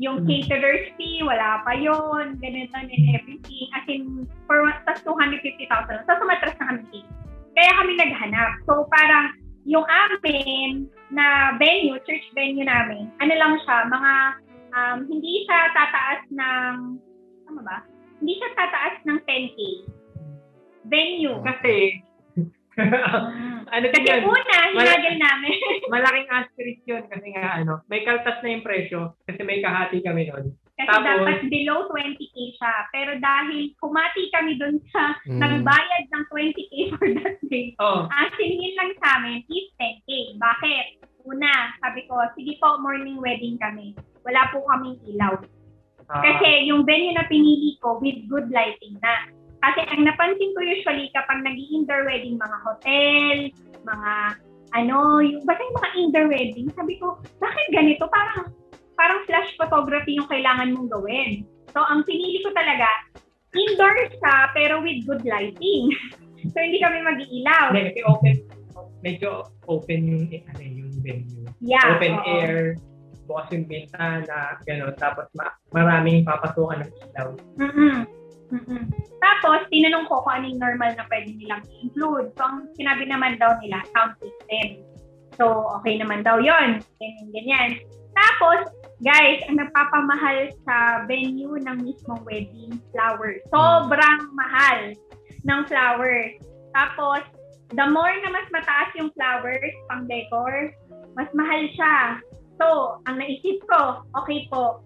yung 0.00 0.24
Hmm. 0.24 0.28
caterer's 0.32 0.88
fee, 0.96 1.20
wala 1.20 1.60
pa 1.60 1.76
yon 1.76 2.40
ganito 2.40 2.72
and 2.72 2.88
everything. 3.12 3.68
As 3.76 3.84
in, 3.84 4.24
for 4.48 4.64
tas 4.88 5.04
250,000 5.04 5.68
lang. 5.68 6.04
Tapos 6.08 6.24
sumatras 6.24 6.56
na 6.56 6.66
kami. 6.72 7.04
Kaya 7.52 7.70
kami 7.76 7.92
naghanap. 8.00 8.50
So 8.64 8.88
parang 8.88 9.36
yung 9.68 9.84
amin 9.84 10.88
na 11.12 11.52
venue, 11.60 12.00
church 12.08 12.24
venue 12.32 12.64
namin, 12.64 13.12
ano 13.20 13.34
lang 13.36 13.60
siya, 13.60 13.76
mga 13.92 14.12
um, 14.70 14.98
hindi 15.04 15.44
siya 15.44 15.70
tataas 15.70 16.20
ng, 16.28 16.74
tama 17.44 17.60
ba? 17.62 17.78
Hindi 18.18 18.32
siya 18.36 18.50
tataas 18.52 18.94
ng 19.04 19.18
10K. 19.20 19.58
Venue. 20.84 21.38
Kasi, 21.42 21.74
ano 23.68 23.84
Kasi 23.86 24.06
yan, 24.06 24.24
una, 24.24 24.56
hinagil 24.72 25.16
namin. 25.16 25.56
malaking 25.92 26.28
asterisk 26.28 26.82
yun 26.84 27.04
kasi 27.06 27.28
nga 27.30 27.60
ano, 27.60 27.84
may 27.86 28.02
kaltas 28.02 28.40
na 28.40 28.48
yung 28.50 28.64
presyo 28.64 29.14
kasi 29.22 29.40
may 29.42 29.60
kahati 29.60 30.00
kami 30.00 30.26
nun. 30.26 30.54
Kasi 30.74 30.88
Tapos- 30.88 31.04
dapat 31.04 31.40
below 31.52 31.92
20K 31.92 32.36
siya. 32.56 32.74
Pero 32.88 33.12
dahil 33.20 33.76
kumati 33.76 34.32
kami 34.32 34.56
dun 34.56 34.80
sa 34.88 35.12
Mm. 35.28 35.36
nagbayad 35.36 36.04
ng 36.08 36.24
20K 36.26 36.72
for 36.90 37.08
that 37.14 37.36
day, 37.44 37.76
Oh, 37.76 38.08
ang 38.08 38.32
siningin 38.34 38.72
lang 38.74 38.90
sa 38.96 39.20
amin 39.20 39.44
is 39.44 39.68
10K. 39.76 40.08
Bakit? 40.40 40.86
Una, 41.26 41.74
sabi 41.84 42.06
ko, 42.08 42.16
sige 42.36 42.56
po, 42.60 42.80
morning 42.80 43.20
wedding 43.20 43.60
kami. 43.60 43.92
Wala 44.24 44.48
po 44.52 44.64
kaming 44.68 45.00
ilaw. 45.08 45.36
ah, 46.08 46.22
Kasi 46.24 46.68
yung 46.68 46.84
venue 46.88 47.16
na 47.16 47.28
pinili 47.28 47.76
ko 47.80 48.00
with 48.00 48.16
good 48.28 48.48
lighting 48.52 48.96
na. 49.00 49.28
Kasi 49.60 49.84
ang 49.92 50.08
napansin 50.08 50.56
ko 50.56 50.60
usually 50.64 51.12
kapag 51.12 51.44
nag 51.44 51.56
indoor 51.56 52.08
wedding, 52.08 52.40
mga 52.40 52.58
hotel, 52.64 53.36
mga 53.84 54.12
ano, 54.70 55.18
yung, 55.20 55.42
basta 55.44 55.62
yung 55.66 55.78
mga 55.82 55.90
indoor 55.98 56.26
wedding, 56.30 56.66
sabi 56.72 56.94
ko, 57.02 57.18
bakit 57.42 57.66
ganito? 57.74 58.06
Parang, 58.06 58.54
parang 58.94 59.20
flash 59.26 59.50
photography 59.58 60.16
yung 60.16 60.30
kailangan 60.30 60.72
mong 60.72 60.88
gawin. 60.88 61.42
So, 61.74 61.82
ang 61.82 62.06
pinili 62.06 62.42
ko 62.42 62.54
talaga, 62.54 62.86
indoor 63.50 63.94
siya, 64.14 64.36
pero 64.54 64.78
with 64.78 65.02
good 65.06 65.26
lighting. 65.26 65.90
so, 66.54 66.56
hindi 66.62 66.78
kami 66.78 67.02
mag-iilaw. 67.02 67.74
hindi, 67.74 67.90
kasi 67.90 68.00
open, 68.06 68.34
medyo 69.00 69.48
open 69.66 70.00
yung, 70.06 70.24
eh, 70.30 70.42
ano, 70.50 70.62
yung 70.62 70.90
venue. 71.00 71.46
Yeah. 71.60 71.96
open 71.96 72.14
oo. 72.16 72.26
air, 72.26 72.76
bukas 73.30 73.46
yung 73.54 73.66
bintana, 73.70 74.58
gano'n. 74.66 74.94
Tapos 74.98 75.30
ma- 75.38 75.54
maraming 75.70 76.26
papasukan 76.26 76.82
ng 76.82 76.92
ilaw. 77.14 77.28
Mm-mm. 77.62 77.96
Mm-mm. 78.50 78.82
Tapos, 79.22 79.62
tinanong 79.70 80.10
ko 80.10 80.26
kung 80.26 80.42
anong 80.42 80.58
normal 80.58 80.90
na 80.98 81.06
pwede 81.06 81.30
nilang 81.38 81.62
i-include. 81.70 82.34
So, 82.34 82.42
ang 82.42 82.66
sinabi 82.74 83.06
naman 83.06 83.38
daw 83.38 83.54
nila, 83.62 83.86
sound 83.94 84.18
system. 84.18 84.82
So, 85.38 85.70
okay 85.80 86.02
naman 86.02 86.26
daw 86.26 86.42
yon 86.42 86.82
Ganyan, 86.98 87.28
ganyan. 87.30 87.70
Tapos, 88.10 88.74
guys, 89.06 89.40
ang 89.46 89.62
nagpapamahal 89.62 90.50
sa 90.66 91.06
venue 91.06 91.62
ng 91.62 91.78
mismong 91.78 92.20
wedding, 92.26 92.74
flowers. 92.90 93.38
Sobrang 93.54 94.34
mahal 94.34 94.98
ng 95.46 95.60
flowers. 95.70 96.34
Tapos, 96.74 97.22
the 97.74 97.86
more 97.90 98.14
na 98.22 98.30
mas 98.34 98.46
mataas 98.50 98.90
yung 98.98 99.10
flowers 99.14 99.74
pang 99.86 100.06
decor, 100.10 100.74
mas 101.14 101.30
mahal 101.34 101.62
siya. 101.74 101.96
So, 102.60 103.00
ang 103.08 103.16
naisip 103.18 103.64
ko, 103.66 104.04
okay 104.14 104.46
po, 104.52 104.84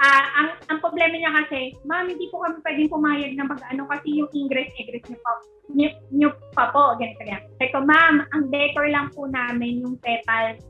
Ah, 0.00 0.24
ang 0.32 0.48
ang 0.72 0.78
problema 0.80 1.12
niya 1.12 1.28
kasi, 1.44 1.76
ma'am, 1.84 2.08
hindi 2.08 2.32
po 2.32 2.40
kami 2.40 2.64
pwedeng 2.64 2.88
pumayag 2.88 3.36
ng 3.36 3.44
mag-ano 3.52 3.84
kasi 3.84 4.16
yung 4.16 4.32
ingress 4.32 4.72
egress 4.80 5.04
niyo 5.04 5.20
pa, 5.20 5.32
niyo, 5.76 5.88
niyo 6.08 6.28
pa 6.56 6.72
po, 6.72 6.96
ganito 6.96 7.20
ganyan. 7.20 7.44
Sabi 7.60 7.68
ko, 7.68 7.84
ma'am, 7.84 8.24
ang 8.32 8.48
decor 8.48 8.88
lang 8.88 9.12
po 9.12 9.28
namin 9.28 9.84
yung 9.84 10.00
petals 10.00 10.64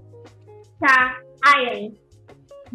sa 0.82 1.14
aisle. 1.54 1.94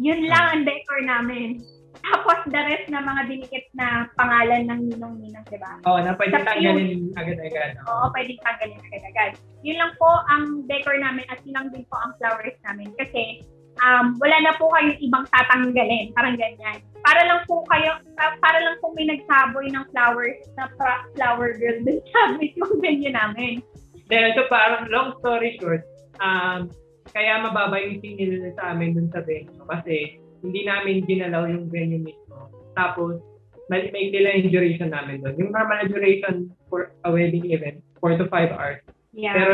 Yun 0.00 0.24
lang 0.32 0.44
ang 0.48 0.62
decor 0.64 1.04
namin. 1.04 1.60
Tapos 2.06 2.38
the 2.46 2.62
rest 2.62 2.86
na 2.86 3.02
mga 3.02 3.22
dinikit 3.26 3.66
na 3.74 4.06
pangalan 4.14 4.70
ng 4.70 4.80
ninong-ninang, 4.94 5.42
di 5.50 5.58
ba? 5.58 5.74
Oo, 5.90 5.98
na 5.98 6.14
pwede 6.14 6.38
tanggalin 6.38 7.10
agad-agad. 7.18 7.70
Oo, 7.82 8.04
pwedeng 8.14 8.40
tanggalin 8.46 8.78
agad-agad. 8.78 9.30
Yun 9.66 9.78
lang 9.82 9.92
po 9.98 10.10
ang 10.30 10.62
decor 10.70 10.94
namin 11.02 11.26
at 11.26 11.42
yun 11.42 11.58
lang 11.58 11.68
din 11.74 11.82
po 11.90 11.98
ang 11.98 12.14
flowers 12.22 12.54
namin. 12.62 12.94
Kasi 12.94 13.42
um, 13.82 14.14
wala 14.22 14.36
na 14.38 14.54
po 14.54 14.70
kayong 14.70 15.02
ibang 15.02 15.26
tatanggalin. 15.34 16.14
Parang 16.14 16.38
ganyan. 16.38 16.78
Para 17.02 17.26
lang 17.26 17.42
po 17.50 17.66
kayo, 17.74 17.98
pa- 18.14 18.38
para 18.38 18.58
lang 18.62 18.78
po 18.78 18.94
may 18.94 19.10
nagsaboy 19.10 19.66
ng 19.66 19.84
flowers 19.90 20.38
na 20.54 20.70
pra- 20.78 21.06
flower 21.18 21.58
girl 21.58 21.78
dun 21.82 21.98
sa 22.14 22.38
mismong 22.38 22.78
venue 22.84 23.10
namin. 23.10 23.58
Then, 24.06 24.38
so 24.38 24.46
parang 24.46 24.86
long 24.94 25.18
story 25.18 25.58
short, 25.58 25.82
um, 26.22 26.70
kaya 27.10 27.42
mababa 27.42 27.82
yung 27.82 27.98
singil 27.98 28.46
sa 28.54 28.70
amin 28.74 28.94
dun 28.94 29.10
sa 29.10 29.22
venue 29.26 29.66
kasi 29.66 30.22
hindi 30.46 30.62
namin 30.62 31.02
ginalaw 31.04 31.50
yung 31.50 31.66
venue 31.66 32.00
mismo. 32.00 32.50
Tapos, 32.78 33.18
may, 33.66 33.90
may 33.90 34.14
nila 34.14 34.38
yung 34.38 34.54
duration 34.54 34.94
namin 34.94 35.22
doon. 35.26 35.34
Yung 35.42 35.50
normal 35.50 35.82
na 35.82 35.90
duration 35.90 36.54
for 36.70 36.94
a 37.02 37.10
wedding 37.10 37.50
event, 37.50 37.82
4 37.98 38.14
to 38.14 38.30
5 38.30 38.54
hours. 38.54 38.78
Yeah. 39.10 39.34
Pero 39.34 39.52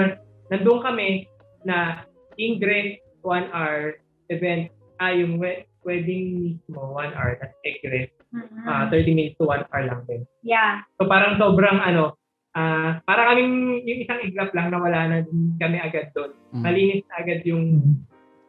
nandun 0.53 0.85
kami 0.85 1.25
na 1.65 2.05
ingress 2.37 3.01
1 3.25 3.49
hour, 3.55 3.97
event, 4.29 4.69
ah, 5.01 5.15
yung 5.15 5.41
we- 5.41 5.65
wedding 5.83 6.45
mismo, 6.45 6.93
1 6.93 7.15
hour, 7.17 7.41
tapos 7.41 7.57
egress, 7.65 8.11
Mhm. 8.37 8.69
ah, 8.69 8.87
30 8.93 9.17
minutes 9.17 9.39
to 9.41 9.49
1 9.49 9.65
hour 9.73 9.83
lang 9.87 10.03
din. 10.05 10.23
yeah. 10.45 10.85
So 11.01 11.09
parang 11.09 11.41
sobrang 11.41 11.81
ano, 11.81 12.21
ah 12.53 13.01
parang 13.09 13.33
kaming 13.33 13.81
yung 13.89 14.01
isang 14.05 14.21
iglap 14.21 14.53
lang 14.53 14.69
na 14.69 14.77
wala 14.77 15.01
na 15.09 15.19
din 15.25 15.57
kami 15.57 15.81
agad 15.81 16.13
doon. 16.13 16.37
Mm. 16.53 16.61
Malinis 16.61 17.05
na 17.09 17.17
agad 17.25 17.41
yung 17.49 17.81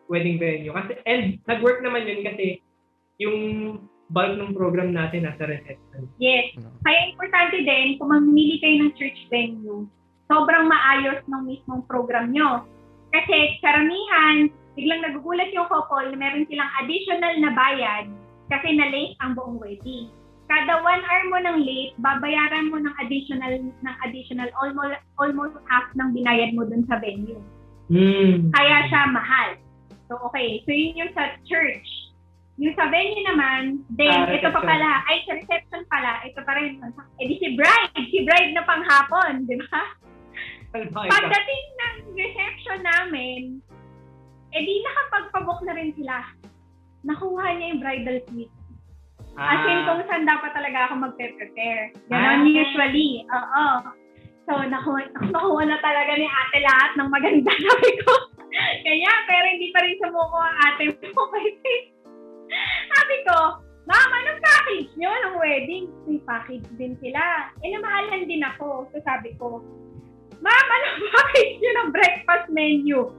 wedding 0.08 0.40
venue. 0.40 0.74
Kasi, 0.74 1.00
and 1.08 1.40
nag-work 1.48 1.80
naman 1.84 2.08
yun 2.08 2.22
kasi 2.24 2.60
yung 3.22 3.38
bulk 4.12 4.36
ng 4.38 4.54
program 4.54 4.94
natin 4.94 5.26
nasa 5.26 5.48
reception. 5.48 6.06
Yes. 6.20 6.54
Ano? 6.60 6.76
Kaya 6.86 7.00
importante 7.16 7.58
din, 7.64 7.98
kung 7.98 8.12
mamili 8.12 8.62
kayo 8.62 8.76
ng 8.86 8.94
church 9.00 9.20
venue, 9.32 9.90
sobrang 10.30 10.70
maayos 10.70 11.24
ng 11.26 11.42
mismong 11.48 11.84
program 11.90 12.30
nyo. 12.30 12.68
Kasi 13.14 13.58
karamihan, 13.62 14.50
biglang 14.74 15.06
nagugulat 15.06 15.54
yung 15.54 15.70
couple 15.70 16.14
na 16.14 16.18
meron 16.18 16.50
silang 16.50 16.72
additional 16.82 17.34
na 17.42 17.52
bayad 17.54 18.06
kasi 18.50 18.74
na-late 18.74 19.18
ang 19.22 19.38
buong 19.38 19.62
wedding. 19.62 20.10
Kada 20.50 20.84
one 20.84 21.02
hour 21.02 21.24
mo 21.32 21.38
ng 21.40 21.58
late, 21.64 21.94
babayaran 22.04 22.70
mo 22.70 22.78
ng 22.78 22.94
additional 23.02 23.54
ng 23.64 23.96
additional 24.06 24.50
almost 24.60 25.00
almost 25.18 25.56
half 25.72 25.88
ng 25.96 26.12
binayad 26.12 26.52
mo 26.54 26.68
dun 26.68 26.84
sa 26.86 27.00
venue. 27.00 27.40
Hmm. 27.88 28.52
Kaya 28.52 28.78
siya 28.92 29.02
mahal. 29.10 29.50
So 30.14 30.30
okay, 30.30 30.62
so 30.62 30.70
yun 30.70 30.94
yung 30.94 31.14
sa 31.18 31.42
church. 31.50 31.90
Yung 32.62 32.78
sa 32.78 32.86
venue 32.94 33.26
naman, 33.26 33.82
then 33.98 34.14
Ah, 34.14 34.30
ito 34.30 34.46
pa 34.54 34.62
pala, 34.62 35.02
ay 35.10 35.26
sa 35.26 35.34
reception 35.42 35.82
pala, 35.90 36.22
ito 36.22 36.38
pa 36.46 36.54
rin. 36.54 36.78
Eh 37.18 37.26
di 37.26 37.42
si 37.42 37.58
bride, 37.58 37.98
si 38.14 38.22
bride 38.22 38.54
na 38.54 38.62
panghapon, 38.62 39.50
di 39.50 39.58
ba? 39.58 39.82
Pagdating 40.86 41.66
ng 41.82 41.96
reception 42.14 42.86
namin, 42.86 43.58
eh 44.54 44.62
di 44.62 44.86
nakapagpabook 44.86 45.66
na 45.66 45.74
rin 45.74 45.98
sila. 45.98 46.30
Nakuha 47.02 47.58
niya 47.58 47.74
yung 47.74 47.82
bridal 47.82 48.22
suite. 48.30 48.54
As 49.34 49.66
in, 49.66 49.82
Ah. 49.82 49.86
kung 49.90 50.06
saan 50.06 50.30
dapat 50.30 50.54
talaga 50.54 50.94
ako 50.94 51.10
magpe-prepare. 51.10 51.90
Ah. 52.14 52.38
Ganon 52.38 52.54
usually. 52.54 53.26
Oo. 53.34 53.66
So, 54.46 54.62
nakuha, 54.62 55.10
nakuha 55.10 55.64
na 55.66 55.82
talaga 55.82 56.14
ni 56.22 56.30
ate 56.30 56.58
lahat 56.62 56.92
ng 57.02 57.10
maganda. 57.10 57.50
Sabi 57.50 57.92
ko, 58.06 58.14
kaya, 58.86 59.12
pero 59.26 59.46
hindi 59.50 59.68
pa 59.74 59.80
rin 59.82 59.98
sumuko 59.98 60.38
ang 60.38 60.58
ate 60.70 60.84
mo. 60.94 61.22
Kasi, 61.34 61.74
sabi 62.94 63.16
ko, 63.26 63.38
Ma'am, 63.84 64.12
anong 64.16 64.40
package 64.40 64.92
nyo 64.96 65.12
ng 65.12 65.36
wedding? 65.44 65.86
May 66.08 66.20
package 66.24 66.68
din 66.80 66.96
sila. 67.04 67.52
Eh, 67.60 67.68
namahalan 67.76 68.32
din 68.32 68.40
ako. 68.40 68.88
So, 68.96 69.04
sabi 69.04 69.36
ko, 69.36 69.60
Ma'am, 70.40 70.68
anong 70.72 71.00
package 71.20 71.60
nyo 71.60 71.72
ng 71.76 71.90
breakfast 71.92 72.48
menu? 72.48 73.12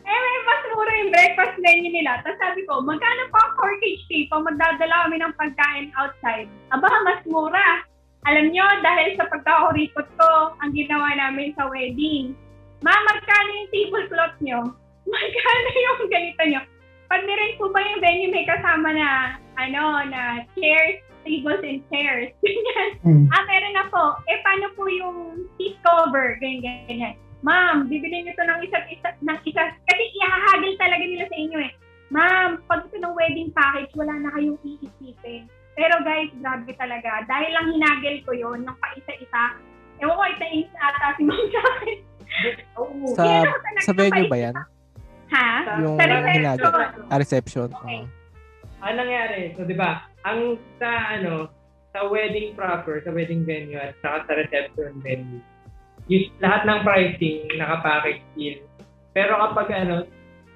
Eh, 0.00 0.18
may 0.20 0.38
mas 0.42 0.62
mura 0.74 0.92
yung 1.00 1.12
breakfast 1.14 1.56
menu 1.62 1.88
nila. 1.92 2.20
Tapos 2.24 2.40
sabi 2.40 2.60
ko, 2.66 2.82
magkano 2.82 3.30
pa 3.30 3.40
ang 3.40 3.54
corkage 3.56 4.04
fee 4.08 4.26
pag 4.28 4.42
magdadala 4.42 5.06
kami 5.06 5.16
ng 5.20 5.36
pagkain 5.38 5.86
outside? 5.96 6.48
Aba, 6.74 6.88
mas 7.06 7.20
mura. 7.28 7.84
Alam 8.28 8.52
nyo, 8.52 8.66
dahil 8.84 9.16
sa 9.16 9.28
pagkakurikot 9.32 10.08
ko, 10.20 10.30
ang 10.60 10.70
ginawa 10.76 11.08
namin 11.16 11.56
sa 11.56 11.68
wedding, 11.72 12.36
Ma, 12.80 12.92
magkano 12.92 13.50
yung 13.52 13.70
tablecloth 13.72 14.38
nyo? 14.40 14.60
Magkano 15.12 15.68
yung 15.74 16.00
ganito 16.08 16.42
nyo? 16.48 16.60
Pag 17.10 17.26
nirin 17.26 17.58
po 17.58 17.68
ba 17.74 17.80
yung 17.82 18.00
venue 18.00 18.30
may 18.30 18.46
kasama 18.46 18.88
na, 18.94 19.08
ano, 19.58 20.06
na 20.08 20.46
chairs, 20.56 21.02
tables 21.26 21.60
and 21.66 21.84
chairs. 21.92 22.32
Ganyan. 22.44 22.90
Hmm. 23.04 23.24
Ah, 23.28 23.44
meron 23.44 23.74
na 23.76 23.84
po. 23.92 24.16
Eh, 24.30 24.40
paano 24.40 24.72
po 24.78 24.88
yung 24.88 25.44
seat 25.58 25.76
cover? 25.84 26.40
Ganyan, 26.40 26.88
ganyan. 26.88 27.14
Ma'am, 27.40 27.88
bibili 27.88 28.20
niyo 28.20 28.36
to 28.36 28.44
ng 28.44 28.60
isa't 28.68 28.86
isa, 28.92 29.16
ng 29.24 29.40
isa. 29.48 29.64
Kasi 29.88 30.02
ihahagil 30.20 30.76
talaga 30.76 31.04
nila 31.04 31.24
sa 31.28 31.36
inyo 31.36 31.58
eh. 31.60 31.72
Ma'am, 32.12 32.60
pag 32.68 32.84
ito 32.88 33.00
ng 33.00 33.16
wedding 33.16 33.52
package, 33.56 33.92
wala 33.96 34.12
na 34.20 34.30
kayong 34.36 34.60
iisipin. 34.60 35.48
Pero 35.72 35.94
guys, 36.04 36.28
grabe 36.36 36.68
talaga. 36.76 37.24
Dahil 37.24 37.50
lang 37.56 37.66
hinagil 37.72 38.16
ko 38.28 38.36
yon 38.36 38.68
ng 38.68 38.76
paisa-isa. 38.76 39.56
Ewan 40.04 40.16
ko, 40.16 40.24
ita-ins 40.36 40.72
ata 40.76 41.16
si 41.16 41.22
ma'am 41.24 41.44
sa 41.48 41.60
akin. 41.64 41.98
Oo. 42.78 43.14
Sa, 43.14 43.22
talaga 43.22 43.80
sa 43.82 43.92
venue 43.92 44.28
ba 44.28 44.38
yan? 44.38 44.54
Ha? 45.30 45.48
Yung 45.78 45.96
Sa 45.96 46.06
reception. 46.06 46.72
Ah, 47.06 47.18
reception. 47.18 47.68
Okay. 47.70 48.02
Ano 48.80 48.94
nangyari? 48.96 49.54
So, 49.54 49.62
di 49.62 49.76
ba, 49.76 50.08
ang 50.24 50.58
sa, 50.80 51.20
ano, 51.20 51.52
sa 51.92 52.06
wedding 52.08 52.56
proper, 52.56 53.02
sa 53.04 53.12
wedding 53.12 53.44
venue 53.44 53.78
at 53.78 53.94
saka 54.00 54.26
sa 54.26 54.32
reception 54.38 54.98
venue, 55.04 55.42
yung, 56.10 56.26
lahat 56.42 56.66
ng 56.66 56.80
pricing, 56.82 57.46
nakapackage 57.54 58.24
deal. 58.34 58.58
Pero 59.14 59.38
kapag, 59.38 59.68
ano, 59.86 60.06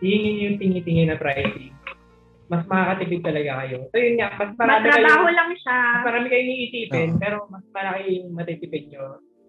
hingin 0.02 0.42
yung 0.50 0.56
tingi-tingi 0.58 1.06
na 1.06 1.18
pricing, 1.20 1.70
mas 2.48 2.60
makakatipid 2.68 3.24
talaga 3.24 3.64
kayo. 3.64 3.78
So, 3.88 3.96
yun 3.96 4.20
nga, 4.20 4.28
mas 4.36 4.50
marami 4.58 4.84
kayo, 4.84 5.04
Matrabaho 5.06 5.28
lang 5.32 5.50
siya. 5.56 5.78
mas 5.80 6.04
marami 6.04 6.26
kayong 6.28 6.50
iisipin, 6.52 7.08
Oo. 7.14 7.20
pero 7.20 7.36
mas 7.48 7.64
malaki 7.72 8.02
yung 8.20 8.28
matitipid 8.36 8.84
nyo. 8.92 9.04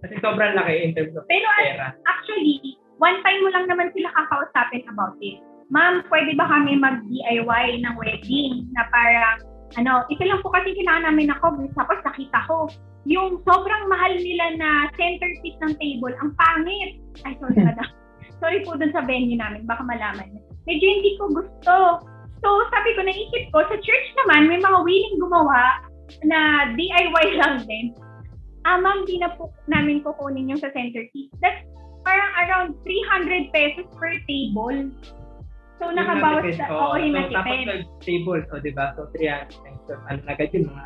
Kasi 0.06 0.22
sobrang 0.22 0.54
laki 0.54 0.74
in 0.86 0.92
terms 0.94 1.18
of 1.18 1.26
Pero 1.26 1.50
pera. 1.58 1.98
actually, 2.06 2.78
one 3.02 3.18
time 3.26 3.42
mo 3.42 3.50
lang 3.50 3.66
naman 3.66 3.90
sila 3.98 4.14
kakausapin 4.14 4.86
about 4.86 5.18
it. 5.20 5.42
Ma'am, 5.74 6.06
pwede 6.14 6.38
ba 6.38 6.46
kami 6.46 6.78
mag-DIY 6.78 7.66
ng 7.82 7.96
wedding 7.98 8.70
na 8.78 8.86
parang, 8.94 9.42
ano, 9.82 10.06
ito 10.14 10.22
lang 10.22 10.46
po 10.46 10.54
kasi 10.54 10.78
kailangan 10.78 11.10
namin 11.10 11.34
na 11.34 11.42
cover. 11.42 11.66
Tapos 11.74 11.98
nakita 12.06 12.46
ko, 12.46 12.70
yung 13.10 13.42
sobrang 13.42 13.90
mahal 13.90 14.14
nila 14.14 14.62
na 14.62 14.70
centerpiece 14.94 15.58
ng 15.66 15.74
table, 15.82 16.14
ang 16.22 16.38
pangit. 16.38 17.02
Ay, 17.26 17.34
sorry, 17.42 17.58
madam. 17.66 17.90
sorry 18.38 18.62
po 18.62 18.78
dun 18.78 18.94
sa 18.94 19.02
venue 19.02 19.42
namin, 19.42 19.66
baka 19.66 19.82
malaman. 19.82 20.38
Medyo 20.70 20.86
hindi 20.86 21.18
ko 21.18 21.34
gusto. 21.34 21.74
So, 22.46 22.50
sabi 22.70 22.94
ko, 22.94 23.02
naisip 23.02 23.50
ko, 23.50 23.66
sa 23.66 23.78
church 23.82 24.08
naman, 24.22 24.46
may 24.46 24.62
mga 24.62 24.86
willing 24.86 25.18
gumawa 25.18 25.82
na 26.30 26.70
DIY 26.78 27.26
lang 27.42 27.66
din. 27.66 27.90
Ah, 28.66 28.82
ma'am, 28.82 29.06
di 29.06 29.22
na 29.22 29.30
po 29.38 29.54
namin 29.70 30.02
kukunin 30.02 30.50
yung 30.50 30.60
sa 30.60 30.74
centerpiece. 30.74 31.30
That's 31.38 31.62
parang 32.06 32.32
around 32.46 32.70
300 32.86 33.54
pesos 33.54 33.86
per 33.98 34.14
table. 34.30 34.90
So, 35.82 35.92
nakabawas 35.92 36.56
sa, 36.56 36.72
oo. 36.72 36.96
oo, 36.96 36.96
yung 36.98 37.14
so, 37.14 37.36
tapos 37.36 37.52
natipid. 37.52 37.86
12 38.02 38.08
tables, 38.08 38.46
o 38.50 38.62
diba? 38.64 38.86
So, 38.96 39.10
300 39.14 39.52
times, 39.52 39.82
so, 39.90 39.94
ano 40.08 40.20
agad 40.32 40.50
yun, 40.56 40.72
mga 40.72 40.86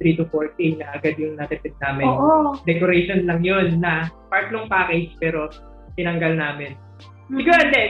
3 0.00 0.18
to 0.18 0.24
4K 0.32 0.58
na 0.80 0.86
agad 0.96 1.14
yung 1.20 1.34
natipid 1.36 1.74
namin. 1.84 2.06
Oo. 2.08 2.56
Decoration 2.64 3.28
lang 3.28 3.44
yun 3.44 3.78
na 3.78 4.08
part 4.32 4.48
ng 4.48 4.66
package 4.72 5.12
pero 5.20 5.52
tinanggal 6.00 6.34
namin. 6.34 6.74
Mm. 7.28 7.38
Siguro, 7.38 7.60
hindi, 7.60 7.84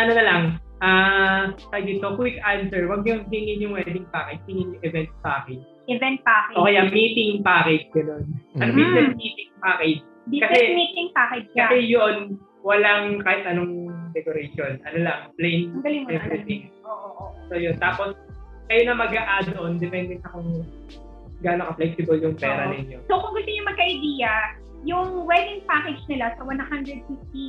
ano 0.00 0.10
na 0.16 0.24
lang, 0.24 0.42
ah, 0.80 1.52
uh, 1.52 1.82
dito, 1.84 2.16
quick 2.16 2.40
answer, 2.42 2.88
wag 2.88 3.04
yung 3.04 3.28
hingin 3.28 3.62
yung 3.62 3.76
wedding 3.76 4.08
package, 4.10 4.42
hingin 4.48 4.74
yung 4.74 4.82
event 4.82 5.12
package. 5.20 5.62
Event 5.90 6.18
package. 6.22 6.56
O 6.56 6.66
kaya 6.66 6.82
meeting 6.86 7.42
package, 7.42 7.86
gano'n. 7.90 8.24
Ano, 8.58 8.70
Mhm. 8.70 8.78
business 8.78 9.10
meeting 9.18 9.50
package. 9.58 10.00
Business 10.30 10.50
kasi- 10.54 10.74
meeting 10.78 11.08
package 11.10 11.46
siya. 11.50 11.66
Kasi 11.66 11.78
yun, 11.82 12.14
walang 12.62 13.18
kahit 13.20 13.42
anong 13.42 13.74
decoration. 14.14 14.78
Ano 14.86 14.98
lang, 15.02 15.20
plain 15.34 15.74
Ang 15.74 15.82
galing 15.82 16.04
mo 16.06 16.10
everything. 16.14 16.62
mo. 16.80 16.86
Oo, 16.86 17.08
oo. 17.10 17.24
So 17.50 17.58
yun, 17.58 17.74
tapos 17.76 18.14
kayo 18.70 18.82
na 18.86 18.94
mag-a-add 18.94 19.52
on 19.58 19.76
depende 19.76 20.22
sa 20.22 20.30
kung 20.30 20.62
gaano 21.42 21.74
ka-flexible 21.74 22.22
yung 22.22 22.38
pera 22.38 22.70
Oo. 22.70 22.72
ninyo. 22.72 22.98
So, 23.10 23.18
kung 23.18 23.34
gusto 23.34 23.50
niyo 23.50 23.66
magka-idea, 23.66 24.32
yung 24.86 25.26
wedding 25.26 25.62
package 25.66 26.02
nila 26.06 26.30
sa 26.38 26.42
150 26.46 27.02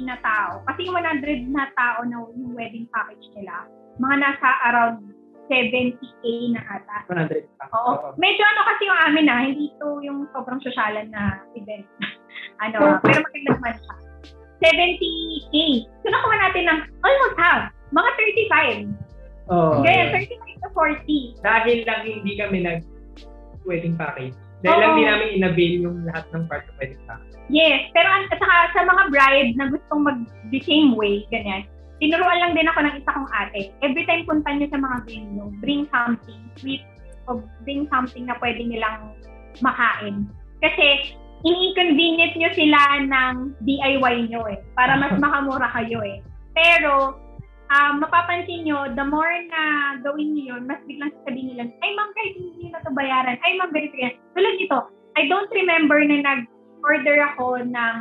na 0.03 0.17
tao, 0.19 0.65
kasi 0.65 0.89
yung 0.89 0.97
100 0.97 1.45
na 1.47 1.69
tao 1.73 2.01
na 2.01 2.25
yung 2.33 2.57
wedding 2.57 2.89
package 2.89 3.29
nila, 3.37 3.69
mga 4.01 4.15
nasa 4.17 4.49
around 4.65 4.97
70k 5.53 6.23
na 6.57 6.61
ata. 6.65 6.97
100 7.05 7.45
pa. 7.61 7.69
Oo. 7.77 8.17
Medyo 8.17 8.41
ano 8.41 8.61
kasi 8.65 8.81
yung 8.89 8.99
amin 9.05 9.25
na, 9.29 9.37
hindi 9.45 9.69
ito 9.69 9.87
yung 10.01 10.25
sobrang 10.33 10.57
sosyalan 10.65 11.13
na 11.13 11.45
event. 11.53 11.85
ano, 12.65 12.77
ah, 12.81 12.97
pero 13.05 13.21
maganda 13.21 13.51
naman 13.53 13.73
siya. 13.77 13.95
70k. 14.63 15.53
So, 16.01 16.07
nakuha 16.09 16.35
natin 16.49 16.63
ng 16.65 16.79
almost 17.05 17.37
half. 17.37 17.63
Mga 17.93 18.09
35. 18.89 19.53
Oo. 19.53 19.83
Ganyan, 19.85 20.09
35 20.15 20.63
to 20.63 20.69
40. 20.73 21.45
Dahil 21.45 21.77
lang 21.85 22.01
hindi 22.07 22.31
kami 22.39 22.57
nag 22.65 22.79
wedding 23.67 23.99
package. 23.99 24.33
Dahil 24.63 24.79
lang 24.79 24.89
Oo. 24.89 24.95
hindi 24.97 25.05
namin 25.05 25.27
inavail 25.37 25.73
yung 25.83 25.97
lahat 26.07 26.25
ng 26.31 26.43
part 26.47 26.63
ng 26.65 26.75
wedding 26.79 27.03
package. 27.05 27.35
Yes, 27.51 27.91
pero 27.91 28.07
at 28.07 28.31
saka 28.31 28.55
sa 28.71 28.81
mga 28.87 29.03
bride 29.11 29.51
na 29.59 29.67
gustong 29.67 30.01
mag 30.07 30.19
the 30.49 30.63
same 30.63 30.95
way, 30.95 31.27
ganyan, 31.27 31.67
tinuruan 32.01 32.39
lang 32.41 32.53
din 32.57 32.69
ako 32.69 32.79
ng 32.81 32.95
isa 32.97 33.11
kong 33.13 33.29
ate. 33.33 33.61
Every 33.85 34.03
time 34.09 34.25
punta 34.25 34.49
niyo 34.53 34.67
sa 34.73 34.79
mga 34.81 34.97
venue, 35.05 35.49
bring 35.61 35.85
something 35.93 36.41
sweet 36.57 36.83
o 37.29 37.39
bring 37.63 37.85
something 37.93 38.27
na 38.27 38.37
pwede 38.41 38.65
nilang 38.65 39.13
makain. 39.61 40.25
Kasi 40.63 41.17
ini-inconvenient 41.43 42.33
nyo 42.39 42.49
sila 42.55 42.81
ng 43.03 43.35
DIY 43.67 44.31
nyo 44.31 44.47
eh, 44.47 44.57
para 44.73 44.95
mas 44.95 45.13
makamura 45.23 45.67
kayo 45.75 45.99
eh. 46.01 46.23
Pero, 46.55 47.19
um, 47.73 47.93
mapapansin 47.99 48.63
nyo, 48.63 48.87
the 48.95 49.05
more 49.05 49.33
na 49.51 49.61
gawin 50.01 50.33
nyo 50.33 50.55
yun, 50.55 50.63
mas 50.65 50.79
biglang 50.87 51.11
sasabihin 51.21 51.53
nila, 51.53 51.63
ay 51.67 51.91
ma'am, 51.97 52.09
kahit 52.15 52.33
hindi 52.39 52.71
na 52.71 52.79
ito 52.79 52.91
bayaran, 52.95 53.37
ay 53.43 53.51
ma'am, 53.59 53.69
very 53.75 53.89
sige. 53.91 54.15
Tulad 54.37 54.55
nito, 54.55 54.79
I 55.19 55.27
don't 55.27 55.51
remember 55.51 55.99
na 56.01 56.17
nag-order 56.23 57.17
ako 57.35 57.61
ng 57.67 57.95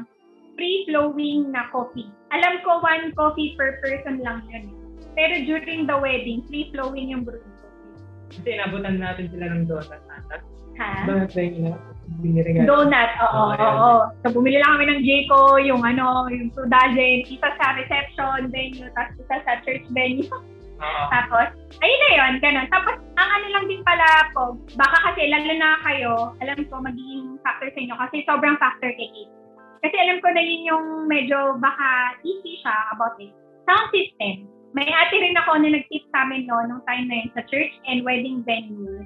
free-flowing 0.57 1.53
na 1.53 1.69
coffee. 1.73 2.09
Alam 2.33 2.61
ko, 2.65 2.81
one 2.81 3.13
coffee 3.17 3.55
per 3.57 3.81
person 3.81 4.21
lang 4.21 4.45
yun. 4.49 4.73
Pero 5.13 5.45
during 5.45 5.85
the 5.85 5.97
wedding, 5.97 6.45
free-flowing 6.49 7.13
yung 7.13 7.23
brewed 7.25 7.45
coffee. 7.61 7.93
Kasi 8.33 8.49
inabutan 8.57 8.97
natin 8.97 9.29
sila 9.29 9.45
ng 9.53 9.69
donut 9.69 10.01
ata. 10.09 10.37
Ha? 10.81 11.05
Donut 11.05 11.31
na 11.33 11.41
yung 11.45 11.57
ina- 11.61 11.83
binirigan. 12.21 12.65
Donut, 12.65 13.11
oo, 13.21 13.43
Oo, 13.53 13.57
oo. 13.57 13.93
So, 14.25 14.33
bumili 14.33 14.61
lang 14.61 14.77
kami 14.77 14.85
ng 14.89 15.01
Jayco, 15.05 15.61
yung 15.61 15.85
ano, 15.85 16.29
yung 16.33 16.49
two 16.53 16.65
dozen, 16.69 17.25
isa 17.29 17.49
sa 17.61 17.77
reception 17.77 18.49
venue, 18.53 18.89
tapos 18.97 19.15
isa 19.21 19.37
sa 19.45 19.53
church 19.65 19.85
venue. 19.93 20.29
Oo. 20.83 21.05
Tapos, 21.15 21.47
ayun 21.79 22.01
na 22.03 22.11
yun, 22.11 22.33
ganun. 22.43 22.67
Tapos, 22.67 22.99
ang 23.15 23.31
ano 23.39 23.47
lang 23.55 23.65
din 23.71 23.83
pala 23.87 24.09
po, 24.35 24.59
baka 24.75 24.97
kasi 25.13 25.31
lalo 25.31 25.53
na 25.55 25.79
kayo, 25.87 26.13
alam 26.43 26.59
ko 26.67 26.75
magiging 26.83 27.39
factor 27.47 27.71
sa 27.71 27.79
inyo 27.79 27.95
kasi 27.95 28.17
sobrang 28.27 28.59
factor 28.59 28.91
kay 28.99 29.07
Kate. 29.15 29.42
Kasi 29.83 29.95
alam 29.99 30.23
ko 30.23 30.29
na 30.31 30.43
yun 30.43 30.63
yung 30.63 30.87
medyo 31.11 31.59
baka 31.59 32.17
easy 32.23 32.63
siya 32.63 32.77
about 32.95 33.19
it. 33.19 33.35
Sound 33.67 33.91
system. 33.91 34.47
May 34.73 34.89
ate 34.89 35.21
rin 35.21 35.37
ako 35.37 35.61
na 35.61 35.75
nag-tip 35.75 36.07
sa 36.15 36.25
amin 36.25 36.49
no, 36.49 36.63
nung 36.65 36.83
time 36.89 37.11
na 37.11 37.27
yun 37.27 37.31
sa 37.37 37.43
church 37.51 37.75
and 37.91 38.07
wedding 38.07 38.41
venue. 38.47 39.05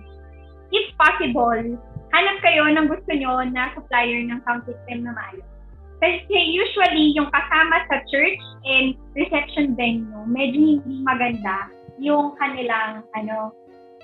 If 0.70 0.86
possible, 1.00 1.80
hanap 2.14 2.36
kayo 2.44 2.70
ng 2.70 2.86
gusto 2.86 3.10
nyo 3.10 3.42
na 3.50 3.74
supplier 3.74 4.22
ng 4.22 4.38
sound 4.46 4.62
system 4.68 5.08
na 5.08 5.16
maayos. 5.16 5.48
Kasi 5.96 6.38
usually, 6.52 7.16
yung 7.16 7.32
kasama 7.32 7.88
sa 7.88 8.04
church 8.12 8.42
and 8.68 8.94
reception 9.16 9.72
venue, 9.74 10.28
medyo 10.28 10.76
hindi 10.76 11.00
maganda 11.00 11.72
yung 11.96 12.36
kanilang 12.36 13.00
ano 13.16 13.56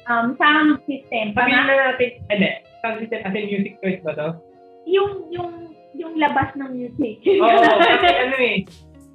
um, 0.09 0.35
sound 0.41 0.81
system. 0.89 1.37
Sabihin 1.37 1.69
na 1.69 1.93
natin, 1.93 2.11
hindi, 2.33 2.51
sound 2.81 2.97
system 3.05 3.21
as 3.29 3.35
in 3.37 3.45
music 3.47 3.75
choice 3.85 4.01
ba 4.03 4.13
to? 4.17 4.29
Yung, 4.89 5.29
yung, 5.31 5.77
yung 5.97 6.15
labas 6.17 6.49
ng 6.57 6.71
music. 6.73 7.21
Oo, 7.27 7.61
kasi 7.93 8.09
ano 8.09 8.37
eh, 8.39 8.59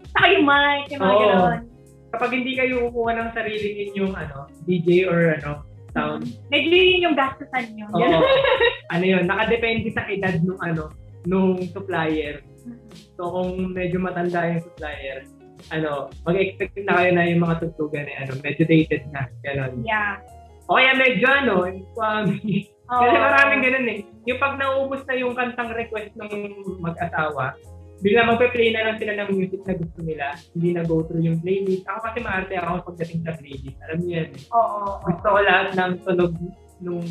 Saka 0.08 0.26
yung 0.34 0.46
mic, 0.48 0.82
yung 0.90 1.02
mga 1.04 1.14
Oo. 1.14 1.22
gano'n. 1.22 1.62
kapag 2.08 2.32
hindi 2.34 2.56
kayo 2.56 2.88
kukuha 2.90 3.12
ng 3.14 3.30
sarili 3.36 3.68
ninyong 3.76 4.16
ano, 4.16 4.48
DJ 4.64 5.06
or 5.06 5.36
ano, 5.38 5.62
sound, 5.92 6.24
Medyo 6.48 6.74
yun 6.74 7.06
yung 7.12 7.16
gastusan 7.18 7.66
nyo. 7.76 7.86
Oo. 7.92 8.20
ano 8.96 9.06
yun, 9.06 9.24
nakadepende 9.28 9.92
sa 9.92 10.08
edad 10.08 10.40
nung 10.42 10.58
ano, 10.64 10.90
nung 11.28 11.60
supplier. 11.70 12.42
So 13.20 13.28
kung 13.30 13.76
medyo 13.76 14.00
matanda 14.00 14.48
yung 14.48 14.64
supplier, 14.64 15.28
ano, 15.70 16.08
mag-expect 16.24 16.80
na 16.88 16.96
kayo 16.96 17.12
na 17.14 17.28
yung 17.28 17.42
mga 17.44 17.56
tutugan 17.68 18.08
eh, 18.08 18.18
ano, 18.24 18.40
medyo 18.40 18.64
dated 18.64 19.04
na, 19.12 19.28
gano'n. 19.44 19.84
yeah. 19.84 20.18
O 20.68 20.76
kaya 20.76 20.96
medyo 20.96 21.28
ano, 21.28 21.56
um, 21.96 22.28
Oo. 22.88 23.02
kasi 23.04 23.16
maraming 23.20 23.62
ganun 23.64 23.88
eh. 23.92 24.00
Yung 24.28 24.40
pag 24.40 24.56
naubos 24.56 25.02
na 25.04 25.16
yung 25.20 25.34
kantang 25.36 25.72
request 25.76 26.16
ng 26.16 26.32
mag-asawa, 26.80 27.56
bigla 28.00 28.30
magpe-play 28.30 28.72
na 28.72 28.88
lang 28.88 28.98
sila 29.02 29.14
ng 29.18 29.30
music 29.34 29.62
na 29.66 29.76
gusto 29.76 30.00
nila, 30.06 30.26
hindi 30.54 30.70
na 30.72 30.84
go 30.86 31.04
through 31.04 31.26
yung 31.26 31.42
playlist. 31.42 31.84
Ako 31.90 32.00
kasi 32.08 32.20
maarte 32.22 32.54
ako 32.56 32.94
pagdating 32.94 33.22
sa 33.26 33.34
playlist. 33.36 33.80
Alam 33.90 33.98
niyo 34.04 34.12
yan 34.22 34.30
eh. 34.32 34.44
Oo. 34.54 34.64
oo. 34.64 34.92
Gusto 35.04 35.28
ko 35.28 35.40
lahat 35.42 35.68
ng 35.76 35.94
tunog 36.06 36.34
nung 36.82 37.06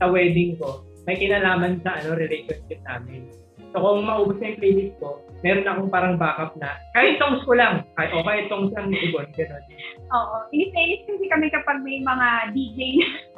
sa 0.00 0.10
wedding 0.10 0.58
ko. 0.58 0.82
may 1.04 1.20
kinalaman 1.20 1.84
sa 1.84 2.00
ano 2.00 2.16
relationship 2.16 2.80
namin. 2.88 3.28
So 3.76 3.76
kung 3.76 4.08
maubos 4.08 4.40
na 4.40 4.56
yung 4.56 4.60
playlist 4.60 4.96
ko, 4.96 5.20
meron 5.44 5.68
akong 5.68 5.92
parang 5.92 6.16
backup 6.16 6.56
na, 6.56 6.72
kahit 6.96 7.20
songs 7.20 7.44
ko 7.44 7.52
lang, 7.52 7.84
kahit 7.94 8.10
okay, 8.10 8.48
songs 8.48 8.72
lang 8.72 8.88
ni 8.88 8.96
Ibon, 9.04 9.28
gano'n. 9.36 9.62
Oo. 10.08 10.36
Inis-inis 10.50 11.04
kasi 11.04 11.24
kami 11.28 11.52
kapag 11.52 11.84
may 11.84 12.00
mga 12.00 12.26
DJ 12.56 12.80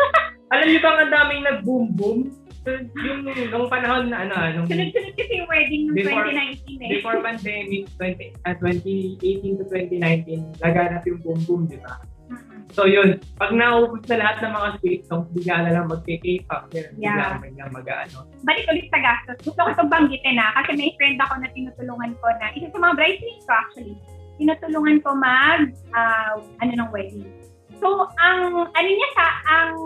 Alam 0.55 0.67
niyo 0.71 0.79
ba 0.79 0.95
ang 0.95 1.11
daming 1.11 1.43
nag-boom-boom? 1.43 2.19
Yung 2.67 3.21
nung 3.51 3.67
panahon 3.67 4.11
na 4.11 4.23
ano, 4.23 4.35
ah, 4.35 4.51
nung 4.55 4.67
sunod-sunod 4.67 5.15
kasi 5.19 5.33
yung 5.39 5.51
wedding 5.51 5.91
ng 5.91 5.95
Before- 5.99 6.23
2019 6.31 6.79
eh. 6.79 6.91
before 6.95 7.19
pandemic, 7.19 7.83
20, 7.99 8.47
ah, 8.47 8.55
2018 8.55 9.59
to 9.59 9.65
2019, 9.67 10.63
laganap 10.63 11.03
yung 11.03 11.19
boom-boom, 11.27 11.67
di 11.67 11.79
ba? 11.83 11.99
So 12.75 12.85
yun, 12.85 13.23
pag 13.39 13.55
naubos 13.55 14.05
na 14.11 14.21
lahat 14.21 14.37
ng 14.43 14.53
mga 14.53 14.69
sweet 14.81 15.03
songs, 15.07 15.29
bigla 15.33 15.57
na 15.65 15.71
lang 15.73 15.87
mag-K-pop, 15.89 16.63
yun, 16.75 16.91
Yeah. 16.99 17.39
bigla 17.39 17.47
bigla 17.47 17.65
mag-ano. 17.73 18.17
Balik 18.43 18.67
ulit 18.69 18.87
sa 18.91 19.01
gastos. 19.01 19.39
Gusto 19.47 19.61
ko 19.65 19.69
itong 19.73 19.93
banggitin 19.93 20.37
na 20.37 20.53
kasi 20.61 20.77
may 20.77 20.93
friend 20.99 21.17
ako 21.23 21.35
na 21.41 21.49
tinutulungan 21.55 22.13
ko 22.21 22.27
na 22.43 22.53
isa 22.53 22.69
sa 22.69 22.79
mga 22.79 22.95
bridesmaids 22.99 23.45
ko 23.47 23.53
actually. 23.55 23.97
Tinutulungan 24.37 24.99
ko 25.01 25.11
mag 25.17 25.73
ah, 25.97 26.37
ano 26.61 26.73
ng 26.77 26.91
wedding. 26.93 27.25
So, 27.77 28.09
ang 28.17 28.73
ano 28.73 28.89
niya 28.89 29.09
sa 29.13 29.27
ang 29.53 29.77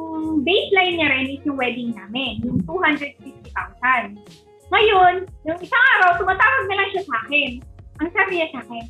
baseline 0.47 0.95
niya 0.99 1.09
rin 1.11 1.27
is 1.35 1.43
yung 1.43 1.59
wedding 1.59 1.91
namin, 1.91 2.39
yung 2.47 2.63
250,000. 2.63 3.51
Ngayon, 4.71 5.27
yung 5.43 5.59
isang 5.59 5.85
araw, 5.99 6.15
tumatawag 6.15 6.65
na 6.71 6.79
lang 6.79 6.89
siya 6.95 7.03
sa 7.03 7.17
akin. 7.27 7.51
Ang 7.99 8.09
sabi 8.15 8.33
niya 8.39 8.49
sa 8.55 8.63
akin, 8.63 8.85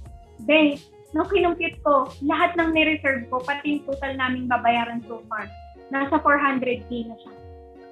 Babe, 0.45 0.77
nung 1.13 1.29
kinumpute 1.31 1.79
ko, 1.83 2.07
lahat 2.23 2.55
ng 2.55 2.71
nireserve 2.71 3.27
ko, 3.31 3.43
pati 3.43 3.79
yung 3.79 3.83
total 3.87 4.15
naming 4.15 4.47
babayaran 4.47 5.03
so 5.11 5.23
far, 5.27 5.47
nasa 5.91 6.19
400k 6.23 6.91
na 7.11 7.17
siya. 7.19 7.35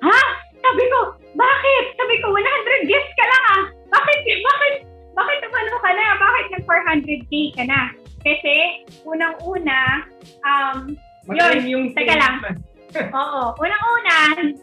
Ha? 0.06 0.20
Sabi 0.58 0.84
ko, 0.86 0.98
bakit? 1.34 1.84
Sabi 1.98 2.14
ko, 2.22 2.26
100 2.30 2.90
guests 2.90 3.14
ka 3.18 3.24
lang 3.26 3.44
ah. 3.50 3.62
Bakit? 3.90 4.18
Bakit? 4.50 4.74
Bakit 5.18 5.38
umano 5.50 5.74
ka 5.82 5.90
na? 5.90 6.06
Bakit 6.14 6.46
nag 6.54 6.64
400k 6.66 7.32
ka 7.58 7.64
na? 7.66 7.80
Kasi, 8.22 8.54
unang-una, 9.02 10.06
um, 10.46 10.94
Magaling 11.26 11.66
yung... 11.66 11.84
teka 11.94 12.14
lang. 12.14 12.38
Oo. 13.18 13.42
Unang-una, 13.58 14.16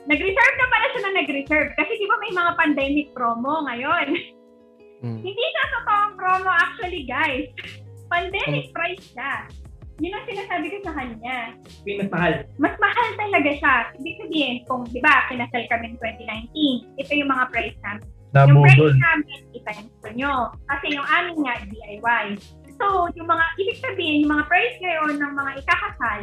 nag-reserve 0.07 0.55
na 0.57 0.67
pala 0.71 0.85
siya 0.91 1.01
na 1.03 1.11
nag-reserve. 1.23 1.69
Kasi 1.75 1.91
di 1.99 2.07
ba 2.07 2.15
may 2.23 2.33
mga 2.33 2.51
pandemic 2.57 3.07
promo 3.11 3.67
ngayon? 3.67 4.07
Mm. 5.03 5.19
Hindi 5.21 5.43
siya 5.45 5.65
totoong 5.75 6.13
promo 6.17 6.49
actually, 6.49 7.03
guys. 7.05 7.51
Pandemic 8.15 8.71
price 8.71 9.11
siya. 9.11 9.43
Yun 9.99 10.11
ang 10.11 10.27
sinasabi 10.27 10.65
ko 10.71 10.77
sa 10.87 10.93
kanya. 10.95 11.37
Pinamahal. 11.83 12.47
Mas 12.55 12.75
mahal 12.79 13.07
talaga 13.19 13.51
siya. 13.59 13.75
Ibig 13.99 14.15
sabihin, 14.23 14.55
kung 14.67 14.87
di 14.87 14.99
ba, 15.03 15.27
kinasal 15.27 15.63
kami 15.67 15.91
in 15.91 15.99
2019, 15.99 16.99
ito 16.99 17.11
yung 17.11 17.31
mga 17.31 17.45
price 17.51 17.79
namin. 17.83 18.07
Yung 18.35 18.63
price 18.63 18.79
Nabudol. 18.79 18.95
namin, 18.99 19.39
itimes 19.55 19.95
ko 20.03 20.07
nyo. 20.15 20.33
Kasi 20.67 20.85
yung 20.95 21.07
amin 21.07 21.37
nga, 21.43 21.55
DIY. 21.67 22.25
So, 22.75 23.07
yung 23.15 23.27
mga, 23.27 23.45
ibig 23.59 23.79
sabihin, 23.79 24.27
yung 24.27 24.31
mga 24.35 24.45
price 24.51 24.75
ngayon 24.83 25.15
ng 25.15 25.33
mga 25.35 25.51
ikakasal, 25.63 26.21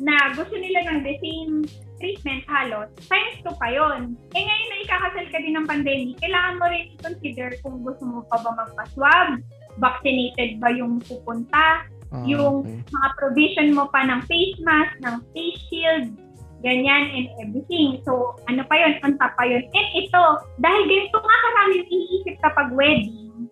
na 0.00 0.34
gusto 0.34 0.56
nila 0.56 0.88
ng 0.88 0.98
the 1.04 1.14
same 1.20 1.54
treatment 2.02 2.42
halos, 2.50 2.90
times 3.06 3.38
2 3.46 3.54
pa 3.60 3.68
yun. 3.70 4.18
Eh 4.34 4.42
ngayon 4.42 4.68
na 4.68 4.82
ikakasal 4.82 5.26
ka 5.30 5.38
din 5.38 5.54
ng 5.54 5.68
pandemic, 5.68 6.18
kailangan 6.18 6.58
mo 6.58 6.66
rin 6.66 6.90
i-consider 6.98 7.54
kung 7.62 7.80
gusto 7.86 8.02
mo 8.02 8.26
pa 8.26 8.42
ba 8.42 8.50
magpa-swab, 8.58 9.38
vaccinated 9.76 10.58
ba 10.58 10.68
yung 10.68 11.00
pupunta, 11.00 11.86
Ah, 12.12 12.28
Yung- 12.28 12.60
okay. 12.60 12.84
mga 12.84 13.08
provision 13.16 13.68
mo 13.72 13.88
pa 13.88 14.04
ng 14.04 14.20
face 14.28 14.60
mask, 14.60 15.00
ng 15.00 15.16
face 15.32 15.56
shield, 15.64 16.12
ganyan 16.60 17.08
and 17.08 17.26
everything. 17.40 18.04
So, 18.04 18.36
ano 18.46 18.68
pa 18.68 18.76
yun? 18.76 19.00
On 19.00 19.16
top 19.16 19.32
pa 19.32 19.48
yun. 19.48 19.64
And 19.64 19.88
ito, 19.96 20.22
dahil 20.60 20.82
ganito 20.84 21.16
nga 21.16 21.36
karami 21.40 21.72
yung 21.74 21.88
iniisip 21.88 22.36
kapag 22.38 22.68
wedding, 22.70 23.48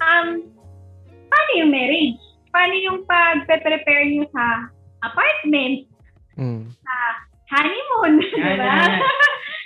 um, 0.00 0.26
paano 1.28 1.50
yung 1.54 1.68
marriage? 1.68 2.16
Paano 2.48 2.72
yung 2.72 2.98
pag-prepare 3.04 4.04
nyo 4.08 4.24
sa 4.32 4.72
apartment, 5.04 5.84
Mm. 6.40 6.72
sa 6.72 6.94
honeymoon, 7.52 8.12
di 8.22 8.32
Yan, 8.32 8.56
ba? 8.56 8.64
yan, 8.64 8.92
yan. 8.96 9.02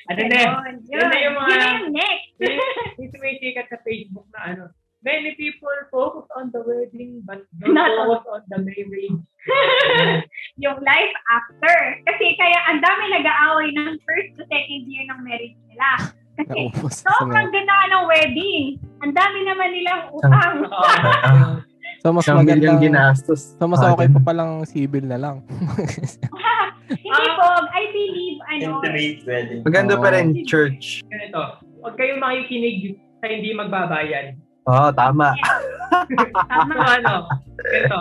Ano 0.02 0.20
na. 0.26 0.38
Yun 0.90 1.06
na 1.06 1.18
yung 1.22 1.36
mga- 1.38 1.46
Yun 1.46 1.58
na 1.62 1.70
yung 1.78 1.92
next. 1.94 2.28
yung 2.98 3.10
sumisikat 3.14 3.66
sa 3.70 3.78
Facebook 3.86 4.26
na 4.34 4.40
ano, 4.42 4.62
many 5.02 5.34
people 5.34 5.70
focus 5.90 6.26
on 6.38 6.50
the 6.54 6.62
wedding 6.62 7.22
but 7.26 7.42
don't 7.58 7.74
Not 7.74 7.90
focus 8.06 8.26
on 8.30 8.42
the 8.50 8.58
marriage. 8.62 9.22
yung 10.64 10.78
life 10.82 11.14
after. 11.30 11.76
Kasi 12.06 12.38
kaya 12.38 12.58
ang 12.70 12.78
dami 12.80 13.04
nag-aaway 13.10 13.68
ng 13.74 13.98
first 14.06 14.30
to 14.38 14.46
second 14.46 14.82
year 14.86 15.04
ng 15.10 15.20
marriage 15.26 15.58
nila. 15.66 15.90
Kasi 16.38 16.72
sobrang 16.90 17.52
ganda 17.52 17.76
ng 17.92 18.04
wedding. 18.08 18.80
Ang 19.04 19.12
dami 19.12 19.38
naman 19.44 19.68
nilang 19.74 20.02
utang. 20.14 20.56
So, 22.02 22.10
mas 22.10 22.26
maganda. 22.26 22.82
ginastos. 22.82 23.54
So, 23.54 23.70
mas 23.70 23.78
okay 23.78 24.10
pa 24.10 24.18
palang 24.18 24.66
civil 24.66 25.06
na 25.06 25.14
lang. 25.22 25.46
Hindi 26.90 27.26
po, 27.38 27.46
I 27.70 27.82
believe, 27.94 28.38
ano, 28.42 28.82
Intimate 28.82 29.20
wedding. 29.22 29.60
Maganda 29.62 29.94
pa 29.94 30.10
rin 30.10 30.42
church. 30.42 31.06
Ganito, 31.06 31.62
huwag 31.78 31.94
kayong 31.94 32.18
makikinig 32.18 32.98
sa 33.22 33.30
hindi 33.30 33.54
magbabayad. 33.54 34.34
Oo, 34.68 34.88
tama. 34.94 35.34
tama. 35.34 35.70
So 36.72 36.80
ano, 36.80 37.14
ganito, 37.60 37.96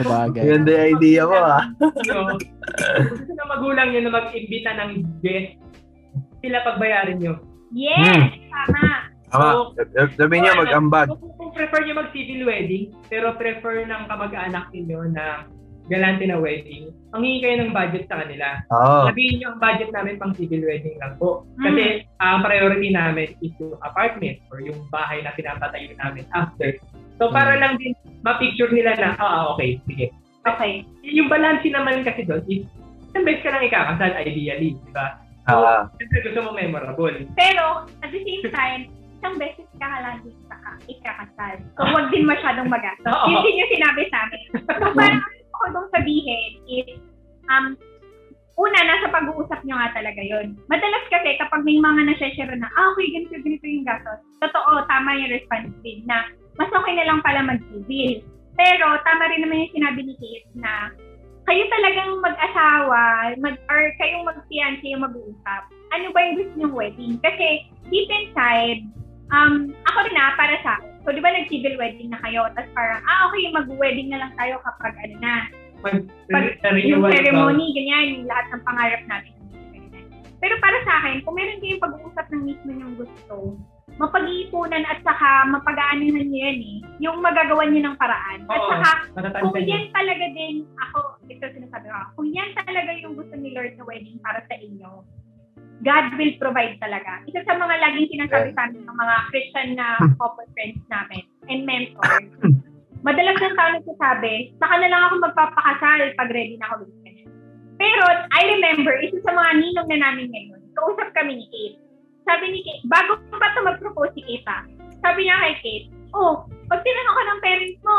Sabagay. 0.00 0.42
Ganda 0.42 0.70
yung 0.72 0.88
idea 0.98 1.22
mo 1.28 1.36
ah. 1.38 1.62
gusto 1.78 3.32
ng 3.32 3.50
magulang 3.50 3.88
nyo 3.92 4.00
na 4.06 4.12
mag-imbita 4.12 4.70
ng 4.74 4.90
guest, 5.20 5.58
sila 6.40 6.64
pagbayarin 6.64 7.18
nyo. 7.20 7.34
Yes, 7.74 8.32
tama. 8.48 8.84
Tama. 9.28 9.50
Sabi 10.16 10.34
niya 10.40 10.56
Kung 10.56 10.64
ano, 10.64 10.64
mag-ambag. 10.64 11.08
Kung, 11.12 11.34
kung 11.36 11.50
prefer 11.52 11.80
nyo 11.84 11.94
mag-civil 12.00 12.40
wedding, 12.48 12.84
pero 13.12 13.36
prefer 13.36 13.84
ng 13.84 14.02
kamag-anak 14.08 14.72
ninyo 14.72 15.00
na 15.12 15.44
galante 15.88 16.24
na 16.24 16.36
wedding, 16.36 16.92
mangingi 17.10 17.40
kayo 17.40 17.56
ng 17.60 17.72
budget 17.72 18.04
sa 18.06 18.20
kanila. 18.20 18.60
Oo. 18.70 19.08
Sabihin 19.08 19.40
nyo 19.40 19.46
ang 19.52 19.60
budget 19.60 19.90
namin 19.90 20.20
pang 20.20 20.32
civil 20.36 20.62
wedding 20.62 20.96
lang 21.00 21.16
po. 21.16 21.48
Kasi 21.58 22.04
ang 22.20 22.44
priority 22.44 22.92
namin 22.92 23.32
is 23.40 23.52
yung 23.56 23.74
apartment 23.80 24.38
or 24.52 24.60
yung 24.60 24.78
bahay 24.88 25.24
na 25.24 25.32
pinapatayo 25.32 25.88
namin 25.96 26.28
after. 26.32 26.76
So 27.18 27.32
para 27.32 27.56
Mm. 27.56 27.60
lang 27.60 27.72
din 27.80 27.92
ma-picture 28.22 28.70
nila 28.70 28.94
na, 28.94 29.16
ah, 29.18 29.50
okay, 29.52 29.80
sige. 29.88 30.12
Okay. 30.44 30.84
Yung 31.02 31.26
balance 31.26 31.64
naman 31.64 32.04
kasi 32.04 32.22
doon 32.24 32.44
is, 32.46 32.62
isang 33.10 33.24
beses 33.24 33.42
ka 33.42 33.50
lang 33.50 33.64
ikakasal 33.64 34.12
ideally, 34.20 34.76
di 34.76 34.90
ba? 34.92 35.18
Ah, 35.48 35.88
Siyempre 35.96 36.28
gusto 36.28 36.44
mo 36.44 36.50
memorable. 36.52 37.24
Pero, 37.32 37.88
at 38.04 38.10
the 38.12 38.20
same 38.20 38.44
time, 38.52 38.80
isang 39.16 39.34
beses 39.40 39.64
ka 39.80 39.88
lang 39.88 40.20
din 40.20 40.36
sa 40.44 40.56
ka, 40.60 40.70
ikakasal. 40.86 41.54
So, 41.74 41.88
huwag 41.88 42.12
din 42.12 42.28
masyadong 42.28 42.68
magastos. 42.68 43.08
Yun 43.32 43.40
din 43.42 43.60
yung 43.64 43.72
sinabi 43.72 44.02
sa 44.12 44.18
amin. 44.28 44.42
So, 44.78 44.86
parang 44.92 45.24
ko 45.60 45.64
dong 45.74 45.88
sabihin 45.92 46.50
is, 46.70 46.98
um, 47.50 47.74
una, 48.58 48.80
nasa 48.82 49.06
pag-uusap 49.14 49.62
nyo 49.62 49.78
nga 49.78 49.94
talaga 49.94 50.18
yon. 50.18 50.58
Madalas 50.66 51.04
kasi 51.10 51.38
kapag 51.38 51.62
may 51.62 51.78
mga 51.78 52.10
nashashare 52.10 52.54
na, 52.58 52.66
ah, 52.74 52.90
okay, 52.94 53.06
ganito, 53.14 53.38
ganito 53.38 53.66
yung 53.66 53.86
gastos. 53.86 54.20
Totoo, 54.42 54.82
tama 54.90 55.14
yung 55.14 55.30
response 55.30 55.70
din 55.86 56.02
na 56.10 56.26
mas 56.58 56.70
okay 56.74 56.94
na 56.98 57.06
lang 57.06 57.22
pala 57.22 57.46
mag-civil. 57.46 58.26
Pero, 58.58 58.86
tama 59.06 59.30
rin 59.30 59.46
naman 59.46 59.62
yung 59.62 59.74
sinabi 59.78 60.00
ni 60.02 60.14
Kate 60.18 60.50
na 60.58 60.90
kayo 61.48 61.64
talagang 61.72 62.12
mag-asawa, 62.20 63.00
mag, 63.40 63.56
or 63.72 63.82
kayong 63.96 64.26
mag-fiancé 64.26 64.92
yung 64.92 65.06
mag-uusap. 65.06 65.62
Ano 65.94 66.12
ba 66.12 66.20
yung 66.20 66.36
gusto 66.42 66.54
nyong 66.60 66.74
wedding? 66.76 67.14
Kasi 67.24 67.64
deep 67.88 68.10
inside, 68.10 68.84
um, 69.32 69.72
ako 69.88 69.98
rin 70.04 70.14
na, 70.18 70.36
para 70.36 70.60
sa 70.60 70.76
akin. 70.76 70.92
So, 71.08 71.16
di 71.16 71.24
ba 71.24 71.32
nag-civil 71.32 71.80
wedding 71.80 72.12
na 72.12 72.20
kayo? 72.20 72.52
Tapos 72.52 72.68
parang, 72.76 73.00
ah, 73.08 73.32
okay, 73.32 73.48
mag-wedding 73.48 74.12
na 74.12 74.20
lang 74.20 74.32
tayo 74.36 74.60
kapag 74.60 74.92
ano 74.92 75.16
na, 75.24 75.34
Pag, 75.80 76.04
Pag- 76.28 76.84
yung 76.84 77.00
ceremony, 77.00 77.72
ganyan, 77.72 78.06
yung 78.12 78.24
lahat 78.28 78.52
ng 78.52 78.62
pangarap 78.68 79.02
natin. 79.08 79.32
ganyan. 79.72 80.04
Pero 80.36 80.54
para 80.60 80.76
sa 80.84 80.92
akin, 81.00 81.24
kung 81.24 81.32
meron 81.32 81.64
kayong 81.64 81.80
pag-uusap 81.80 82.26
ng 82.28 82.42
mismo 82.44 82.70
yung 82.76 82.94
gusto, 83.00 83.56
mapag-iipunan 83.96 84.84
at 84.84 85.00
saka 85.00 85.48
mapag-aanuhan 85.48 86.28
nyo 86.28 86.40
yan 86.44 86.60
eh, 86.60 86.78
yung 87.00 87.24
magagawa 87.24 87.64
nyo 87.64 87.80
ng 87.88 87.96
paraan. 87.96 88.44
At 88.44 88.60
Oo. 88.60 88.68
saka, 88.68 88.90
matatanda 89.16 89.48
kung 89.48 89.64
yan 89.64 89.84
talaga 89.96 90.24
din, 90.36 90.54
ako, 90.76 90.98
ito 91.32 91.44
sinasabi 91.56 91.86
ko, 91.88 91.96
kung 92.20 92.28
yan 92.36 92.50
talaga 92.52 92.90
yung 93.00 93.16
gusto 93.16 93.32
ni 93.32 93.56
Lord 93.56 93.80
na 93.80 93.84
wedding 93.88 94.20
para 94.20 94.44
sa 94.44 94.60
inyo, 94.60 95.08
God 95.78 96.18
will 96.18 96.34
provide 96.42 96.74
talaga. 96.82 97.22
Isa 97.30 97.46
sa 97.46 97.54
mga 97.54 97.74
laging 97.78 98.10
sinasabi 98.18 98.50
sa 98.58 98.66
amin 98.66 98.82
ng 98.82 98.98
mga 98.98 99.16
Christian 99.30 99.68
na 99.78 99.86
couple 100.18 100.48
friends 100.58 100.82
namin 100.90 101.22
and 101.46 101.62
mentors, 101.62 102.26
madalas 103.06 103.38
ng 103.38 103.54
tao 103.54 103.70
nagsasabi, 103.78 104.58
saka 104.58 104.74
na 104.82 104.90
lang 104.90 105.02
ako 105.06 105.14
magpapakasal 105.22 106.00
pag 106.18 106.30
ready 106.34 106.58
na 106.58 106.66
ako 106.70 106.82
with 106.82 106.94
Christ. 107.06 107.30
Pero 107.78 108.02
I 108.34 108.42
remember, 108.58 108.94
isa 109.06 109.22
sa 109.22 109.30
mga 109.30 109.50
ninong 109.62 109.88
na 109.94 109.98
namin 110.02 110.26
ngayon, 110.34 110.60
kausap 110.74 111.14
kami 111.14 111.38
ni 111.38 111.46
Kate. 111.46 111.78
Sabi 112.26 112.44
ni 112.50 112.60
Kate, 112.66 112.82
bago 112.90 113.22
pa 113.38 113.46
ito 113.54 113.60
mag-propose 113.62 114.12
si 114.18 114.22
Kate 114.26 114.46
ah, 114.50 114.62
sabi 114.98 115.30
niya 115.30 115.38
kay 115.38 115.54
Kate, 115.62 115.86
oh, 116.10 116.42
pag 116.66 116.82
tinanong 116.82 117.16
ka 117.16 117.24
ng 117.24 117.42
parents 117.42 117.80
mo, 117.86 117.96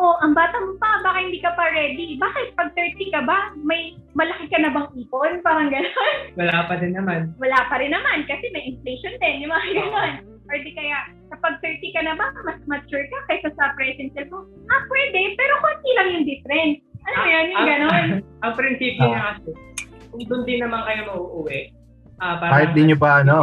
oh, 0.00 0.16
ang 0.24 0.32
bata 0.32 0.56
mo 0.56 0.72
pa, 0.80 1.04
baka 1.04 1.20
hindi 1.20 1.38
ka 1.44 1.52
pa 1.52 1.68
ready. 1.70 2.16
Bakit? 2.16 2.56
Pag 2.56 2.72
30 2.72 3.14
ka 3.14 3.20
ba, 3.28 3.52
may 3.60 4.00
malaki 4.16 4.48
ka 4.48 4.56
na 4.56 4.72
bang 4.72 4.88
ipon? 4.96 5.32
Parang 5.46 5.68
gano'n. 5.68 6.16
Wala 6.40 6.56
pa 6.64 6.74
din 6.80 6.96
naman. 6.96 7.36
Wala 7.36 7.68
pa 7.68 7.76
rin 7.76 7.92
naman 7.92 8.24
kasi 8.24 8.48
may 8.56 8.64
inflation 8.64 9.12
din, 9.20 9.44
yung 9.44 9.52
mga 9.52 9.68
gano'n. 9.76 10.12
Or 10.50 10.56
di 10.58 10.72
kaya, 10.74 10.98
kapag 11.30 11.62
30 11.62 11.94
ka 11.94 12.00
na 12.02 12.16
ba, 12.16 12.32
mas 12.42 12.58
mature 12.66 13.06
ka 13.06 13.18
kaysa 13.28 13.52
sa 13.54 13.76
present 13.76 14.10
self 14.16 14.32
mo? 14.32 14.40
Ah, 14.72 14.82
pwede, 14.88 15.36
pero 15.36 15.52
konti 15.62 15.90
lang 15.94 16.08
yung 16.16 16.26
difference. 16.26 16.80
Ano 17.06 17.16
mo 17.20 17.28
yan, 17.28 17.44
yung 17.46 17.60
Ang- 17.60 17.70
gano'n. 17.70 18.06
ang 18.48 18.52
prinsipyo 18.56 19.04
niya 19.04 19.22
kasi, 19.36 19.50
kung 20.10 20.24
doon 20.26 20.42
din 20.48 20.58
naman 20.64 20.80
kayo 20.88 21.00
mauuwi, 21.12 21.60
ah 22.18 22.34
parang 22.40 22.52
Kahit 22.56 22.70
di 22.74 22.82
nyo 22.88 22.96
pa, 22.98 23.10
ano. 23.22 23.36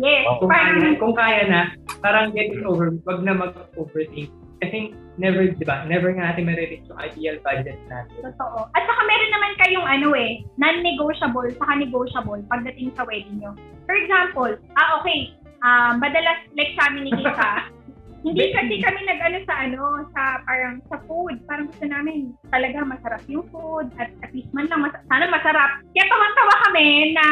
Yes, 0.00 0.24
Oh. 0.24 0.40
Kung 0.40 0.48
kaya, 0.48 0.64
parang, 0.72 0.96
kung 0.96 1.14
kaya 1.14 1.42
na, 1.52 1.60
parang 2.00 2.32
get 2.32 2.48
it 2.48 2.64
over, 2.64 2.88
wag 3.04 3.20
na 3.20 3.36
mag-overthink. 3.36 4.32
Kasi 4.62 4.94
never, 5.18 5.50
di 5.50 5.66
ba, 5.66 5.82
never 5.90 6.14
nga 6.14 6.30
natin 6.30 6.46
marireach 6.46 6.86
yung 6.86 7.00
ideal 7.02 7.36
budget 7.42 7.76
natin. 7.90 8.14
totoo. 8.22 8.70
At 8.72 8.82
saka 8.86 9.02
meron 9.02 9.32
naman 9.34 9.52
kayong 9.58 9.88
ano 9.90 10.08
eh, 10.14 10.46
non-negotiable, 10.54 11.50
saka 11.58 11.82
negotiable 11.82 12.40
pagdating 12.46 12.94
sa 12.94 13.02
wedding 13.02 13.42
nyo. 13.42 13.58
For 13.90 13.98
example, 13.98 14.54
ah 14.78 15.02
okay, 15.02 15.34
ah 15.66 15.98
madalas 15.98 16.46
like 16.54 16.78
sa 16.78 16.88
amin 16.94 17.10
ni 17.10 17.12
Kisa, 17.18 17.50
hindi 18.26 18.54
kasi 18.54 18.78
kami 18.78 19.02
nag-ano 19.02 19.38
sa 19.50 19.54
ano, 19.66 19.82
sa 20.14 20.22
parang 20.46 20.78
sa 20.86 21.02
food. 21.10 21.42
Parang 21.50 21.66
gusto 21.66 21.82
namin 21.90 22.38
talaga 22.54 22.86
masarap 22.86 23.22
yung 23.26 23.42
food 23.50 23.90
at 23.98 24.14
at 24.22 24.30
least 24.30 24.54
man 24.54 24.70
lang, 24.70 24.86
mas- 24.86 25.02
sana 25.10 25.26
masarap. 25.26 25.82
Kaya 25.90 26.06
tawan-tawa 26.06 26.54
kami 26.70 27.18
na 27.18 27.26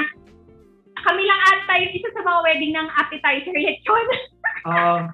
kami 1.01 1.22
lang 1.24 1.41
ata 1.47 1.72
yung 1.81 1.95
isa 1.95 2.09
sa 2.12 2.22
mga 2.26 2.39
wedding 2.45 2.72
ng 2.74 2.89
appetizer 2.99 3.55
lechon. 3.55 4.07
Oh, 4.68 5.09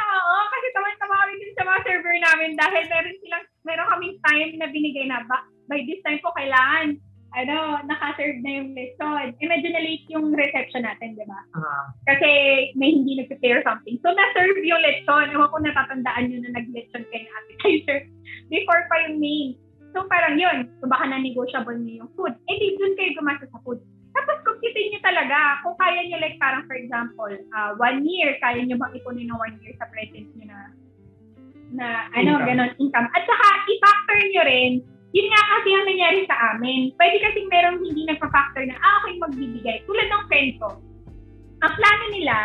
Oo, 0.00 0.36
kasi 0.48 0.66
tawan-tawa 0.72 1.14
kami 1.22 1.32
din 1.38 1.52
sa 1.54 1.64
mga 1.64 1.80
server 1.84 2.16
namin 2.18 2.50
dahil 2.56 2.82
meron 2.88 3.16
silang, 3.20 3.44
meron 3.62 3.90
kaming 3.92 4.16
time 4.24 4.50
na 4.56 4.66
binigay 4.68 5.06
na 5.06 5.22
ba, 5.28 5.44
by 5.68 5.80
this 5.84 6.00
time 6.02 6.18
po 6.20 6.32
kailangan, 6.34 6.96
ano, 7.32 7.80
nakaserve 7.88 8.44
na 8.44 8.60
yung 8.60 8.76
lechon. 8.76 9.32
Eh, 9.40 9.46
medyo 9.48 9.72
na-late 9.72 10.04
yung 10.12 10.36
reception 10.36 10.84
natin, 10.84 11.16
di 11.16 11.24
ba? 11.24 11.40
ah, 11.56 11.88
Kasi 12.04 12.28
may 12.76 12.92
hindi 12.92 13.16
nag-prepare 13.16 13.64
something. 13.64 13.96
So, 14.04 14.12
na-serve 14.12 14.60
yung 14.60 14.84
lechon. 14.84 15.32
Ewan 15.32 15.48
ko 15.48 15.56
natatandaan 15.64 16.28
nyo 16.28 16.38
na 16.44 16.60
nag-lechon 16.60 17.08
kayo 17.08 17.24
ng 17.24 17.36
appetizer 17.40 17.98
before 18.52 18.84
pa 18.92 19.08
yung 19.08 19.16
main. 19.16 19.56
So, 19.96 20.04
parang 20.08 20.36
yun. 20.36 20.68
So, 20.80 20.88
baka 20.92 21.08
na-negotiable 21.08 21.80
nyo 21.80 22.04
yung 22.04 22.10
food. 22.16 22.36
Eh, 22.52 22.56
di 22.56 22.76
dun 22.76 22.96
kayo 23.00 23.16
gumasa 23.16 23.48
sa 23.48 23.60
food. 23.64 23.80
Tapos, 24.12 24.36
computin 24.44 24.92
nyo 24.92 25.00
talaga. 25.00 25.38
Kung 25.64 25.76
kaya 25.80 26.04
nyo, 26.04 26.18
like, 26.20 26.36
parang 26.36 26.64
for 26.68 26.76
example, 26.76 27.32
uh, 27.32 27.72
one 27.80 28.04
year, 28.04 28.36
kaya 28.44 28.60
nyo 28.62 28.76
bang 28.76 28.92
ipunin 29.00 29.28
ng 29.28 29.40
one 29.40 29.56
year 29.64 29.72
sa 29.80 29.88
present 29.88 30.28
nyo 30.36 30.44
na, 30.46 30.58
na, 31.72 31.86
ano, 32.12 32.36
Income. 32.36 32.48
ganon, 32.48 32.70
income. 32.76 33.08
At 33.16 33.24
saka, 33.24 33.46
i-factor 33.68 34.18
nyo 34.20 34.42
rin, 34.44 34.72
yun 35.12 35.28
nga 35.28 35.42
kasi 35.56 35.68
ang 35.76 35.86
nangyari 35.88 36.20
sa 36.24 36.36
amin. 36.56 36.80
Pwede 36.96 37.16
kasing 37.20 37.48
merong 37.52 37.78
hindi 37.84 38.02
nagpa-factor 38.08 38.64
na, 38.64 38.76
ah, 38.80 39.00
okay, 39.04 39.16
magbibigay. 39.20 39.84
Tulad 39.84 40.08
ng 40.08 40.24
friend 40.28 40.50
ko. 40.56 40.68
Ang 41.62 41.72
plano 41.76 42.04
nila, 42.12 42.36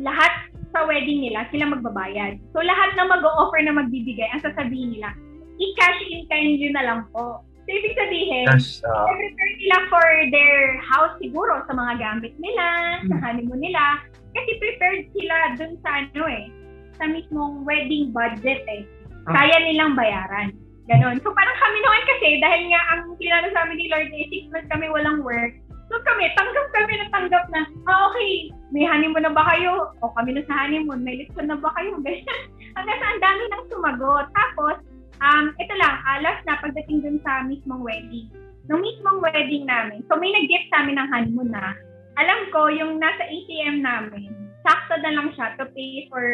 lahat 0.00 0.32
sa 0.70 0.86
wedding 0.86 1.24
nila, 1.24 1.48
sila 1.50 1.72
magbabayad. 1.72 2.38
So, 2.52 2.62
lahat 2.62 2.94
na 2.94 3.08
mag-o-offer 3.08 3.60
na 3.64 3.74
magbibigay, 3.74 4.28
ang 4.30 4.44
sasabihin 4.44 4.96
nila, 4.96 5.12
i-cash 5.60 6.00
in 6.08 6.24
kayo 6.28 6.48
nyo 6.56 6.70
na 6.72 6.84
lang 6.84 7.00
po. 7.12 7.44
So, 7.70 7.78
ibig 7.78 7.94
sabihin, 7.94 8.50
Yes, 8.50 8.82
uh, 8.82 9.06
prepare 9.14 9.52
nila 9.62 9.78
for 9.86 10.06
their 10.34 10.82
house 10.82 11.14
siguro 11.22 11.62
sa 11.70 11.72
mga 11.78 12.02
gamit 12.02 12.34
nila, 12.42 12.98
sa 13.06 13.14
Hmm. 13.14 13.22
honeymoon 13.22 13.62
nila. 13.62 14.02
Kasi 14.34 14.58
prepared 14.58 15.06
sila 15.14 15.54
dun 15.54 15.78
sa 15.86 16.02
ano 16.02 16.26
eh, 16.26 16.50
sa 16.98 17.06
mismong 17.06 17.62
wedding 17.62 18.10
budget 18.10 18.66
eh. 18.66 18.82
Ah. 19.30 19.38
Kaya 19.38 19.54
nilang 19.70 19.94
bayaran. 19.94 20.50
Ganon. 20.90 21.22
So 21.22 21.30
parang 21.30 21.56
kami 21.62 21.78
naman 21.78 22.02
kasi, 22.10 22.28
dahil 22.42 22.62
nga 22.74 22.82
ang 22.90 23.14
plano 23.14 23.46
sa 23.54 23.62
amin 23.62 23.78
ni 23.78 23.86
Lord 23.86 24.10
eh, 24.10 24.26
six 24.34 24.50
months 24.50 24.66
kami 24.66 24.90
walang 24.90 25.22
work. 25.22 25.54
So 25.86 25.98
kami, 26.02 26.26
tanggap 26.34 26.66
kami 26.74 26.98
na 26.98 27.06
tanggap 27.14 27.44
na, 27.54 27.70
ah 27.86 28.10
okay, 28.10 28.50
may 28.74 28.82
honeymoon 28.82 29.22
na 29.22 29.30
ba 29.30 29.46
kayo? 29.54 29.94
O 30.02 30.10
kami 30.18 30.34
na 30.34 30.42
sa 30.50 30.66
honeymoon, 30.66 31.06
may 31.06 31.22
lechon 31.22 31.46
na 31.46 31.54
ba 31.54 31.70
kayo? 31.78 31.94
Hanggang 32.78 32.98
sa 32.98 33.06
ang 33.14 33.22
dami 33.22 33.42
nang 33.46 33.64
sumagot. 33.70 34.26
Tapos, 34.34 34.82
um, 35.20 35.44
ito 35.56 35.74
lang, 35.76 35.94
uh, 36.04 36.18
last 36.24 36.42
na 36.48 36.60
pagdating 36.60 37.04
dun 37.04 37.18
sa 37.22 37.44
mismong 37.44 37.84
wedding. 37.84 38.28
Nung 38.68 38.84
mismong 38.84 39.20
wedding 39.24 39.64
namin, 39.68 40.04
so 40.08 40.16
may 40.16 40.32
nag-gift 40.32 40.68
sa 40.72 40.84
amin 40.84 40.96
ng 40.96 41.08
honeymoon 41.10 41.50
na, 41.52 41.76
alam 42.20 42.40
ko, 42.52 42.68
yung 42.68 43.00
nasa 43.00 43.24
ATM 43.24 43.80
namin, 43.80 44.30
sakto 44.60 45.00
na 45.00 45.12
lang 45.16 45.28
siya 45.32 45.56
to 45.56 45.64
pay 45.72 46.04
for 46.12 46.24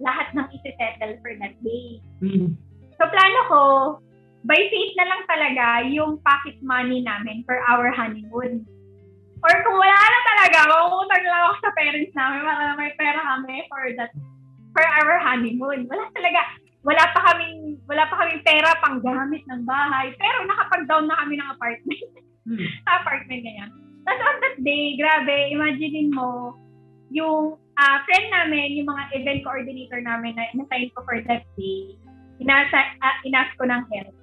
lahat 0.00 0.28
ng 0.36 0.46
isi-settle 0.52 1.16
for 1.24 1.32
that 1.40 1.56
day. 1.64 2.00
hmm. 2.20 2.52
So, 3.00 3.08
plano 3.08 3.40
ko, 3.48 3.62
by 4.44 4.60
faith 4.68 4.94
na 4.96 5.08
lang 5.08 5.22
talaga 5.24 5.88
yung 5.88 6.20
pocket 6.20 6.60
money 6.60 7.00
namin 7.00 7.44
for 7.48 7.56
our 7.64 7.88
honeymoon. 7.92 8.64
Or 9.40 9.52
kung 9.64 9.76
wala 9.80 9.96
na 9.96 10.20
talaga, 10.28 10.58
mangungutang 10.68 11.24
lang 11.24 11.42
ako 11.48 11.54
sa 11.64 11.70
parents 11.72 12.12
namin 12.12 12.40
para 12.44 12.76
may 12.76 12.92
pera 13.00 13.20
kami 13.24 13.64
for 13.72 13.82
that 13.96 14.12
for 14.76 14.84
our 14.84 15.16
honeymoon. 15.16 15.88
Wala 15.88 16.04
talaga. 16.12 16.59
Wala 16.80 17.04
pa 17.12 17.20
kaming 17.32 17.76
wala 17.84 18.08
pa 18.08 18.14
kaming 18.24 18.42
pera 18.46 18.70
pang 18.80 18.98
gamit 19.04 19.44
ng 19.48 19.62
bahay. 19.68 20.14
Pero 20.16 20.48
nakapag-down 20.48 21.04
na 21.08 21.18
kami 21.24 21.34
ng 21.36 21.50
apartment. 21.52 22.10
Hmm. 22.48 22.56
sa 22.88 23.04
apartment 23.04 23.42
na 23.44 23.52
yan. 23.64 23.70
Tapos 24.08 24.22
on 24.24 24.36
that 24.40 24.56
day, 24.64 24.96
grabe, 24.96 25.36
imaginein 25.52 26.10
mo, 26.10 26.56
yung 27.12 27.60
ah, 27.76 28.00
friend 28.08 28.26
namin, 28.32 28.80
yung 28.80 28.88
mga 28.88 29.04
event 29.12 29.40
coordinator 29.44 30.00
namin 30.00 30.32
na 30.38 30.48
inassign 30.56 30.88
ko 30.96 31.04
for 31.04 31.20
that 31.28 31.44
day, 31.60 31.94
inasa, 32.40 32.96
ah, 33.04 33.16
inas 33.28 33.50
ko 33.60 33.68
ng 33.68 33.84
help. 33.92 34.14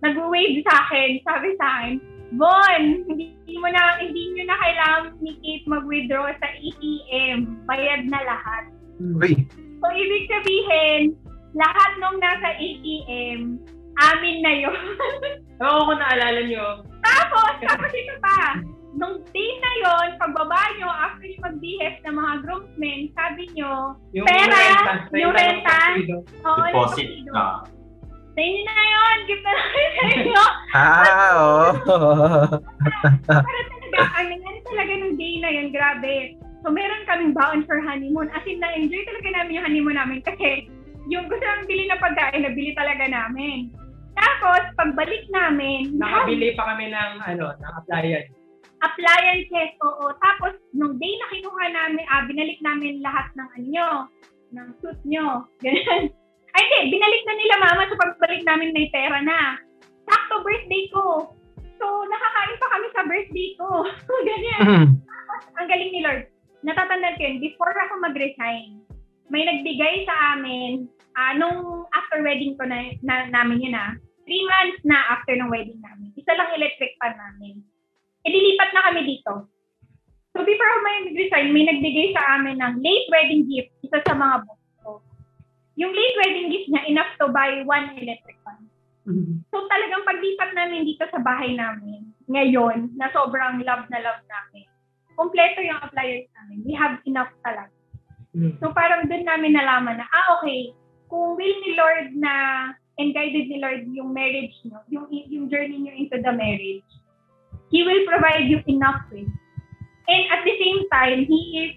Nag-wave 0.00 0.62
sa 0.64 0.74
akin, 0.86 1.20
sabi 1.26 1.48
sa 1.58 1.66
akin, 1.76 1.92
Bon, 2.36 2.82
hindi 3.08 3.56
mo 3.56 3.72
na, 3.72 3.96
hindi 4.04 4.36
nyo 4.36 4.44
na 4.52 4.56
kailangan 4.60 5.16
ni 5.24 5.32
Kate 5.40 5.64
mag-withdraw 5.64 6.28
sa 6.36 6.48
ATM. 6.52 7.64
Bayad 7.64 8.04
na 8.04 8.20
lahat. 8.20 8.64
uy, 9.00 9.48
So, 9.80 9.86
ibig 9.94 10.28
sabihin, 10.28 11.16
lahat 11.54 11.90
nung 11.98 12.18
nasa 12.18 12.52
ATM, 12.54 13.40
amin 13.98 14.36
na 14.42 14.52
yun. 14.54 14.78
Oo, 15.64 15.78
kung 15.86 15.98
naalala 15.98 16.44
nyo, 16.44 16.84
Tapos, 17.00 17.52
tapos 17.60 17.90
ito 17.90 18.14
pa, 18.20 18.60
nung 18.94 19.18
day 19.32 19.50
na 19.58 19.72
yon, 19.80 20.06
pagbaba 20.16 20.60
nyo, 20.76 20.86
after 20.86 21.24
nyo 21.24 21.40
mag-behave 21.42 21.98
ng 22.02 22.14
mga 22.14 22.32
groomsmen, 22.42 23.00
sabi 23.12 23.42
nyo, 23.54 23.96
yung 24.12 24.26
Pera, 24.26 24.50
renta, 24.50 24.92
yung 25.12 25.32
renta 25.32 25.78
oo, 26.44 26.58
Deposit 26.62 27.06
nagpapido. 27.06 27.32
na. 27.32 27.46
Sa 28.28 28.40
inyo 28.40 28.62
na 28.62 28.84
yun, 28.86 29.16
gift 29.26 29.42
na 29.42 29.50
lang 29.50 29.68
sa 29.74 30.04
inyo. 30.06 30.42
ah, 30.70 31.06
oo. 31.34 32.10
Para 33.26 33.60
talaga, 33.66 33.98
ang 34.14 34.26
nangyari 34.30 34.60
talaga 34.62 34.92
ng 34.94 35.14
day 35.16 35.34
na 35.42 35.50
yun, 35.50 35.68
grabe. 35.74 36.14
So, 36.62 36.70
meron 36.70 37.06
kaming 37.06 37.34
baon 37.34 37.66
for 37.66 37.78
honeymoon. 37.80 38.30
As 38.30 38.46
in, 38.46 38.58
na-enjoy 38.58 39.02
talaga 39.04 39.28
namin 39.32 39.58
yung 39.58 39.66
honeymoon 39.66 39.98
namin 39.98 40.18
kasi 40.22 40.70
yung 41.08 41.26
gusto 41.26 41.40
namin 41.40 41.66
bili 41.66 41.84
na 41.88 41.96
pagkain, 41.96 42.44
nabili 42.44 42.72
talaga 42.76 43.04
namin. 43.08 43.72
Tapos, 44.18 44.62
pagbalik 44.74 45.24
namin, 45.30 45.94
Nakabili 45.94 46.52
pa 46.58 46.74
kami 46.74 46.90
ng, 46.90 47.12
ano, 47.22 47.54
ng 47.54 47.72
appliance. 47.78 48.30
appliances, 48.78 49.70
oo. 49.82 50.10
Tapos, 50.20 50.54
nung 50.74 50.98
day 50.98 51.14
na 51.18 51.26
kinuha 51.32 51.64
namin, 51.70 52.04
ah, 52.10 52.22
binalik 52.26 52.58
namin 52.62 53.02
lahat 53.02 53.26
ng 53.34 53.48
ano 53.48 53.66
nyo, 53.66 53.88
ng 54.54 54.68
suit 54.82 55.00
nyo. 55.06 55.42
Ganyan. 55.64 56.10
Ay, 56.54 56.64
hindi. 56.66 56.98
Binalik 56.98 57.22
na 57.26 57.34
nila 57.36 57.56
mama 57.62 57.82
sa 57.86 57.96
pagbalik 57.98 58.42
namin 58.42 58.74
may 58.74 58.90
pera 58.90 59.18
na. 59.22 59.58
Sakto 60.08 60.42
birthday 60.42 60.84
ko. 60.90 61.34
So, 61.78 61.86
nakakain 62.06 62.58
pa 62.58 62.68
kami 62.74 62.86
sa 62.90 63.02
birthday 63.06 63.48
ko. 63.54 63.68
Ganyan. 64.28 64.62
Mm. 64.66 64.88
Ang 65.58 65.66
galing 65.68 65.92
ni 65.94 66.00
Lord. 66.02 66.26
Natatandaan 66.66 67.14
ko 67.14 67.22
yun, 67.22 67.38
before 67.38 67.70
ako 67.70 68.02
mag-resign, 68.02 68.82
may 69.28 69.44
nagbigay 69.44 70.04
sa 70.08 70.36
amin, 70.36 70.88
ah, 71.16 71.32
nung 71.36 71.84
after 71.92 72.24
wedding 72.24 72.56
ko 72.56 72.64
na, 72.64 72.92
na 73.04 73.28
namin 73.28 73.64
yun 73.64 73.76
ah, 73.76 73.96
three 74.28 74.44
months 74.44 74.80
na 74.84 74.96
after 75.12 75.32
ng 75.36 75.48
wedding 75.48 75.80
namin. 75.80 76.12
Isa 76.16 76.36
lang 76.36 76.52
electric 76.52 76.96
fan 77.00 77.16
namin. 77.16 77.64
E 78.24 78.28
dilipat 78.28 78.70
na 78.76 78.84
kami 78.92 79.08
dito. 79.08 79.48
So 80.36 80.44
before 80.44 80.68
ako 80.68 80.80
may 80.84 80.98
nag-resign, 81.08 81.48
may 81.50 81.64
nagbigay 81.64 82.12
sa 82.12 82.36
amin 82.36 82.60
ng 82.60 82.84
late 82.84 83.08
wedding 83.08 83.48
gift, 83.48 83.72
isa 83.80 83.98
sa 84.04 84.14
mga 84.14 84.44
boss 84.44 84.62
ko. 84.84 84.90
Yung 85.80 85.90
late 85.96 86.16
wedding 86.20 86.48
gift 86.52 86.68
niya, 86.68 86.84
enough 86.92 87.10
to 87.16 87.32
buy 87.32 87.64
one 87.64 87.96
electric 87.96 88.36
fan. 88.44 88.68
So 89.48 89.64
talagang 89.72 90.04
paglipat 90.04 90.52
namin 90.52 90.84
dito 90.84 91.08
sa 91.08 91.16
bahay 91.24 91.56
namin, 91.56 92.12
ngayon, 92.28 92.92
na 93.00 93.08
sobrang 93.16 93.64
love 93.64 93.88
na 93.88 94.04
love 94.04 94.20
namin, 94.28 94.68
kompleto 95.16 95.64
yung 95.64 95.80
appliance 95.80 96.28
namin. 96.36 96.58
We 96.68 96.76
have 96.76 97.00
enough 97.08 97.32
talaga. 97.40 97.77
Mm. 98.38 98.54
So 98.62 98.70
parang 98.70 99.10
doon 99.10 99.26
namin 99.26 99.58
nalaman 99.58 99.98
na, 99.98 100.06
ah 100.06 100.38
okay, 100.38 100.70
kung 101.10 101.34
will 101.34 101.56
ni 101.66 101.74
Lord 101.74 102.14
na 102.14 102.34
and 103.02 103.10
guided 103.10 103.50
ni 103.50 103.58
Lord 103.58 103.82
yung 103.90 104.14
marriage 104.14 104.54
nyo, 104.62 104.78
yung, 104.86 105.10
yung 105.10 105.50
journey 105.50 105.82
nyo 105.82 105.94
into 105.98 106.22
the 106.22 106.30
marriage, 106.30 106.86
He 107.74 107.82
will 107.82 108.06
provide 108.06 108.46
you 108.46 108.62
enough 108.70 109.02
with. 109.10 109.28
And 110.08 110.22
at 110.32 110.46
the 110.46 110.54
same 110.56 110.86
time, 110.88 111.26
He 111.26 111.40
is 111.66 111.72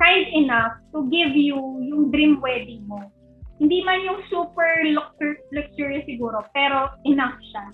kind 0.00 0.26
enough 0.32 0.80
to 0.96 1.04
give 1.12 1.36
you 1.36 1.56
yung 1.84 2.08
dream 2.10 2.40
wedding 2.40 2.88
mo. 2.88 3.12
Hindi 3.56 3.84
man 3.84 4.04
yung 4.04 4.20
super 4.28 4.68
luxur- 4.92 5.44
luxurious 5.52 6.04
siguro, 6.04 6.44
pero 6.52 6.92
enough 7.08 7.36
siya. 7.40 7.64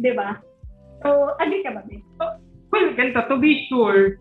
Di 0.00 0.12
ba? 0.16 0.40
So, 1.04 1.36
agree 1.36 1.60
ka 1.60 1.76
ba, 1.76 1.84
Ben? 1.84 2.00
Well, 2.72 2.88
ganito, 2.96 3.28
to 3.28 3.36
be 3.36 3.68
sure, 3.68 4.16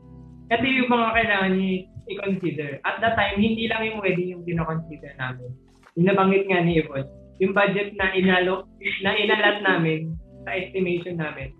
ito 0.52 0.66
yung 0.66 0.92
mga 0.92 1.08
kailangan 1.16 1.54
niyo 1.56 1.88
i-consider. 2.10 2.82
At 2.84 3.00
that 3.00 3.14
time, 3.14 3.38
hindi 3.38 3.70
lang 3.70 3.86
yung 3.86 4.00
wedding 4.02 4.34
yung 4.34 4.44
kinoconsider 4.44 5.14
namin. 5.16 5.54
Yung 5.94 6.08
nabanggit 6.08 6.46
nga 6.46 6.60
ni 6.60 6.80
Yvonne, 6.80 7.08
yung 7.38 7.54
budget 7.54 7.94
na 7.96 8.12
inalo, 8.12 8.66
na 9.00 9.14
inalat 9.14 9.62
namin 9.62 10.14
sa 10.44 10.52
estimation 10.52 11.16
namin, 11.16 11.54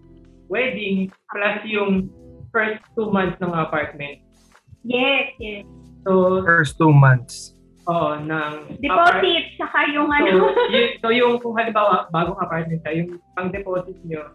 wedding 0.48 1.08
plus 1.30 1.58
yung 1.64 2.10
first 2.50 2.82
two 2.94 3.08
months 3.08 3.38
ng 3.38 3.54
apartment. 3.54 4.20
Yes, 4.82 5.36
yes. 5.38 5.64
So, 6.02 6.42
First 6.42 6.76
two 6.76 6.90
months. 6.90 7.54
oo, 7.86 8.16
ng 8.18 8.78
Deposit, 8.80 9.58
saka 9.58 9.90
yung 9.90 10.08
So, 10.08 10.16
ano. 10.16 10.34
y- 10.70 10.94
so 10.98 11.10
yung 11.10 11.38
kung 11.38 11.58
halimbawa 11.58 12.06
bagong 12.10 12.38
apartment 12.38 12.82
ka, 12.82 12.94
yung 12.94 13.18
pang 13.34 13.50
deposit 13.50 13.98
nyo, 14.06 14.30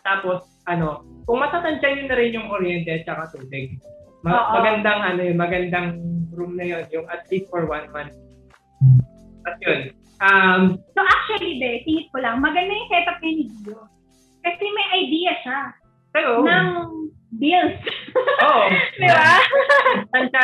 tapos 0.00 0.46
ano, 0.64 1.02
kung 1.26 1.38
matatansya 1.38 1.88
nyo 1.92 2.04
na 2.06 2.16
rin 2.16 2.30
yung 2.32 2.46
kuryente 2.46 2.88
at 2.88 3.02
saka 3.02 3.34
tubig. 3.34 3.74
Ma- 4.22 4.32
Oo. 4.32 4.50
magandang 4.56 5.00
ano 5.02 5.20
yun, 5.20 5.36
magandang 5.36 5.88
room 6.32 6.54
na 6.54 6.64
yun, 6.64 6.84
yung 6.94 7.06
at 7.10 7.26
least 7.28 7.50
for 7.50 7.66
one 7.66 7.90
month. 7.90 8.14
At 9.44 9.58
yun. 9.58 9.90
Um, 10.22 10.78
So 10.94 11.02
actually, 11.02 11.58
de, 11.58 11.82
tingit 11.82 12.06
ko 12.14 12.22
lang, 12.22 12.38
maganda 12.38 12.70
yung 12.70 12.88
setup 12.88 13.18
niya 13.18 13.32
ni 13.34 13.44
Dio. 13.60 13.82
Kasi 14.42 14.62
may 14.62 14.88
idea 15.02 15.32
siya 15.42 15.60
pero, 16.12 16.42
ng 16.46 16.68
bills. 17.38 17.78
oo. 18.14 18.64
Di 19.00 19.06
ba? 19.08 19.34
tansya, 20.14 20.40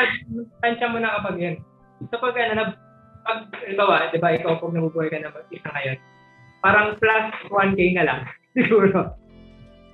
tansya 0.59 0.87
mo 0.91 0.99
na 0.99 1.19
kapag 1.21 1.37
yun. 1.39 1.57
So 2.11 2.19
pag 2.19 2.35
ano, 2.35 2.53
na, 2.55 2.65
pag, 3.23 3.39
halimbawa, 3.63 4.09
di 4.11 4.19
ba, 4.19 4.35
ikaw 4.35 4.59
kung 4.59 4.75
nabubuhay 4.75 5.11
ka 5.13 5.21
na 5.21 5.31
mag-isa 5.31 5.69
ngayon, 5.69 5.99
parang 6.59 6.97
plus 6.97 7.27
1K 7.53 7.81
na 7.95 8.05
lang, 8.07 8.21
siguro. 8.59 9.15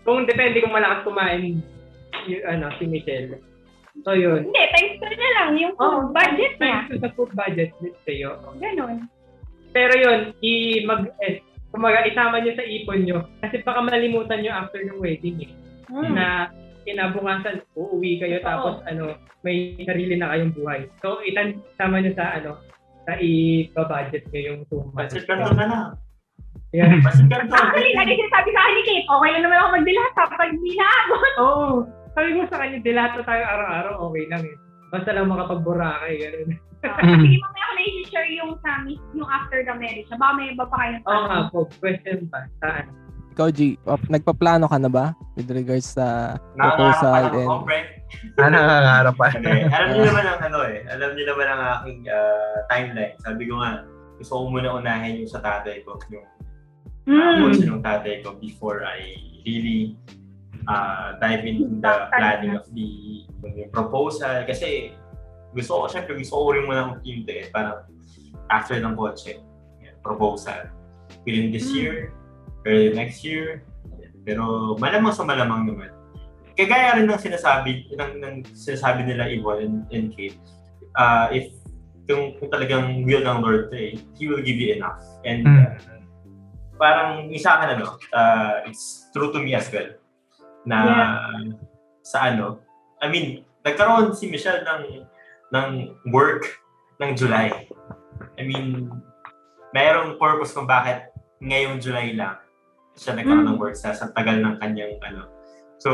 Kung 0.05 0.24
depende 0.24 0.61
kung 0.61 0.72
malakas 0.72 1.05
kumain 1.05 1.61
yung, 2.24 2.45
ano, 2.47 2.72
si 2.78 2.85
Michelle. 2.87 3.41
So 4.03 4.18
yun. 4.18 4.51
Hindi, 4.51 4.62
times 4.74 4.99
two 4.99 5.14
na 5.14 5.30
lang 5.38 5.51
yung 5.55 5.74
Oh, 5.78 6.11
budget 6.11 6.59
niya. 6.59 6.90
Thanks 6.90 6.90
to 6.90 6.97
sa 6.99 7.11
food 7.14 7.30
budget, 7.38 7.70
let's 7.78 8.01
say, 8.03 8.18
oo. 8.26 8.59
Ganon. 8.59 9.07
Pero 9.70 9.95
yun, 9.95 10.34
i 10.42 10.82
mag 10.82 11.14
eh, 11.22 11.38
kumaga 11.70 12.07
isama 12.07 12.42
nyo 12.42 12.55
sa 12.59 12.66
ipon 12.66 13.07
nyo 13.07 13.26
kasi 13.42 13.62
baka 13.62 13.82
malimutan 13.82 14.42
nyo 14.42 14.53
after 14.55 14.82
ng 14.82 14.99
wedding 14.99 15.47
eh. 15.47 15.53
Hmm. 15.90 16.14
Na 16.14 16.51
kinabukasan, 16.82 17.62
uuwi 17.78 18.18
kayo 18.18 18.42
tapos 18.42 18.82
ano, 18.90 19.14
may 19.47 19.78
sarili 19.86 20.18
na 20.18 20.34
kayong 20.34 20.55
buhay. 20.55 20.90
So, 20.99 21.22
itan 21.22 21.62
sama 21.78 22.03
nyo 22.03 22.12
sa 22.18 22.38
ano, 22.38 22.59
sa 23.07 23.14
i-budget 23.20 24.24
nyo 24.30 24.40
yung 24.40 24.61
two 24.66 24.82
months. 24.92 25.14
Pasit 25.14 25.26
kanto 25.28 25.55
na 25.55 25.66
lang. 25.70 25.86
Yeah. 26.74 26.90
Actually, 26.90 27.95
lagi 27.95 28.18
sinasabi 28.18 28.51
sa 28.51 28.61
akin 28.66 28.74
ni 28.74 28.82
Kate, 28.82 29.07
okay 29.07 29.30
lang 29.30 29.42
naman 29.47 29.59
ako 29.62 29.68
magdilata 29.78 30.22
pag 30.34 30.53
di. 30.59 30.72
Oo. 30.74 31.38
Oh, 31.38 31.74
sabi 32.15 32.31
mo 32.39 32.43
sa 32.49 32.59
kanya, 32.62 32.79
dilata 32.81 33.21
tayo 33.27 33.43
araw-araw, 33.43 33.95
okay 34.09 34.25
lang 34.31 34.43
eh. 34.47 34.57
Basta 34.95 35.11
lang 35.11 35.31
makapag-Boracay, 35.31 36.12
gano'n. 36.23 36.49
Sige, 36.85 37.37
mamaya 37.41 37.65
ako 37.65 37.73
na-share 37.75 38.31
yung 38.37 38.53
sa 38.61 38.71
yung 38.87 39.29
after 39.29 39.59
the 39.65 39.75
marriage. 39.75 40.09
Baka 40.12 40.33
may 40.37 40.53
iba 40.53 40.65
pa 40.69 40.77
kayong 40.79 41.03
Oo 41.09 41.23
nga 41.27 41.39
po, 41.49 41.59
question 41.81 42.29
pa 42.29 42.45
sa 42.61 42.85
ano. 42.85 42.91
Ikaw, 43.35 43.49
G, 43.51 43.75
nagpaplano 44.07 44.71
ka 44.71 44.79
na 44.79 44.87
ba 44.87 45.11
with 45.35 45.51
regards 45.51 45.91
sa 45.99 46.39
proposal 46.55 47.35
pa 47.35 47.35
ng 47.35 47.67
and. 47.67 47.89
Ah, 48.39 48.47
nangangarap 48.47 49.15
pa. 49.19 49.27
Alam 49.35 49.89
niyo 49.91 50.03
naman 50.07 50.25
ang 50.31 50.41
ano 50.47 50.59
eh. 50.71 50.79
Alam 50.87 51.11
niyo 51.19 51.25
naman 51.35 51.47
ang 51.51 51.62
aking 51.81 52.01
ah, 52.07 52.57
timeline. 52.71 53.15
Sabi 53.27 53.43
ko 53.51 53.59
nga, 53.59 53.83
gusto 54.23 54.33
ko 54.39 54.43
muna 54.55 54.79
unahin 54.79 55.19
yung 55.27 55.33
sa 55.35 55.43
tatay 55.43 55.83
ko. 55.83 55.99
Yung 56.15 56.23
uh, 56.23 56.33
Hmm. 57.05 57.45
portion 57.45 57.69
ng 57.69 57.85
tatay 57.85 58.25
ko 58.25 58.33
before 58.41 58.81
I 58.81 59.12
really 59.45 59.93
uh, 60.69 61.17
dive 61.21 61.45
into 61.45 61.69
the 61.81 61.95
planning 62.15 62.55
of 62.57 62.67
the 62.73 62.89
yung 63.45 63.71
proposal. 63.73 64.45
Kasi 64.45 64.95
gusto 65.55 65.85
ko, 65.85 65.85
syempre 65.87 66.19
gusto 66.19 66.35
ko 66.35 66.47
rin 66.53 66.65
muna 66.67 66.97
mag-team 66.97 67.25
eh. 67.29 67.49
Parang 67.53 67.87
after 68.51 68.77
ng 68.79 68.95
kotse, 68.97 69.41
proposal. 70.05 70.69
Within 71.25 71.49
this 71.49 71.69
Hmm. 71.73 71.77
year, 71.81 71.97
early 72.69 72.93
next 72.93 73.25
year. 73.25 73.65
Pero 74.25 74.77
malamang 74.81 75.12
sa 75.12 75.25
malamang 75.25 75.69
naman. 75.69 75.91
Kagaya 76.55 76.97
rin 77.01 77.11
ng 77.11 77.19
sinasabi, 77.19 77.91
ng, 77.93 78.12
ng 78.23 78.35
sinasabi 78.55 79.05
nila 79.05 79.27
Yvonne 79.27 79.61
and, 79.65 79.77
and 79.91 80.07
Kate, 80.15 80.39
uh, 80.95 81.27
if 81.35 81.51
kung, 82.07 82.37
kung 82.39 82.53
talagang 82.53 83.03
will 83.03 83.25
ng 83.25 83.41
Lord 83.43 83.73
to 83.73 83.77
eh, 83.77 83.97
He 84.15 84.29
will 84.29 84.45
give 84.45 84.57
you 84.61 84.77
enough. 84.77 85.01
And 85.25 85.45
Mm. 85.45 85.61
uh, 85.61 85.75
parang 86.79 87.27
yung 87.33 87.43
sa 87.43 87.59
akin 87.59 87.81
ano, 87.81 87.99
uh, 88.12 88.67
it's 88.69 89.09
true 89.11 89.33
to 89.33 89.41
me 89.43 89.57
as 89.57 89.67
well. 89.73 89.89
Na 90.65 91.21
sa 92.05 92.33
ano, 92.33 92.61
I 93.01 93.09
mean, 93.09 93.45
nagkaroon 93.65 94.12
si 94.17 94.29
Michelle 94.29 94.65
ng 94.65 95.05
ng 95.53 95.69
work 96.12 96.49
ng 97.01 97.17
July. 97.17 97.69
I 98.37 98.43
mean, 98.43 98.91
mayroong 99.77 100.17
purpose 100.17 100.53
kung 100.53 100.69
bakit 100.69 101.09
ngayong 101.41 101.79
July 101.81 102.17
lang 102.17 102.45
siya 102.95 103.19
nagkaroon 103.19 103.47
ng 103.51 103.59
work 103.59 103.75
sa, 103.75 103.91
sa 103.91 104.11
tagal 104.15 104.39
ng 104.39 104.57
kanyang 104.62 104.95
ano. 105.03 105.27
So, 105.83 105.91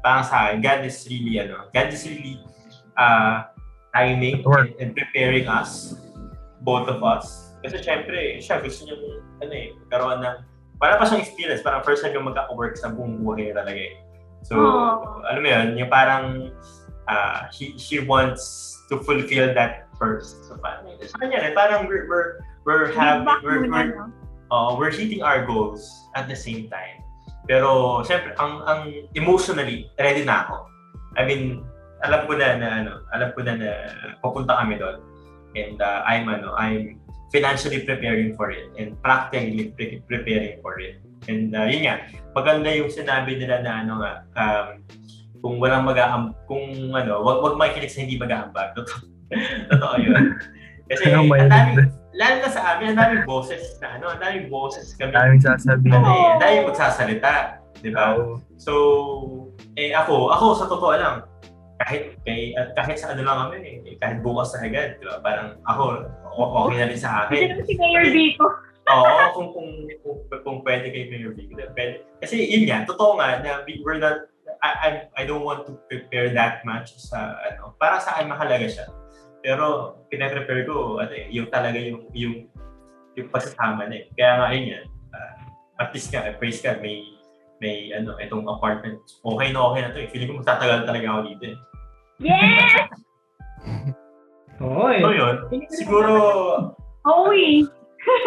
parang 0.00 0.24
sa 0.24 0.48
akin, 0.48 0.64
God 0.64 0.88
is 0.88 0.96
really 1.04 1.36
ano, 1.36 1.68
God 1.70 1.88
is 1.92 2.02
really 2.08 2.40
uh, 2.96 3.52
timing 3.92 4.40
and, 4.40 4.72
and 4.80 4.90
preparing 4.96 5.46
us, 5.46 6.00
both 6.64 6.88
of 6.88 7.04
us. 7.04 7.52
Kasi 7.60 7.78
syempre, 7.84 8.40
siya 8.40 8.58
gusto 8.64 8.88
niya 8.88 8.96
ano 9.44 9.52
eh, 9.52 9.68
karoon 9.92 10.18
ng, 10.24 10.38
wala 10.80 10.96
pa 10.96 11.04
siyang 11.04 11.22
experience, 11.22 11.60
parang 11.60 11.82
first 11.82 12.00
time 12.00 12.14
yung 12.16 12.26
magka-work 12.28 12.78
sa 12.78 12.88
buong 12.90 13.20
buhay 13.20 13.50
niya 13.50 13.60
talaga 13.60 13.80
eh. 13.80 13.94
So, 14.42 14.58
Oh. 14.58 15.22
alam 15.30 15.42
mo 15.42 15.48
yun, 15.48 15.78
yung 15.78 15.90
parang 15.90 16.50
uh, 17.06 17.46
she, 17.54 17.74
she 17.78 18.02
wants 18.02 18.74
to 18.90 18.98
fulfill 19.02 19.54
that 19.54 19.86
first. 19.98 20.46
So, 20.50 20.58
parang, 20.58 20.90
sa 21.02 21.16
kanya 21.22 21.42
rin, 21.46 21.54
parang 21.54 21.86
we're, 21.86 22.06
we're, 22.10 22.42
we're 22.66 22.88
having, 22.90 23.26
we're, 23.42 23.66
we're, 23.70 24.10
uh, 24.50 24.74
we're 24.74 24.90
hitting 24.90 25.22
our 25.22 25.46
goals 25.46 25.86
at 26.14 26.26
the 26.26 26.38
same 26.38 26.66
time. 26.70 27.02
Pero, 27.50 28.02
syempre, 28.06 28.34
ang, 28.38 28.62
ang 28.70 28.80
emotionally, 29.18 29.90
ready 29.98 30.22
na 30.22 30.46
ako. 30.46 30.66
I 31.18 31.26
mean, 31.26 31.66
alam 32.02 32.26
ko 32.26 32.34
na 32.34 32.58
na 32.58 32.68
ano, 32.82 32.92
alam 33.14 33.30
ko 33.34 33.46
na 33.46 33.54
na 33.58 33.70
pupunta 34.22 34.58
kami 34.58 34.78
doon. 34.78 34.98
And 35.54 35.78
uh, 35.82 36.02
I'm 36.06 36.26
ano, 36.30 36.54
I'm 36.54 37.01
financially 37.32 37.80
preparing 37.82 38.36
for 38.36 38.52
it 38.52 38.68
and 38.76 38.94
practically 39.00 39.72
pre- 39.72 40.04
preparing 40.04 40.60
for 40.60 40.76
it. 40.78 41.00
And 41.26 41.56
uh, 41.56 41.66
yun 41.66 41.88
nga, 41.88 42.06
maganda 42.36 42.68
yung 42.76 42.92
sinabi 42.92 43.40
nila 43.40 43.64
na 43.64 43.72
ano 43.82 43.92
nga, 44.04 44.12
um, 44.36 44.66
kung 45.42 45.54
walang 45.58 45.88
mag 45.88 45.98
kung 46.46 46.94
ano, 46.94 47.24
wag 47.24 47.42
wag 47.42 47.58
makikinig 47.58 47.90
sa 47.90 48.04
hindi 48.04 48.20
mag-aambag. 48.20 48.72
Totoo, 48.78 49.00
totoo 49.72 49.96
yun. 49.96 50.36
Kasi 50.92 51.08
ang 51.08 51.24
daming, 51.24 51.88
lalo 52.12 52.34
na 52.44 52.50
sa 52.52 52.76
amin, 52.76 52.92
ang 52.92 53.00
daming 53.00 53.24
boses 53.24 53.80
na 53.80 53.96
ano, 53.96 54.12
ang 54.12 54.20
daming 54.20 54.52
boses 54.52 54.92
kami. 54.92 55.08
Daming 55.08 55.40
sasabihin. 55.40 55.96
Ano 55.96 56.12
eh, 56.12 56.26
ang 56.36 56.40
daming 56.44 56.68
magsasalita. 56.68 57.32
Di 57.80 57.90
ba? 57.90 58.20
Oo. 58.20 58.44
So, 58.60 58.72
eh 59.80 59.96
ako, 59.96 60.36
ako 60.36 60.44
sa 60.52 60.66
totoo 60.68 60.94
lang, 61.00 61.24
kahit 61.82 62.02
kay 62.22 62.54
at 62.54 62.70
kahit 62.78 62.96
sa 62.96 63.10
ano 63.12 63.26
lang 63.26 63.50
kami, 63.50 63.82
eh, 63.82 63.98
kahit 63.98 64.22
bukas 64.22 64.54
na 64.54 64.70
agad, 64.70 65.02
di 65.02 65.04
ba? 65.04 65.18
Parang 65.18 65.58
ako, 65.66 66.06
okay 66.38 66.76
na 66.78 66.88
rin 66.88 67.00
sa 67.00 67.26
Kasi 67.26 67.34
akin. 67.34 67.48
naman 67.50 67.66
si 67.66 67.74
Mayor 67.74 68.06
Vico. 68.14 68.46
Oo, 68.82 69.14
kung, 69.34 69.48
kung, 69.54 69.70
kung, 70.02 70.18
kung 70.42 70.58
pwede 70.66 70.90
kay 70.90 71.06
Mayor 71.10 71.34
Vic. 71.34 71.54
Pwede. 71.54 72.02
Kasi 72.18 72.38
yun 72.38 72.66
nga, 72.66 72.82
totoo 72.82 73.14
nga, 73.18 73.38
na 73.38 73.62
we- 73.62 73.82
we're 73.82 73.98
not, 73.98 74.26
I, 74.62 74.70
I, 74.70 74.88
I 75.18 75.22
don't 75.26 75.46
want 75.46 75.66
to 75.70 75.78
prepare 75.86 76.34
that 76.34 76.62
much 76.66 76.94
sa, 76.98 77.38
ano, 77.46 77.74
para 77.78 78.02
sa 78.02 78.18
akin 78.18 78.30
mahalaga 78.30 78.66
siya. 78.66 78.86
Pero, 79.42 79.98
pinaprepare 80.10 80.66
ko, 80.66 80.98
ano 80.98 81.14
eh, 81.14 81.30
yung 81.30 81.46
talaga 81.50 81.78
yung, 81.78 82.10
yung, 82.14 82.46
yung 83.14 83.28
pagsasama 83.30 83.86
na 83.86 84.02
eh. 84.02 84.10
Kaya 84.18 84.32
nga 84.38 84.46
yun 84.54 84.66
yan, 84.74 84.84
ah, 85.14 85.34
at 85.82 85.90
least 85.94 86.10
nga, 86.10 86.26
praise 86.38 86.58
ka, 86.58 86.78
may, 86.82 87.06
may, 87.62 87.94
ano, 87.94 88.18
itong 88.18 88.50
apartment. 88.50 88.98
Okay 89.22 89.54
na 89.54 89.62
okay 89.62 89.80
na 89.86 89.94
to 89.94 89.98
eh. 90.02 90.10
Feeling 90.10 90.30
ko 90.30 90.42
magtatagal 90.42 90.90
talaga 90.90 91.06
ako 91.06 91.20
dito 91.30 91.44
eh. 91.54 91.56
Yes! 92.22 92.72
Oo 94.62 94.86
eh. 94.94 95.02
So 95.02 95.10
yun, 95.10 95.34
siguro, 95.74 96.12
Oo 97.02 97.28
eh. 97.34 97.66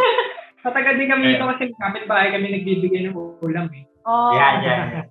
Matagal 0.66 0.98
din 1.00 1.08
kami 1.08 1.24
dito 1.32 1.46
kasi 1.48 1.64
kapit-bahay 1.78 2.34
kami 2.36 2.52
nagbibigay 2.52 3.08
ng 3.08 3.16
ulam 3.16 3.68
eh. 3.72 3.84
Oh. 4.06 4.36
yan, 4.36 4.62
yan, 4.62 4.86
yan. 5.00 5.06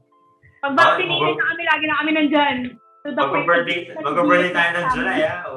Pag 0.61 0.75
vaccinated 0.77 1.37
na 1.37 1.47
kami, 1.51 1.63
lagi 1.67 1.85
na 1.85 1.95
kami 2.01 2.11
nandyan. 2.13 2.57
To 3.05 3.13
the 3.13 3.21
point 3.29 3.45
Mag-birthday, 4.01 4.53
tayo 4.53 4.71
ng 4.73 4.87
July, 4.97 5.19
ah. 5.29 5.39
O, 5.45 5.53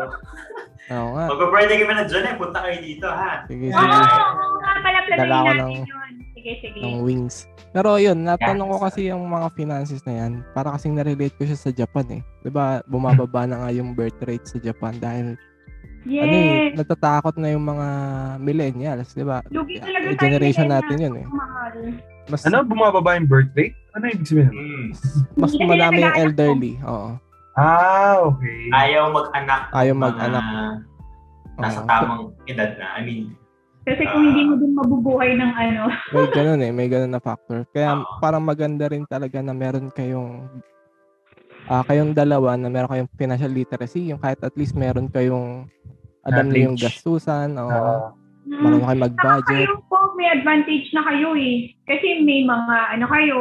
Oo 0.87 1.07
nga. 1.15 1.25
Mag-birthday 1.31 1.77
kami 1.79 1.93
ng 1.95 2.09
July, 2.11 2.31
punta 2.35 2.59
kayo 2.63 2.77
dito, 2.79 3.07
ha? 3.07 3.31
Sige, 3.47 3.67
Oo, 3.71 3.79
sige. 3.79 3.95
oo 3.97 4.55
nga 4.59 4.71
pala, 4.83 4.99
ko 5.03 5.11
natin 5.15 5.83
yun. 5.83 6.06
Sige, 6.47 6.71
sige. 6.71 6.79
ng 6.79 7.03
wings. 7.03 7.43
Pero 7.69 7.99
yun, 7.99 8.23
natanong 8.23 8.71
ko 8.71 8.77
Yes. 8.79 8.85
kasi 8.87 8.99
yung 9.11 9.27
mga 9.27 9.47
finances 9.51 9.99
na 10.01 10.13
yan, 10.15 10.31
para 10.53 10.71
kasing 10.71 10.95
narelate 10.95 11.35
ko 11.35 11.43
siya 11.43 11.59
sa 11.59 11.69
Japan 11.69 12.07
eh. 12.09 12.21
'Di 12.39 12.49
ba 12.49 12.79
bumababa 12.85 13.43
na 13.43 13.59
nga 13.59 13.69
yung 13.69 13.91
birth 13.91 14.15
rate 14.23 14.47
sa 14.47 14.57
Japan 14.57 14.95
dahil 14.95 15.35
ano 16.07 16.33
eh, 16.33 16.71
Yes. 16.71 16.79
natatakot 16.79 17.35
na 17.35 17.51
yung 17.51 17.67
mga 17.67 17.87
millennials, 18.39 19.11
di 19.11 19.21
ba? 19.21 19.43
Lugi 19.51 19.75
talaga 19.75 20.07
Eh, 20.07 20.15
tayo 20.15 20.23
generation 20.23 20.63
millennials. 20.63 20.87
natin 20.87 21.03
yun 21.03 21.15
eh. 21.17 21.27
Mahal. 21.27 21.75
Mas, 22.27 22.41
Ano, 22.43 22.63
bumababa 22.63 23.15
yung 23.15 23.27
birth 23.27 23.51
rate? 23.53 23.75
Ano 23.91 24.07
ibig 24.07 24.23
sabihin? 24.23 24.51
Mm. 24.51 24.87
mas 25.35 25.51
madami 25.53 25.99
yung 26.01 26.17
elderly. 26.17 26.73
Oo. 26.81 27.11
Ah, 27.55 28.21
okay. 28.21 28.69
Ayaw 28.69 29.09
mag-anak. 29.09 29.61
Ayaw 29.73 29.93
mga 29.93 30.03
mag-anak. 30.05 30.45
Nasa 31.57 31.79
Oo. 31.81 31.89
tamang 31.89 32.23
edad 32.45 32.71
na. 32.77 32.87
I 32.93 33.01
mean, 33.01 33.23
Kasi 33.87 34.03
kung 34.03 34.19
hindi 34.27 34.41
mo 34.43 34.53
din 34.59 34.75
mabubuhay 34.75 35.31
ng 35.39 35.51
ano. 35.55 35.87
May 36.15 36.27
ganun 36.35 36.59
eh, 36.59 36.71
may 36.75 36.87
ganun 36.91 37.15
na 37.15 37.23
factor. 37.23 37.63
Kaya 37.71 37.95
Oo. 37.95 38.19
parang 38.19 38.43
maganda 38.43 38.91
rin 38.91 39.07
talaga 39.07 39.39
na 39.39 39.55
meron 39.55 39.87
kayong 39.95 40.43
ah 41.71 41.83
kayong 41.87 42.11
dalawa 42.11 42.55
na 42.59 42.67
meron 42.67 42.91
kayong 42.91 43.11
financial 43.15 43.51
literacy, 43.51 44.11
yung 44.11 44.19
kahit 44.19 44.39
at 44.43 44.55
least 44.59 44.75
meron 44.75 45.07
kayong 45.07 45.71
alam 46.27 46.51
niyo 46.51 46.71
yung 46.71 46.79
gastusan 46.79 47.55
o 47.55 47.63
Ah, 47.71 48.11
marunong 48.43 48.87
kayo 48.91 48.99
mag-budget. 49.07 49.63
kayo 49.63 49.75
po, 49.87 49.99
may 50.19 50.27
advantage 50.31 50.87
na 50.91 51.03
kayo 51.07 51.35
eh. 51.39 51.71
Kasi 51.87 52.23
may 52.27 52.43
mga, 52.43 52.75
ano 52.99 53.05
kayo, 53.07 53.39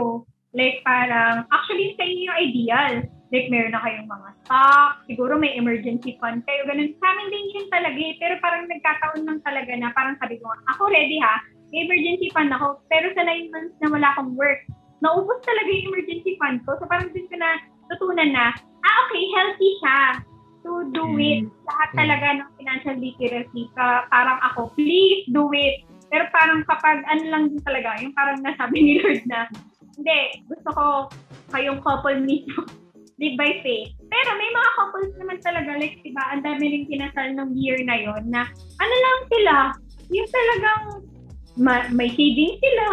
like 0.54 0.78
parang, 0.86 1.42
actually 1.50 1.94
sa 1.98 2.06
inyo 2.06 2.22
yung 2.30 2.38
ideal. 2.38 2.92
Like 3.34 3.50
meron 3.50 3.74
na 3.74 3.82
kayong 3.82 4.06
mga 4.06 4.28
stock, 4.46 4.90
siguro 5.10 5.34
may 5.34 5.58
emergency 5.58 6.14
fund 6.22 6.46
kayo, 6.46 6.62
ganun. 6.70 6.94
Sa 7.02 7.06
amin 7.10 7.28
din 7.34 7.54
yun 7.58 7.66
talaga 7.74 7.98
eh. 7.98 8.14
Pero 8.22 8.34
parang 8.38 8.70
nagkataon 8.70 9.22
lang 9.26 9.40
talaga 9.42 9.72
na 9.74 9.90
parang 9.98 10.14
sabi 10.22 10.38
ko, 10.38 10.46
ako 10.70 10.86
ready 10.94 11.18
ha, 11.18 11.42
may 11.74 11.90
emergency 11.90 12.30
fund 12.30 12.54
ako. 12.54 12.78
Pero 12.86 13.10
sa 13.18 13.26
9 13.26 13.50
months 13.50 13.74
na 13.82 13.90
wala 13.90 14.08
akong 14.14 14.38
work, 14.38 14.62
naubos 15.02 15.42
talaga 15.42 15.70
yung 15.74 15.90
emergency 15.90 16.38
fund 16.38 16.62
ko. 16.62 16.78
So 16.78 16.86
parang 16.86 17.10
din 17.10 17.26
ko 17.26 17.34
na 17.34 17.58
tutunan 17.90 18.30
na, 18.30 18.54
ah 18.86 18.96
okay, 19.10 19.22
healthy 19.34 19.70
siya 19.82 19.98
to 20.66 20.86
do 20.90 21.06
it. 21.18 21.46
Lahat 21.66 21.90
Mm. 21.94 21.98
talaga 21.98 22.26
ng 22.42 22.50
financial 22.58 22.96
literacy. 22.98 23.70
Ka, 23.74 24.06
parang 24.10 24.38
ako, 24.42 24.74
please 24.74 25.26
do 25.30 25.46
it. 25.54 25.86
Pero 26.10 26.26
parang 26.34 26.62
kapag 26.66 27.02
ano 27.06 27.22
lang 27.26 27.42
din 27.50 27.62
talaga, 27.62 27.98
yung 28.02 28.14
parang 28.14 28.38
nasabi 28.42 28.78
ni 28.82 28.92
Lord 29.02 29.22
na, 29.26 29.50
hindi, 29.98 30.42
gusto 30.46 30.68
ko 30.74 30.84
kayong 31.54 31.82
couple 31.82 32.18
mismo. 32.22 32.62
Live 33.16 33.36
by 33.40 33.64
faith. 33.64 33.96
Pero 34.12 34.30
may 34.36 34.50
mga 34.52 34.70
couples 34.76 35.12
naman 35.16 35.38
talaga, 35.40 35.70
like, 35.80 35.96
diba, 36.04 36.20
ang 36.20 36.44
dami 36.44 36.64
rin 36.68 36.84
kinasal 36.84 37.32
ng 37.32 37.50
year 37.56 37.80
na 37.80 37.96
yon 37.96 38.28
na, 38.28 38.44
ano 38.76 38.94
lang 38.94 39.18
sila, 39.32 39.54
yung 40.12 40.28
talagang 40.28 40.82
ma- 41.56 41.88
may 41.96 42.12
savings 42.12 42.60
sila, 42.60 42.86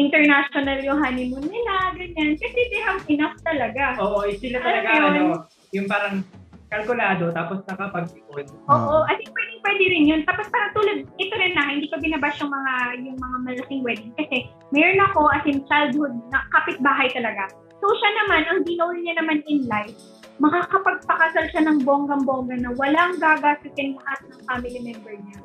international 0.00 0.80
yung 0.80 1.00
honeymoon 1.04 1.44
nila, 1.44 1.92
ganyan. 2.00 2.32
Kasi 2.40 2.60
they 2.72 2.80
have 2.80 3.04
enough 3.12 3.36
talaga. 3.44 4.00
Oo, 4.00 4.24
eh, 4.24 4.40
sila 4.40 4.56
talaga, 4.64 4.88
Ano 4.88 5.04
yun? 5.04 5.12
ano, 5.12 5.24
yung 5.76 5.84
parang 5.84 6.24
kalkulado, 6.72 7.28
tapos 7.36 7.60
nakapag-ipon. 7.68 8.44
Oo, 8.72 9.04
I 9.04 9.20
think 9.20 9.36
pwedeng 9.36 9.60
pwede 9.60 9.84
rin 9.84 10.04
yun. 10.08 10.20
Tapos 10.24 10.48
parang 10.48 10.72
tulad, 10.72 11.04
ito 11.04 11.34
rin 11.36 11.52
na, 11.52 11.76
hindi 11.76 11.92
ko 11.92 12.00
binabash 12.00 12.40
yung 12.40 12.52
mga, 12.56 12.72
yung 13.04 13.18
mga 13.20 13.36
malaking 13.44 13.82
wedding. 13.84 14.12
Kasi 14.16 14.48
mayroon 14.72 15.04
ako 15.12 15.28
as 15.28 15.44
in 15.44 15.60
childhood 15.68 16.16
na 16.32 16.40
kapitbahay 16.56 17.12
talaga. 17.12 17.52
So 17.80 17.86
siya 17.92 18.10
naman, 18.24 18.42
ang 18.48 18.60
ginawa 18.64 18.92
niya 18.96 19.14
naman 19.20 19.44
in 19.46 19.68
life, 19.68 19.96
makakapagpakasal 20.40 21.44
siya 21.52 21.62
ng 21.68 21.84
bonggang-bongga 21.84 22.56
na 22.60 22.70
walang 22.76 23.16
gagastusin 23.20 23.96
lahat 24.00 24.20
ng 24.28 24.40
family 24.48 24.80
member 24.80 25.14
niya. 25.16 25.40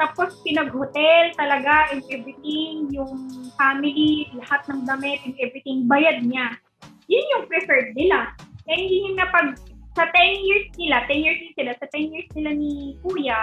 Tapos 0.00 0.40
pinag-hotel 0.40 1.36
talaga 1.36 1.92
and 1.92 2.00
everything, 2.08 2.88
yung 2.88 3.28
family, 3.60 4.32
lahat 4.32 4.64
ng 4.72 4.88
damit 4.88 5.20
and 5.28 5.36
everything, 5.36 5.84
bayad 5.84 6.24
niya. 6.24 6.56
Yun 7.04 7.24
yung 7.36 7.44
preferred 7.44 7.92
nila. 7.92 8.32
Kaya 8.64 8.80
hindi 8.80 9.12
na 9.12 9.28
pag 9.28 9.60
sa 9.92 10.08
10 10.08 10.46
years 10.46 10.66
nila, 10.80 11.04
10 11.04 11.20
years 11.20 11.38
din 11.44 11.52
sila, 11.52 11.72
sa 11.76 11.86
10 11.92 12.14
years 12.16 12.30
nila 12.32 12.50
ni 12.56 12.96
Kuya, 13.04 13.40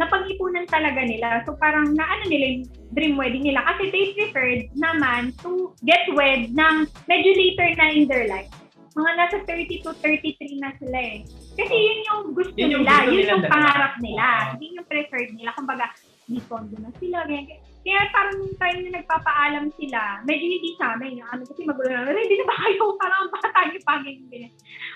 napag-ipunan 0.00 0.64
talaga 0.68 1.00
nila. 1.04 1.44
So 1.44 1.56
parang 1.56 1.92
naano 1.92 2.24
nila 2.28 2.46
yung 2.58 2.64
dream 2.92 3.14
wedding 3.16 3.44
nila 3.44 3.64
kasi 3.64 3.92
they 3.92 4.12
preferred 4.16 4.68
naman 4.76 5.36
to 5.40 5.72
get 5.84 6.04
wed 6.12 6.52
ng 6.52 6.76
medyo 7.08 7.30
later 7.36 7.68
na 7.76 7.86
in 7.92 8.04
their 8.08 8.28
life. 8.28 8.48
Mga 8.92 9.10
nasa 9.16 9.36
30 9.48 9.84
to 9.88 9.90
33 10.04 10.60
na 10.60 10.70
sila 10.76 10.98
eh. 11.00 11.24
Kasi 11.56 11.72
yun 11.72 11.98
yung 12.04 12.22
gusto 12.36 12.52
Yun 12.60 12.76
yung 12.76 12.84
nila, 12.84 12.92
gusto 12.92 13.08
yun 13.08 13.16
nila 13.16 13.32
yung 13.32 13.48
pangarap 13.48 13.94
nila. 14.04 14.24
Oo. 14.28 14.48
Hindi 14.52 14.66
yung 14.76 14.88
preferred 14.88 15.32
nila. 15.32 15.50
Kumbaga, 15.56 15.86
may 16.28 16.42
condo 16.44 16.76
na 16.76 16.92
sila, 17.00 17.24
ganyan. 17.24 17.60
Kaya 17.82 18.00
parang 18.14 18.36
yung 18.38 18.56
time 18.60 18.78
na 18.84 18.90
nagpapaalam 19.00 19.66
sila, 19.74 20.00
medyo 20.28 20.46
hindi 20.46 20.70
sa 20.76 20.94
amin. 20.94 21.18
Yung 21.18 21.28
ano, 21.32 21.42
kasi 21.42 21.60
magulo 21.64 21.88
na, 21.88 22.12
ready 22.14 22.36
na 22.38 22.46
ba 22.46 22.56
kayo? 22.62 22.84
Parang 23.02 23.18
ang 23.26 23.32
bata 23.32 23.60
niyo 23.66 23.80
pa, 23.82 23.94
ganyan, 24.04 24.26
ganyan. 24.30 24.52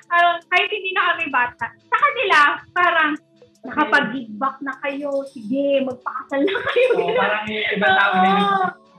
Parang 0.07 0.37
kahit 0.47 0.71
hindi 0.71 0.91
na 0.95 1.03
kami 1.11 1.25
bata. 1.33 1.67
Sa 1.67 1.97
kanila, 1.99 2.39
parang 2.77 3.13
nakapag-give 3.67 4.31
back 4.39 4.57
na 4.63 4.75
kayo, 4.81 5.11
sige, 5.29 5.83
magpakasal 5.83 6.41
na 6.43 6.55
kayo. 6.71 6.89
Oo, 6.95 7.01
ganun. 7.11 7.21
parang 7.21 7.45
yung 7.51 7.67
ibang 7.75 7.95
tao 7.95 8.13
na 8.17 8.31
yung... 8.31 8.55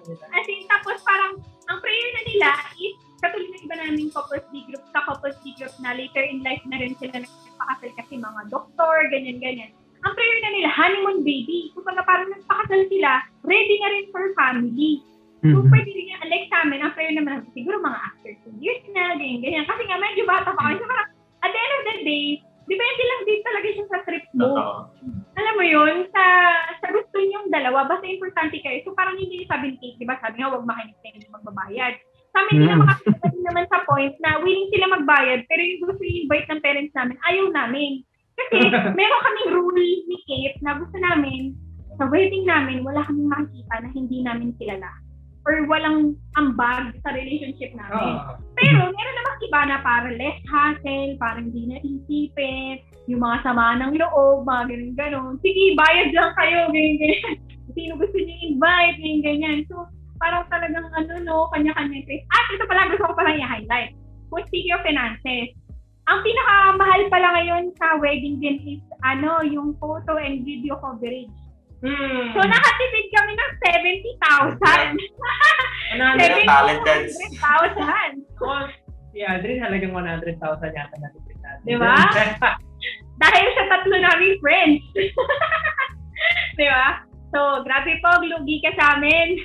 As 0.07 0.47
in, 0.47 0.63
tapos 0.71 0.97
parang, 1.03 1.33
ang 1.67 1.77
prayer 1.83 2.09
na 2.15 2.21
nila 2.23 2.49
is, 2.79 2.95
katulad 3.19 3.49
ng 3.49 3.63
iba 3.65 3.75
naming 3.75 4.11
couples 4.13 4.45
D 4.53 4.63
group, 4.69 4.83
sa 4.93 5.03
couples 5.03 5.35
D 5.43 5.51
group 5.57 5.73
na 5.83 5.91
later 5.97 6.23
in 6.23 6.45
life 6.45 6.63
na 6.69 6.79
rin 6.79 6.95
sila 6.95 7.19
nagpakasal 7.19 7.91
kasi 7.97 8.13
mga 8.15 8.41
doktor, 8.47 8.95
ganyan-ganyan. 9.11 9.73
Ang 10.05 10.13
prayer 10.13 10.39
na 10.45 10.51
nila, 10.53 10.69
honeymoon 10.71 11.19
baby. 11.25 11.73
Kumbaga 11.73 12.05
parang 12.05 12.29
nagpakasal 12.31 12.87
sila, 12.87 13.25
ready 13.43 13.75
na 13.81 13.89
rin 13.91 14.05
for 14.13 14.23
family. 14.37 15.01
So, 15.43 15.61
Mhm. 15.61 15.69
pwede 15.69 15.89
rin 15.93 16.11
yan. 16.13 16.27
Like 16.29 16.47
sa 16.49 16.65
amin, 16.65 16.81
ang 16.81 16.93
prayer 16.97 17.13
naman, 17.13 17.45
siguro 17.53 17.77
mga 17.77 17.99
after 17.99 18.31
two 18.41 18.55
years 18.57 18.81
na, 18.95 19.17
ganyan, 19.17 19.41
ganyan. 19.43 19.65
Kasi 19.69 19.81
nga, 19.85 19.97
medyo 20.01 20.23
bata 20.25 20.49
pa 20.49 20.61
kami. 20.61 20.81
So, 20.81 20.87
parang, 20.89 21.09
at 21.45 21.49
the 21.53 21.59
end 21.59 21.73
of 21.73 21.83
the 21.83 21.95
day, 22.05 22.25
depende 22.67 23.03
lang 23.03 23.21
din 23.23 23.41
talaga 23.41 23.67
siya 23.71 23.85
sa 23.87 23.99
trip 24.03 24.25
mo. 24.31 24.51
totoo. 24.51 24.73
Alam 25.33 25.53
mo 25.55 25.63
yun, 25.63 25.95
sa 26.11 26.23
sa 26.77 26.87
gusto 26.91 27.15
niyong 27.15 27.47
dalawa, 27.47 27.87
basta 27.87 28.05
importante 28.05 28.59
kayo. 28.59 28.83
So, 28.83 28.91
parang 28.91 29.15
hindi 29.15 29.39
niyo 29.39 29.47
sabi 29.47 29.71
ni 29.71 29.77
Kate, 29.79 29.97
di 29.97 30.05
ba? 30.05 30.19
Sabi 30.19 30.39
nga, 30.39 30.51
huwag 30.51 30.67
makinig 30.67 30.97
kayo, 30.99 31.13
hindi 31.15 31.29
magbabayad. 31.31 31.93
Sa 32.27 32.37
amin, 32.43 32.51
hindi 32.53 32.67
Mm. 32.67 32.73
na 32.73 32.83
makakita 32.83 33.27
naman 33.39 33.65
sa 33.71 33.79
point 33.87 34.15
na 34.19 34.29
willing 34.43 34.69
sila 34.69 34.85
magbayad, 34.93 35.39
pero 35.47 35.61
yung 35.63 35.79
gusto 35.81 36.03
i-invite 36.03 36.47
ng 36.51 36.61
parents 36.61 36.93
namin, 36.93 37.15
ayaw 37.23 37.45
namin. 37.49 37.91
Kasi, 38.35 38.55
meron 38.99 39.23
kaming 39.23 39.51
rule 39.55 39.79
ni 39.79 40.17
Kate 40.27 40.59
na 40.61 40.77
gusto 40.77 40.97
namin, 40.99 41.55
sa 41.97 42.05
wedding 42.05 42.45
namin, 42.45 42.85
wala 42.85 43.01
kaming 43.03 43.25
makikita 43.25 43.75
na 43.81 43.89
hindi 43.89 44.21
namin 44.21 44.53
kilala. 44.59 44.91
Or 45.47 45.63
walang 45.71 46.19
ambag 46.35 46.91
sa 47.07 47.15
relationship 47.15 47.71
namin. 47.71 48.19
Oo. 48.19 48.35
Pero 48.59 48.91
meron 48.91 49.15
namang 49.15 49.39
iba 49.47 49.61
na 49.63 49.77
para 49.79 50.09
less 50.11 50.39
hassle, 50.51 51.15
parang 51.23 51.47
hindi 51.47 51.71
na 51.71 51.79
isipin, 51.79 52.83
yung 53.07 53.23
mga 53.23 53.47
sama 53.47 53.79
ng 53.79 53.95
loob, 53.95 54.43
mga 54.43 54.75
ganun-ganun. 54.75 55.39
Sige, 55.39 55.71
bayad 55.79 56.11
lang 56.11 56.35
kayo, 56.35 56.67
ganyan-ganyan. 56.75 57.39
Sino 57.75 57.95
gusto 57.95 58.17
niyo 58.19 58.35
invite, 58.51 58.99
ganyan-ganyan. 58.99 59.63
So, 59.71 59.87
parang 60.19 60.51
talagang 60.51 60.91
ano 60.91 61.13
no, 61.23 61.47
kanya-kanya. 61.55 62.03
At 62.27 62.45
ito 62.51 62.67
pala, 62.67 62.91
gusto 62.91 63.07
ko 63.07 63.13
palang 63.15 63.39
i-highlight. 63.39 63.95
Kung 64.27 64.43
speaking 64.51 64.75
of 64.75 64.83
finances, 64.83 65.55
ang 66.07 66.19
pinakamahal 66.23 67.01
pala 67.07 67.27
ngayon 67.39 67.63
sa 67.79 67.99
wedding 68.03 68.39
din 68.43 68.57
is 68.67 68.83
ano, 69.07 69.43
yung 69.47 69.75
photo 69.79 70.19
and 70.19 70.43
video 70.43 70.75
coverage. 70.83 71.31
Hmm. 71.77 72.33
So, 72.33 72.41
nakatipid 72.41 73.07
kami 73.13 73.31
ng 73.37 73.51
70,000. 73.61 74.97
Ano, 75.93 76.03
Ano 76.17 76.21
yan, 76.21 76.43
talented. 76.49 77.03
70,000. 77.37 78.17
Ako, 78.37 78.49
si 79.13 79.21
Adrian 79.21 79.61
halagang 79.61 79.93
100,000 79.93 80.41
yata 80.73 80.95
na 80.97 81.09
tipid 81.13 81.37
natin. 81.41 81.65
Di 81.65 81.75
ba? 81.77 81.95
dahil 83.21 83.47
sa 83.57 83.63
tatlo 83.69 83.95
naming 83.97 84.37
friends. 84.41 84.81
Di 86.57 86.65
ba? 86.65 87.05
So, 87.29 87.61
grabe 87.61 87.93
po, 88.01 88.09
lugi 88.25 88.57
ka 88.65 88.71
sa 88.77 88.97
amin. 88.97 89.37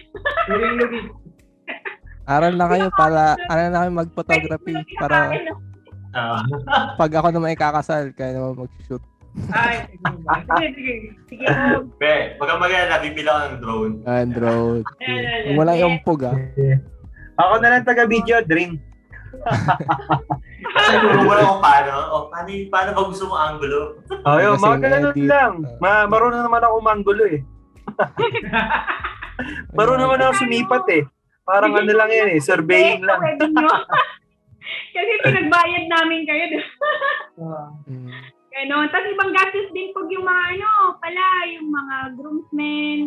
Lugi-lugi. 0.48 1.00
Aral 2.24 2.54
na 2.54 2.70
kayo 2.70 2.86
para, 2.94 3.34
aral 3.50 3.68
na 3.74 3.80
kayo 3.84 3.92
mag-photography 3.92 4.76
para? 4.96 5.34
Ah. 6.12 6.44
pag 7.00 7.12
ako 7.16 7.32
naman 7.32 7.56
ikakasal, 7.56 8.12
kaya 8.12 8.36
naman 8.36 8.68
mag-shoot. 8.68 9.02
Ay, 9.48 9.88
sige, 9.96 10.66
sige. 10.76 10.94
Sige, 11.32 11.44
oh. 11.48 11.88
Be, 11.96 12.36
mag-alala, 12.36 13.00
bibili 13.00 13.24
ako 13.24 13.40
ng 13.48 13.58
drone. 13.64 13.94
Ayan, 15.00 15.08
ayan, 15.08 15.24
ayan. 15.48 15.56
Wala 15.56 15.72
yung 15.80 15.96
pug 16.04 16.28
ah. 16.28 16.36
Ako 17.40 17.52
na 17.58 17.68
lang 17.72 17.88
taga-video, 17.88 18.44
Dream. 18.44 18.76
Kasi 20.62 20.94
kung 21.00 21.26
wala 21.26 21.48
kung 21.48 21.64
paano, 21.64 21.92
o 22.12 22.16
paano, 22.28 22.48
paano 22.68 22.90
ba 22.92 23.02
gusto 23.08 23.24
mo 23.24 23.34
angulo? 23.40 23.96
Oh, 24.28 24.36
yun, 24.36 24.60
mga 24.60 24.78
ganun 24.84 25.16
edit, 25.16 25.24
lang. 25.24 25.52
ah. 25.64 25.80
Ma 25.80 25.90
marunong 26.06 26.44
naman 26.44 26.62
ako 26.62 26.74
manggulo 26.84 27.24
eh. 27.32 27.40
Marunong 29.76 30.06
naman 30.06 30.20
ako 30.22 30.32
sumipat 30.44 30.84
eh. 30.92 31.02
Parang 31.42 31.72
ano 31.74 31.90
lang 31.90 32.10
yan 32.12 32.36
eh, 32.36 32.40
surveying 32.40 33.02
lang. 33.02 33.18
Kasi 34.94 35.12
pinagbayad 35.24 35.84
namin 35.88 36.20
kayo. 36.28 36.44
Ganon. 38.52 38.86
Tapos 38.92 39.08
ibang 39.08 39.32
gastos 39.32 39.68
din 39.72 39.90
pag 39.96 40.08
yung 40.12 40.26
mga 40.28 40.44
ano, 40.56 40.70
pala, 41.00 41.26
yung 41.56 41.68
mga 41.72 41.96
groomsmen. 42.20 42.98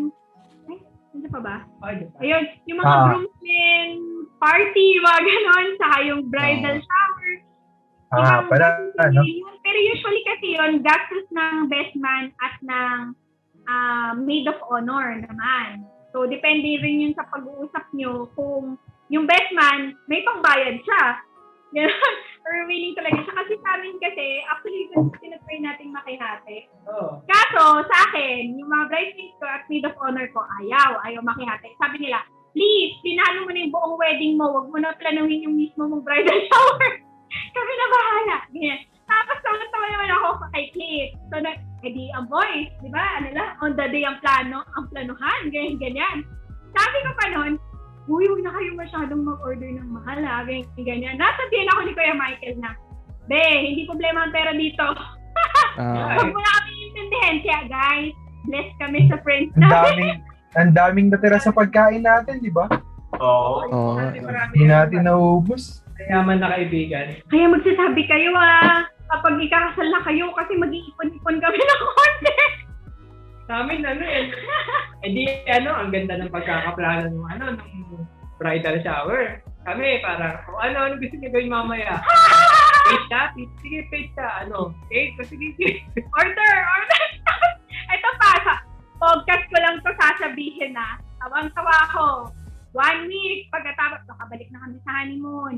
Ay, 0.66 0.78
ano 1.14 1.28
pa 1.30 1.40
ba? 1.40 1.56
Ayun, 2.20 2.44
yung 2.66 2.80
mga 2.82 2.90
Ah. 2.90 3.04
groomsmen 3.10 3.90
party, 4.42 4.88
mga 5.00 5.22
ganon. 5.22 5.68
Saka 5.78 5.98
yung 6.04 6.22
bridal 6.28 6.78
Ah. 6.78 6.86
shower. 6.86 7.32
Ah, 8.16 8.42
pala, 8.48 8.68
ano? 9.02 9.22
Pero 9.60 9.78
usually 9.82 10.24
kasi 10.24 10.56
yun, 10.56 10.80
gastos 10.80 11.28
ng 11.34 11.68
best 11.68 11.94
man 12.00 12.32
at 12.40 12.56
ng 12.64 13.00
uh, 13.66 14.12
maid 14.22 14.46
of 14.48 14.56
honor 14.70 15.20
naman. 15.20 15.84
So, 16.14 16.24
depende 16.24 16.80
rin 16.80 17.02
yun 17.02 17.14
sa 17.18 17.28
pag-uusap 17.28 17.92
nyo 17.92 18.30
kung 18.38 18.80
yung 19.12 19.28
best 19.28 19.52
man, 19.52 19.94
may 20.08 20.24
pangbayad 20.24 20.80
siya. 20.80 21.04
Ganun. 21.76 22.16
Or 22.46 22.70
willing 22.70 22.94
talaga 22.94 23.26
siya. 23.26 23.34
Kasi 23.42 23.54
sa 23.58 23.70
amin 23.74 23.98
kasi, 23.98 24.26
actually, 24.46 24.86
kung 24.94 25.10
tinatry 25.18 25.58
natin 25.66 25.90
makihati. 25.90 26.70
Oh. 26.86 27.26
Kaso, 27.26 27.82
sa 27.90 27.98
akin, 28.10 28.54
yung 28.62 28.70
mga 28.70 28.86
bridesmaids 28.94 29.38
ko 29.42 29.46
at 29.50 29.66
maid 29.66 29.86
of 29.86 29.98
honor 29.98 30.30
ko, 30.30 30.46
ayaw, 30.62 31.02
ayaw 31.10 31.26
makihati. 31.26 31.74
Sabi 31.82 32.06
nila, 32.06 32.22
please, 32.54 32.94
pinalo 33.02 33.50
mo 33.50 33.52
na 33.52 33.62
yung 33.66 33.74
buong 33.74 33.96
wedding 33.98 34.34
mo, 34.38 34.46
wag 34.62 34.70
mo 34.70 34.78
na 34.78 34.94
planuhin 34.94 35.50
yung 35.50 35.58
mismo 35.58 35.90
mong 35.90 36.06
bridal 36.06 36.40
shower. 36.54 36.90
Kami 37.34 37.74
na 37.74 37.88
bahala. 37.90 38.36
Ganyan. 38.54 38.80
Tapos 39.06 39.38
tawa-tawa 39.42 39.86
naman 39.90 40.12
ako 40.14 40.28
kay 40.54 40.66
Kate. 40.74 41.18
So, 41.34 41.42
na, 41.42 41.58
edi 41.86 42.10
ang 42.14 42.30
boys, 42.30 42.70
di 42.82 42.90
ba? 42.90 43.22
Ano 43.22 43.30
lang, 43.34 43.50
on 43.62 43.74
the 43.78 43.86
day 43.90 44.02
ang 44.06 44.18
plano, 44.22 44.66
ang 44.78 44.86
planuhan, 44.90 45.42
ganyan, 45.54 45.78
ganyan. 45.78 46.18
Sabi 46.74 46.98
ko 47.06 47.12
pa 47.14 47.26
noon, 47.34 47.54
Uy, 48.06 48.24
huwag 48.30 48.42
na 48.46 48.54
kayo 48.54 48.72
masyadong 48.78 49.26
mag-order 49.26 49.70
ng 49.82 49.90
mahal 49.90 50.20
ha, 50.22 50.46
ganyan, 50.46 50.70
ganyan. 50.78 51.16
Nasabihan 51.18 51.70
ako 51.74 51.80
ni 51.82 51.92
Kuya 51.98 52.14
Michael 52.14 52.56
na, 52.62 52.72
Be, 53.26 53.42
hindi 53.42 53.90
problema 53.90 54.30
ang 54.30 54.34
pera 54.34 54.54
dito. 54.54 54.86
Ah. 55.82 56.14
Huwag 56.22 56.30
mo 56.30 56.38
na 56.38 56.52
kami 56.62 56.72
intindihan. 56.86 57.36
Kaya 57.42 57.60
guys, 57.66 58.14
bless 58.46 58.70
kami 58.78 59.10
sa 59.10 59.18
friends 59.26 59.50
Ang 59.58 59.66
namin. 59.66 59.74
daming, 59.74 60.18
ang 60.54 60.72
daming 60.72 61.08
natira 61.10 61.42
sa 61.42 61.50
pagkain 61.50 62.06
natin, 62.06 62.38
di 62.38 62.54
ba? 62.54 62.70
Oo. 63.18 63.66
Oo. 63.74 63.98
Marami, 63.98 64.22
marami. 64.22 64.52
Hindi 64.54 64.66
natin 64.70 65.02
naubos. 65.10 65.82
Mayaman 65.98 66.38
na 66.38 66.54
kaibigan. 66.54 67.18
Kaya 67.26 67.46
magsasabi 67.50 68.04
kayo 68.06 68.30
ah, 68.38 68.86
kapag 69.10 69.42
ikakasal 69.42 69.88
na 69.90 70.02
kayo 70.06 70.30
kasi 70.38 70.54
mag-iipon-ipon 70.54 71.38
kami 71.42 71.58
ng 71.58 71.82
konti. 71.82 72.34
Sa 73.46 73.62
amin, 73.62 73.86
ano 73.86 74.02
yan. 74.02 74.28
Eh 75.06 75.14
di, 75.14 75.22
ano, 75.46 75.70
ang 75.70 75.94
ganda 75.94 76.18
ng 76.18 76.34
pagkakaplano 76.34 77.14
ng, 77.14 77.30
ano, 77.38 77.46
ng 77.62 77.70
bridal 78.42 78.82
shower. 78.82 79.38
Kami, 79.62 80.02
parang, 80.02 80.42
oh, 80.50 80.58
ano, 80.58 80.78
ano 80.90 80.94
gusto 80.98 81.14
niyo 81.22 81.30
gawin 81.30 81.54
mamaya? 81.54 82.02
Ka? 83.14 83.34
Sige, 83.62 83.86
ka. 84.18 84.46
Ano? 84.46 84.74
Cake? 84.90 85.14
Sige, 85.30 85.54
sige. 85.58 85.86
order, 86.22 86.54
order. 86.58 87.04
Ito 87.94 88.10
pa, 88.18 88.30
sa 88.46 88.54
podcast 88.98 89.46
ko 89.50 89.58
lang 89.62 89.78
to 89.86 89.94
sasabihin 89.94 90.74
na. 90.74 90.98
Tawang-tawa 91.22 91.74
ako. 91.90 92.06
One 92.74 93.06
week, 93.06 93.50
pagkatapos, 93.54 94.10
nakabalik 94.10 94.50
na 94.50 94.62
kami 94.66 94.78
sa 94.82 94.92
honeymoon. 95.02 95.56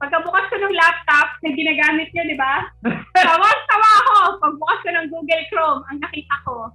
Pagkabukas 0.00 0.44
ko 0.52 0.56
ng 0.56 0.76
laptop 0.76 1.28
na 1.44 1.48
ginagamit 1.52 2.08
niya, 2.12 2.24
di 2.32 2.36
ba? 2.36 2.64
Tawang-tawa 3.12 3.88
ako. 4.04 4.16
Pagbukas 4.40 4.78
ko 4.84 4.90
ng 4.92 5.06
Google 5.12 5.44
Chrome, 5.52 5.84
ang 5.88 6.00
nakita 6.00 6.36
ko, 6.44 6.72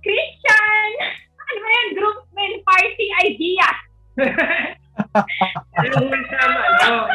Christian! 0.00 0.90
Ano 1.40 1.58
ba 1.58 1.68
yan? 1.68 1.88
Groupman 1.96 2.52
party 2.64 3.06
idea. 3.24 3.68
Ano, 5.10 5.96
wholesome, 6.06 6.54
ano? 6.60 7.08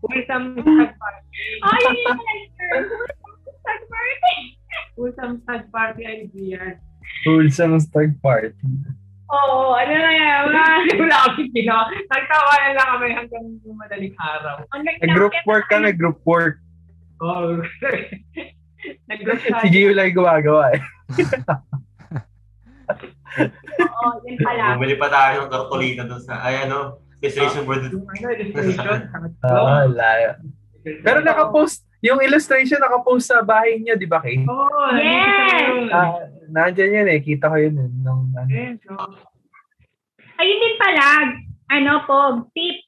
Wholesome 0.00 0.46
stag 0.54 0.92
party. 0.96 1.26
Ay, 1.60 1.78
yun 1.82 1.96
yung 1.98 2.20
like, 2.22 2.46
Stag 3.60 3.82
party. 3.90 4.34
Wholesome 4.96 5.34
stag 5.42 5.64
party 5.68 6.02
ideas. 6.06 6.78
Wholesome 7.26 7.76
stag 7.82 8.16
party. 8.22 8.54
Oo, 9.32 9.72
ano 9.76 9.92
na 9.92 10.10
yan? 10.12 10.40
Mga, 10.52 10.64
Wala 11.00 11.16
kami 11.32 11.42
ginawa. 11.52 11.88
Nagtawanan 11.90 12.72
lang 12.76 12.88
kami 12.96 13.06
hanggang 13.16 13.46
madaling 13.64 14.14
araw. 14.16 14.56
ang 14.72 14.82
Nag-group 14.84 15.34
work 15.44 15.66
kami, 15.68 15.92
group 15.92 16.20
work. 16.24 16.60
Oh. 17.20 17.60
Nag-group 19.10 19.40
Si 19.42 19.68
Gio 19.72 19.92
lang 19.96 20.12
yung 20.12 20.18
gumagawa 20.24 20.76
eh. 20.76 20.80
Oo, 23.40 24.08
yun 24.26 24.36
pala. 24.40 24.76
Bumili 24.76 24.96
pa 25.00 25.08
tayo 25.08 25.46
ng 25.46 25.52
kartolina 25.52 26.02
doon 26.04 26.22
sa, 26.22 26.42
ay 26.44 26.68
ano, 26.68 27.00
illustration 27.22 27.62
board. 27.64 27.88
Ano, 27.88 28.26
illustration. 28.32 28.98
Ah, 29.44 29.86
layo. 30.00 30.30
Pero 30.82 31.22
nakapost, 31.22 31.86
yung 32.02 32.18
illustration 32.18 32.82
nakapost 32.82 33.30
sa 33.30 33.46
bahay 33.46 33.78
niya, 33.78 33.94
di 33.94 34.10
ba, 34.10 34.18
Kay? 34.18 34.42
Oo, 34.42 34.66
oh, 34.66 34.90
Yes! 34.98 35.88
Ah, 35.94 36.26
nandyan 36.50 36.98
yun 37.02 37.08
eh. 37.08 37.20
Kita 37.22 37.46
ko 37.46 37.56
yun 37.56 37.78
eh. 37.78 37.88
Nung, 38.02 38.34
ano. 38.34 38.50
Yes, 38.50 38.82
oh. 38.90 39.14
Ayun 40.42 40.58
din 40.58 40.76
pala, 40.80 41.06
ano 41.70 41.92
po, 42.02 42.50
tip 42.50 42.82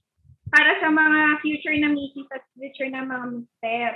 para 0.50 0.78
sa 0.78 0.90
mga 0.90 1.42
future 1.42 1.78
na 1.78 1.90
misis 1.90 2.26
at 2.34 2.42
future 2.54 2.90
na 2.90 3.06
mga 3.06 3.26
mister. 3.38 3.90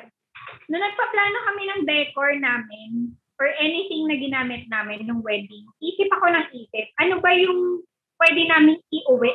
Nung 0.70 0.82
nagpaplano 0.82 1.38
kami 1.50 1.62
ng 1.66 1.82
decor 1.86 2.30
namin, 2.38 3.14
or 3.39 3.48
anything 3.62 4.10
na 4.10 4.19
ginamit 4.19 4.66
namin 4.66 5.06
nung 5.06 5.23
wedding, 5.23 5.65
isip 5.78 6.10
ako 6.10 6.27
ng 6.35 6.47
isip, 6.55 6.86
ano 6.98 7.23
ba 7.23 7.31
yung 7.35 7.86
pwede 8.19 8.43
namin 8.51 8.77
iuwi? 8.90 9.32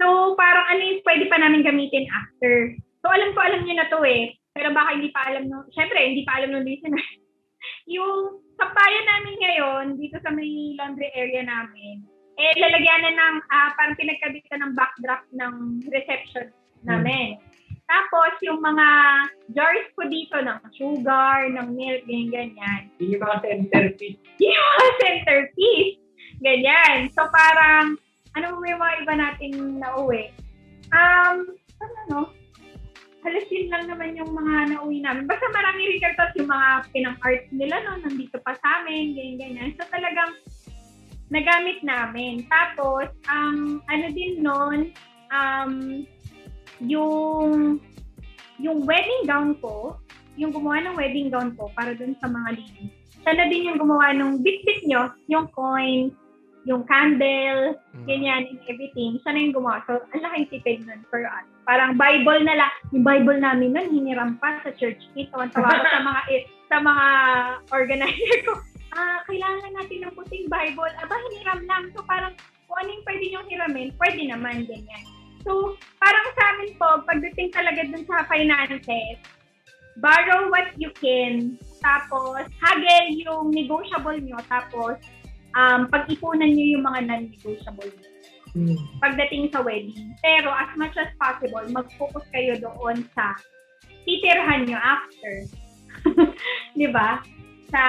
So, 0.00 0.34
parang 0.34 0.66
ano 0.74 0.82
yung 0.82 1.02
pwede 1.04 1.24
pa 1.28 1.36
namin 1.38 1.62
gamitin 1.62 2.08
after. 2.10 2.74
So, 3.04 3.12
alam 3.12 3.36
ko, 3.36 3.40
alam 3.44 3.62
niyo 3.62 3.76
na 3.76 3.88
to 3.92 4.00
eh. 4.02 4.34
Pero 4.56 4.72
baka 4.72 4.96
hindi 4.96 5.10
pa 5.10 5.28
alam 5.28 5.50
no, 5.50 5.66
syempre, 5.74 5.98
hindi 6.00 6.22
pa 6.24 6.40
alam 6.40 6.54
ng 6.54 6.66
listener. 6.66 7.04
yung 7.94 8.40
sampayan 8.56 9.06
namin 9.06 9.36
ngayon, 9.40 9.84
dito 9.98 10.16
sa 10.22 10.30
may 10.30 10.78
laundry 10.78 11.10
area 11.12 11.42
namin, 11.42 12.06
eh, 12.34 12.54
lalagyanan 12.58 13.14
ng, 13.14 13.36
ah, 13.50 13.70
parang 13.78 13.98
pinagkabitan 13.98 14.62
ng 14.62 14.72
backdrop 14.74 15.22
ng 15.34 15.54
reception 15.90 16.50
namin. 16.82 17.38
Tapos, 17.94 18.34
yung 18.42 18.58
mga 18.58 18.88
jars 19.54 19.86
ko 19.94 20.02
dito 20.10 20.34
ng 20.42 20.58
sugar, 20.74 21.46
ng 21.46 21.78
milk, 21.78 22.02
ganyan-ganyan. 22.10 22.90
Yun 22.98 23.14
yung 23.14 23.22
mga 23.22 23.38
centerpiece. 23.46 24.18
Yung 24.42 24.58
mga 24.58 24.86
centerpiece. 24.98 25.94
Ganyan. 26.42 27.06
So, 27.14 27.30
parang, 27.30 27.94
ano 28.34 28.58
mo 28.58 28.66
yung 28.66 28.82
mga 28.82 28.94
iba 29.06 29.14
nating 29.14 29.56
nauwi? 29.78 30.34
Um, 30.90 31.54
ano, 31.78 31.98
no? 32.10 32.22
Halos 33.22 33.46
yun 33.48 33.70
lang 33.70 33.86
naman 33.86 34.18
yung 34.18 34.34
mga 34.34 34.74
nauwi 34.74 34.98
namin. 34.98 35.30
Basta 35.30 35.46
marami 35.54 35.94
rin 35.94 36.02
kartos 36.02 36.34
yung 36.34 36.50
mga 36.50 36.90
pinang-art 36.90 37.46
nila, 37.54 37.78
no? 37.86 38.02
Nandito 38.02 38.42
pa 38.42 38.58
sa 38.58 38.82
amin, 38.82 39.14
ganyan-ganyan. 39.14 39.70
So, 39.78 39.86
talagang 39.86 40.34
nagamit 41.30 41.78
namin. 41.86 42.42
Tapos, 42.50 43.06
ang 43.30 43.78
ano 43.86 44.06
din 44.10 44.42
nun, 44.42 44.90
um, 45.30 46.04
yung 46.86 47.78
yung 48.62 48.86
wedding 48.86 49.26
gown 49.26 49.58
ko, 49.58 49.98
yung 50.38 50.54
gumawa 50.54 50.82
ng 50.82 50.94
wedding 50.94 51.28
gown 51.30 51.54
ko 51.58 51.70
para 51.74 51.94
dun 51.94 52.14
sa 52.22 52.30
mga 52.30 52.58
ladies. 52.58 52.94
Siya 53.24 53.32
na 53.34 53.46
din 53.48 53.66
yung 53.72 53.78
gumawa 53.80 54.14
ng 54.14 54.44
bit-bit 54.44 54.84
nyo, 54.86 55.10
yung 55.26 55.48
coin, 55.50 56.12
yung 56.64 56.84
candle, 56.88 57.76
Mm. 57.92 58.04
ganyan, 58.08 58.42
and 58.48 58.60
everything. 58.68 59.20
Siya 59.20 59.30
na 59.32 59.40
yung 59.40 59.54
gumawa. 59.56 59.84
So, 59.84 60.00
ang 60.00 60.22
laking 60.22 60.48
tipid 60.48 60.78
nun 60.88 61.04
for 61.12 61.20
us. 61.24 61.44
Parang 61.64 61.96
Bible 61.96 62.40
na 62.44 62.56
lang. 62.56 62.72
Yung 62.92 63.04
Bible 63.04 63.40
namin 63.40 63.72
nun, 63.72 63.88
hiniram 63.92 64.36
pa 64.40 64.60
sa 64.64 64.72
church. 64.76 65.00
Ito, 65.16 65.34
ang 65.36 65.52
tawa 65.52 65.72
ko 65.72 65.84
sa 65.84 66.00
mga, 66.00 66.20
sa 66.68 66.76
mga 66.80 67.06
organizer 67.72 68.38
ko. 68.48 68.54
Ah, 68.94 69.24
kailangan 69.26 69.72
natin 69.74 70.06
ng 70.06 70.14
puting 70.14 70.46
Bible. 70.48 70.92
Aba, 71.00 71.14
hiniram 71.32 71.60
lang. 71.66 71.90
So, 71.92 72.04
parang 72.04 72.36
kung 72.64 72.78
ano 72.80 72.88
yung 72.92 73.04
pwede 73.08 73.24
niyong 73.28 73.48
hiramin, 73.48 73.88
pwede 74.00 74.22
naman, 74.28 74.64
ganyan. 74.68 75.04
So, 75.44 75.76
parang 76.00 76.26
sa 76.34 76.42
amin 76.56 76.70
po, 76.80 76.88
pagdating 77.04 77.52
talaga 77.52 77.84
dun 77.84 78.04
sa 78.08 78.24
finances, 78.26 79.20
borrow 80.00 80.48
what 80.48 80.72
you 80.80 80.90
can, 80.98 81.60
tapos 81.84 82.48
hagel 82.64 83.06
yung 83.20 83.52
negotiable 83.52 84.18
nyo, 84.18 84.40
tapos 84.48 84.98
um, 85.54 85.86
pag-ipunan 85.92 86.48
nyo 86.50 86.66
yung 86.76 86.84
mga 86.84 87.00
non-negotiable 87.06 87.92
nyo 87.92 88.14
Hmm. 88.54 88.78
pagdating 89.02 89.50
sa 89.50 89.66
wedding. 89.66 90.14
Pero 90.22 90.46
as 90.54 90.70
much 90.78 90.94
as 90.94 91.10
possible, 91.18 91.66
mag-focus 91.74 92.22
kayo 92.30 92.54
doon 92.62 93.02
sa 93.10 93.34
titirhan 94.06 94.70
nyo 94.70 94.78
after. 94.78 95.34
Di 96.78 96.86
ba? 96.94 97.18
Sa 97.74 97.82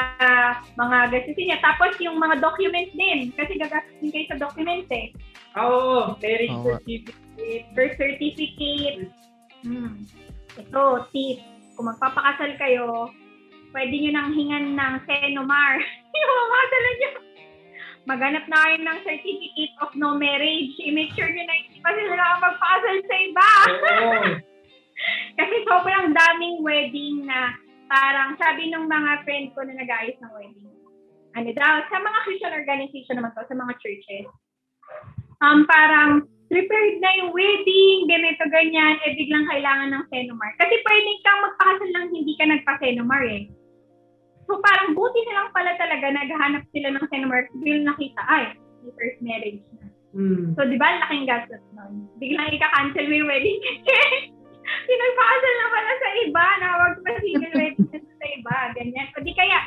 mga 0.73 1.14
gastusin 1.14 1.53
niya. 1.53 1.61
Tapos 1.61 1.94
yung 2.02 2.18
mga 2.18 2.41
documents 2.41 2.98
din. 2.98 3.30
Kasi 3.38 3.61
gagastusin 3.61 4.10
kayo 4.10 4.26
sa 4.34 4.38
documents 4.41 4.90
eh. 4.90 5.14
Oo, 5.53 6.18
marriage 6.18 6.49
Oo 6.57 6.65
nga. 6.65 6.82
certificate. 6.82 7.24
Birth 7.76 7.95
certificate. 7.99 9.12
Hmm. 9.64 10.03
Ito, 10.56 11.10
tip. 11.12 11.40
Kung 11.76 11.91
magpapakasal 11.91 12.56
kayo, 12.56 13.12
pwede 13.76 13.91
nyo 13.91 14.12
nang 14.16 14.32
hingan 14.32 14.66
ng 14.80 14.94
Senomar. 15.03 15.76
yung 16.16 16.52
mga 16.52 16.68
dala 16.72 16.91
nyo. 16.95 17.12
Maganap 18.06 18.45
na 18.48 18.57
kayo 18.62 18.78
ng 18.86 18.99
certificate 19.02 19.74
of 19.82 19.91
no 19.98 20.16
marriage. 20.16 20.78
I-make 20.80 21.12
sure 21.18 21.28
nyo 21.28 21.44
na 21.44 21.56
hindi 21.57 21.80
pa 21.82 21.91
sila 21.91 22.14
nakapagpakasal 22.16 22.98
sa 23.03 23.16
iba. 23.18 23.49
Oo. 23.68 24.20
Kasi 25.41 25.56
sobrang 25.68 26.16
daming 26.16 26.64
wedding 26.64 27.28
na 27.28 27.52
parang 27.91 28.40
sabi 28.40 28.72
ng 28.72 28.88
mga 28.88 29.12
friend 29.28 29.45
ko 29.52 29.68
na 29.68 29.76
nag-ayos 29.76 30.18
ng 30.24 30.32
wedding. 30.32 30.72
Ano 31.36 31.49
daw, 31.52 31.84
sa 31.91 31.99
mga 31.99 32.20
Christian 32.24 32.56
organization 32.56 33.20
naman 33.20 33.36
to, 33.36 33.44
sa 33.44 33.57
mga 33.60 33.74
churches, 33.84 34.28
um, 35.44 35.68
parang 35.68 36.24
prepared 36.49 36.95
na 37.01 37.11
yung 37.22 37.31
wedding, 37.34 38.05
ganito, 38.05 38.43
ganyan, 38.53 38.95
eh 39.01 39.17
biglang 39.17 39.49
kailangan 39.49 39.89
ng 39.93 40.03
Senomar. 40.13 40.51
Kasi 40.61 40.73
pwedeng 40.85 41.19
kang 41.26 41.41
magpakasal 41.41 41.89
lang 41.93 42.05
hindi 42.13 42.34
ka 42.38 42.45
nagpa-Senomar 42.45 43.23
eh. 43.26 43.49
So 44.45 44.61
parang 44.61 44.93
buti 44.93 45.19
na 45.26 45.35
lang 45.41 45.49
pala 45.57 45.73
talaga 45.81 46.05
naghahanap 46.13 46.63
sila 46.69 46.93
ng 46.93 47.05
Senomar 47.09 47.49
biglang 47.57 47.89
nakita, 47.89 48.22
ay, 48.30 48.53
may 48.85 48.93
first 48.93 49.19
marriage 49.26 49.65
na. 49.73 49.89
Hmm. 50.15 50.53
So 50.55 50.69
di 50.69 50.77
ba, 50.77 51.01
laking 51.01 51.27
gastos 51.27 51.63
nun. 51.73 52.07
Biglang 52.22 52.53
ika-cancel 52.53 53.09
mo 53.09 53.15
yung 53.19 53.30
wedding 53.30 53.59
kasi 53.59 53.81
pinagpakasal 54.88 55.53
na 55.57 55.67
pala 55.73 55.91
sa 55.97 56.09
iba, 56.22 56.45
nawag 56.61 56.93
pa 57.01 57.11
civil 57.26 57.53
wedding 57.57 57.89
na 57.89 57.99
sa 57.99 58.27
iba, 58.30 58.55
ganyan. 58.77 59.07
O 59.17 59.22
di 59.26 59.34
kaya, 59.34 59.59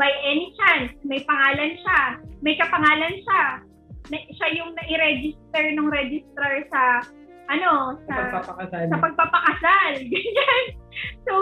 by 0.00 0.10
any 0.24 0.50
chance, 0.56 0.90
may 1.04 1.20
pangalan 1.28 1.76
siya, 1.78 2.00
may 2.40 2.56
kapangalan 2.56 3.14
siya, 3.20 3.42
na, 4.12 4.16
siya 4.36 4.48
yung 4.60 4.76
na-register 4.76 5.64
ng 5.72 5.88
registrar 5.88 6.54
sa, 6.68 6.82
ano, 7.48 7.96
Sa 8.04 8.12
sa, 8.12 8.16
pagpapakasal. 8.20 8.84
sa 8.88 8.98
pagpapakasal. 9.00 9.92
Ganyan. 10.12 10.64
So, 11.24 11.34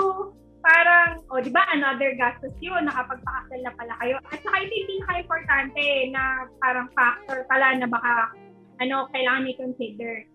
parang, 0.63 1.27
o 1.27 1.43
di 1.43 1.51
ba, 1.51 1.67
another 1.75 2.15
gastos 2.15 2.55
yun, 2.63 2.87
nakapagpakasal 2.87 3.61
na 3.67 3.73
pala 3.75 3.95
kayo. 3.99 4.15
At 4.31 4.39
saka 4.47 4.57
ito 4.63 4.73
yung 4.79 4.91
pinaka-importante 4.95 5.85
na 6.15 6.23
parang 6.63 6.89
factor 6.95 7.43
pala 7.51 7.75
na 7.79 7.87
baka, 7.91 8.31
ano, 8.79 9.11
kailangan 9.11 9.51
i-consider. 9.51 10.27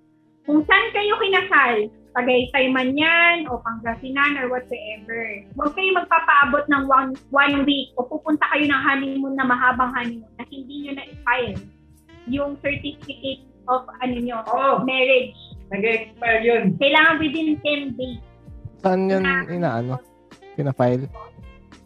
Kung 0.47 0.63
saan 0.67 0.87
kayo 0.95 1.19
kinasal, 1.19 1.91
Tagaytay 2.17 2.73
man 2.73 2.97
yan, 2.97 3.45
o 3.45 3.61
Pangasinan, 3.61 4.41
or 4.41 4.49
whatsoever. 4.49 5.45
Huwag 5.53 5.77
kayo 5.77 6.01
magpapaabot 6.01 6.65
ng 6.65 6.89
one, 6.89 7.13
one 7.29 7.61
week 7.61 7.93
o 7.93 8.09
pupunta 8.09 8.41
kayo 8.49 8.65
ng 8.65 8.81
honeymoon 8.81 9.37
na 9.37 9.45
mahabang 9.45 9.93
honeymoon 9.93 10.33
na 10.33 10.43
hindi 10.49 10.75
nyo 10.81 10.91
na-file 10.97 11.76
yung 12.27 12.55
certificate 12.59 13.43
of 13.67 13.83
ano 13.99 14.15
nyo, 14.15 14.37
Oo. 14.45 14.83
marriage. 14.83 15.35
Nag-expire 15.67 16.41
yun. 16.41 16.63
Kailangan 16.77 17.15
within 17.17 17.59
10 17.59 17.99
days. 17.99 18.21
Saan 18.79 19.07
yun 19.07 19.23
inaano? 19.47 19.99
Pinafile? 20.55 21.11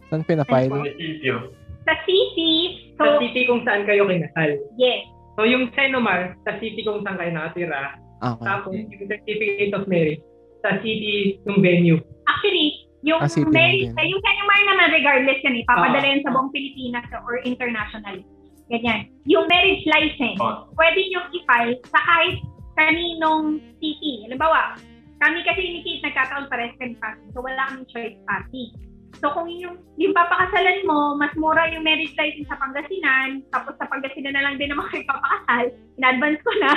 Saan 0.06 0.22
pinafile? 0.22 0.70
Munisipyo. 0.70 1.50
Sa 1.82 1.94
city, 2.06 2.52
so, 2.94 3.02
Sa 3.02 3.18
city 3.18 3.42
kung 3.42 3.66
saan 3.66 3.82
kayo 3.82 4.06
kinasal. 4.06 4.54
yes. 4.76 5.02
So 5.34 5.42
yung 5.42 5.72
Senomar, 5.72 6.36
sa 6.44 6.54
city 6.56 6.84
kung 6.84 7.02
saan 7.02 7.16
kayo 7.16 7.32
nakatira. 7.32 7.98
Ah, 8.20 8.38
Okay. 8.38 8.46
Tapos 8.46 8.70
yung 8.70 9.08
certificate 9.08 9.72
of 9.72 9.88
marriage, 9.88 10.22
sa 10.62 10.78
city 10.78 11.42
ng 11.42 11.58
venue. 11.58 11.98
Actually, 12.24 12.68
yung 13.02 13.18
Ah, 13.18 13.26
city 13.26 13.50
marriage, 13.50 13.90
lang 13.90 13.98
din. 13.98 14.12
yung 14.14 14.22
Senomar 14.22 14.58
naman 14.62 14.86
regardless 14.94 15.42
yan 15.42 15.58
eh, 15.58 15.64
papadala 15.66 15.98
Ah. 15.98 16.10
yan 16.12 16.22
sa 16.22 16.30
buong 16.30 16.54
Pilipinas 16.54 17.02
or 17.18 17.42
international. 17.42 18.22
Ganyan. 18.68 19.10
Yung 19.26 19.46
marriage 19.46 19.84
license, 19.86 20.38
Oh. 20.38 20.70
pwede 20.74 21.00
nyo 21.08 21.20
i-file 21.30 21.74
sa 21.88 21.98
kahit 21.98 22.38
kaninong 22.74 23.60
city. 23.78 24.24
Halimbawa, 24.26 24.74
kami 25.18 25.38
kasi 25.44 25.60
ni 25.62 25.80
Kate 25.82 26.02
nagkataon 26.04 26.50
pares 26.50 26.74
kami 26.76 26.98
party, 26.98 27.24
so 27.30 27.38
wala 27.38 27.62
kaming 27.68 27.86
choice 27.86 28.18
party. 28.26 28.74
So 29.20 29.30
kung 29.30 29.46
yung, 29.46 29.78
yung 30.00 30.16
papakasalan 30.16 30.82
mo, 30.82 31.14
mas 31.14 31.30
mura 31.36 31.68
yung 31.70 31.84
marriage 31.84 32.16
license 32.16 32.48
sa 32.48 32.58
Pangasinan, 32.58 33.44
tapos 33.54 33.76
sa 33.78 33.86
Pangasinan 33.86 34.34
na 34.34 34.42
lang 34.42 34.58
din 34.58 34.72
naman 34.72 34.88
kayo 34.90 35.04
papakasal, 35.06 35.64
in-advance 36.00 36.40
ko 36.42 36.50
na, 36.58 36.72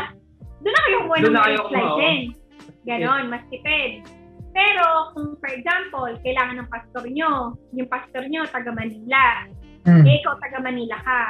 doon 0.62 0.74
na 0.74 0.82
kayo 0.84 0.98
kumuha 1.02 1.18
Doon 1.18 1.26
ng 1.26 1.34
na 1.34 1.42
kayo 1.42 1.42
marriage 1.42 1.66
kumuha, 1.66 1.82
oo. 1.82 1.98
license. 1.98 2.34
Ganon, 2.86 3.24
mas 3.34 3.44
tipid. 3.50 3.92
Pero 4.54 4.86
kung 5.12 5.36
for 5.42 5.50
example, 5.50 6.06
kailangan 6.22 6.62
ng 6.62 6.70
pastor 6.70 7.04
nyo, 7.10 7.58
yung 7.74 7.90
pastor 7.90 8.24
nyo 8.30 8.46
taga 8.46 8.70
Manila, 8.72 9.50
Hmm. 9.86 10.02
eh 10.02 10.18
ikaw 10.18 10.34
taga 10.40 10.62
Manila 10.62 10.98
ka, 11.02 11.22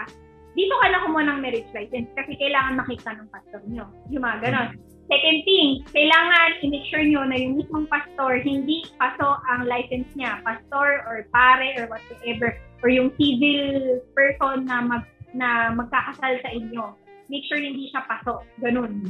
dito 0.55 0.73
ka 0.79 0.87
na 0.87 1.03
kumuha 1.03 1.23
ng 1.27 1.39
marriage 1.43 1.67
license 1.75 2.07
kasi 2.15 2.31
kailangan 2.39 2.79
makita 2.79 3.11
ng 3.11 3.27
pastor 3.27 3.61
nyo. 3.67 3.85
Yung 4.07 4.23
mga 4.23 4.39
ganon. 4.47 4.67
Second 5.05 5.39
thing, 5.45 5.85
kailangan 5.93 6.49
i-make 6.65 6.87
sure 6.89 7.03
nyo 7.05 7.21
na 7.27 7.37
yung 7.37 7.59
mismong 7.61 7.85
pastor, 7.91 8.41
hindi 8.41 8.87
paso 8.97 9.37
ang 9.51 9.69
license 9.69 10.07
niya. 10.17 10.41
Pastor 10.41 11.05
or 11.05 11.27
pare 11.29 11.75
or 11.77 11.85
whatsoever. 11.91 12.57
Or 12.81 12.89
yung 12.89 13.13
civil 13.19 14.01
person 14.17 14.65
na 14.65 14.81
mag 14.81 15.03
na 15.35 15.75
magkakasal 15.75 16.41
sa 16.41 16.49
inyo. 16.49 16.95
Make 17.27 17.45
sure 17.51 17.59
hindi 17.59 17.91
siya 17.91 18.07
paso. 18.07 18.41
Ganun. 18.63 19.03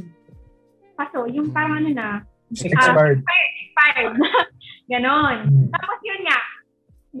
Paso, 0.98 1.30
yung 1.30 1.54
parang 1.54 1.80
ano 1.86 1.90
na, 1.94 2.08
Expired. 2.50 3.22
expired. 3.22 4.14
Ganon. 4.92 5.36
Hmm. 5.46 5.68
Tapos 5.70 5.98
yun 6.02 6.20
nga, 6.26 6.38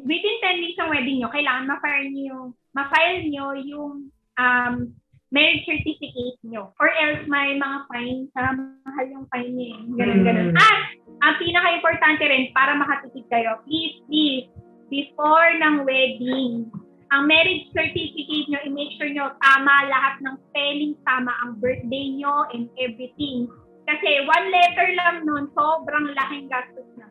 within 0.06 0.36
10 0.42 0.62
days 0.62 0.78
ng 0.78 0.90
wedding 0.90 1.16
nyo, 1.22 1.28
kailangan 1.30 1.70
ma-file 1.70 2.10
nyo 2.10 2.54
ma-file 2.76 3.24
nyo 3.32 3.56
yung 3.56 4.12
um, 4.36 4.92
marriage 5.34 5.66
certificate 5.66 6.38
nyo. 6.46 6.72
Or 6.78 6.88
else 6.88 7.26
may 7.26 7.58
mga 7.58 7.78
fine, 7.90 8.30
sa 8.32 8.54
mahal 8.54 9.06
yung 9.10 9.26
fine 9.34 9.52
nyo 9.52 9.66
eh. 9.66 9.80
Ganon, 9.98 10.18
Hmm. 10.22 10.26
ganon. 10.26 10.48
At, 10.54 10.78
ang 11.24 11.34
pinaka-importante 11.40 12.22
rin, 12.24 12.52
para 12.52 12.76
makatipid 12.76 13.26
kayo, 13.32 13.58
please, 13.66 14.00
please, 14.06 14.46
before 14.92 15.50
ng 15.58 15.82
wedding, 15.82 16.70
ang 17.14 17.30
marriage 17.30 17.70
certificate 17.70 18.46
nyo, 18.50 18.58
i-make 18.66 18.92
sure 18.98 19.10
nyo 19.10 19.30
tama 19.38 19.74
lahat 19.86 20.18
ng 20.26 20.34
spelling, 20.50 20.94
tama 21.06 21.30
ang 21.42 21.58
birthday 21.62 22.12
nyo 22.14 22.46
and 22.50 22.66
everything. 22.82 23.46
Kasi 23.86 24.26
one 24.26 24.46
letter 24.50 24.88
lang 24.98 25.16
nun, 25.22 25.46
sobrang 25.54 26.10
laking 26.10 26.50
gastos 26.50 26.90
na. 26.98 27.06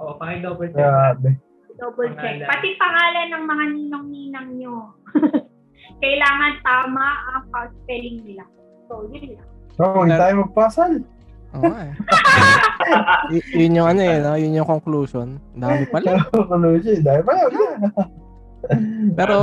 Oo, 0.00 0.16
pakil 0.16 0.40
double 0.40 0.72
check. 0.72 0.80
Grabe. 0.80 1.30
Double 1.76 2.08
check. 2.16 2.40
Pangalan. 2.40 2.48
Pati 2.48 2.68
pangalan 2.80 3.28
ng 3.28 3.44
mga 3.44 3.64
ninong-ninang 3.76 4.48
nyo. 4.56 4.74
Kailangan 5.98 6.52
tama 6.62 7.06
ang 7.34 7.70
spelling 7.82 8.22
nila. 8.22 8.44
So, 8.86 9.10
yun 9.10 9.34
lang. 9.34 9.48
So, 9.74 9.82
hindi 10.06 10.14
tayo 10.14 10.34
magpasal. 10.46 10.92
Oo 11.50 11.62
nga 11.66 11.80
eh. 11.82 11.94
Y- 13.34 13.66
yun 13.66 13.78
yung 13.82 13.88
ano 13.90 14.00
eh, 14.02 14.16
no? 14.22 14.38
yun 14.38 14.58
yung 14.62 14.70
conclusion. 14.70 15.38
Dami 15.58 15.82
pala. 15.90 16.22
Conclusion. 16.30 17.02
Dahil 17.02 17.22
pa 17.26 17.32
yun. 17.34 17.52
Pero 19.16 19.40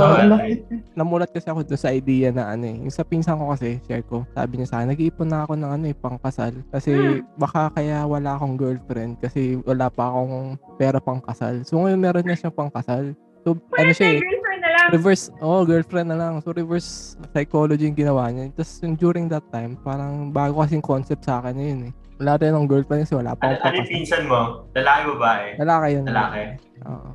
namulat 0.94 1.34
kasi 1.34 1.50
ako 1.50 1.66
doon 1.66 1.80
sa 1.80 1.90
idea 1.90 2.30
na 2.30 2.54
ano 2.54 2.64
eh. 2.70 2.76
Yung 2.86 2.94
sa 2.94 3.02
pinsan 3.02 3.36
ko 3.36 3.50
kasi, 3.50 3.82
share 3.84 4.06
ko, 4.06 4.22
sabi 4.32 4.58
niya 4.58 4.68
sa 4.70 4.76
akin, 4.80 4.94
nag-iipon 4.94 5.28
na 5.28 5.42
ako 5.44 5.52
ng 5.58 5.70
ano 5.74 5.84
eh, 5.90 5.96
pangkasal. 5.96 6.54
Kasi 6.70 7.22
baka 7.34 7.74
kaya 7.74 8.06
wala 8.06 8.38
akong 8.38 8.54
girlfriend 8.56 9.18
kasi 9.18 9.58
wala 9.66 9.90
pa 9.90 10.08
akong 10.08 10.56
pera 10.78 11.02
pang 11.02 11.20
kasal. 11.20 11.60
So 11.66 11.82
ngayon 11.82 12.00
meron 12.00 12.24
na 12.24 12.38
siyang 12.38 12.54
pangkasal. 12.54 13.12
So 13.48 13.56
ano 13.74 13.90
siya 13.90 14.08
eh, 14.10 14.20
Girlfriend 14.20 14.60
na 14.60 14.70
lang. 14.70 14.86
reverse, 14.92 15.24
oh 15.40 15.64
girlfriend 15.64 16.08
na 16.08 16.18
lang. 16.18 16.32
So 16.38 16.52
reverse 16.52 16.88
psychology 17.32 17.88
yung 17.88 17.96
ginawa 17.96 18.28
niya. 18.28 18.52
Tapos 18.52 18.76
yung 18.78 18.94
during 18.94 19.24
that 19.26 19.44
time, 19.48 19.80
parang 19.80 20.28
bago 20.28 20.60
kasing 20.60 20.84
concept 20.84 21.24
sa 21.24 21.40
akin 21.40 21.54
na 21.54 21.64
yun 21.64 21.80
eh. 21.88 21.92
Wala 22.18 22.36
rin 22.36 22.52
akong 22.52 22.68
girlfriend 22.68 23.00
kasi 23.02 23.14
wala 23.14 23.32
pa 23.32 23.46
Ano, 23.46 23.56
ano 23.62 23.74
yung 23.74 23.88
pinsan 23.88 24.22
mo? 24.26 24.68
Lalaki, 24.74 25.00
babae? 25.08 25.46
Lalaki 25.56 25.86
yun. 25.88 26.04
Lalaki. 26.04 26.42
Oo. 26.84 27.08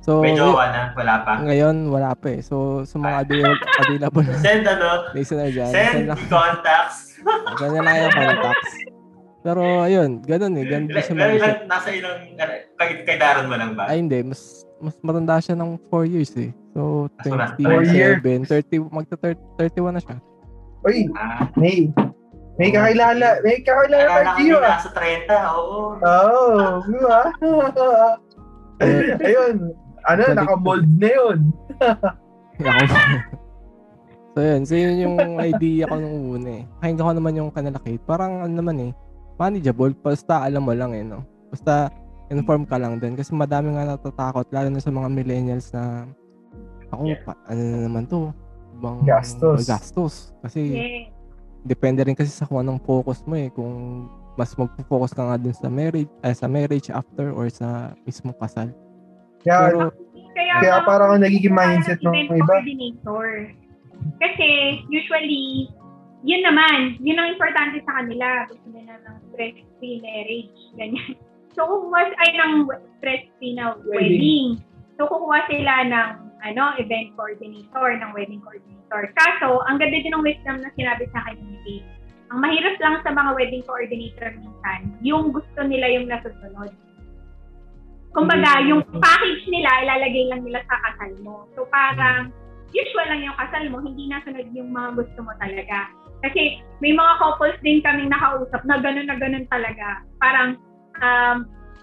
So, 0.00 0.20
May 0.20 0.32
jowa 0.32 0.64
na? 0.68 0.82
Wala 0.92 1.14
pa? 1.22 1.32
ngayon 1.40 1.76
wala 1.88 2.10
pa 2.12 2.28
eh. 2.30 2.40
So, 2.40 2.84
sa 2.84 2.96
mga 2.96 3.16
available, 3.24 3.68
available 3.78 4.24
na 4.26 4.36
Send 4.36 4.64
ano? 4.66 4.88
listener 5.12 5.48
dyan, 5.48 5.70
Send 5.70 6.08
send 6.08 6.28
contacts. 6.28 7.20
ganyan 7.60 7.84
lang 7.84 7.96
yung 7.98 8.12
contacts. 8.12 8.72
Pero 9.40 9.60
ayun, 9.80 10.20
ganun 10.20 10.52
eh. 10.56 10.64
Ganun 10.66 10.84
din 10.84 10.98
siya 10.98 11.14
Pero 11.14 11.32
mag-isip. 11.32 11.64
nasa 11.64 11.88
ilang, 11.88 12.16
kay, 12.76 12.90
kay 13.04 13.16
Darren 13.16 13.48
mo 13.48 13.56
lang 13.56 13.72
ba? 13.72 13.88
Ay 13.88 13.96
hindi, 13.98 14.20
mas 14.20 14.59
mas 14.80 14.96
matanda 15.04 15.36
siya 15.38 15.54
ng 15.54 15.76
4 15.88 16.08
years 16.08 16.32
eh. 16.40 16.50
So, 16.72 17.06
Ah, 17.20 17.22
so 17.22 17.36
nasa 17.36 17.54
27, 17.60 18.48
30, 18.48 18.88
magta 18.88 19.14
31 19.20 19.92
na 19.92 20.00
siya. 20.00 20.16
Uy, 20.80 20.98
Ah, 21.12 21.44
may, 21.54 21.92
may 22.56 22.72
kakilala, 22.72 23.44
may 23.44 23.60
kakilala 23.60 24.08
tayo 24.08 24.24
kami 24.32 24.40
Gio 24.40 24.56
ah. 24.58 24.64
nasa 24.64 24.88
30, 24.96 25.28
oo. 25.28 25.80
Oo, 26.00 26.48
di 26.88 26.98
ba? 27.04 27.20
Ayun, 29.20 29.56
ano, 30.08 30.22
naka-mold 30.32 30.88
na 30.96 31.08
yun. 31.12 31.38
So 34.30 34.38
yun, 34.46 34.62
so 34.62 34.78
yun 34.78 34.94
yung 35.02 35.16
idea 35.42 35.90
ko 35.90 35.98
nung 35.98 36.38
una 36.38 36.62
eh. 36.62 36.64
Pakinggan 36.78 37.02
ko 37.02 37.12
naman 37.18 37.34
yung 37.34 37.50
kanila 37.50 37.82
Kate. 37.82 37.98
Parang 38.06 38.46
ano 38.46 38.54
naman 38.62 38.78
eh, 38.78 38.90
manageable. 39.34 39.90
Basta 39.98 40.46
alam 40.46 40.62
mo 40.62 40.70
lang 40.70 40.94
eh, 40.94 41.02
no? 41.02 41.26
Basta 41.50 41.90
inform 42.30 42.62
ka 42.64 42.78
lang 42.78 42.96
din. 42.96 43.18
Kasi 43.18 43.34
madami 43.34 43.74
nga 43.74 43.84
natatakot, 43.90 44.46
lalo 44.48 44.68
na 44.70 44.80
sa 44.80 44.94
mga 44.94 45.08
millennials 45.10 45.74
na 45.74 46.06
ako, 46.88 47.02
Yeah. 47.04 47.22
pa, 47.22 47.34
ano 47.46 47.60
na 47.60 47.78
naman 47.84 48.04
to? 48.06 48.30
Ibang 48.78 49.02
Gastos. 49.04 49.66
gastos. 49.66 50.14
Kasi 50.40 50.60
Yeah. 50.70 51.10
depende 51.66 52.00
rin 52.02 52.14
kasi 52.14 52.30
sa 52.30 52.46
kung 52.46 52.62
anong 52.62 52.80
focus 52.80 53.26
mo 53.26 53.34
eh. 53.34 53.50
Kung 53.50 54.06
mas 54.38 54.54
magpo-focus 54.54 55.12
ka 55.12 55.26
nga 55.26 55.36
dun 55.36 55.52
sa 55.52 55.68
marriage, 55.68 56.08
eh, 56.22 56.32
sa 56.32 56.46
marriage 56.46 56.88
after 56.88 57.34
or 57.34 57.50
sa 57.50 57.92
mismong 58.06 58.38
kasal. 58.38 58.70
Kaya, 59.42 59.68
Pero, 59.68 59.78
Kaya, 60.30 60.54
kaya 60.62 60.76
parang 60.86 61.18
ang 61.18 61.22
nagiging 61.22 61.52
mindset 61.52 62.00
ng 62.00 62.14
iba. 62.30 62.46
coordinator. 62.46 63.50
Kasi 64.16 64.48
usually, 64.88 65.68
yun 66.22 66.40
naman, 66.40 66.96
yun 67.02 67.18
ang 67.18 67.34
importante 67.34 67.82
sa 67.84 68.00
kanila. 68.00 68.46
Gusto 68.48 68.66
nila 68.70 68.96
ng 68.96 69.16
stress-free 69.28 69.98
marriage, 70.00 70.54
ganyan. 70.78 71.12
So, 71.54 71.66
kukuha 71.66 72.14
ay 72.14 72.30
ng 72.38 72.54
stress-free 72.98 73.58
na 73.58 73.74
wedding. 73.86 74.62
So, 75.00 75.10
kukuha 75.10 75.50
sila 75.50 75.74
ng 75.90 76.08
ano, 76.40 76.72
event 76.80 77.12
coordinator, 77.16 78.00
ng 78.00 78.10
wedding 78.16 78.40
coordinator. 78.40 79.12
Kaso, 79.16 79.60
ang 79.68 79.76
ganda 79.76 80.00
din 80.00 80.12
ng 80.12 80.24
wisdom 80.24 80.56
na 80.64 80.72
sinabi 80.74 81.04
sa 81.12 81.20
akin 81.26 81.36
ni 81.36 81.56
Kate. 81.64 81.88
Ang 82.30 82.38
mahirap 82.46 82.78
lang 82.78 83.02
sa 83.02 83.10
mga 83.10 83.30
wedding 83.34 83.64
coordinator 83.66 84.30
minsan, 84.38 84.94
yung 85.02 85.34
gusto 85.34 85.60
nila 85.66 85.90
yung 85.90 86.06
nasusunod. 86.06 86.70
Kumbaga, 88.14 88.62
yung 88.66 88.82
package 88.98 89.44
nila, 89.50 89.70
ilalagay 89.86 90.24
lang 90.30 90.42
nila 90.42 90.62
sa 90.66 90.78
kasal 90.82 91.12
mo. 91.22 91.46
So, 91.54 91.66
parang, 91.70 92.34
usual 92.70 93.06
lang 93.10 93.22
yung 93.26 93.38
kasal 93.38 93.64
mo, 93.70 93.82
hindi 93.82 94.06
nasunod 94.10 94.46
yung 94.54 94.70
mga 94.70 94.98
gusto 94.98 95.18
mo 95.26 95.32
talaga. 95.38 95.90
Kasi, 96.22 96.62
may 96.78 96.94
mga 96.94 97.12
couples 97.18 97.58
din 97.62 97.82
kaming 97.82 98.10
nakausap 98.10 98.62
na 98.66 98.78
gano'n 98.78 99.06
na 99.10 99.16
gano'n 99.18 99.46
talaga. 99.50 100.02
Parang, 100.18 100.58
um, 101.00 101.36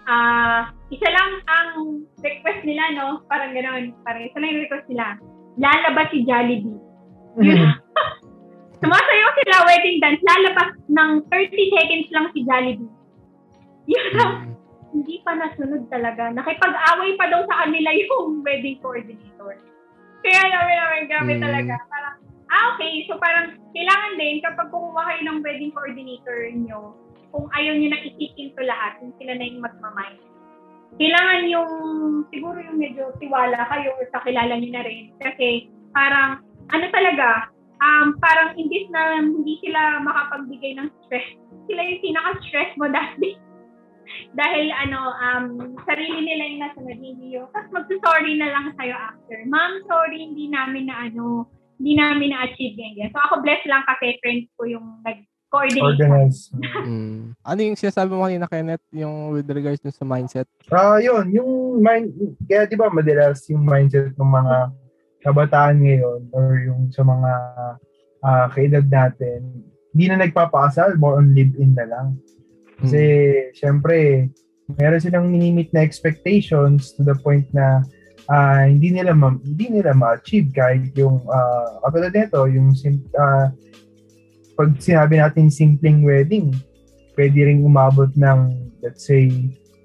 ah, 0.07 0.71
isa 0.87 1.07
lang 1.11 1.31
ang 1.45 1.69
request 2.23 2.63
nila, 2.63 2.83
no? 2.95 3.07
Parang 3.27 3.51
gano'n. 3.51 3.91
Parang 4.01 4.23
isa 4.23 4.37
lang 4.39 4.49
yung 4.55 4.63
request 4.65 4.87
nila. 4.87 5.19
Lalabas 5.57 6.07
si 6.13 6.23
Jollibee. 6.23 6.79
Yun. 7.37 7.59
Sumasayaw 8.81 9.29
sila 9.41 9.65
wedding 9.65 9.97
dance. 9.99 10.21
Lalabas 10.21 10.69
ng 10.87 11.11
30 11.33 11.75
seconds 11.75 12.07
lang 12.13 12.25
si 12.31 12.39
Jollibee. 12.45 12.91
Yun 13.87 14.07
lang 14.15 14.33
Mm. 14.37 14.55
hindi 15.03 15.19
pa 15.21 15.35
nasunod 15.35 15.83
talaga. 15.91 16.31
Nakipag-away 16.31 17.19
pa 17.19 17.25
daw 17.27 17.43
sa 17.45 17.67
kanila 17.67 17.89
yung 17.91 18.39
wedding 18.45 18.79
coordinator. 18.79 19.59
Kaya 20.23 20.41
namin 20.47 20.75
namin 20.77 21.01
grabe 21.07 21.33
Mm. 21.35 21.43
talaga. 21.43 21.75
Parang, 21.87 22.15
ah 22.47 22.63
okay, 22.73 23.03
so 23.05 23.19
parang 23.19 23.59
kailangan 23.75 24.13
din 24.15 24.39
kapag 24.39 24.71
kukuha 24.71 25.01
kayo 25.03 25.21
ng 25.25 25.39
wedding 25.43 25.71
coordinator 25.75 26.47
nyo, 26.53 26.95
kung 27.37 27.53
ayaw 27.53 27.77
nyo 27.77 27.93
na 27.93 28.01
isipin 28.01 28.49
to 28.57 28.65
lahat, 28.65 28.97
kung 28.97 29.13
sila 29.21 29.37
na 29.37 29.45
yung 29.45 29.61
magmamind. 29.61 30.17
Kailangan 30.97 31.41
yung, 31.45 31.71
siguro 32.33 32.57
yung 32.57 32.81
medyo 32.81 33.13
tiwala 33.21 33.69
kayo 33.69 33.93
or 33.93 34.09
kakilala 34.09 34.57
nyo 34.57 34.71
na 34.73 34.81
rin. 34.81 35.13
Kasi 35.21 35.69
parang, 35.93 36.41
ano 36.73 36.85
talaga, 36.89 37.53
um, 37.77 38.17
parang 38.17 38.57
imbis 38.57 38.89
na 38.89 39.21
hindi 39.21 39.61
sila 39.61 40.01
makapagbigay 40.01 40.81
ng 40.81 40.89
stress, 41.05 41.29
sila 41.69 41.81
yung 41.85 42.01
pinaka-stress 42.01 42.71
mo 42.81 42.89
dati 42.97 43.37
dahil 44.33 44.73
ano, 44.73 45.13
um, 45.13 45.45
sarili 45.85 46.25
nila 46.25 46.43
yung 46.49 46.61
nasa 46.65 46.79
naghihiyo. 46.81 47.53
Tapos 47.53 47.69
magsasorry 47.69 48.33
na 48.41 48.49
lang 48.49 48.65
sa'yo 48.81 48.97
after. 48.97 49.45
Ma'am, 49.45 49.85
sorry, 49.85 50.25
hindi 50.25 50.49
namin 50.49 50.89
na 50.89 51.05
ano, 51.05 51.45
hindi 51.77 51.93
namin 51.93 52.33
na-achieve 52.33 52.73
ganyan. 52.73 53.13
So 53.13 53.21
ako 53.21 53.45
blessed 53.45 53.69
lang 53.69 53.85
kasi 53.85 54.17
friends 54.25 54.49
ko 54.57 54.65
yung 54.65 55.05
nag-coordinate. 55.47 55.83
Organize. 55.83 56.51
Mm. 56.83 57.35
Ano 57.39 57.59
yung 57.63 57.79
sinasabi 57.79 58.11
mo 58.11 58.23
kanina, 58.27 58.47
Kenneth, 58.47 58.83
yung 58.91 59.31
with 59.31 59.47
regards 59.47 59.79
dun 59.79 59.95
sa 59.95 60.03
mindset? 60.03 60.47
Ah, 60.71 60.99
yun, 60.99 61.31
yung 61.31 61.79
mind, 61.79 62.11
kaya 62.47 62.67
di 62.67 62.75
ba 62.75 62.91
madalas 62.91 63.47
yung 63.47 63.63
mindset 63.63 64.11
ng 64.15 64.31
mga 64.31 64.55
kabataan 65.23 65.79
ngayon 65.81 66.21
or 66.35 66.45
yung 66.63 66.91
sa 66.91 67.03
mga 67.03 67.31
ah, 68.23 68.47
kaedad 68.51 68.85
natin, 68.91 69.47
hindi 69.95 70.05
na 70.11 70.27
nagpapakasal, 70.27 70.99
more 70.99 71.17
on 71.17 71.33
live-in 71.33 71.73
na 71.73 71.87
lang. 71.87 72.07
Kasi, 72.77 73.01
syempre, 73.57 74.29
meron 74.77 75.01
silang 75.01 75.31
minimit 75.31 75.73
na 75.73 75.81
expectations 75.81 76.93
to 76.93 77.01
the 77.01 77.15
point 77.25 77.47
na 77.55 77.81
ah, 78.29 78.67
hindi 78.67 78.91
nila 78.91 79.15
ma- 79.15 79.39
hindi 79.41 79.71
nila 79.71 79.95
ma-achieve 79.95 80.51
kahit 80.53 80.93
yung 80.99 81.23
uh, 81.25 81.81
katulad 81.87 82.13
nito, 82.13 82.41
yung 82.45 82.75
sim- 82.75 83.07
ah, 83.17 83.49
pag 84.57 84.73
sinabi 84.81 85.21
natin 85.21 85.53
simpleng 85.53 86.01
wedding, 86.01 86.51
pwede 87.13 87.37
ring 87.45 87.61
umabot 87.61 88.09
ng 88.17 88.39
let's 88.81 89.05
say 89.05 89.29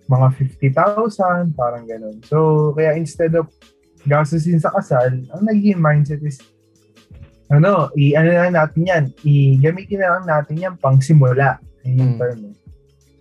mga 0.09 0.29
50,000, 0.73 1.53
parang 1.57 1.85
ganun. 1.85 2.21
So, 2.25 2.73
kaya 2.73 2.97
instead 2.97 3.33
of 3.33 3.49
gastusin 4.05 4.61
sa 4.61 4.73
kasal, 4.75 5.25
ang 5.31 5.43
naging 5.47 5.79
mindset 5.79 6.21
is 6.21 6.41
ano, 7.49 7.93
i-ano 7.93 8.29
na 8.33 8.49
lang 8.49 8.57
natin 8.57 8.83
yan, 8.83 9.05
i-gamitin 9.23 10.01
na 10.01 10.17
lang 10.17 10.25
natin 10.25 10.57
yan 10.57 10.75
pang 10.81 10.97
simula. 11.01 11.61
Yun 11.85 12.01
yung 12.01 12.13
Mm. 12.17 12.21
term. 12.21 12.39
eh. 12.49 12.55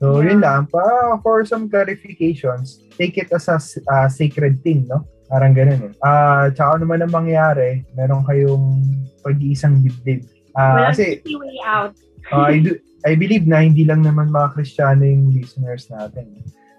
So, 0.02 0.06
Yeah. 0.18 0.34
yun 0.34 0.40
lang. 0.40 0.60
Pa, 0.72 0.82
for 1.20 1.44
some 1.44 1.68
clarifications, 1.68 2.82
take 2.96 3.20
it 3.20 3.30
as 3.30 3.52
a 3.52 3.60
uh, 3.92 4.08
sacred 4.08 4.64
thing, 4.64 4.88
no? 4.88 5.04
Parang 5.28 5.56
ganun 5.56 5.92
eh. 5.92 5.94
Ah, 6.02 6.52
tsaka 6.52 6.82
naman 6.82 7.04
ang 7.04 7.14
mangyayari, 7.14 7.86
meron 7.96 8.24
kayong 8.26 8.84
pag-iisang 9.22 9.80
dibdib. 9.80 10.26
Ah, 10.56 10.76
Walang 10.76 10.92
kasi, 10.96 11.06
easy 11.24 11.36
way 11.38 11.58
out. 11.64 11.94
Uh, 12.32 12.48
I 12.52 12.60
do 12.62 12.76
I 13.02 13.18
believe 13.18 13.50
na 13.50 13.66
hindi 13.66 13.82
lang 13.82 14.06
naman 14.06 14.30
mga 14.30 14.54
Kristiyano 14.54 15.02
yung 15.02 15.34
listeners 15.34 15.90
natin. 15.90 16.30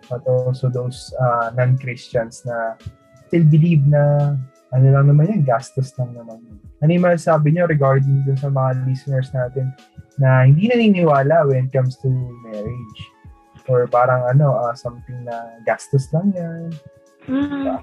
But 0.07 0.23
also 0.29 0.71
those 0.71 1.11
uh, 1.19 1.51
non-Christians 1.57 2.47
na 2.47 2.79
still 3.27 3.43
believe 3.49 3.83
na 3.89 4.35
ano 4.73 4.87
lang 4.89 5.11
naman 5.11 5.29
yan, 5.35 5.43
gastos 5.43 5.93
lang 5.99 6.15
naman 6.15 6.39
yun. 6.47 6.59
Ano 6.85 6.91
yung 6.95 7.05
masasabi 7.05 7.53
nyo 7.53 7.67
regarding 7.67 8.23
dun 8.25 8.39
sa 8.39 8.49
mga 8.49 8.87
listeners 8.87 9.29
natin 9.35 9.69
na 10.17 10.47
hindi 10.47 10.69
naniniwala 10.69 11.45
when 11.49 11.67
it 11.67 11.73
comes 11.75 11.97
to 12.01 12.09
marriage? 12.47 13.01
Or 13.71 13.87
parang 13.87 14.27
ano, 14.27 14.53
uh, 14.59 14.75
something 14.75 15.23
na 15.27 15.59
gastos 15.67 16.11
lang 16.11 16.35
yan. 16.35 16.71
Mm, 17.31 17.79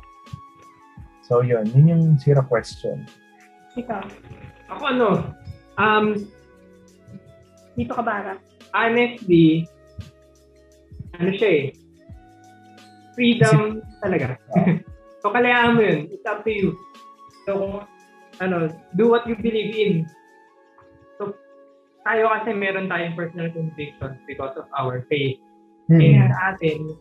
So 1.24 1.46
yun, 1.46 1.70
yun 1.78 1.88
yung 1.94 2.04
zero 2.18 2.42
question. 2.42 3.06
ikaw. 3.78 4.02
Ako 4.70 4.82
ano, 4.90 5.08
um, 5.80 6.28
Dito 7.74 7.96
ka 7.96 8.04
bara. 8.04 8.36
honestly, 8.76 9.66
ano 11.18 11.32
siya 11.34 11.50
eh, 11.50 11.66
freedom 13.18 13.82
talaga. 14.04 14.38
so, 15.24 15.32
kalayaan 15.34 15.76
mo 15.76 15.82
yun. 15.82 16.00
It's 16.14 16.28
up 16.28 16.46
to 16.46 16.52
you. 16.52 16.78
So, 17.48 17.58
kung, 17.58 17.76
ano, 18.40 18.70
do 18.96 19.10
what 19.10 19.26
you 19.26 19.36
believe 19.36 19.74
in. 19.76 19.94
So, 21.18 21.34
tayo 22.06 22.30
kasi 22.30 22.54
meron 22.56 22.88
tayong 22.88 23.18
personal 23.18 23.50
convictions 23.52 24.22
because 24.30 24.56
of 24.56 24.70
our 24.78 25.04
faith. 25.10 25.40
Hmm. 25.90 26.00
Eh, 26.00 26.14
Yeah. 26.16 26.30
sa 26.30 26.54
atin, 26.56 26.94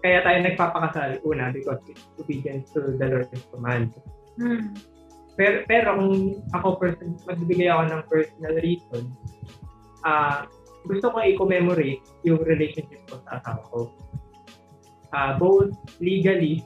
kaya 0.00 0.24
tayo 0.24 0.38
nagpapakasal, 0.40 1.10
una, 1.28 1.52
because 1.52 1.78
it's 1.86 2.08
obedience 2.16 2.72
to 2.72 2.96
the 2.96 3.06
Lord's 3.06 3.44
command. 3.52 3.92
Mm. 4.40 4.72
Pero, 5.40 5.64
pero 5.64 5.96
kung 5.96 6.44
ako 6.52 6.68
person, 6.76 7.16
magbibigay 7.24 7.72
ako 7.72 7.82
ng 7.88 8.02
personal 8.12 8.54
reason, 8.60 9.08
ah 10.04 10.44
gusto 10.84 11.08
ko 11.08 11.16
i-commemorate 11.16 12.04
yung 12.28 12.44
relationship 12.44 13.00
ko 13.08 13.24
sa 13.24 13.40
asawa 13.40 13.64
ko. 13.72 13.80
Ah 15.16 15.40
both 15.40 15.72
legally 15.96 16.60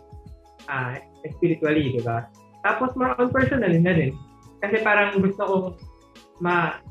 ah 0.67 0.99
spiritually, 1.23 1.95
di 1.95 2.03
ba? 2.03 2.27
Tapos 2.67 2.99
more 2.99 3.15
on 3.15 3.31
personally 3.31 3.79
na 3.79 3.95
rin. 3.95 4.11
Kasi 4.59 4.83
parang 4.83 5.23
gusto 5.23 5.43
ko 5.47 5.57
ma 6.43 6.83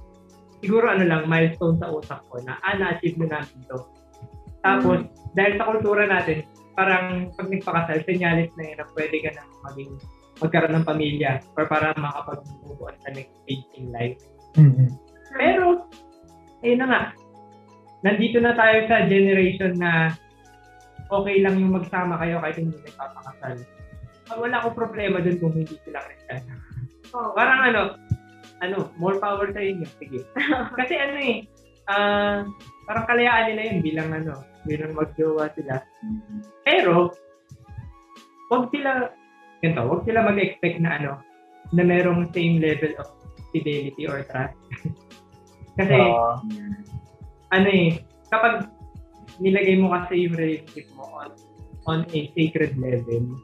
siguro 0.63 0.87
ano 0.87 1.03
lang, 1.03 1.27
milestone 1.27 1.75
sa 1.83 1.91
utak 1.91 2.23
ko 2.31 2.39
na 2.47 2.63
ah, 2.63 2.79
na-achieve 2.79 3.19
na 3.19 3.43
natin 3.43 3.59
to. 3.67 3.83
Tapos, 4.63 5.03
dahil 5.35 5.59
sa 5.59 5.67
kultura 5.67 6.07
natin, 6.07 6.47
parang 6.79 7.27
pag 7.35 7.51
nagpakasal, 7.51 7.99
senyalis 8.07 8.47
na 8.55 8.71
yun 8.71 8.77
na 8.79 8.87
pwede 8.95 9.17
ka 9.19 9.29
na 9.35 9.43
maging 9.67 9.91
magkaroon 10.41 10.73
ng 10.81 10.87
pamilya 10.87 11.41
or 11.59 11.69
para 11.69 11.93
makapag-move 11.97 12.81
on 12.81 12.95
sa 13.05 13.09
next 13.13 13.33
stage 13.45 13.67
in 13.77 13.93
life. 13.93 14.17
Mm-mm. 14.57 14.89
Pero, 15.33 15.89
ayun 16.65 16.79
na 16.81 16.87
nga, 16.89 17.01
nandito 18.05 18.37
na 18.41 18.53
tayo 18.57 18.85
sa 18.89 19.05
generation 19.05 19.73
na 19.77 20.13
okay 21.09 21.41
lang 21.41 21.57
yung 21.61 21.77
magsama 21.77 22.17
kayo 22.17 22.41
kahit 22.41 22.57
hindi 22.57 22.77
nagpapakasal. 22.81 23.55
Ah, 24.31 24.37
Wala 24.39 24.55
akong 24.61 24.77
problema 24.77 25.19
dun 25.19 25.37
kung 25.37 25.53
hindi 25.53 25.75
sila 25.83 26.01
Christian. 26.01 26.41
Oh. 27.13 27.31
Parang 27.37 27.61
ano, 27.69 27.81
ano, 28.63 28.89
more 28.97 29.19
power 29.21 29.51
sa 29.53 29.61
inyo. 29.61 29.85
Sige. 30.01 30.25
Kasi 30.79 30.93
ano 30.97 31.15
eh, 31.19 31.37
ah, 31.91 32.41
parang 32.89 33.05
kalayaan 33.05 33.53
nila 33.53 33.61
yun 33.69 33.79
bilang 33.83 34.09
ano, 34.09 34.33
bilang 34.63 34.95
magjowa 34.95 35.51
sila. 35.53 35.83
Pero, 36.63 37.11
wag 38.49 38.71
sila, 38.71 39.11
ganito, 39.63 39.87
wag 39.87 40.03
sila 40.03 40.27
mag-expect 40.27 40.77
na 40.83 40.99
ano, 40.99 41.11
na 41.71 41.81
merong 41.87 42.27
same 42.35 42.59
level 42.59 42.91
of 42.99 43.07
fidelity 43.55 44.03
or 44.05 44.27
trust. 44.27 44.59
Kasi, 45.79 45.95
Ah, 45.95 46.37
ano 47.55 47.67
eh, 47.71 48.03
kapag 48.29 48.69
nilagay 49.41 49.81
mo 49.81 49.89
kasi 49.89 50.29
yung 50.29 50.37
relationship 50.37 50.85
mo 50.93 51.09
on, 51.17 51.29
on 51.89 51.99
a 52.13 52.19
sacred 52.37 52.77
level, 52.77 53.39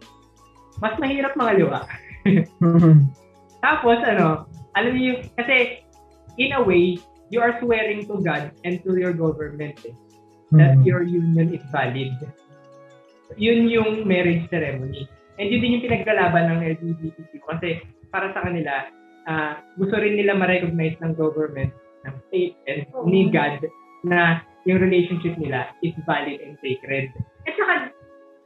mas 0.77 0.93
mahirap 1.01 1.33
mangaliwa. 1.33 1.87
Tapos, 3.65 3.97
ano, 4.05 4.45
alam 4.77 4.93
niyo, 4.93 5.25
kasi, 5.33 5.81
in 6.37 6.53
a 6.53 6.61
way, 6.61 7.01
you 7.33 7.41
are 7.41 7.57
swearing 7.57 8.05
to 8.05 8.21
God 8.21 8.53
and 8.61 8.77
to 8.85 8.97
your 8.97 9.13
government 9.13 9.77
eh, 9.87 9.95
that 10.53 10.77
Mm. 10.77 10.85
your 10.85 11.01
union 11.01 11.53
is 11.53 11.61
valid. 11.69 12.13
Yun 13.37 13.69
yung 13.69 14.05
marriage 14.05 14.45
ceremony. 14.49 15.05
And 15.39 15.47
yun 15.47 15.63
din 15.63 15.75
yung 15.79 15.85
pinaglalaban 15.87 16.51
ng 16.51 16.59
LGBTQ 16.75 17.31
kasi 17.47 17.79
para 18.11 18.35
sa 18.35 18.43
kanila, 18.43 18.91
ah, 19.25 19.63
gusto 19.79 19.95
rin 19.95 20.19
nila 20.19 20.35
ma-recognize 20.35 20.99
ng 20.99 21.15
government, 21.15 21.71
ng 22.03 22.15
state, 22.27 22.55
and 22.67 22.83
ni 23.07 23.31
God 23.31 23.63
na 24.03 24.43
yung 24.67 24.83
relationship 24.83 25.39
nila 25.39 25.71
is 25.79 25.95
valid 26.03 26.43
and 26.43 26.59
sacred. 26.59 27.07
At 27.47 27.55
saka, 27.55 27.95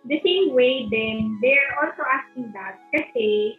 the 0.06 0.22
same 0.22 0.54
way 0.54 0.86
then, 0.94 1.42
they're 1.42 1.74
also 1.82 2.06
asking 2.06 2.54
that 2.54 2.78
kasi 2.94 3.58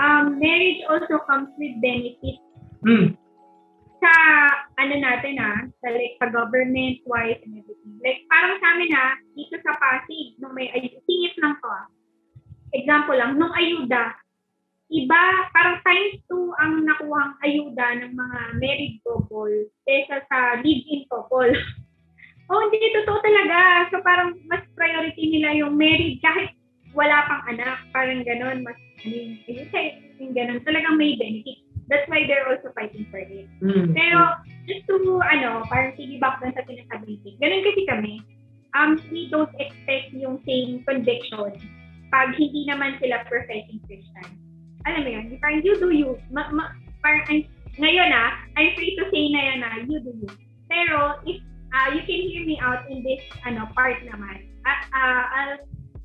um, 0.00 0.40
marriage 0.40 0.80
also 0.88 1.20
comes 1.28 1.52
with 1.60 1.76
benefits. 1.84 2.40
Hmm. 2.80 3.12
sa 4.00 4.12
ano 4.80 4.96
natin 4.96 5.36
ah, 5.36 5.60
sa 5.84 5.92
like 5.92 6.16
sa 6.16 6.32
government 6.32 7.04
wise 7.04 7.36
and 7.44 7.60
everything. 7.60 8.00
Like 8.00 8.24
parang 8.32 8.56
sa 8.58 8.66
amin 8.72 8.90
ah, 8.96 9.12
dito 9.36 9.60
sa 9.60 9.76
Pasig, 9.76 10.40
nung 10.40 10.56
may 10.56 10.72
ay 10.72 10.88
singit 11.04 11.36
lang 11.38 11.60
to 11.60 11.68
ah. 11.68 11.86
Example 12.70 13.16
lang, 13.18 13.38
nung 13.38 13.52
ayuda, 13.54 14.14
iba, 14.90 15.22
parang 15.54 15.78
times 15.86 16.18
2 16.26 16.62
ang 16.62 16.72
nakuhang 16.82 17.32
ayuda 17.46 17.86
ng 18.02 18.12
mga 18.18 18.38
married 18.58 18.98
couple 19.06 19.70
kaysa 19.86 20.22
sa 20.26 20.58
live-in 20.58 21.06
couple. 21.06 21.50
oh, 22.50 22.60
hindi, 22.66 22.90
totoo 22.98 23.18
talaga. 23.22 23.86
So 23.94 24.02
parang 24.02 24.34
mas 24.50 24.66
priority 24.74 25.30
nila 25.30 25.54
yung 25.54 25.78
married 25.78 26.18
kahit 26.18 26.50
wala 26.90 27.22
pang 27.30 27.42
anak. 27.54 27.78
Parang 27.94 28.26
ganon, 28.26 28.66
mas, 28.66 28.78
I 29.06 29.06
mean, 29.06 29.28
yung 30.18 30.34
ganon, 30.34 30.58
talagang 30.66 30.98
may 30.98 31.14
benefit. 31.14 31.62
That's 31.86 32.06
why 32.06 32.22
they're 32.26 32.46
also 32.46 32.70
fighting 32.74 33.06
for 33.10 33.18
it. 33.18 33.50
Mm. 33.62 33.94
Pero, 33.94 34.18
just 34.70 34.86
to, 34.86 34.94
ano, 35.26 35.66
parang 35.66 35.94
piggyback 35.98 36.38
dun 36.38 36.54
sa 36.54 36.62
sinasabi 36.62 37.18
ganun 37.42 37.66
kasi 37.66 37.82
kami, 37.86 38.14
um, 38.78 38.94
we 39.10 39.26
don't 39.30 39.50
expect 39.58 40.14
yung 40.14 40.38
same 40.46 40.86
conviction 40.86 41.50
pag 42.10 42.34
hindi 42.34 42.66
naman 42.66 42.98
sila 42.98 43.22
professing 43.30 43.78
Christian. 43.86 44.28
Alam 44.84 45.02
mo 45.06 45.10
yun, 45.10 45.24
parang 45.38 45.62
you 45.62 45.74
do 45.78 45.90
you. 45.94 46.10
Ma, 46.34 46.50
ma, 46.50 46.74
parang, 47.00 47.22
I'm, 47.30 47.46
ngayon 47.78 48.10
ah, 48.10 48.34
I'm 48.58 48.74
free 48.74 48.98
to 48.98 49.04
say 49.08 49.30
na 49.30 49.40
yan 49.40 49.58
na, 49.62 49.70
you 49.86 49.98
do 50.02 50.12
you. 50.12 50.30
Pero, 50.66 51.22
if 51.26 51.38
uh, 51.70 51.88
you 51.94 52.02
can 52.02 52.20
hear 52.26 52.42
me 52.46 52.58
out 52.58 52.86
in 52.90 53.02
this 53.06 53.22
ano 53.46 53.70
part 53.74 53.98
naman, 54.02 54.50
uh, 54.66 54.80
uh, 54.94 55.22
I'll, 55.30 55.56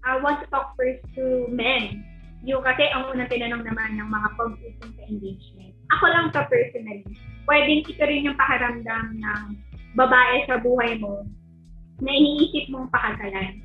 I 0.06 0.12
want 0.22 0.46
to 0.46 0.48
talk 0.54 0.78
first 0.78 1.02
to 1.18 1.50
men. 1.50 2.06
Yung 2.46 2.62
kasi 2.62 2.86
ang 2.94 3.10
unang 3.10 3.26
tinanong 3.26 3.66
naman 3.66 3.98
ng 3.98 4.06
mga 4.06 4.28
pag-usong 4.38 4.94
sa 4.94 5.04
engagement. 5.10 5.74
Ako 5.98 6.06
lang 6.14 6.30
to 6.30 6.42
personally. 6.46 7.02
Pwedeng 7.50 7.82
ito 7.90 8.04
rin 8.06 8.30
yung 8.30 8.38
pakaramdam 8.38 9.18
ng 9.18 9.44
babae 9.98 10.46
sa 10.46 10.62
buhay 10.62 11.02
mo 11.02 11.26
na 12.06 12.12
iniisip 12.14 12.70
mong 12.70 12.94
pakagalan. 12.94 13.65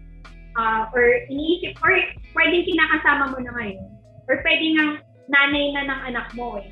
Uh, 0.61 0.85
or 0.93 1.25
iniisip, 1.33 1.73
or 1.81 1.89
pwedeng 2.37 2.69
kinakasama 2.69 3.33
mo 3.33 3.39
na 3.41 3.53
ngayon. 3.57 3.89
Or 4.29 4.37
pwedeng 4.45 4.77
ang 4.77 4.93
nanay 5.33 5.73
na 5.73 5.89
ng 5.89 6.01
anak 6.13 6.29
mo 6.37 6.61
eh. 6.61 6.69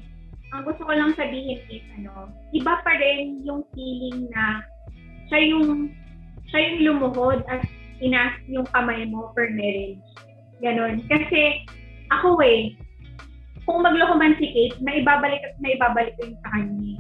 Ang 0.52 0.68
gusto 0.68 0.84
ko 0.84 0.92
lang 0.92 1.16
sabihin 1.16 1.56
is, 1.72 1.80
ano, 1.96 2.28
iba 2.52 2.84
pa 2.84 2.92
rin 3.00 3.40
yung 3.48 3.64
feeling 3.72 4.28
na 4.28 4.60
siya 5.32 5.40
yung 5.56 5.88
siya 6.52 6.60
yung 6.68 6.78
lumuhod 6.84 7.40
at 7.48 7.64
inas 8.04 8.36
yung 8.48 8.68
kamay 8.76 9.08
mo 9.08 9.32
for 9.32 9.48
marriage. 9.56 10.04
Ganon. 10.60 11.00
Kasi 11.08 11.64
ako 12.12 12.44
eh, 12.44 12.76
kung 13.64 13.80
magloko 13.80 14.20
man 14.20 14.36
si 14.36 14.52
Kate, 14.52 14.76
may 14.84 15.00
ibabalik 15.00 15.40
at 15.40 15.56
may 15.64 15.80
ibabalik 15.80 16.12
ko 16.20 16.28
yung 16.28 16.40
sa 16.44 16.50
kanya. 16.56 16.96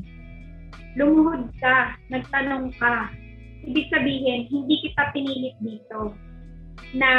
Lumuhod 0.96 1.52
ka, 1.60 2.00
nagtanong 2.08 2.72
ka. 2.80 3.12
Ibig 3.68 3.92
sabihin, 3.92 4.48
hindi 4.48 4.88
kita 4.88 5.12
pinilit 5.12 5.56
dito 5.60 6.16
na 6.94 7.10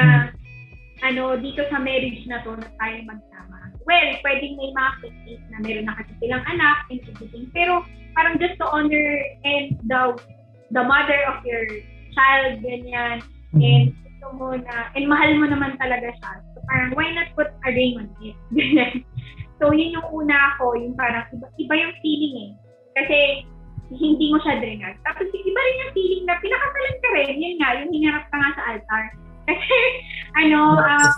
ano, 1.03 1.39
dito 1.39 1.63
sa 1.71 1.79
marriage 1.79 2.27
na 2.27 2.43
to 2.43 2.59
na 2.59 2.67
tayo 2.75 2.97
magsama. 3.07 3.57
Well, 3.87 4.09
pwedeng 4.21 4.59
may 4.59 4.71
mga 4.75 4.91
case 5.01 5.45
na 5.49 5.57
meron 5.63 5.87
na 5.87 5.95
kasi 5.97 6.11
silang 6.19 6.45
anak 6.45 6.77
and 6.91 7.01
everything. 7.07 7.47
Pero 7.55 7.87
parang 8.13 8.35
just 8.37 8.59
to 8.59 8.67
honor 8.67 9.09
and 9.47 9.79
the 9.87 10.19
the 10.75 10.83
mother 10.83 11.19
of 11.31 11.41
your 11.47 11.65
child, 12.13 12.61
ganyan, 12.61 13.23
and 13.57 13.95
gusto 14.19 14.27
mo 14.35 14.53
na, 14.53 14.91
and 14.93 15.07
mahal 15.07 15.31
mo 15.39 15.47
naman 15.47 15.79
talaga 15.79 16.11
siya. 16.19 16.31
So 16.53 16.61
parang, 16.67 16.91
why 16.93 17.09
not 17.15 17.33
put 17.33 17.49
a 17.65 17.69
ring 17.71 17.97
on 17.97 18.09
it? 18.21 18.35
So 19.59 19.75
yun 19.75 19.91
yung 19.91 20.07
una 20.07 20.55
ako, 20.55 20.79
yung 20.79 20.95
parang, 20.95 21.27
iba, 21.35 21.47
iba 21.59 21.73
yung 21.75 21.95
feeling 21.99 22.35
eh. 22.39 22.51
Kasi, 22.95 23.17
hindi 23.91 24.31
mo 24.31 24.39
siya 24.39 24.55
drinag. 24.63 24.95
Tapos 25.03 25.27
iba 25.27 25.59
rin 25.59 25.81
yung 25.83 25.93
feeling 25.99 26.23
na 26.23 26.39
pinakasalan 26.39 26.97
ka 27.03 27.09
rin, 27.11 27.43
yun 27.43 27.55
nga, 27.59 27.69
yung 27.83 27.91
hinarap 27.91 28.23
ka 28.31 28.37
nga 28.39 28.51
sa 28.55 28.63
altar. 28.71 29.03
Kasi, 29.49 29.77
ano, 30.37 30.77
uh, 30.77 31.09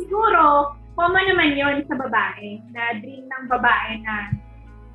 siguro, 0.00 0.72
common 0.96 1.26
naman 1.28 1.52
yon 1.52 1.84
sa 1.84 2.00
babae, 2.00 2.64
na 2.72 2.96
dream 3.04 3.28
ng 3.28 3.44
babae 3.52 4.00
na 4.00 4.32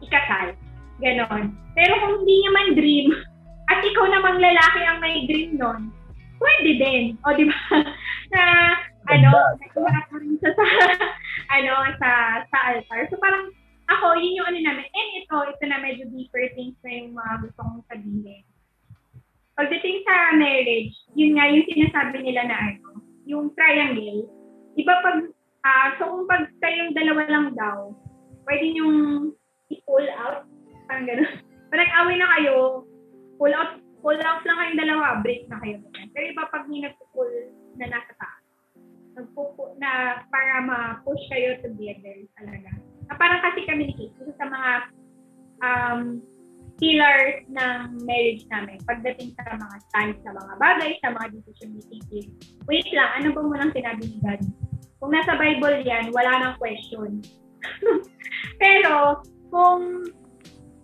ikasal. 0.01 0.57
Ganon. 0.97 1.53
Pero 1.77 1.93
kung 2.01 2.13
hindi 2.23 2.37
naman 2.49 2.67
dream, 2.73 3.07
at 3.71 3.85
ikaw 3.85 4.09
namang 4.09 4.41
lalaki 4.41 4.81
ang 4.81 4.97
may 4.97 5.29
dream 5.29 5.53
nun, 5.61 5.93
pwede 6.41 6.71
din. 6.81 7.03
O, 7.21 7.35
di 7.37 7.45
ba? 7.45 7.59
na, 8.33 8.41
ano, 9.13 9.29
nagkaharap 9.61 10.05
mo 10.09 10.17
rin 10.17 10.35
sa, 10.41 10.49
sa, 10.57 10.65
ano, 11.61 11.73
sa, 12.01 12.09
sa 12.49 12.57
altar. 12.73 13.05
So, 13.13 13.21
parang, 13.21 13.53
ako, 13.89 14.17
yun 14.17 14.37
yung 14.41 14.49
ano 14.49 14.59
namin. 14.65 14.85
And 14.85 15.09
ito, 15.21 15.37
ito 15.49 15.63
na 15.69 15.77
medyo 15.81 16.09
deeper 16.09 16.45
things 16.57 16.77
na 16.81 16.91
yung 16.93 17.13
mga 17.13 17.33
gusto 17.45 17.59
kong 17.61 17.85
sabihin. 17.89 18.48
Pagdating 19.59 20.07
sa 20.07 20.39
marriage, 20.39 20.95
yun 21.19 21.35
nga 21.35 21.51
yung 21.51 21.67
sinasabi 21.67 22.23
nila 22.23 22.47
na 22.47 22.55
ano, 22.55 23.03
yung 23.27 23.45
triangle, 23.59 24.23
iba 24.79 24.93
pag, 25.03 25.27
uh, 25.67 25.87
so 25.99 26.07
kung 26.07 26.31
pag 26.31 26.47
kayong 26.63 26.95
dalawa 26.95 27.27
lang 27.27 27.47
daw, 27.59 27.91
pwede 28.47 28.71
yung 28.79 28.95
i-pull 29.67 30.07
out, 30.15 30.47
parang 30.87 31.03
gano'n. 31.11 31.43
Pag 31.69 31.85
nag-away 31.85 32.17
na 32.17 32.29
kayo, 32.33 32.81
pull 33.37 33.53
out, 33.53 33.77
pull 34.01 34.17
out 34.17 34.41
lang 34.41 34.57
kayong 34.57 34.81
dalawa, 34.81 35.21
break 35.21 35.45
na 35.51 35.61
kayo. 35.61 35.77
Pero 36.17 36.25
iba 36.33 36.49
pag 36.49 36.65
may 36.65 36.81
nagpo-pull 36.81 37.29
na 37.77 37.85
nasa 37.93 38.09
taas, 38.17 38.41
nagpo 39.13 39.75
na 39.77 40.23
para 40.33 40.65
ma-push 40.65 41.29
kayo 41.29 41.61
together 41.61 42.25
talaga. 42.41 42.73
Na 43.05 43.13
parang 43.21 43.43
kasi 43.45 43.69
kami 43.69 43.91
ni 43.91 43.93
Kate, 43.93 44.33
sa 44.39 44.49
mga 44.49 44.71
um, 45.61 46.01
pillars 46.79 47.43
ng 47.51 48.07
marriage 48.07 48.47
namin 48.47 48.79
pagdating 48.87 49.35
sa 49.35 49.55
mga 49.55 49.77
stand 49.91 50.13
sa 50.23 50.31
mga 50.31 50.53
bagay, 50.57 50.91
sa 51.03 51.11
mga 51.11 51.27
decision 51.35 51.75
making. 51.75 52.27
Wait 52.65 52.87
lang, 52.95 53.09
ano 53.19 53.27
ba 53.35 53.41
munang 53.43 53.75
sinabi 53.75 54.07
ni 54.07 54.17
God? 54.23 54.41
Kung 54.99 55.11
nasa 55.11 55.35
Bible 55.39 55.83
yan, 55.83 56.11
wala 56.11 56.31
nang 56.39 56.55
question. 56.59 57.23
Pero, 58.63 59.23
kung 59.51 60.07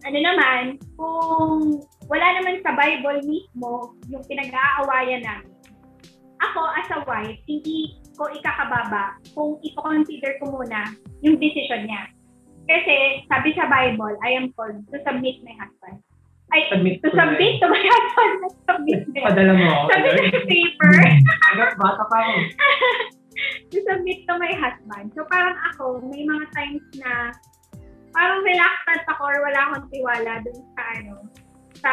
ano 0.06 0.20
naman, 0.20 0.80
kung 0.96 1.84
wala 2.08 2.28
naman 2.40 2.62
sa 2.62 2.76
Bible 2.76 3.24
mismo 3.26 3.96
yung 4.08 4.24
pinag-aawayan 4.28 5.24
namin, 5.24 5.52
ako 6.44 6.62
as 6.76 6.90
a 6.92 7.00
wife, 7.08 7.40
hindi 7.48 8.00
ko 8.16 8.32
ikakababa 8.32 9.20
kung 9.36 9.60
i-consider 9.64 10.40
ko 10.40 10.52
muna 10.52 10.96
yung 11.24 11.40
decision 11.40 11.88
niya. 11.88 12.15
Kasi 12.66 12.96
sabi 13.30 13.54
sa 13.54 13.70
Bible, 13.70 14.16
I 14.26 14.34
am 14.34 14.50
called 14.58 14.82
to 14.90 14.98
submit 15.06 15.42
my 15.46 15.54
husband. 15.58 16.02
Ay, 16.54 16.70
Submit 16.70 17.02
to 17.02 17.10
to 17.10 17.18
submit 17.18 17.58
to 17.58 17.68
my 17.68 17.84
husband. 17.94 18.34
submit 18.70 19.02
na. 19.12 19.20
Padala 19.26 19.54
mo 19.58 19.66
ako. 19.66 19.82
Submit 19.94 20.30
sa 20.30 20.42
paper. 20.46 20.92
Agad, 21.52 21.72
bata 21.78 22.04
pa 22.06 22.18
ako. 22.22 22.34
to 23.74 23.78
submit 23.84 24.20
to 24.30 24.34
my 24.38 24.54
husband. 24.54 25.06
So 25.18 25.26
parang 25.28 25.58
ako, 25.74 26.06
may 26.06 26.24
mga 26.24 26.46
times 26.54 26.86
na 27.02 27.34
parang 28.16 28.46
reluctant 28.46 29.04
ako 29.12 29.22
or 29.28 29.38
wala 29.44 29.60
akong 29.74 29.86
tiwala 29.92 30.32
dun 30.46 30.60
sa 30.78 30.84
ano, 31.02 31.16
sa 31.82 31.92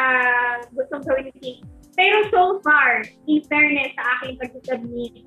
gustong 0.77 1.03
gawin 1.03 1.33
ni. 1.43 1.65
Pero 1.93 2.25
so 2.31 2.63
far, 2.65 3.05
in 3.29 3.43
fairness 3.51 3.93
sa 3.99 4.05
aking 4.17 4.39
pag-submit, 4.41 5.27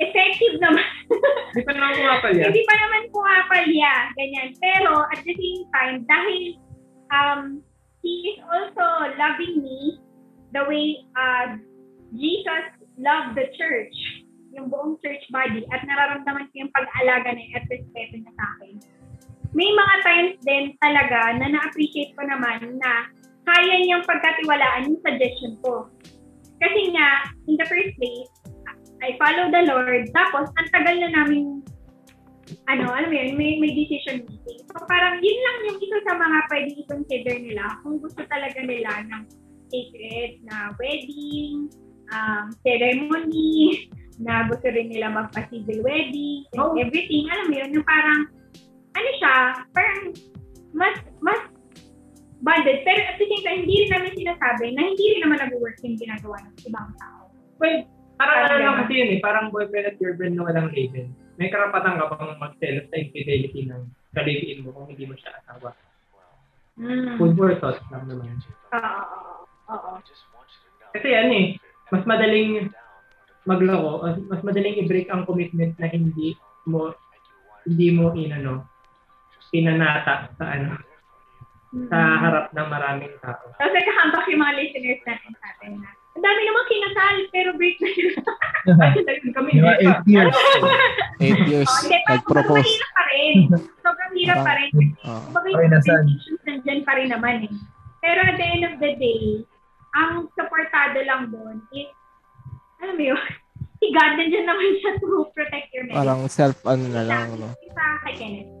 effective 0.00 0.56
naman. 0.58 0.88
Hindi 1.52 1.62
pa 1.68 1.72
naman 1.76 1.92
pumapalya. 2.00 2.44
Hindi 2.48 2.62
pa 2.64 2.74
naman 2.80 3.02
pumapalya, 3.12 3.92
ganyan. 4.16 4.48
Pero 4.58 4.92
at 5.12 5.20
the 5.22 5.34
same 5.36 5.64
time, 5.76 5.96
dahil 6.08 6.42
um, 7.12 7.40
he 8.00 8.34
is 8.34 8.38
also 8.48 9.12
loving 9.20 9.60
me 9.60 10.00
the 10.56 10.62
way 10.66 11.04
uh, 11.14 11.54
Jesus 12.16 12.64
loved 12.98 13.38
the 13.38 13.46
church, 13.54 13.96
yung 14.56 14.72
buong 14.72 14.98
church 15.04 15.22
body, 15.30 15.62
at 15.70 15.84
nararamdaman 15.86 16.50
ko 16.50 16.54
yung 16.66 16.72
pag-alaga 16.74 17.36
niya 17.36 17.62
at 17.62 17.64
respeto 17.70 18.14
niya 18.18 18.32
sa 18.34 18.44
akin. 18.56 18.74
May 19.50 19.70
mga 19.70 19.94
times 20.06 20.36
din 20.46 20.64
talaga 20.78 21.34
na 21.38 21.46
na-appreciate 21.50 22.14
ko 22.14 22.22
naman 22.22 22.78
na 22.78 23.10
kaya 23.46 23.74
niyang 23.82 24.06
pagkatiwalaan 24.06 24.90
yung 24.90 25.00
suggestion 25.02 25.54
ko. 25.62 25.90
Kasi 26.60 26.92
nga, 26.94 27.34
in 27.48 27.56
the 27.58 27.66
first 27.66 27.94
place, 27.98 28.30
I 29.00 29.16
follow 29.16 29.48
the 29.48 29.62
Lord. 29.64 30.12
Tapos, 30.12 30.52
ang 30.60 30.68
tagal 30.72 30.96
na 31.00 31.08
namin, 31.12 31.64
ano, 32.68 32.92
alam 32.92 33.08
mo 33.08 33.16
yun, 33.16 33.36
may, 33.38 33.56
may 33.56 33.72
decision 33.72 34.26
making. 34.26 34.60
So, 34.68 34.84
parang 34.84 35.22
yun 35.22 35.38
lang 35.40 35.56
yung 35.70 35.78
isa 35.80 35.98
sa 36.04 36.14
mga 36.18 36.38
pwede 36.50 36.68
i-consider 36.84 37.36
nila 37.40 37.64
kung 37.80 37.96
gusto 38.02 38.22
talaga 38.28 38.60
nila 38.60 38.90
ng 39.08 39.22
sacred 39.70 40.42
na 40.44 40.74
wedding, 40.76 41.70
um, 42.12 42.44
ceremony, 42.66 43.86
na 44.24 44.44
gusto 44.50 44.68
rin 44.68 44.92
nila 44.92 45.08
magpa-civil 45.08 45.80
wedding, 45.80 46.44
and 46.52 46.60
Oh. 46.60 46.76
everything. 46.76 47.24
Alam 47.32 47.44
mo 47.48 47.54
yun, 47.56 47.70
yung 47.80 47.86
parang, 47.88 48.20
ano 48.92 49.08
siya, 49.16 49.36
parang 49.72 50.00
mas, 50.76 50.96
mas 51.24 51.40
bonded. 52.44 52.84
Pero 52.84 53.00
at 53.00 53.16
the 53.16 53.26
same 53.28 53.44
time, 53.44 53.58
hindi 53.64 53.86
rin 53.86 53.90
namin 53.96 54.12
sinasabi 54.12 54.66
na 54.76 54.82
hindi 54.92 55.04
rin 55.16 55.20
naman 55.24 55.38
nag-work 55.40 55.76
yung 55.84 55.96
ginagawa 55.96 56.36
ng 56.44 56.54
ibang 56.68 56.88
tao. 57.00 57.32
Well, 57.60 57.84
parang 58.20 58.38
ano 58.44 58.56
lang 58.60 58.76
kasi 58.84 58.92
yun 58.92 59.10
eh, 59.16 59.20
parang 59.24 59.48
boyfriend 59.48 59.88
at 59.88 59.96
girlfriend 59.96 60.36
na 60.36 60.44
walang 60.44 60.68
label. 60.76 61.08
May 61.40 61.48
karapatan 61.48 61.96
ka 61.96 62.04
bang 62.12 62.36
magselos 62.36 62.86
sa 62.92 63.00
infidelity 63.00 63.60
ng 63.64 63.82
kalibiin 64.12 64.60
mo 64.60 64.76
kung 64.76 64.92
hindi 64.92 65.08
mo 65.08 65.16
siya 65.16 65.40
asawa. 65.40 65.72
Mm. 66.76 67.16
Food 67.16 67.32
for 67.36 67.52
thought 67.56 67.80
lang 67.88 68.04
naman. 68.04 68.36
Oo, 68.76 68.76
oo, 68.76 69.32
oo. 69.72 69.90
Kasi 70.92 71.08
ano 71.16 71.32
eh, 71.32 71.46
mas 71.88 72.04
madaling 72.04 72.68
magloko, 73.48 74.04
mas- 74.04 74.24
mas 74.28 74.42
madaling 74.44 74.84
i-break 74.84 75.08
ang 75.08 75.24
commitment 75.24 75.72
na 75.80 75.88
hindi 75.88 76.36
mo 76.68 76.92
hindi 77.64 77.88
mo 77.92 78.12
inano 78.12 78.68
pinanata 79.48 80.28
sa 80.36 80.44
ano 80.44 80.76
Mm. 81.70 81.86
sa 81.86 81.98
harap 82.18 82.46
ng 82.50 82.66
maraming 82.66 83.14
tao. 83.22 83.46
Tapos 83.54 83.70
nakahambak 83.70 84.26
yung 84.26 84.42
mga 84.42 84.54
listeners 84.58 85.02
natin 85.06 85.32
sa 85.38 85.46
atin 85.54 85.72
na 85.78 85.90
ang 86.20 86.26
dami 86.26 86.40
namang 86.44 86.68
kinasal, 86.68 87.14
pero 87.30 87.48
break 87.56 87.76
na 87.80 87.88
sila. 87.90 88.12
Kasi 88.68 88.98
tayo 89.00 89.18
kami 89.32 89.48
Di 89.50 89.60
ba, 89.60 89.72
hindi 89.72 89.80
pa. 89.80 89.80
eight 89.80 90.04
years. 90.06 90.36
Eight 91.18 91.42
years, 91.46 91.64
Oh, 91.66 91.80
sobrang 91.80 92.04
nag-propose. 92.12 92.60
mahirap 92.60 92.90
pa 92.92 93.04
rin. 93.08 93.36
Sobrang 93.80 94.12
hirap 94.14 94.38
pa 94.38 94.52
rin. 94.54 94.70
Oh. 95.00 95.20
Kumbaga 95.24 95.40
Okay, 95.40 95.52
yung 95.56 95.72
expectations 95.72 96.40
nandyan 96.44 96.80
pa 96.84 96.92
rin 96.94 97.08
naman 97.08 97.36
eh. 97.40 97.52
Pero 97.98 98.20
at 98.20 98.36
the 98.36 98.46
end 98.46 98.64
of 98.66 98.74
the 98.76 98.92
day, 98.94 99.22
ang 99.94 100.28
supportado 100.30 101.00
lang 101.00 101.32
doon 101.32 101.56
is, 101.72 101.88
alam 102.78 102.94
mo 102.94 103.04
yun, 103.06 103.20
si 103.80 103.86
God 103.90 104.12
nandyan 104.14 104.44
naman 104.44 104.76
siya 104.76 104.92
to 104.98 105.08
protect 105.32 105.72
your 105.72 105.88
mental. 105.88 105.96
Parang 105.96 106.20
self 106.28 106.60
ano 106.62 106.84
na 106.84 107.02
lang, 107.02 107.32
no? 107.34 107.48
Sa 107.72 107.84
kay 108.04 108.12
Kenneth. 108.14 108.59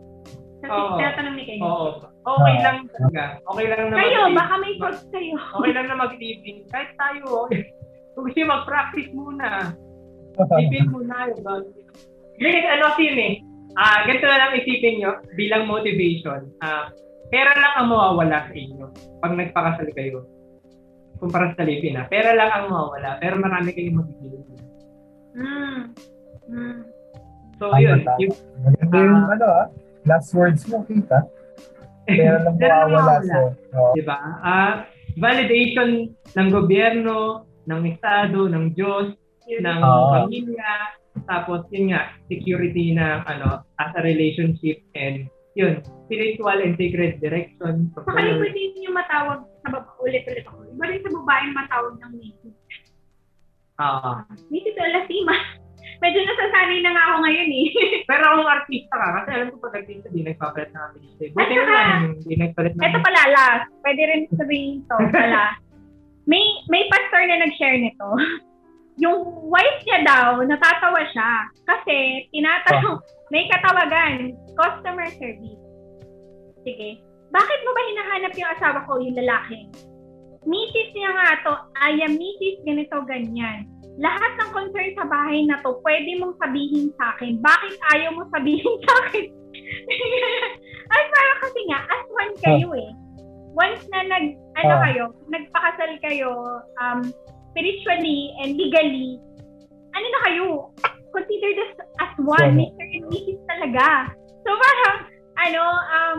Sa 0.60 0.68
Oo. 0.68 0.96
tinatanong 0.96 1.34
ni 1.34 1.44
Kenneth. 1.44 1.64
Oo. 1.64 1.88
Okay 2.20 2.54
lang 2.60 2.76
talaga. 2.86 3.22
Okay 3.42 3.66
lang 3.66 3.80
na 3.88 3.96
Kayo, 3.96 4.20
mag- 4.22 4.36
baka 4.36 4.54
may 4.60 4.74
thoughts 4.76 5.02
kayo. 5.08 5.36
Okay 5.36 5.72
lang 5.72 5.86
na 5.88 5.96
mag-living. 5.96 6.58
Kahit 6.68 6.90
tayo, 6.94 7.48
okay. 7.48 7.72
Kung 8.12 8.28
gusto 8.28 8.44
mag-practice 8.44 9.10
muna. 9.10 9.72
Isipin 10.36 10.88
muna 10.88 11.14
yung 11.26 11.40
gagawin. 11.40 11.84
Hindi, 12.36 12.48
ano 12.62 12.82
kasi 12.88 13.02
yun 13.06 13.20
eh. 13.20 13.32
Ah, 13.72 14.02
ganito 14.02 14.26
na 14.26 14.38
lang 14.38 14.56
isipin 14.56 14.98
nyo 14.98 15.10
bilang 15.32 15.64
motivation. 15.64 16.48
Ah, 16.58 16.92
pera 17.28 17.52
lang 17.54 17.72
ang 17.76 17.88
mawawala 17.88 18.44
sa 18.44 18.54
inyo 18.54 18.84
pag 19.20 19.32
nagpakasal 19.32 19.88
kayo. 19.92 20.26
Kumpara 21.16 21.52
sa 21.52 21.64
living 21.64 21.94
ah. 21.94 22.04
Pera 22.04 22.32
lang 22.32 22.48
ang 22.48 22.66
mawawala. 22.66 23.16
Pero 23.16 23.36
marami 23.36 23.70
kayong 23.70 23.96
magiging. 23.96 24.44
Mm. 25.30 25.80
Mm. 26.48 26.80
So, 27.56 27.70
yun. 27.76 28.00
Tama, 28.02 28.16
Yung, 28.18 28.34
Maganda 28.58 28.96
yung 28.96 29.14
Ah. 29.14 29.28
ano 29.30 29.46
ah, 29.46 29.66
last 30.06 30.32
words 30.32 30.64
mo, 30.68 30.84
kita. 30.86 31.26
Pero 32.60 32.76
mawawala 32.90 33.22
mawawala. 33.22 33.22
so. 33.22 33.40
Oh. 33.76 33.92
Di 33.94 34.02
ba? 34.02 34.18
Ah, 34.42 34.72
validation 35.18 36.10
ng 36.10 36.48
gobyerno, 36.50 37.46
ng 37.66 37.80
Estado, 37.86 38.50
ng 38.50 38.74
Diyos, 38.74 39.14
ng 39.46 39.80
Oo. 39.82 40.26
pamilya, 40.26 40.72
tapos 41.26 41.66
yun 41.74 41.94
nga, 41.94 42.14
security 42.30 42.94
ng 42.94 43.26
ano, 43.26 43.66
as 43.82 43.92
a 43.98 44.02
relationship 44.02 44.82
and 44.94 45.26
yun, 45.58 45.82
spiritual 46.06 46.54
and 46.54 46.78
sacred 46.78 47.18
direction. 47.18 47.90
Saka 47.94 48.14
rin 48.14 48.38
pwede 48.38 48.60
niyo 48.78 48.90
matawag 48.94 49.42
sa 49.66 49.68
baba, 49.74 49.90
ulit-ulit 49.98 50.46
ako. 50.46 50.62
Iba 50.70 50.84
rin 50.86 51.02
sa 51.02 51.10
babae 51.10 51.46
matawag 51.52 51.94
ng 51.98 52.12
Mrs. 52.16 52.54
Ah. 53.80 54.22
Mrs. 54.52 54.76
Olasima. 54.78 55.59
Medyo 56.00 56.20
nasasanay 56.24 56.80
na 56.80 56.90
nga 56.96 57.04
ako 57.12 57.16
ngayon 57.28 57.50
eh. 57.52 57.66
pero 58.10 58.24
kung 58.40 58.48
artista 58.48 58.94
ka, 58.96 59.08
kasi 59.20 59.28
alam 59.36 59.48
ko 59.52 59.56
pag 59.60 59.76
artista, 59.84 60.06
di 60.08 60.24
nagpapalit 60.24 60.70
ng 60.72 60.84
artista. 60.88 61.22
Buti 61.36 61.54
At 61.54 61.60
na 61.60 61.64
lang, 61.68 62.00
di 62.24 62.34
nagpalit 62.40 62.72
ng 62.72 62.84
Ito 62.88 62.98
pala 63.04 63.22
last. 63.28 63.66
Pwede 63.84 64.02
rin 64.08 64.22
sabihin 64.32 64.80
to 64.88 64.96
pala. 65.16 65.60
May 66.24 66.44
may 66.72 66.88
pastor 66.88 67.22
na 67.28 67.44
nag-share 67.44 67.76
nito. 67.76 68.08
Yung 69.00 69.48
wife 69.48 69.80
niya 69.84 70.00
daw, 70.04 70.26
natatawa 70.44 71.04
siya. 71.12 71.32
Kasi 71.68 72.28
tinatanong, 72.32 73.00
may 73.32 73.48
katawagan, 73.48 74.36
customer 74.56 75.08
service. 75.16 75.60
Sige. 76.64 77.00
Bakit 77.30 77.58
mo 77.62 77.70
ba 77.72 77.82
hinahanap 77.86 78.32
yung 78.34 78.50
asawa 78.58 78.78
ko, 78.84 79.00
yung 79.00 79.16
lalaki? 79.16 79.70
Misis 80.44 80.90
niya 80.96 81.10
nga 81.14 81.28
to, 81.46 81.52
ay 81.78 82.00
am 82.02 82.16
misis 82.16 82.58
ganito 82.64 82.96
ganyan. 83.06 83.68
Lahat 84.00 84.32
ng 84.40 84.50
concern 84.56 84.90
sa 84.96 85.04
bahay 85.04 85.44
na 85.44 85.60
to, 85.60 85.76
pwede 85.84 86.16
mong 86.16 86.40
sabihin 86.40 86.88
sa 86.96 87.12
akin. 87.16 87.36
Bakit 87.44 87.74
ayaw 87.92 88.10
mo 88.16 88.24
sabihin 88.32 88.74
sa 88.88 88.92
akin? 89.04 89.26
ay, 90.92 91.02
parang 91.12 91.38
kasi 91.44 91.60
nga, 91.68 91.78
as 91.84 92.04
one 92.08 92.34
kayo 92.40 92.68
eh. 92.72 92.90
Once 93.52 93.84
na 93.92 94.00
nag, 94.08 94.26
ano 94.56 94.74
Ah. 94.78 94.82
kayo, 94.88 95.04
nagpakasal 95.28 95.92
kayo, 96.00 96.32
um, 96.80 97.00
spiritually 97.52 98.32
and 98.40 98.56
legally, 98.56 99.20
ano 99.92 100.06
na 100.06 100.20
kayo? 100.32 100.46
Consider 101.12 101.50
this 101.52 101.72
as 102.00 102.14
one. 102.22 102.56
Mr. 102.56 102.84
and 102.86 103.04
Mrs. 103.10 103.40
talaga. 103.52 104.14
So 104.46 104.50
parang, 104.54 104.96
ano, 105.44 105.62
um, 105.92 106.18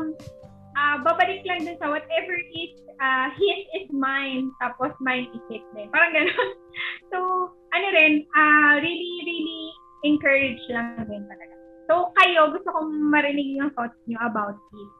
ah 0.77 0.95
babalik 1.03 1.43
lang 1.43 1.63
dun 1.63 1.77
sa 1.79 1.91
whatever 1.91 2.35
is 2.55 2.73
ah, 3.01 3.31
his 3.35 3.61
is 3.81 3.87
mine, 3.91 4.53
tapos 4.61 4.93
mine 5.01 5.27
is 5.33 5.43
his 5.51 5.65
din. 5.75 5.87
Parang 5.91 6.13
gano'n. 6.13 6.51
So, 7.11 7.17
ano 7.75 7.87
rin, 7.91 8.23
ah 8.31 8.79
really, 8.79 9.13
really 9.27 9.63
encourage 10.07 10.63
lang 10.71 11.03
din 11.05 11.27
talaga. 11.27 11.53
So, 11.91 12.15
kayo, 12.15 12.55
gusto 12.55 12.71
kong 12.71 13.11
marinig 13.11 13.59
yung 13.59 13.71
thoughts 13.75 13.99
niyo 14.07 14.15
about 14.23 14.55
this. 14.71 14.91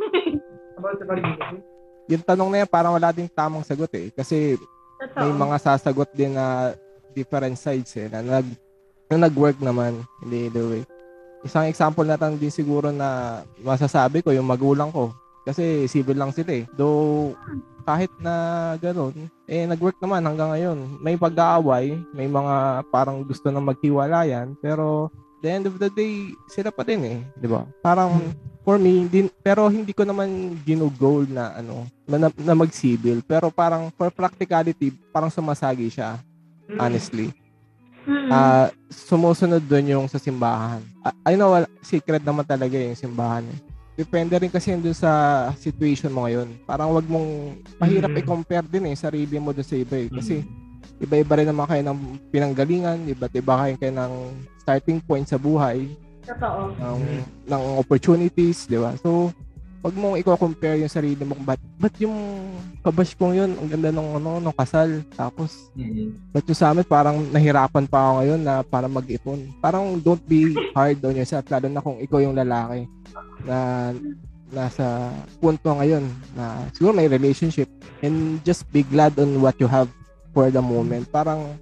about 0.78 0.98
the 0.98 1.06
validation. 1.06 1.62
Yung 2.10 2.24
tanong 2.26 2.50
na 2.50 2.66
yan, 2.66 2.70
parang 2.70 2.98
wala 2.98 3.14
ding 3.14 3.30
tamang 3.30 3.62
sagot 3.62 3.92
eh. 3.94 4.10
Kasi 4.10 4.58
Totoo. 4.98 5.20
may 5.22 5.30
mga 5.30 5.56
sasagot 5.62 6.10
din 6.10 6.34
na 6.34 6.74
different 7.14 7.54
sides 7.54 7.94
eh, 7.94 8.10
na 8.10 8.18
nag, 8.18 8.46
na 9.06 9.30
nag-work 9.30 9.62
naman 9.62 10.02
in 10.26 10.50
the 10.50 10.62
way. 10.66 10.82
Isang 11.40 11.68
example 11.68 12.04
na 12.04 12.20
lang 12.20 12.36
din 12.36 12.52
siguro 12.52 12.92
na 12.92 13.40
masasabi 13.64 14.20
ko, 14.20 14.30
yung 14.32 14.48
magulang 14.48 14.92
ko. 14.92 15.12
Kasi 15.44 15.88
civil 15.88 16.20
lang 16.20 16.36
sila 16.36 16.52
eh. 16.52 16.64
Though, 16.76 17.32
kahit 17.88 18.12
na 18.20 18.76
gano'n, 18.76 19.16
eh 19.48 19.64
nag-work 19.64 19.96
naman 19.98 20.22
hanggang 20.22 20.52
ngayon. 20.52 20.78
May 21.00 21.16
pag-aaway, 21.16 21.96
may 22.12 22.28
mga 22.28 22.84
parang 22.92 23.24
gusto 23.24 23.48
na 23.48 23.58
maghiwalayan, 23.58 24.52
pero 24.60 25.08
the 25.40 25.48
end 25.48 25.64
of 25.64 25.80
the 25.80 25.88
day, 25.88 26.36
sila 26.52 26.68
pa 26.68 26.84
din 26.84 27.00
eh, 27.08 27.18
di 27.40 27.48
ba? 27.48 27.64
Parang 27.80 28.20
for 28.60 28.76
me, 28.76 29.08
din, 29.08 29.32
pero 29.40 29.72
hindi 29.72 29.96
ko 29.96 30.04
naman 30.04 30.60
ginugol 30.68 31.24
na 31.24 31.56
ano, 31.56 31.88
na, 32.04 32.28
na 32.28 32.52
mag-civil, 32.52 33.24
pero 33.24 33.48
parang 33.48 33.88
for 33.96 34.12
practicality, 34.12 34.92
parang 35.10 35.32
sumasagi 35.32 35.88
siya, 35.88 36.20
Mm. 36.70 36.78
Mm-mm. 38.06 38.30
Ah, 38.32 38.68
sumusunod 38.88 39.60
doon 39.64 39.92
yung 39.98 40.06
sa 40.08 40.16
simbahan. 40.16 40.80
Ah, 41.04 41.14
I 41.28 41.36
know, 41.36 41.52
secret 41.80 42.24
naman 42.24 42.46
talaga 42.48 42.76
yung 42.76 42.96
simbahan. 42.96 43.44
Eh. 43.44 43.58
Depende 44.00 44.32
rin 44.40 44.48
kasi 44.48 44.72
yun 44.72 44.80
doon 44.80 44.96
sa 44.96 45.12
situation 45.60 46.08
mo 46.08 46.24
ngayon. 46.24 46.48
Parang 46.64 46.94
wag 46.96 47.04
mong, 47.04 47.60
mahirap 47.76 48.08
Mm. 48.08 48.20
i-compare 48.24 48.64
din 48.64 48.88
eh, 48.88 48.96
sarili 48.96 49.36
mo 49.36 49.52
doon 49.52 49.66
sa 49.66 49.76
iba 49.76 49.96
eh. 50.00 50.08
Kasi, 50.08 50.40
iba-iba 51.00 51.36
rin 51.36 51.48
naman 51.48 51.68
kayo 51.68 51.82
ng 51.84 51.98
pinanggalingan, 52.32 53.04
iba't 53.08 53.34
iba 53.36 53.54
kayo 53.60 53.74
kayo 53.76 53.92
ng 53.92 54.12
starting 54.56 55.00
point 55.04 55.28
sa 55.28 55.36
buhay, 55.36 55.84
Totoo. 56.24 56.72
ng, 56.76 57.00
ng 57.44 57.62
opportunities, 57.76 58.64
di 58.64 58.80
ba? 58.80 58.96
So, 59.04 59.32
wag 59.80 59.94
mong 59.96 60.20
i-compare 60.20 60.76
yung 60.84 60.92
sarili 60.92 61.24
mo 61.24 61.32
kung 61.32 61.48
ba't, 61.48 61.62
ba't 61.80 61.94
yung 62.04 62.16
kabash 62.84 63.16
kong 63.16 63.32
yun, 63.32 63.50
ang 63.56 63.68
ganda 63.68 63.88
nung, 63.88 64.12
ano, 64.20 64.36
nung 64.36 64.56
kasal. 64.56 65.00
Tapos, 65.16 65.72
Mhm. 65.72 66.32
But 66.36 66.44
yung 66.44 66.60
sa 66.60 66.70
amin, 66.70 66.84
parang 66.84 67.16
nahirapan 67.32 67.88
pa 67.88 67.98
ako 67.98 68.12
ngayon 68.20 68.40
na 68.44 68.54
para 68.60 68.86
mag-ipon. 68.86 69.40
Parang 69.64 69.96
don't 69.96 70.20
be 70.28 70.52
hard 70.76 71.00
on 71.00 71.16
yourself, 71.16 71.48
lalo 71.48 71.66
na 71.72 71.80
kung 71.80 71.96
ikaw 71.96 72.20
yung 72.20 72.36
lalaki 72.36 72.84
na 73.48 73.90
nasa 74.50 75.14
punto 75.38 75.70
ngayon 75.70 76.04
na 76.34 76.66
siguro 76.74 76.90
may 76.92 77.06
relationship 77.06 77.70
and 78.02 78.42
just 78.42 78.66
be 78.74 78.82
glad 78.82 79.14
on 79.16 79.38
what 79.38 79.54
you 79.62 79.70
have 79.70 79.86
for 80.34 80.50
the 80.50 80.60
moment. 80.60 81.06
Parang 81.08 81.54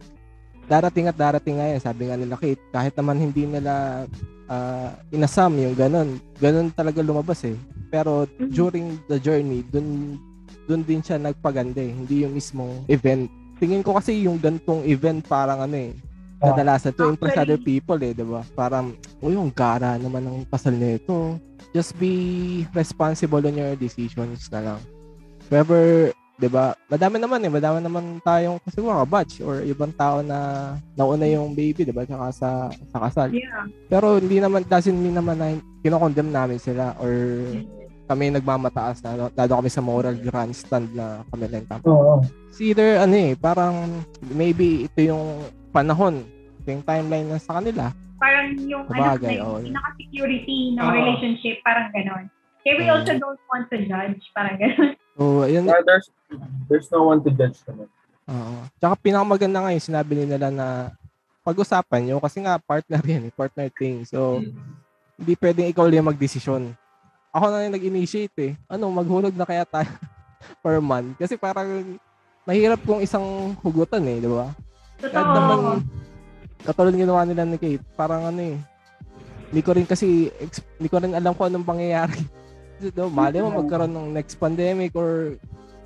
darating 0.69 1.09
at 1.09 1.17
darating 1.17 1.57
nga 1.57 1.67
yan. 1.67 1.81
Sabi 1.81 2.03
nga 2.07 2.17
nila 2.17 2.37
Kate, 2.37 2.61
kahit 2.71 2.95
naman 2.95 3.19
hindi 3.19 3.49
nila 3.49 4.05
ah, 4.47 4.97
inasam 5.11 5.57
yung 5.57 5.77
ganun. 5.77 6.17
Ganun 6.39 6.73
talaga 6.73 7.05
lumabas 7.05 7.45
eh. 7.45 7.57
Pero 7.89 8.25
Mhm. 8.39 8.49
during 8.49 8.87
the 9.05 9.17
journey, 9.19 9.61
dun, 9.65 10.17
dun 10.65 10.81
din 10.81 11.05
siya 11.05 11.17
nagpaganda 11.17 11.81
eh. 11.81 11.93
Hindi 11.93 12.25
yung 12.25 12.33
mismong 12.33 12.89
event 12.89 13.29
tingin 13.59 13.83
ko 13.83 13.99
kasi 13.99 14.23
yung 14.25 14.39
gantong 14.39 14.87
event 14.87 15.27
parang 15.27 15.59
ano 15.61 15.77
eh, 15.77 15.91
Ah. 16.39 16.55
kadalasan 16.55 16.95
to 16.95 17.11
impress 17.11 17.35
other 17.35 17.59
people 17.59 17.99
eh, 17.99 18.15
di 18.15 18.23
ba? 18.23 18.47
Parang, 18.55 18.95
oh 19.19 19.29
yung 19.29 19.51
gara 19.51 19.99
naman 19.99 20.23
ng 20.23 20.47
pasal 20.47 20.79
nito. 20.79 21.35
Just 21.75 21.99
be 21.99 22.63
responsible 22.71 23.43
on 23.43 23.59
your 23.59 23.75
decisions 23.75 24.47
na 24.49 24.63
lang. 24.63 24.81
Whoever, 25.51 26.15
di 26.39 26.47
ba? 26.47 26.71
Madami 26.87 27.19
naman 27.19 27.43
eh, 27.43 27.51
madami 27.51 27.79
naman 27.83 28.05
tayong 28.23 28.63
kasi 28.63 28.79
mga 28.79 29.05
batch 29.05 29.35
or 29.43 29.59
ibang 29.61 29.91
tao 29.93 30.23
na 30.23 30.39
nauna 30.95 31.27
yung 31.27 31.51
baby, 31.53 31.83
di 31.83 31.91
ba? 31.91 32.07
Tsaka 32.07 32.27
sa, 32.31 32.49
sa 32.89 32.99
kasal. 33.03 33.35
Yeah. 33.35 33.67
Pero 33.91 34.23
hindi 34.23 34.39
naman, 34.39 34.63
doesn't 34.65 34.95
mean 34.95 35.19
naman 35.19 35.37
na 35.37 35.59
kinokondemn 35.83 36.31
namin 36.31 36.63
sila 36.63 36.95
or 37.03 37.11
kami 38.09 38.33
nagmamataas 38.33 39.03
na, 39.03 39.29
lalo 39.29 39.53
kami 39.59 39.69
sa 39.69 39.83
moral 39.83 40.17
grandstand 40.17 40.89
na 40.95 41.27
kami 41.29 41.45
lang 41.51 41.67
tama 41.69 41.83
Oo. 41.85 42.23
It's 42.49 42.63
either 42.63 42.97
ano 42.97 43.13
eh, 43.13 43.35
parang 43.35 44.01
maybe 44.33 44.87
ito 44.87 44.99
yung 45.05 45.43
panahon, 45.75 46.23
yung 46.65 46.81
timeline 46.87 47.29
na 47.29 47.37
sa 47.37 47.61
kanila. 47.61 47.91
Parang 48.17 48.55
yung 48.63 48.87
Sabagay, 48.89 49.39
ano, 49.39 49.45
oo. 49.45 49.57
yung 49.61 49.75
pinaka-security 49.75 50.59
ng 50.75 50.83
Oo. 50.83 50.95
relationship, 50.95 51.61
parang 51.61 51.91
ganon. 51.93 52.25
Okay, 52.59 52.75
we 52.75 52.85
Mm. 52.85 52.95
also 52.97 53.13
don't 53.15 53.43
want 53.49 53.65
to 53.71 53.79
judge. 53.81 54.23
Parang 54.35 54.59
gano'n. 54.59 54.93
So, 55.19 55.43
ayun. 55.43 55.67
Uh, 55.67 55.83
there's, 55.83 56.07
there's 56.71 56.89
no 56.95 57.11
one 57.11 57.19
to 57.27 57.35
judge 57.35 57.59
naman. 57.67 57.91
Oo. 58.31 58.55
Tsaka 58.79 58.95
pinakamaganda 59.03 59.59
nga 59.59 59.75
yung 59.75 59.83
sinabi 59.83 60.13
nila 60.15 60.47
na 60.55 60.95
pag-usapan 61.43 62.07
nyo 62.07 62.17
kasi 62.23 62.39
nga 62.45 62.61
partner 62.63 63.03
yan 63.19 63.27
eh, 63.27 63.35
partner 63.35 63.67
thing. 63.75 64.07
So, 64.07 64.39
hindi 65.19 65.35
pwedeng 65.35 65.67
ikaw 65.75 65.91
lang 65.91 66.07
magdesisyon. 66.07 66.71
Ako 67.35 67.45
na 67.51 67.67
yung 67.67 67.75
nag-initiate 67.75 68.39
eh. 68.39 68.53
Ano, 68.71 68.95
maghulog 68.95 69.35
na 69.35 69.43
kaya 69.43 69.67
tayo 69.67 69.91
per 70.63 70.79
month? 70.79 71.19
Kasi 71.19 71.35
parang 71.35 71.99
mahirap 72.47 72.79
kung 72.87 73.03
isang 73.03 73.59
hugutan 73.59 74.07
eh, 74.07 74.23
di 74.23 74.31
ba? 74.31 74.55
Kahit 75.03 75.31
naman, 75.35 75.83
katulad 76.63 76.95
ng 76.95 77.03
ginawa 77.03 77.27
nila 77.27 77.43
ni 77.43 77.59
Kate, 77.59 77.85
parang 77.99 78.23
ano 78.31 78.41
eh, 78.41 78.57
hindi 79.51 79.61
ko 79.65 79.71
rin 79.75 79.85
kasi, 79.85 80.31
hindi 80.79 80.89
ko 80.89 81.03
rin 81.03 81.13
alam 81.13 81.35
kung 81.35 81.51
anong 81.51 81.67
pangyayari. 81.67 82.23
Daw, 82.79 83.11
mali 83.11 83.43
mo 83.43 83.51
magkaroon 83.51 83.91
ng 83.91 84.09
next 84.15 84.39
pandemic 84.39 84.95
or, 84.95 85.35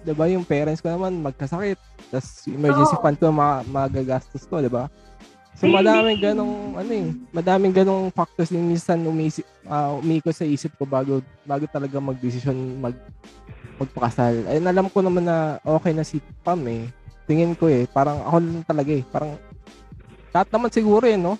di 0.05 0.12
ba, 0.12 0.28
yung 0.28 0.44
parents 0.44 0.85
ko 0.85 0.93
naman 0.93 1.24
magkasakit. 1.24 1.81
Tapos, 2.12 2.44
emergency 2.44 2.97
Oo. 2.97 3.02
fund 3.02 3.16
ko, 3.16 3.32
ma- 3.32 3.64
magagastos 3.64 4.44
ko, 4.44 4.60
di 4.60 4.69
ba? 4.69 4.93
So, 5.56 5.69
madaming 5.69 6.20
ganong, 6.20 6.77
ano 6.77 6.90
eh, 6.90 7.06
madaming 7.31 7.77
ganong 7.77 8.09
factors 8.12 8.51
yung 8.52 8.66
minsan 8.66 9.05
umisip, 9.05 9.44
uh, 9.69 10.01
umiko 10.01 10.32
sa 10.32 10.48
isip 10.48 10.73
ko 10.77 10.89
bago, 10.89 11.20
bago 11.44 11.64
talaga 11.69 11.97
magdesisyon 12.01 12.82
mag, 12.82 12.97
magpakasal. 13.77 14.48
Ayun, 14.48 14.66
alam 14.69 14.86
ko 14.89 14.98
naman 15.01 15.24
na 15.24 15.60
okay 15.64 15.93
na 15.93 16.05
si 16.05 16.20
Pam 16.44 16.60
eh. 16.69 16.89
Tingin 17.28 17.55
ko 17.56 17.70
eh, 17.70 17.86
parang 17.89 18.20
ako 18.27 18.36
lang 18.43 18.64
talaga 18.66 18.90
eh. 18.90 19.05
Parang, 19.06 19.39
lahat 20.32 20.48
naman 20.51 20.70
siguro 20.73 21.05
eh, 21.05 21.20
no? 21.20 21.36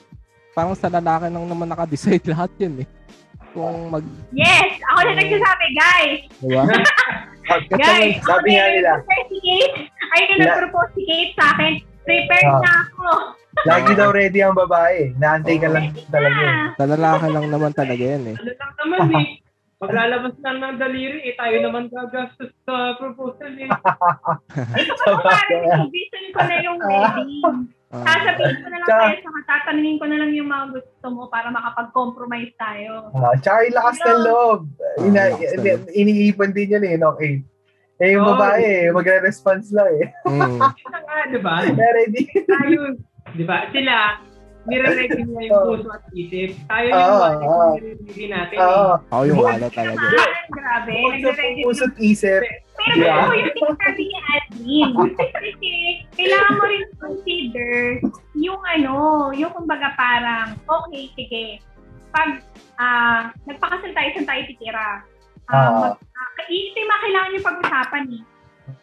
Parang 0.52 0.76
sa 0.76 0.92
lalaki 0.92 1.32
lang 1.32 1.44
naman 1.48 1.68
naka-decide 1.68 2.24
lahat 2.32 2.52
yun 2.60 2.84
eh. 2.84 2.88
Kung 3.52 3.88
mag, 3.88 4.04
Yes! 4.32 4.80
Ako 4.82 4.98
na 5.02 5.12
nagsasabi, 5.14 5.66
guys! 5.72 6.18
di 6.38 6.48
ba? 6.48 6.64
Guys, 7.74 8.16
ako 8.16 8.38
sabi 8.38 8.54
na 8.54 8.64
nila, 8.70 8.92
nag-propose 8.96 9.28
si 9.28 9.38
Kate. 9.42 9.76
Ay, 10.08 10.20
na 10.24 10.34
nag-propose 10.40 10.92
si 10.94 11.02
Kate 11.04 11.32
sa 11.36 11.44
akin. 11.52 11.72
Prepared 12.02 12.48
Ah. 12.48 12.60
na 12.60 12.72
ako. 12.80 13.08
lagi 13.68 13.92
daw 13.92 14.08
ready 14.08 14.40
ang 14.40 14.56
babae. 14.56 15.12
Naantay 15.14 15.56
ka 15.58 15.68
lang 15.68 15.92
talaga. 16.08 16.38
eh. 16.38 16.48
Ah. 16.48 16.66
Sa 16.72 16.84
lalaki 16.86 17.26
lang 17.28 17.46
naman 17.46 17.72
talaga 17.72 18.00
yan 18.00 18.24
eh. 18.24 18.36
Ano 18.36 18.48
lang 18.48 18.72
naman 18.78 19.00
eh. 19.18 19.26
Paglalabas 19.82 20.34
lang 20.38 20.56
ng 20.62 20.76
daliri, 20.78 21.18
eh 21.26 21.34
tayo 21.34 21.56
naman 21.58 21.90
gagastos 21.90 22.54
sa 22.62 22.94
proposal 22.96 23.52
eh. 23.52 23.66
Ito 24.78 24.94
pa 25.02 25.12
parang 25.20 25.90
vision 25.90 26.26
ko 26.30 26.40
na 26.40 26.56
yung 26.62 26.78
wedding. 26.78 27.42
Ah, 27.93 28.16
Sasabihin 28.16 28.56
ko 28.56 28.66
na 28.66 28.78
lang 28.78 28.89
Tsaka- 28.89 29.05
tayo, 29.05 29.20
saka 29.20 29.40
tatanungin 29.44 29.97
ko 30.01 30.05
na 30.09 30.16
lang 30.16 30.31
yung 30.32 30.48
mga 30.48 30.66
gusto 30.73 31.06
mo 31.12 31.28
para 31.28 31.52
makapag-compromise 31.52 32.56
tayo. 32.56 33.12
Ah, 33.12 33.36
tsaka 33.36 33.59
yung 33.62 33.77
lakas 33.77 33.97
ng 34.01 34.20
loob. 34.23 34.60
Ina, 35.02 35.20
Ah, 35.23 35.36
ng 35.36 35.60
loob. 35.60 35.81
iniipon 35.93 36.51
din 36.51 36.73
yun 36.73 36.85
eh, 36.85 36.97
no? 36.97 37.20
Eh, 37.20 37.44
eh 37.98 38.09
yung 38.10 38.24
Oo. 38.24 38.32
babae 38.32 38.64
eh, 38.64 38.89
magre-response 38.89 39.70
lang 39.70 39.93
eh. 39.94 40.09
mm, 40.24 40.56
Ito 40.56 40.89
nga, 40.89 41.16
di 41.28 41.39
ba? 41.39 41.55
Ready. 41.69 42.23
Tayo, 42.48 42.97
di 43.31 43.44
ba? 43.44 43.69
Sila, 43.69 43.97
nire-ready 44.66 45.20
nila 45.26 45.40
yung 45.48 45.62
puso 45.66 45.89
at 45.90 46.05
isip. 46.14 46.51
Tayo 46.70 46.86
yung 46.86 46.98
Oo, 46.98 47.18
wallet 47.18 47.40
yung 47.43 47.56
nire-ready 47.74 48.24
natin 48.30 48.56
eh. 48.56 48.62
Oo. 48.62 48.93
ako 49.10 49.22
yung 49.26 49.40
wala 49.43 49.66
talaga. 49.70 50.06
Ah, 50.06 50.32
grabe. 50.51 50.94
Nagre-ready 50.94 51.60
puso't 51.66 51.94
isip. 51.98 52.43
Pero 52.72 52.94
Yeah. 52.98 53.30
ko 53.30 53.34
yung 53.36 53.52
sinasabi 53.55 54.02
ni 54.02 54.18
Admin. 54.34 54.90
Kasi 55.14 55.70
kailangan 56.18 56.52
mo 56.59 56.64
rin 56.66 56.84
consider 56.98 57.72
yung 58.34 58.62
ano, 58.64 58.97
yung 59.36 59.52
kumbaga 59.55 59.94
parang, 59.94 60.59
okay, 60.66 61.05
sige, 61.14 61.44
pag 62.10 62.43
ah 62.76 63.30
nagpakasal 63.47 63.93
tayo, 63.94 64.09
saan 64.14 64.26
tayo 64.28 64.43
titira? 64.51 64.89
Ah. 65.51 65.55
Uh, 65.55 65.70
mag, 65.90 65.94
uh, 65.98 66.30
mga 66.48 67.02
kailangan 67.02 67.34
yung 67.34 67.47
pag-usapan 67.47 68.05
eh. 68.18 68.22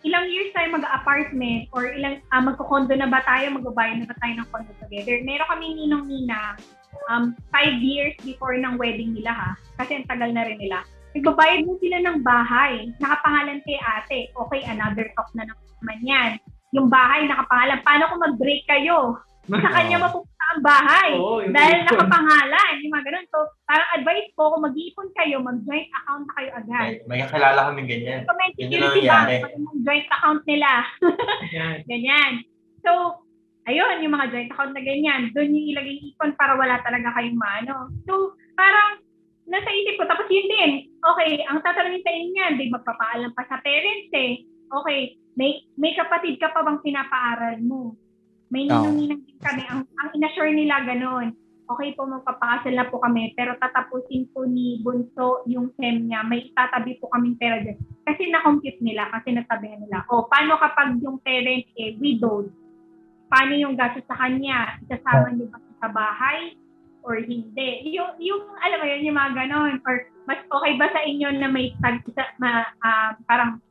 Ilang 0.03 0.25
years 0.31 0.51
tayo 0.55 0.75
mag-apartment 0.75 1.71
or 1.75 1.91
ilang 1.91 2.23
ah, 2.31 2.43
magko-condo 2.43 2.93
na 2.95 3.07
ba 3.07 3.23
tayo, 3.23 3.51
magbabayad 3.55 4.03
na 4.03 4.07
ba 4.07 4.15
tayo 4.19 4.33
ng 4.39 4.47
condo 4.51 4.71
together? 4.79 5.19
Meron 5.23 5.49
kami 5.51 5.65
ninong 5.75 6.05
nina 6.07 6.55
um, 7.11 7.35
five 7.51 7.79
years 7.79 8.15
before 8.23 8.55
ng 8.55 8.75
wedding 8.75 9.15
nila 9.15 9.31
ha, 9.31 9.49
kasi 9.79 9.99
ang 9.99 10.07
tagal 10.07 10.29
na 10.31 10.45
rin 10.47 10.59
nila. 10.59 10.83
Nagbabayad 11.17 11.65
mo 11.65 11.73
sila 11.81 11.97
ng 12.05 12.17
bahay, 12.21 12.93
nakapangalan 13.01 13.59
kay 13.65 13.79
ate. 13.81 14.19
Okay, 14.29 14.61
another 14.69 15.09
talk 15.17 15.29
na 15.33 15.47
naman 15.47 15.99
yan. 16.05 16.31
Yung 16.69 16.85
bahay, 16.85 17.25
nakapangalan. 17.25 17.81
Paano 17.81 18.03
kung 18.13 18.21
mag-break 18.29 18.63
kayo? 18.69 19.17
Sa 19.49 19.71
kanya 19.73 19.97
mapupunta 19.97 20.45
ang 20.49 20.63
bahay. 20.65 21.09
Yung 21.17 21.53
dahil 21.53 21.77
ipon. 21.81 21.87
nakapangalan. 21.93 22.73
Yung 22.81 22.93
mga 22.93 23.05
ganun. 23.09 23.25
So, 23.29 23.39
parang 23.65 23.89
advice 23.97 24.29
ko, 24.33 24.43
kung 24.53 24.63
mag-iipon 24.65 25.09
kayo, 25.13 25.37
mag-joint 25.41 25.89
account 25.93 26.23
na 26.25 26.35
kayo 26.37 26.49
agad. 26.57 26.89
May, 27.05 27.05
may 27.05 27.19
kakilala 27.25 27.59
kami 27.69 27.81
ganyan. 27.85 28.21
Yun 28.25 28.33
yung 28.33 28.55
security 28.57 29.01
bank, 29.05 29.29
yung 29.53 29.81
joint 29.85 30.07
account 30.09 30.41
nila. 30.45 30.69
Yan. 31.53 31.77
Ganyan. 31.91 32.31
So, 32.85 32.91
ayun, 33.69 34.01
yung 34.01 34.13
mga 34.15 34.29
joint 34.33 34.51
account 34.53 34.73
na 34.73 34.81
ganyan, 34.81 35.29
doon 35.35 35.53
yung 35.53 35.67
ilagay 35.75 35.93
yung 35.99 36.07
ipon 36.15 36.31
para 36.39 36.57
wala 36.57 36.81
talaga 36.81 37.13
kayong 37.17 37.37
maano. 37.37 37.91
So, 38.09 38.33
parang, 38.57 39.03
nasa 39.49 39.69
isip 39.73 39.97
ko, 39.97 40.05
tapos 40.05 40.29
yun 40.29 40.47
din, 40.47 40.71
okay, 41.01 41.41
ang 41.49 41.59
tatanungin 41.65 42.05
sa 42.05 42.13
inyo 42.13 42.31
yan, 42.37 42.53
di 42.57 42.69
magpapaalam 42.69 43.33
pa 43.33 43.43
sa 43.49 43.57
parents 43.65 44.13
eh. 44.13 44.45
Okay, 44.69 45.17
may 45.33 45.65
may 45.81 45.97
kapatid 45.97 46.37
ka 46.37 46.53
pa 46.53 46.61
bang 46.61 46.77
pinapaaral 46.85 47.57
mo? 47.65 47.97
May 48.49 48.65
Oo. 48.65 48.73
ninong-ninang 48.73 49.21
din 49.25 49.39
kami. 49.41 49.63
Ang, 49.69 49.85
ang 49.85 50.09
inassure 50.17 50.53
nila 50.53 50.85
ganun. 50.85 51.37
Okay 51.69 51.93
po, 51.93 52.09
magpapakasal 52.09 52.73
na 52.73 52.89
po 52.89 52.97
kami, 52.97 53.29
pero 53.37 53.53
tatapusin 53.61 54.25
po 54.33 54.41
ni 54.41 54.81
Bunso 54.81 55.45
yung 55.45 55.69
SEM 55.77 56.09
niya. 56.09 56.25
May 56.25 56.49
tatabi 56.57 56.97
po 56.97 57.13
kaming 57.13 57.37
pera 57.37 57.61
dyan. 57.61 57.77
Kasi 58.09 58.25
na-compute 58.25 58.81
nila, 58.81 59.05
kasi 59.13 59.37
natabihan 59.37 59.77
nila. 59.77 60.01
O, 60.09 60.25
paano 60.25 60.57
kapag 60.57 60.97
yung 60.97 61.21
parent 61.21 61.69
eh, 61.77 61.93
widowed? 62.01 62.49
Paano 63.29 63.53
yung 63.53 63.77
gastos 63.77 64.01
sa 64.09 64.17
kanya? 64.17 64.81
Isasama 64.81 65.29
niyo 65.29 65.45
ba 65.53 65.61
sa 65.77 65.93
bahay? 65.93 66.57
Or 67.05 67.21
hindi? 67.21 67.85
Yung, 67.93 68.17
yung 68.17 68.43
alam 68.65 68.81
mo 68.81 68.85
yun, 68.89 69.05
yung 69.05 69.17
mga 69.21 69.33
ganon. 69.45 69.77
Or 69.85 70.09
mas 70.25 70.41
okay 70.49 70.73
ba 70.73 70.89
sa 70.89 71.05
inyo 71.05 71.37
na 71.37 71.53
may 71.53 71.69
tag, 71.85 72.01
sa, 72.17 72.33
ma, 72.41 72.65
ah, 72.81 73.13
parang 73.29 73.61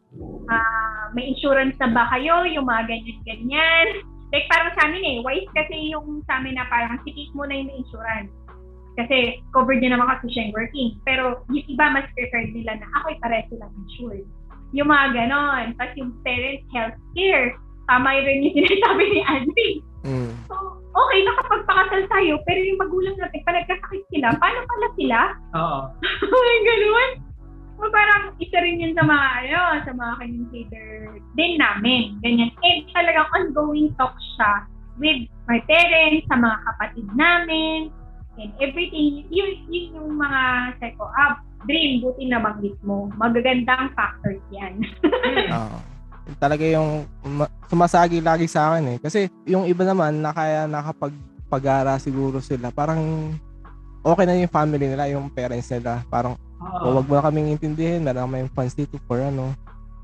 ah, 0.47 1.11
may 1.19 1.35
insurance 1.35 1.75
na 1.83 1.91
ba 1.91 2.07
kayo? 2.15 2.47
Yung 2.47 2.71
mga 2.71 2.95
ganyan-ganyan. 2.95 4.18
Like 4.29 4.47
parang 4.53 4.73
sa 4.77 4.85
amin 4.89 5.05
eh, 5.05 5.17
wise 5.25 5.49
kasi 5.57 5.93
yung 5.93 6.21
sa 6.29 6.41
amin 6.41 6.61
na 6.61 6.69
parang 6.69 7.01
sikik 7.05 7.33
mo 7.33 7.49
na 7.49 7.57
yung 7.57 7.73
insurance. 7.73 8.33
Kasi 8.99 9.41
covered 9.55 9.79
niya 9.79 9.95
naman 9.95 10.11
kasi 10.19 10.27
siya 10.35 10.51
yung 10.51 10.57
working. 10.59 10.91
Pero 11.07 11.47
yung 11.49 11.67
iba 11.71 11.87
mas 11.89 12.07
preferred 12.13 12.51
nila 12.51 12.77
na 12.77 12.87
ako 12.99 13.15
pareho 13.23 13.53
lang 13.57 13.73
insured. 13.87 14.27
Yung 14.75 14.91
mga 14.91 15.07
ganon. 15.17 15.65
Tapos 15.79 15.95
yung 15.97 16.13
parent 16.27 16.61
health 16.75 16.99
care. 17.15 17.57
Tama 17.89 18.21
rin 18.21 18.45
yung 18.45 18.57
sinasabi 18.59 19.05
ni 19.09 19.21
Andy. 19.25 19.71
Mm. 20.05 20.31
So, 20.47 20.55
okay, 20.93 21.21
nakapagpakasal 21.25 22.03
tayo, 22.07 22.39
pero 22.47 22.61
yung 22.63 22.79
magulang 22.79 23.17
natin, 23.19 23.43
pag 23.43 23.57
nagkasakit 23.65 24.05
sila, 24.13 24.31
paano 24.39 24.61
pala 24.63 24.89
sila? 24.95 25.19
Oo. 25.57 25.81
Ay, 26.49 26.59
ganun. 26.63 27.11
So, 27.79 27.87
parang 27.95 28.35
isa 28.43 28.59
rin 28.59 28.83
yun 28.83 28.93
sa 28.99 29.07
mga, 29.07 29.27
ano, 29.47 29.61
sa 29.87 29.93
mga 29.95 30.15
consider 30.19 30.87
din 31.39 31.55
namin. 31.63 32.19
Ganyan. 32.27 32.51
And 32.67 32.79
talagang 32.91 33.31
ongoing 33.31 33.95
talk 33.95 34.19
siya 34.35 34.67
with 34.99 35.31
my 35.47 35.63
parents, 35.71 36.27
sa 36.27 36.37
mga 36.43 36.59
kapatid 36.67 37.07
namin, 37.15 37.95
and 38.35 38.51
everything. 38.59 39.31
Yun, 39.31 39.63
yun 39.71 39.95
yung 39.95 40.11
mga, 40.19 40.75
sabi 40.83 40.95
ko, 40.99 41.07
ah, 41.07 41.39
dream, 41.71 42.03
buti 42.03 42.27
na 42.27 42.43
banggit 42.43 42.75
mo. 42.83 43.11
Magagandang 43.15 43.95
factors 43.95 44.43
yan. 44.51 44.83
Oo. 45.55 45.79
Yun 46.29 46.37
talaga 46.37 46.65
yung 46.67 47.09
ma- 47.25 47.51
sumasagi 47.71 48.19
lagi 48.21 48.51
sa 48.51 48.75
akin 48.75 48.85
eh. 48.95 48.99
Kasi 48.99 49.31
yung 49.49 49.65
iba 49.71 49.87
naman 49.87 50.19
na 50.19 50.35
kaya 50.35 50.67
nakapagpagara 50.67 51.97
siguro 52.03 52.43
sila. 52.43 52.75
Parang 52.75 53.33
okay 54.05 54.25
na 54.27 54.37
yung 54.37 54.53
family 54.53 54.87
nila, 54.93 55.09
yung 55.11 55.31
parents 55.33 55.71
nila. 55.73 56.05
Parang 56.07 56.37
Oo. 56.59 56.83
oh, 56.83 56.93
wag 56.97 57.07
mo 57.07 57.15
na 57.15 57.25
kaming 57.25 57.53
intindihin. 57.53 58.03
Meron 58.03 58.27
kaming 58.27 58.51
funds 58.51 58.75
dito 58.75 58.99
for 59.05 59.19
ano. 59.19 59.55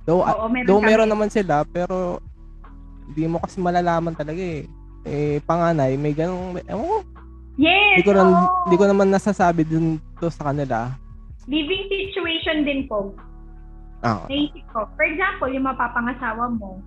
Though, 0.05 0.21
Oo, 0.21 0.47
meron 0.47 0.67
though 0.67 0.79
kami. 0.79 0.89
meron 0.89 1.09
naman 1.09 1.29
sila, 1.29 1.65
pero 1.65 2.21
hindi 3.05 3.25
mo 3.25 3.41
kasi 3.41 3.59
malalaman 3.59 4.13
talaga 4.13 4.39
eh. 4.39 4.65
Eh, 5.05 5.37
panganay, 5.43 5.95
may 5.95 6.13
ganong, 6.13 6.57
ewan 6.65 6.81
ko, 6.83 6.99
Yes! 7.55 7.95
di 7.95 8.03
ko, 8.03 8.11
rin, 8.11 8.25
oo. 8.27 8.67
di 8.67 8.75
ko 8.75 8.85
naman 8.85 9.09
nasasabi 9.09 9.63
dun 9.63 9.97
to 10.19 10.27
sa 10.27 10.51
kanila. 10.51 10.97
Living 11.45 11.85
situation 11.87 12.65
din 12.65 12.89
po. 12.89 13.13
Ah, 14.01 14.25
Naisip 14.27 14.65
ko, 14.69 14.89
for 14.91 15.05
example, 15.05 15.49
yung 15.49 15.65
mapapangasawa 15.65 16.53
mo, 16.53 16.81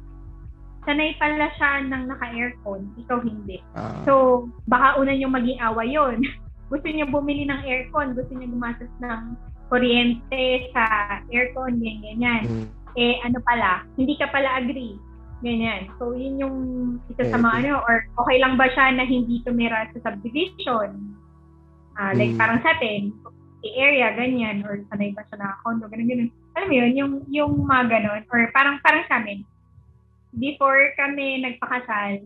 sanay 0.83 1.13
pala 1.15 1.49
siya 1.53 1.81
ng 1.83 2.03
naka-aircon, 2.07 2.81
ikaw 2.97 3.21
hindi. 3.21 3.61
ah, 3.73 4.01
So, 4.03 4.13
baka 4.65 4.97
una 4.97 5.13
nyo 5.13 5.29
maging 5.29 5.57
away 5.59 5.89
yun. 5.89 6.21
gusto 6.71 6.85
niya 6.85 7.05
bumili 7.05 7.45
ng 7.45 7.61
aircon, 7.63 8.13
gusto 8.13 8.33
niya 8.33 8.47
gumastos 8.47 8.91
ng 8.99 9.21
kuryente 9.67 10.71
sa 10.71 10.83
aircon, 11.27 11.79
ganyan, 11.79 12.01
ganyan. 12.17 12.43
mm, 12.47 12.67
Eh, 12.97 13.21
ano 13.21 13.37
pala, 13.45 13.85
hindi 13.93 14.17
ka 14.17 14.31
pala 14.33 14.57
agree. 14.57 14.97
Ganyan. 15.37 15.85
So, 16.01 16.17
yun 16.17 16.41
yung 16.41 16.57
isa 17.13 17.29
sa 17.29 17.37
Eh, 17.37 17.43
mga 17.45 17.57
ano, 17.61 17.73
or 17.85 18.01
okay 18.25 18.41
lang 18.41 18.57
ba 18.57 18.65
siya 18.73 18.89
na 18.97 19.05
hindi 19.05 19.45
tumira 19.45 19.85
sa 19.93 20.01
subdivision? 20.01 20.97
Ah, 21.93 22.17
like 22.17 22.33
Hmm. 22.33 22.41
parang 22.41 22.59
sa 22.65 22.73
atin, 22.73 23.13
area, 23.67 24.15
ganyan, 24.15 24.63
or 24.65 24.79
sanay 24.89 25.13
ba 25.13 25.21
siya 25.29 25.37
na 25.43 25.59
condo, 25.61 25.85
ganun, 25.91 26.07
ganun. 26.09 26.29
Alam 26.57 26.67
mo 26.71 26.73
yun, 26.73 26.91
yung, 26.97 27.13
yung 27.29 27.53
mga 27.67 27.83
ganun, 27.89 28.21
or 28.33 28.39
parang, 28.55 28.79
parang 28.81 29.03
sa 29.05 29.19
amin, 29.21 29.43
before 30.33 30.93
kami 30.95 31.43
nagpakasal, 31.43 32.23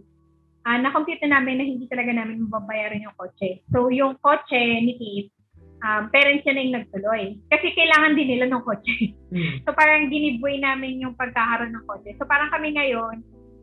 ah 0.62 0.78
na-compute 0.78 1.18
na 1.26 1.42
namin 1.42 1.58
na 1.58 1.66
hindi 1.66 1.90
talaga 1.90 2.14
namin 2.14 2.46
mababayaran 2.46 3.02
yung 3.02 3.16
kotse. 3.18 3.66
So, 3.74 3.90
yung 3.90 4.16
kotse 4.22 4.56
ni 4.56 4.94
Kate, 4.96 5.34
um, 5.82 6.04
parents 6.14 6.46
niya 6.46 6.54
na 6.54 6.64
yung 6.64 6.78
nagtuloy. 6.78 7.24
Kasi 7.50 7.66
kailangan 7.74 8.14
din 8.16 8.30
nila 8.38 8.46
ng 8.50 8.64
kotse. 8.64 8.96
Hmm. 9.34 9.58
So, 9.66 9.74
parang 9.74 10.12
diniboy 10.12 10.60
namin 10.62 11.02
yung 11.02 11.18
pagkakaroon 11.18 11.74
ng 11.74 11.86
kotse. 11.90 12.14
So, 12.18 12.26
parang 12.26 12.54
kami 12.54 12.74
ngayon, 12.78 13.22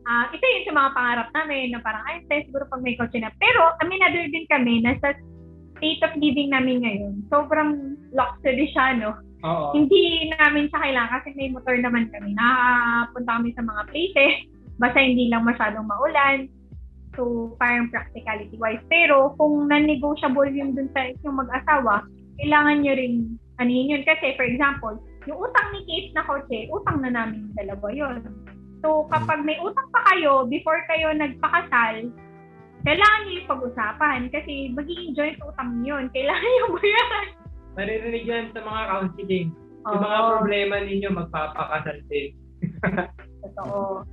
ah 0.09 0.25
isa 0.33 0.41
yun 0.41 0.65
sa 0.65 0.73
mga 0.73 0.89
pangarap 0.95 1.27
namin 1.35 1.75
na 1.75 1.79
parang, 1.85 2.03
ay, 2.09 2.25
tayo 2.27 2.41
siguro 2.49 2.65
pag 2.67 2.83
may 2.83 2.97
kotse 2.97 3.19
na. 3.21 3.31
Pero, 3.37 3.61
aminado 3.83 4.17
din 4.17 4.47
kami 4.49 4.81
na 4.83 4.97
sa 4.99 5.13
state 5.79 6.03
of 6.03 6.13
living 6.19 6.51
namin 6.51 6.83
ngayon, 6.83 7.13
sobrang 7.31 7.95
luxury 8.11 8.67
siya, 8.73 8.99
no? 8.99 9.15
Oo. 9.45 9.71
Hindi 9.71 10.27
namin 10.35 10.67
siya 10.67 10.79
kailangan 10.83 11.21
kasi 11.23 11.31
may 11.39 11.49
motor 11.53 11.75
naman 11.79 12.11
kami. 12.11 12.35
Nakapunta 12.35 13.39
kami 13.39 13.49
sa 13.55 13.63
mga 13.63 13.81
places, 13.87 14.35
basta 14.75 14.99
hindi 14.99 15.31
lang 15.31 15.47
masyadong 15.47 15.87
maulan. 15.87 16.51
So, 17.19 17.51
parang 17.59 17.91
practicality-wise. 17.91 18.79
Pero, 18.87 19.35
kung 19.35 19.67
non-negotiable 19.67 20.55
yung 20.55 20.71
dun 20.71 20.87
sa 20.95 21.11
yung 21.27 21.35
mag-asawa, 21.35 22.07
kailangan 22.39 22.79
nyo 22.79 22.95
rin 22.95 23.35
anuhin 23.59 23.91
yun. 23.91 24.03
Kasi, 24.07 24.39
for 24.39 24.47
example, 24.47 24.95
yung 25.27 25.35
utang 25.35 25.67
ni 25.75 25.83
Kate 25.83 26.15
na 26.15 26.23
kotse, 26.23 26.71
utang 26.71 27.03
na 27.03 27.11
namin 27.11 27.51
yung 27.51 27.55
dalawa 27.59 27.87
yun. 27.91 28.23
So, 28.79 29.03
kapag 29.11 29.43
may 29.43 29.59
utang 29.59 29.91
pa 29.91 29.99
kayo, 30.15 30.47
before 30.47 30.79
kayo 30.87 31.11
nagpakasal, 31.11 32.07
kailangan 32.87 33.19
nyo 33.27 33.33
yung 33.35 33.49
pag-usapan. 33.51 34.19
Kasi, 34.31 34.71
magiging 34.71 35.11
joint 35.11 35.43
utang 35.43 35.83
yun. 35.83 36.07
Kailangan 36.15 36.57
yung 36.63 36.73
bayaran. 36.79 37.27
Maririnig 37.75 38.23
yan 38.23 38.47
sa 38.55 38.63
mga 38.63 38.81
counseling. 38.95 39.51
Yung 39.91 39.99
mga 40.07 40.19
problema 40.23 40.75
ninyo, 40.87 41.09
magpapakasal 41.11 41.99
din. 42.07 42.31
Totoo. 43.43 44.07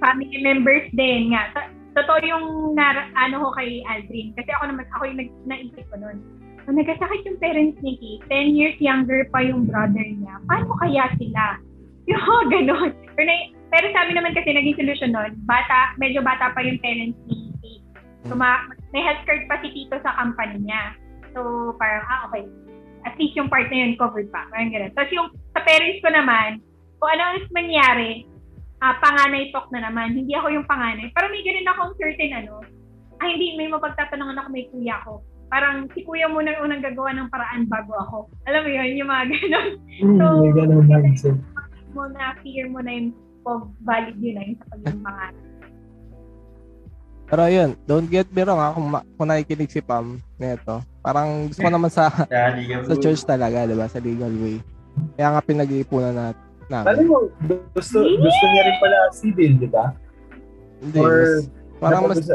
Family 0.00 0.40
members 0.40 0.88
din 0.96 1.36
nga. 1.36 1.52
To- 1.98 2.06
Totoo 2.06 2.22
yung 2.22 2.46
nar- 2.78 3.10
ano 3.18 3.42
ko 3.42 3.48
kay 3.58 3.82
Aldrin. 3.82 4.30
Kasi 4.38 4.54
ako 4.54 4.70
naman, 4.70 4.86
ako 4.94 5.02
yung 5.10 5.18
nag- 5.18 5.38
naisip 5.50 5.82
ko 5.90 5.98
nun. 5.98 6.22
So, 6.62 6.70
nagkasakit 6.70 7.26
yung 7.26 7.38
parents 7.42 7.78
ni 7.82 7.98
Kate. 7.98 8.22
10 8.30 8.54
years 8.54 8.78
younger 8.78 9.26
pa 9.34 9.42
yung 9.42 9.66
brother 9.66 10.06
niya. 10.06 10.38
Paano 10.46 10.78
kaya 10.78 11.10
sila? 11.18 11.58
Yung 12.08 12.24
mga 12.24 12.44
ganon. 12.48 12.90
Pero, 13.18 13.26
na- 13.28 13.52
pero 13.68 13.84
sa 13.92 14.00
amin 14.00 14.16
naman 14.16 14.32
kasi 14.32 14.48
naging 14.48 14.80
solusyon 14.80 15.12
nun, 15.12 15.32
bata, 15.44 15.92
medyo 16.00 16.24
bata 16.24 16.56
pa 16.56 16.64
yung 16.64 16.80
parents 16.80 17.20
ni 17.28 17.52
Kate. 17.60 17.84
So, 18.24 18.32
ma- 18.32 18.64
may 18.96 19.04
health 19.04 19.20
card 19.28 19.44
pa 19.44 19.60
si 19.60 19.68
Tito 19.76 20.00
sa 20.00 20.16
company 20.16 20.56
niya. 20.64 20.96
So, 21.36 21.74
parang, 21.76 22.00
ah, 22.08 22.24
okay. 22.30 22.48
At 23.04 23.12
least 23.20 23.36
yung 23.36 23.52
part 23.52 23.68
na 23.68 23.84
yun 23.84 24.00
covered 24.00 24.32
pa. 24.32 24.48
Parang 24.48 24.72
ganun. 24.72 24.88
Tapos 24.96 25.12
yung 25.12 25.28
sa 25.52 25.60
parents 25.60 26.00
ko 26.00 26.08
naman, 26.08 26.64
kung 26.96 27.10
ano 27.12 27.22
ang 27.28 27.38
mangyari, 27.52 28.24
ah 28.78 28.94
panganay 29.02 29.50
talk 29.50 29.66
na 29.74 29.82
naman. 29.82 30.14
Hindi 30.14 30.32
ako 30.38 30.54
yung 30.54 30.66
panganay. 30.68 31.10
Pero 31.10 31.26
may 31.30 31.42
ganun 31.42 31.70
akong 31.70 31.92
certain 31.98 32.32
ano, 32.44 32.62
ah 33.18 33.26
hindi, 33.26 33.58
may 33.58 33.68
mapagtatanungan 33.70 34.38
ako 34.38 34.48
may 34.54 34.66
kuya 34.70 34.96
ko. 35.02 35.22
Parang 35.48 35.88
si 35.96 36.04
kuya 36.04 36.28
muna 36.28 36.52
ang 36.54 36.68
unang 36.68 36.84
gagawa 36.84 37.10
ng 37.16 37.32
paraan 37.32 37.64
bago 37.66 37.96
ako. 37.96 38.18
Alam 38.44 38.68
mo 38.68 38.70
yun, 38.70 39.00
yung 39.00 39.10
mga 39.10 39.24
ganun. 39.32 39.68
Hmm, 40.04 40.36
may 40.44 40.52
ganun 40.52 40.84
mindset. 40.86 41.38
Mo 41.96 42.04
na, 42.12 42.36
fear 42.44 42.68
mo 42.68 42.84
na 42.84 42.92
yung 42.92 43.10
pag 43.40 43.64
valid 43.80 44.16
yun 44.20 44.34
na 44.36 44.42
yung 44.44 44.58
sa 44.60 44.66
pagiging 44.76 45.02
panganay. 45.02 45.44
Pero 47.28 47.44
yun, 47.44 47.70
don't 47.84 48.08
get 48.08 48.28
me 48.32 48.40
wrong 48.40 48.60
ha, 48.60 48.72
kung, 48.72 48.88
ma- 48.88 49.04
kung 49.20 49.28
nakikinig 49.28 49.68
si 49.68 49.84
Pam 49.84 50.16
neto. 50.40 50.80
Parang 51.04 51.48
gusto 51.48 51.60
ko 51.60 51.68
naman 51.68 51.92
sa 51.92 52.08
sa 52.88 52.94
church 52.96 53.20
talaga, 53.28 53.68
'di 53.68 53.76
ba? 53.76 53.84
Sa 53.84 54.00
legal 54.00 54.32
way. 54.40 54.56
Kaya 55.16 55.36
nga 55.36 55.42
pinag-iipunan 55.44 56.16
na 56.68 56.84
Alam 56.84 56.94
namin. 56.94 57.06
mo, 57.08 57.16
gusto, 57.72 57.96
gusto 58.04 58.44
niya 58.46 58.62
rin 58.64 58.76
pala 58.78 58.98
civil, 59.10 59.52
di 59.56 59.68
ba? 59.68 59.86
Hindi, 60.78 60.98
Or, 61.00 61.16
mas, 61.42 61.80
parang 61.80 62.02
mas 62.06 62.18
gusto, 62.20 62.34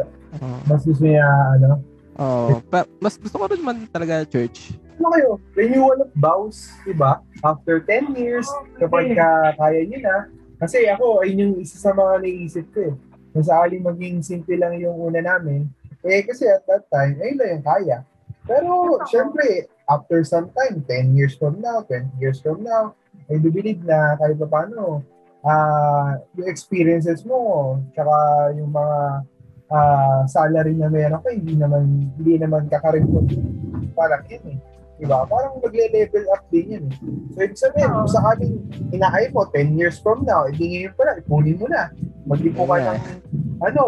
mas 0.67 0.81
gusto 0.83 1.03
niya, 1.05 1.27
ano, 1.57 1.69
Oo. 2.13 2.61
Pa- 2.69 2.89
mas 3.01 3.17
gusto 3.17 3.35
ko 3.37 3.45
rin 3.49 3.61
man 3.61 3.89
talaga 3.89 4.21
church. 4.25 4.77
ano 4.93 5.09
kayo, 5.09 5.29
renewal 5.57 6.05
of 6.05 6.11
vows, 6.15 6.69
di 6.85 6.93
ba? 6.93 7.21
After 7.41 7.81
10 7.81 8.13
years, 8.13 8.45
kapag 8.77 9.17
ka, 9.17 9.29
kaya 9.57 9.81
niyo 9.83 9.99
na, 10.01 10.29
kasi 10.61 10.85
ako, 10.85 11.25
ayun 11.25 11.39
yung 11.41 11.55
isa 11.59 11.81
sa 11.81 11.91
mga 11.91 12.21
naisip 12.21 12.65
ko 12.73 12.93
eh. 12.93 12.95
Kung 13.33 13.45
maging 13.83 14.21
simple 14.21 14.53
lang 14.53 14.77
yung 14.77 14.93
una 14.95 15.19
namin, 15.19 15.65
eh 16.05 16.21
kasi 16.21 16.45
at 16.45 16.61
that 16.69 16.85
time, 16.93 17.17
ayun 17.17 17.37
lang 17.41 17.49
yung 17.57 17.65
kaya. 17.65 17.97
Pero, 18.45 18.99
syempre, 19.09 19.65
after 19.89 20.21
some 20.21 20.53
time, 20.53 20.85
10 20.85 21.17
years 21.17 21.33
from 21.35 21.57
now, 21.59 21.81
20 21.89 22.13
years 22.21 22.37
from 22.39 22.61
now, 22.61 22.93
I 23.31 23.39
do 23.39 23.49
believe 23.51 23.83
na 23.83 24.19
kahit 24.19 24.39
pa 24.41 24.47
paano, 24.47 25.03
ah 25.43 26.19
yung 26.35 26.47
experiences 26.47 27.23
mo, 27.27 27.75
tsaka 27.95 28.15
yung 28.55 28.71
mga 28.71 28.99
ah 29.73 30.21
salary 30.27 30.75
na 30.75 30.91
meron 30.91 31.23
ka, 31.23 31.31
hindi 31.31 31.55
naman, 31.55 32.11
hindi 32.19 32.35
naman 32.37 32.67
kakarimot 32.67 33.27
parang 33.93 34.25
yun 34.27 34.57
eh. 34.57 34.59
Diba? 35.01 35.25
Parang 35.25 35.57
magle-level 35.57 36.25
up 36.31 36.45
din 36.53 36.79
yun 36.79 36.83
eh. 36.85 36.95
So, 37.33 37.39
ibig 37.43 37.59
sabihin, 37.59 37.89
kung 37.91 38.09
sakaling 38.09 38.55
inaay 38.93 39.33
mo, 39.33 39.49
10 39.49 39.73
years 39.75 39.97
from 39.97 40.21
now, 40.23 40.45
edi 40.45 40.69
ngayon 40.69 40.93
pala, 40.93 41.17
ipunin 41.17 41.57
mo 41.57 41.65
na. 41.65 41.89
Mag-ipo 42.29 42.63
ka 42.69 42.77
Yeah. 42.77 42.93
ng, 42.93 42.99
ano, 43.59 43.83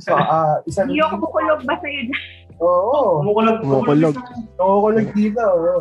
sa, 0.00 0.12
ah, 0.16 0.56
isang... 0.64 0.88
Hindi 0.88 1.04
ako 1.04 1.28
kukulog 1.28 1.60
ba 1.68 1.76
sa'yo 1.78 2.00
dyan? 2.08 2.22
Oo. 2.56 3.20
Kumukulog. 3.20 3.56
Kumukulog. 3.62 4.14
Nakukulag 4.56 5.08
dito. 5.12 5.44
Oo. 5.44 5.80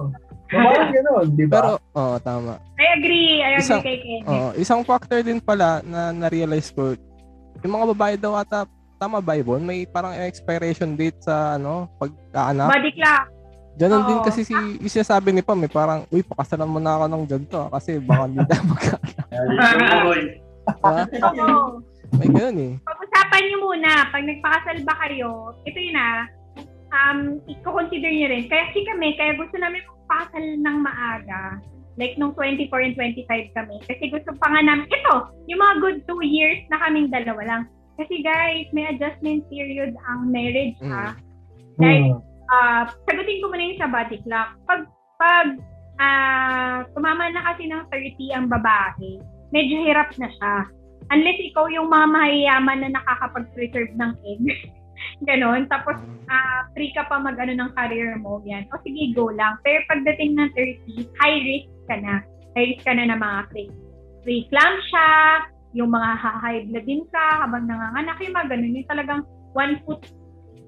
Parang 0.50 0.92
gano'n, 0.96 1.28
di 1.34 1.46
ba? 1.46 1.54
Pero, 1.56 1.70
oo, 1.94 2.16
tama. 2.22 2.62
I 2.78 2.86
agree. 2.96 3.42
I 3.42 3.50
agree 3.58 3.66
Isang- 3.66 3.84
kay 3.84 3.98
Ken. 4.00 4.22
Oo, 4.26 4.50
isang 4.56 4.82
factor 4.86 5.20
din 5.22 5.42
pala 5.42 5.82
na 5.82 6.14
na-realize 6.14 6.70
ko, 6.70 6.94
yung 7.62 7.74
mga 7.74 7.88
babae 7.96 8.16
daw 8.16 8.38
ata, 8.38 8.70
tama 8.96 9.20
ba 9.20 9.36
Yvonne? 9.36 9.66
May 9.66 9.80
parang 9.86 10.14
expiration 10.14 10.94
date 10.94 11.18
sa 11.20 11.58
ano, 11.58 11.90
pagkaanak. 11.98 12.70
Body 12.70 12.92
clock. 12.94 13.24
Ganon 13.76 14.08
din 14.08 14.20
kasi 14.24 14.48
si, 14.48 14.56
yung 14.56 14.88
sinasabi 14.88 15.36
ni 15.36 15.44
Pam, 15.44 15.60
eh, 15.60 15.68
parang, 15.68 16.08
uy, 16.08 16.24
pakasalan 16.24 16.70
mo 16.70 16.80
na 16.80 16.96
ako 16.96 17.06
ng 17.12 17.24
ganito 17.28 17.58
ah, 17.60 17.70
kasi 17.76 18.00
baka 18.00 18.24
hindi 18.24 18.40
tayo 18.48 18.64
magkaanak. 18.72 20.30
Oo. 20.64 21.84
May 22.16 22.30
ganun 22.32 22.58
eh. 22.62 22.74
pag-usapan 22.88 23.42
niyo 23.44 23.58
muna, 23.60 23.92
pag 24.08 24.24
nagpakasal 24.24 24.78
ba 24.88 24.96
kayo, 25.04 25.52
ito 25.68 25.76
yun 25.76 25.98
ah, 26.00 26.24
um, 26.96 27.20
i-consider 27.44 28.08
niyo 28.08 28.32
rin. 28.32 28.48
Kaya 28.48 28.72
si 28.72 28.80
kami, 28.88 29.20
kaya 29.20 29.36
gusto 29.36 29.60
namin 29.60 29.84
magpakasal 30.06 30.46
ng 30.62 30.78
maaga. 30.86 31.42
Like 31.98 32.20
nung 32.20 32.36
24 32.38 32.70
and 32.86 32.96
25 32.96 33.56
kami. 33.56 33.76
Kasi 33.90 34.04
gusto 34.12 34.36
pa 34.38 34.52
nga 34.52 34.62
namin, 34.62 34.86
ito, 34.86 35.16
yung 35.50 35.60
mga 35.64 35.76
good 35.82 35.98
two 36.06 36.22
years 36.22 36.62
na 36.70 36.78
kaming 36.86 37.10
dalawa 37.10 37.42
lang. 37.44 37.62
Kasi 37.96 38.20
guys, 38.22 38.68
may 38.76 38.92
adjustment 38.92 39.48
period 39.50 39.96
ang 40.06 40.30
marriage 40.30 40.76
ha. 40.84 41.16
Hmm. 41.76 42.24
ah 42.52 42.88
sagutin 43.04 43.44
ko 43.44 43.52
muna 43.52 43.64
yung 43.64 43.80
sa 43.80 43.92
body 43.92 44.20
clock. 44.28 44.50
Pag, 44.68 44.82
pag 45.18 45.48
ah 45.96 46.84
tumama 46.92 47.32
na 47.32 47.42
kasi 47.52 47.72
ng 47.72 47.88
30 47.88 48.36
ang 48.36 48.48
babae, 48.52 49.24
medyo 49.56 49.80
hirap 49.88 50.12
na 50.20 50.28
siya. 50.28 50.56
Unless 51.16 51.40
ikaw 51.40 51.72
yung 51.72 51.88
mga 51.88 52.08
mahiyaman 52.12 52.80
na 52.84 52.90
nakakapag-preserve 53.00 53.96
ng 53.96 54.12
egg. 54.28 54.44
Ganon. 55.24 55.68
Tapos, 55.72 55.98
ah 56.30 56.66
free 56.74 56.92
ka 56.92 57.06
pa 57.08 57.22
mag-ano 57.22 57.54
ng 57.56 57.72
career 57.74 58.18
mo. 58.20 58.42
Yan. 58.44 58.68
O 58.74 58.82
sige, 58.84 59.16
go 59.16 59.32
lang. 59.32 59.58
Pero 59.62 59.82
pagdating 59.88 60.36
ng 60.36 60.50
30, 60.54 61.08
high 61.22 61.40
risk 61.42 61.70
ka 61.88 61.96
na. 62.02 62.22
High 62.58 62.68
risk 62.76 62.84
ka 62.84 62.94
na 62.94 63.10
ng 63.10 63.22
mga 63.22 63.40
pre 63.50 63.64
preeclampsia, 64.26 65.08
yung 65.78 65.94
mga 65.94 66.10
high 66.42 66.66
blood 66.66 66.88
din 66.90 67.06
ka 67.14 67.46
habang 67.46 67.70
nanganganak, 67.70 68.18
yung 68.24 68.36
mga 68.36 68.48
ganun. 68.52 68.78
Yung 68.80 68.90
talagang 68.90 69.22
one 69.54 69.76
foot 69.86 70.02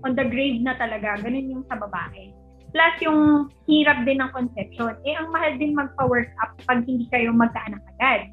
on 0.05 0.13
the 0.13 0.25
grave 0.29 0.61
na 0.61 0.77
talaga. 0.77 1.17
Ganun 1.25 1.51
yung 1.51 1.63
sa 1.65 1.79
babae. 1.79 2.31
Plus 2.75 2.95
yung 3.01 3.49
hirap 3.65 4.03
din 4.03 4.21
ng 4.21 4.31
conception. 4.35 4.93
Eh, 5.07 5.15
ang 5.15 5.31
mahal 5.33 5.55
din 5.57 5.73
magpa-work 5.73 6.29
up 6.43 6.53
pag 6.67 6.83
hindi 6.85 7.07
kayo 7.09 7.33
magkaanak 7.33 7.81
agad. 7.97 8.29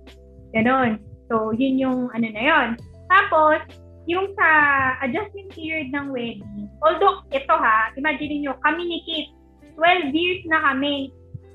Ganon. 0.53 1.01
So, 1.31 1.55
yun 1.57 1.81
yung 1.81 2.13
ano 2.13 2.27
na 2.29 2.43
yun. 2.43 2.69
Tapos, 3.09 3.63
yung 4.05 4.37
sa 4.37 4.49
adjustment 5.01 5.49
period 5.53 5.89
ng 5.93 6.13
wedding, 6.13 6.69
although 6.85 7.25
ito 7.33 7.55
ha, 7.55 7.93
imagine 7.97 8.45
nyo, 8.45 8.53
kami 8.61 8.85
ni 8.85 8.99
Kate, 9.09 9.33
12 9.81 10.13
years 10.13 10.43
na 10.47 10.61
kami 10.71 11.11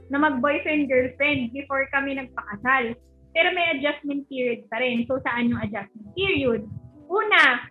na 0.10 0.18
mag-boyfriend-girlfriend 0.18 1.54
before 1.54 1.86
kami 1.94 2.18
nagpakasal. 2.18 2.98
Pero 3.30 3.48
may 3.54 3.78
adjustment 3.78 4.26
period 4.26 4.66
pa 4.74 4.82
rin. 4.82 5.06
So, 5.06 5.22
saan 5.22 5.54
yung 5.54 5.62
adjustment 5.62 6.10
period? 6.18 6.66
Una, 7.06 7.70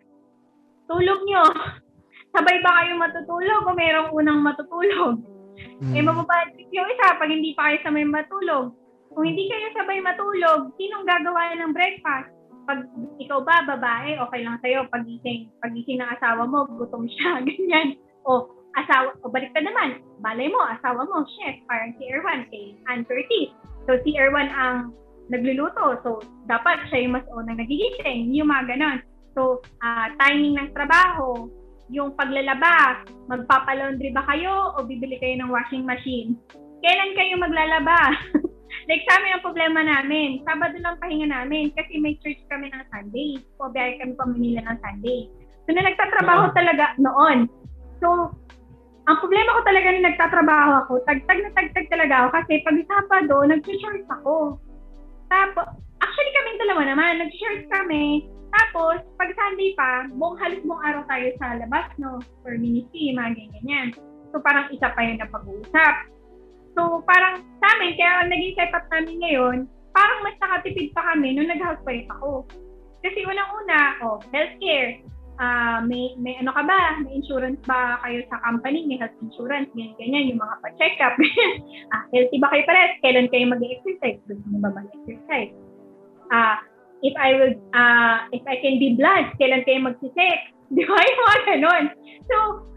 tulog 0.86 1.20
nyo. 1.26 1.42
Sabay 2.34 2.62
ba 2.62 2.70
kayo 2.78 2.94
matutulog 2.94 3.66
o 3.66 3.74
merong 3.74 4.14
unang 4.14 4.40
matutulog? 4.46 5.18
Mm. 5.82 5.94
Eh, 5.98 6.02
mapapatrip 6.06 6.70
yung 6.70 6.86
isa 6.86 7.18
pag 7.18 7.30
hindi 7.30 7.50
pa 7.58 7.70
kayo 7.70 7.78
sabay 7.82 8.06
matulog. 8.06 8.78
Kung 9.10 9.24
hindi 9.26 9.50
kayo 9.50 9.74
sabay 9.74 9.98
matulog, 9.98 10.70
sinong 10.78 11.02
gagawa 11.02 11.58
ng 11.58 11.74
breakfast? 11.74 12.30
Pag 12.68 12.84
ikaw 13.16 13.40
ba, 13.40 13.64
babae, 13.64 14.20
okay 14.20 14.40
lang 14.44 14.60
sa'yo. 14.60 14.84
Pagising, 14.92 15.48
pagising 15.64 16.04
ng 16.04 16.12
asawa 16.20 16.44
mo, 16.44 16.68
gutom 16.76 17.08
siya, 17.08 17.40
ganyan. 17.48 17.96
O, 18.28 18.52
asawa, 18.76 19.16
o 19.24 19.32
balik 19.32 19.56
ka 19.56 19.64
naman, 19.64 20.04
balay 20.20 20.52
mo, 20.52 20.60
asawa 20.68 21.08
mo, 21.08 21.24
chef, 21.24 21.56
parang 21.64 21.96
si 21.96 22.04
Erwan, 22.12 22.44
kay 22.52 22.76
Ann 22.92 23.08
Curtis. 23.08 23.56
So, 23.88 23.96
si 24.04 24.12
Erwan 24.20 24.52
ang 24.52 24.92
nagluluto. 25.32 25.96
So, 26.04 26.20
dapat 26.44 26.84
siya 26.92 27.08
yung 27.08 27.16
mas 27.16 27.26
unang 27.32 27.56
nagigising. 27.56 28.36
Yung 28.36 28.52
mga 28.52 28.76
ganon. 28.76 28.98
So, 29.32 29.64
ah, 29.80 30.12
timing 30.20 30.60
ng 30.60 30.76
trabaho, 30.76 31.48
yung 31.88 32.12
paglalaba, 32.16 33.04
magpapalaundry 33.32 34.12
ba 34.12 34.24
kayo 34.28 34.76
o 34.76 34.84
bibili 34.84 35.16
kayo 35.16 35.40
ng 35.40 35.52
washing 35.52 35.88
machine? 35.88 36.36
Kailan 36.84 37.16
kayo 37.16 37.34
maglalaba? 37.40 38.12
like 38.88 39.04
sa 39.04 39.20
amin 39.20 39.36
ang 39.36 39.44
problema 39.44 39.80
namin, 39.84 40.40
Sabado 40.48 40.80
lang 40.80 40.96
pahinga 40.96 41.28
namin 41.28 41.70
kasi 41.76 42.00
may 42.00 42.16
church 42.24 42.40
kami 42.48 42.72
ng 42.72 42.88
Sunday. 42.88 43.36
O 43.60 43.68
biyahe 43.68 44.00
kami 44.00 44.16
pa 44.16 44.24
Manila 44.24 44.64
ng 44.64 44.78
Sunday. 44.80 45.28
So 45.68 45.76
na 45.76 45.84
nagtatrabaho 45.84 46.56
talaga 46.56 46.96
noon. 46.96 47.52
So, 48.00 48.32
ang 49.08 49.16
problema 49.20 49.56
ko 49.56 49.60
talaga 49.64 49.86
nung 49.92 50.08
nagtatrabaho 50.08 50.70
ako, 50.84 50.92
tagtag 51.04 51.40
na 51.44 51.52
tagtag 51.52 51.86
talaga 51.92 52.14
ako 52.24 52.28
kasi 52.40 52.52
pag 52.64 52.76
Sabado, 52.88 53.36
nag-short 53.44 54.04
ako. 54.08 54.56
Tapos, 55.28 55.66
actually 56.00 56.32
kami 56.32 56.48
dalawa 56.60 56.82
naman, 56.88 57.20
nag-short 57.20 57.68
kami. 57.68 58.28
Tapos, 58.48 59.04
pag 59.20 59.30
Sunday 59.36 59.76
pa, 59.76 60.08
buong 60.12 60.40
halos 60.40 60.64
buong 60.64 60.80
araw 60.80 61.02
tayo 61.04 61.28
sa 61.36 61.60
labas, 61.60 61.88
no? 62.00 62.20
For 62.40 62.56
ministry, 62.56 63.12
mga 63.12 63.36
ganyan. 63.36 63.92
So, 64.32 64.40
parang 64.40 64.72
isa 64.72 64.88
pa 64.92 65.00
yun 65.04 65.20
na 65.20 65.28
pag-uusap. 65.28 65.94
So, 66.78 67.02
parang 67.02 67.42
sa 67.58 67.74
amin, 67.74 67.98
kaya 67.98 68.30
naging 68.30 68.54
setup 68.54 68.86
namin 68.94 69.18
ngayon, 69.18 69.56
parang 69.90 70.18
mas 70.22 70.38
nakatipid 70.38 70.94
pa 70.94 71.10
kami 71.10 71.34
nung 71.34 71.50
nag-housewife 71.50 72.06
ako. 72.14 72.46
Kasi 73.02 73.26
unang-una, 73.26 73.98
oh, 74.06 74.22
healthcare. 74.30 75.02
Ah, 75.42 75.82
may 75.82 76.14
may 76.22 76.38
ano 76.38 76.54
ka 76.54 76.62
ba? 76.62 77.02
May 77.02 77.18
insurance 77.18 77.58
ba 77.66 77.98
kayo 78.06 78.22
sa 78.30 78.38
company? 78.46 78.86
May 78.86 79.02
health 79.02 79.18
insurance, 79.18 79.66
ganyan, 79.74 79.98
ganyan, 79.98 80.30
yung 80.30 80.38
mga 80.38 80.54
pa-check 80.62 80.94
up. 81.02 81.18
ah, 81.98 82.06
healthy 82.14 82.38
ba 82.38 82.46
kayo 82.54 82.62
pares? 82.62 82.94
Kailan 83.02 83.26
kayo 83.26 83.44
mag-exercise? 83.50 84.22
Gusto 84.30 84.46
mo 84.46 84.62
ba 84.62 84.70
mag-exercise? 84.78 85.50
Ah, 86.30 86.62
if 87.02 87.14
I 87.18 87.30
will, 87.42 87.54
ah, 87.74 88.30
if 88.30 88.46
I 88.46 88.54
can 88.62 88.78
be 88.78 88.94
blood, 88.94 89.34
kailan 89.42 89.66
kayo 89.66 89.82
magsisex? 89.82 90.54
Di 90.78 90.86
ba? 90.86 90.94
Yung 90.94 91.20
mga 91.26 91.38
ganon. 91.42 91.84
So, 92.30 92.36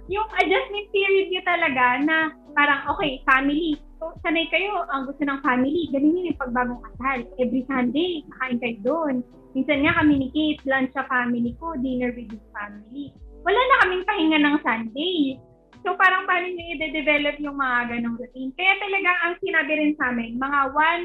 yung 0.10 0.26
adjustment 0.42 0.90
period 0.90 1.30
nyo 1.30 1.42
talaga 1.46 1.86
na 2.02 2.34
parang, 2.58 2.90
okay, 2.98 3.22
family. 3.30 3.78
So, 4.02 4.18
sanay 4.26 4.50
kayo, 4.50 4.82
ang 4.90 5.06
gusto 5.06 5.22
ng 5.22 5.46
family, 5.46 5.86
ganun 5.94 6.18
yun 6.18 6.34
yung 6.34 6.42
pagbagong 6.42 6.82
kasal. 6.82 7.22
Every 7.38 7.62
Sunday, 7.70 8.26
kakain 8.34 8.58
kayo 8.58 8.78
doon. 8.82 9.16
Minsan 9.54 9.86
nga 9.86 9.94
kami 10.02 10.14
ni 10.18 10.28
Kate, 10.34 10.66
lunch 10.66 10.90
sa 10.98 11.06
family 11.06 11.54
ko, 11.62 11.78
dinner 11.78 12.10
with 12.10 12.26
his 12.34 12.42
family. 12.50 13.14
Wala 13.46 13.62
na 13.62 13.80
kaming 13.86 14.06
pahinga 14.10 14.40
ng 14.42 14.58
Sunday. 14.66 15.38
So 15.86 15.94
parang 16.02 16.26
paano 16.26 16.50
nyo 16.50 16.66
i-develop 16.82 17.38
yung 17.46 17.62
mga 17.62 17.94
ganong 17.94 18.18
routine. 18.18 18.50
Kaya 18.58 18.74
talaga 18.82 19.12
ang 19.22 19.34
sinabi 19.38 19.72
rin 19.78 19.94
sa 19.94 20.10
amin, 20.10 20.42
mga 20.42 20.60
one 20.74 21.04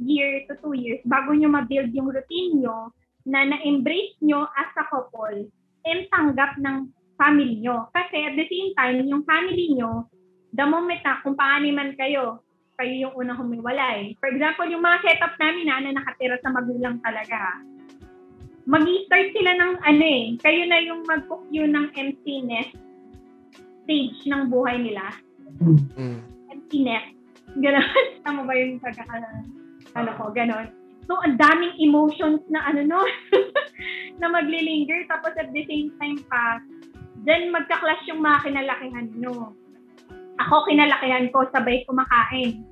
year 0.00 0.48
to 0.48 0.56
two 0.64 0.72
years, 0.72 1.04
bago 1.04 1.36
nyo 1.36 1.52
ma-build 1.52 1.92
yung 1.92 2.08
routine 2.08 2.64
nyo, 2.64 2.88
na 3.28 3.44
na-embrace 3.44 4.16
nyo 4.24 4.48
as 4.56 4.72
a 4.80 4.88
couple, 4.88 5.44
and 5.84 6.00
tanggap 6.08 6.56
ng 6.56 6.88
family 7.20 7.60
nyo. 7.60 7.92
Kasi 7.92 8.24
at 8.24 8.40
the 8.40 8.48
same 8.48 8.72
time, 8.72 9.04
yung 9.04 9.24
family 9.28 9.76
nyo, 9.76 10.08
the 10.54 10.66
moment 10.66 11.00
na 11.06 11.22
kung 11.22 11.38
paano 11.38 11.66
man 11.70 11.94
kayo, 11.94 12.42
kayo 12.80 12.92
yung 13.08 13.14
unang 13.14 13.38
humiwalay. 13.38 14.16
For 14.18 14.32
example, 14.32 14.66
yung 14.66 14.82
mga 14.82 15.04
setup 15.04 15.34
namin 15.36 15.68
na, 15.68 15.84
na 15.84 16.00
nakatira 16.00 16.40
sa 16.40 16.50
magulang 16.50 16.96
talaga, 17.04 17.60
mag 18.64 18.84
start 18.86 19.28
sila 19.36 19.52
ng 19.56 19.72
ano 19.82 20.04
eh, 20.04 20.24
kayo 20.40 20.62
na 20.64 20.78
yung 20.80 21.02
mag-cook 21.04 21.44
yun 21.52 21.74
ng 21.74 21.90
emptiness 21.98 22.70
stage 23.84 24.20
ng 24.30 24.46
buhay 24.46 24.78
nila. 24.78 25.10
Mm. 25.58 26.22
Emptiness. 26.54 27.06
Ganon. 27.58 27.82
Tama 28.24 28.46
ba 28.46 28.54
yung 28.54 28.78
pagkakala? 28.78 29.28
Ano 29.98 30.10
ko, 30.14 30.30
ganon. 30.30 30.70
So, 31.10 31.18
ang 31.26 31.42
daming 31.42 31.74
emotions 31.82 32.38
na 32.46 32.62
ano 32.70 32.86
no, 32.86 33.02
na 34.22 34.30
maglilinger. 34.30 35.10
Tapos 35.10 35.34
at 35.34 35.50
the 35.50 35.66
same 35.66 35.90
time 35.98 36.22
pa, 36.30 36.62
then 37.26 37.50
magka-clash 37.50 38.06
yung 38.06 38.22
mga 38.22 38.46
kinalakihan 38.46 39.10
nyo. 39.18 39.50
Ako 40.46 40.64
kinalakihan 40.64 41.28
ko, 41.30 41.44
sabay 41.52 41.84
kumakain 41.84 42.64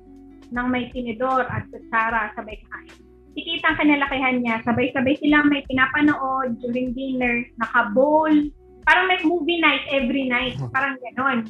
ng 0.49 0.67
may 0.73 0.89
tinidor 0.89 1.45
at 1.45 1.69
kutsara, 1.69 2.33
sabay 2.33 2.57
kain. 2.57 2.93
Si 3.37 3.45
Kate 3.45 3.65
ang 3.69 3.77
kinalakihan 3.77 4.35
niya, 4.41 4.57
sabay-sabay 4.65 5.13
silang 5.21 5.53
may 5.53 5.61
pinapanood 5.69 6.57
during 6.65 6.97
dinner, 6.97 7.45
naka-bowl, 7.61 8.33
parang 8.89 9.05
may 9.05 9.21
movie 9.21 9.61
night 9.61 9.85
every 9.93 10.25
night, 10.25 10.57
parang 10.73 10.97
ganon. 10.97 11.45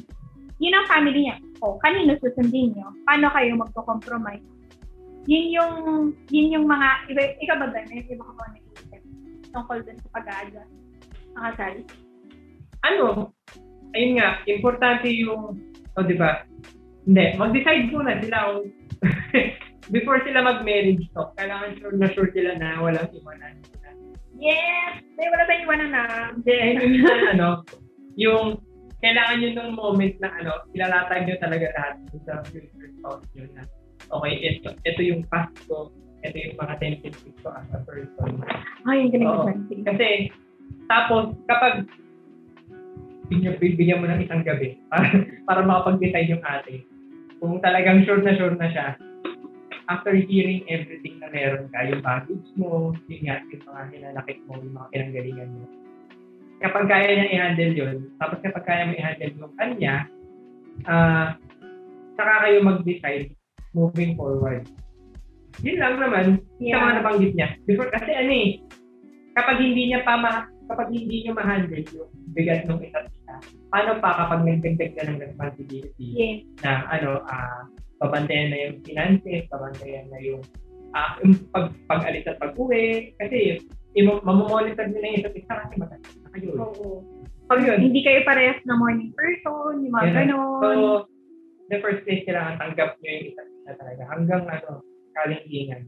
Yun 0.60 0.76
ang 0.76 0.86
family 0.92 1.24
niya. 1.24 1.40
O, 1.64 1.80
kanino 1.80 2.20
susundin 2.20 2.76
niyo? 2.76 2.92
Paano 3.08 3.32
kayo 3.32 3.56
magko-compromise? 3.56 4.44
Yun 5.24 5.46
yung, 5.56 5.74
yun 6.28 6.52
yung 6.52 6.66
mga, 6.68 6.88
iba, 7.08 7.22
ikaw 7.40 7.56
ba 7.64 7.72
ba? 7.72 7.80
May 7.88 8.04
iba 8.04 8.20
ka 8.20 8.32
ba 8.36 8.44
nag-iisip 8.52 9.02
tungkol 9.56 9.78
dun 9.80 9.98
sa 10.04 10.08
pag-a-adjust? 10.20 10.72
Ano, 12.84 13.32
ayun 13.96 14.20
nga, 14.20 14.44
importante 14.44 15.08
yung, 15.08 15.56
o 15.96 16.04
di 16.06 16.14
ba, 16.14 16.44
hindi, 17.08 17.24
mag-decide 17.34 17.90
muna 17.90 18.20
sila 18.20 18.38
kung 18.46 18.68
before 19.94 20.20
sila 20.22 20.46
mag-marriage 20.46 21.02
talk, 21.16 21.34
kailangan 21.34 21.74
sure 21.80 21.96
na 21.96 22.08
sure 22.14 22.30
sila 22.30 22.54
na 22.60 22.78
walang 22.78 23.10
iwanan 23.10 23.58
sila. 23.66 23.88
Yes! 24.40 25.02
May 25.18 25.28
wala 25.28 25.44
tayong 25.44 25.66
iwanan 25.66 25.90
na. 25.92 26.04
Then, 26.46 26.80
minsan, 26.80 27.20
ano, 27.36 27.66
yung 28.16 28.60
kailangan 29.00 29.36
nyo 29.40 29.50
nung 29.56 29.72
moment 29.74 30.14
na 30.20 30.28
ano, 30.38 30.52
ilalatag 30.76 31.24
nyo 31.24 31.36
talaga 31.40 31.66
lahat 31.74 31.94
sa 32.24 32.44
future 32.48 32.92
spouse 33.00 33.24
nyo 33.34 33.44
na 33.56 33.62
okay, 34.10 34.32
ito, 34.40 34.68
ito 34.84 35.00
yung 35.00 35.22
past 35.28 35.52
ko, 35.68 35.88
ito 36.24 36.36
yung 36.36 36.56
mga 36.60 36.74
tendencies 36.80 37.36
ko 37.40 37.48
as 37.52 37.68
a 37.72 37.80
person. 37.84 38.40
Ay, 38.84 39.08
yung 39.08 39.24
Oo. 39.24 39.48
ganun 39.48 39.84
Kasi, 39.88 40.28
tapos, 40.90 41.32
kapag 41.48 41.88
bigyan, 43.30 44.02
mo 44.02 44.06
ng 44.10 44.26
isang 44.26 44.42
gabi 44.42 44.76
para, 44.90 45.06
para 45.46 45.60
makapag-decide 45.62 46.34
yung 46.34 46.42
ate, 46.42 46.82
kung 47.38 47.62
talagang 47.62 48.02
sure 48.02 48.20
na 48.20 48.34
sure 48.34 48.58
na 48.58 48.68
siya, 48.68 48.98
after 49.90 50.14
hearing 50.14 50.62
everything 50.70 51.18
na 51.22 51.30
meron 51.30 51.70
ka, 51.70 51.86
yung 51.86 52.02
baggage 52.02 52.50
mo, 52.58 52.94
yun 53.06 53.22
nga, 53.26 53.42
yung 53.50 53.64
mga 53.66 53.82
hinanakit 53.94 54.38
mo, 54.46 54.52
yung 54.58 54.74
mga 54.74 54.88
pinanggalingan 54.94 55.50
mo, 55.54 55.64
kapag 56.60 56.86
kaya 56.86 57.08
niya 57.10 57.26
i-handle 57.32 57.74
yun, 57.74 57.96
tapos 58.20 58.38
kapag 58.44 58.64
kaya 58.66 58.82
mo 58.86 58.92
i-handle 58.94 59.34
yung 59.34 59.54
kanya, 59.56 59.94
ah, 60.86 61.34
saka 62.14 62.34
kayo 62.46 62.58
mag-decide 62.62 63.32
moving 63.72 64.14
forward. 64.18 64.66
Yun 65.64 65.78
lang 65.78 65.98
naman, 65.98 66.38
sa 66.58 66.78
mga 66.78 66.94
nabanggit 67.02 67.32
niya. 67.34 67.48
Before, 67.66 67.90
kasi 67.90 68.10
ano 68.14 68.30
eh, 68.30 68.48
kapag 69.34 69.58
hindi 69.58 69.90
niya 69.90 70.06
pa 70.06 70.14
ma, 70.18 70.46
kapag 70.70 70.88
hindi 70.94 71.26
niyo 71.26 71.32
ma-handle 71.34 71.86
yung 71.90 72.10
bigat 72.30 72.64
ng 72.64 72.80
isa't 72.80 73.06
isa, 73.08 73.34
paano 73.68 73.98
pa 73.98 74.10
kapag 74.16 74.40
nagdagdag 74.42 74.92
ka 74.94 75.02
ng 75.06 75.18
responsibility 75.20 76.06
Yes. 76.12 76.38
na 76.62 76.86
ano, 76.88 77.22
ah, 77.26 77.66
babantayan 77.98 78.50
na 78.50 78.58
yung 78.64 78.76
finances, 78.82 79.44
babantayan 79.48 80.06
na 80.08 80.18
yung 80.20 80.42
ah, 80.90 81.14
yung 81.22 81.38
pag, 81.50 81.70
pag-alis 81.86 82.26
at 82.26 82.38
pag-uwi. 82.38 83.14
Kasi, 83.16 83.62
imo, 83.94 84.18
mamamonitor 84.22 84.90
nila 84.90 85.06
yung 85.06 85.18
isa't 85.22 85.36
isa 85.36 85.54
kasi 85.54 85.74
matagal 85.78 86.12
na 86.18 86.28
kayo. 86.34 86.50
Oo. 86.58 86.88
Pag 87.46 87.62
yun, 87.62 87.78
Hindi 87.82 88.02
kayo 88.02 88.22
parehas 88.26 88.58
na 88.66 88.74
morning 88.74 89.10
person, 89.14 89.86
yung 89.86 89.94
mga 89.94 90.06
na. 90.06 90.14
ganon. 90.22 90.58
So, 90.58 90.68
the 91.70 91.78
first 91.78 92.02
place 92.02 92.26
kailangan 92.26 92.58
tanggap 92.58 92.98
nyo 92.98 93.10
yung 93.10 93.26
isa't 93.30 93.48
isa 93.54 93.72
talaga. 93.78 94.02
Hanggang 94.10 94.42
ano, 94.46 94.70
kalingingan. 95.14 95.82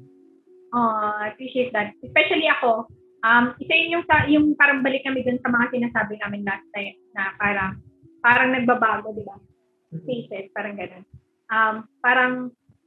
Oh, 0.73 0.91
I 1.19 1.35
appreciate 1.35 1.75
that. 1.75 1.93
Especially 2.01 2.47
ako, 2.49 2.87
um, 3.23 3.55
isa 3.59 3.73
yun 3.75 3.95
yung, 3.99 4.05
yung 4.29 4.47
parang 4.59 4.83
balik 4.83 5.07
kami 5.07 5.23
dun 5.23 5.41
sa 5.41 5.51
mga 5.51 5.71
sinasabi 5.73 6.19
namin 6.21 6.47
last 6.47 6.67
time 6.75 6.99
na 7.15 7.33
parang, 7.39 7.73
parang 8.23 8.51
nagbabago, 8.55 9.15
di 9.15 9.25
ba? 9.27 9.39
Phases, 10.07 10.51
parang 10.55 10.75
ganun. 10.79 11.05
Um, 11.53 11.75
parang, 12.03 12.35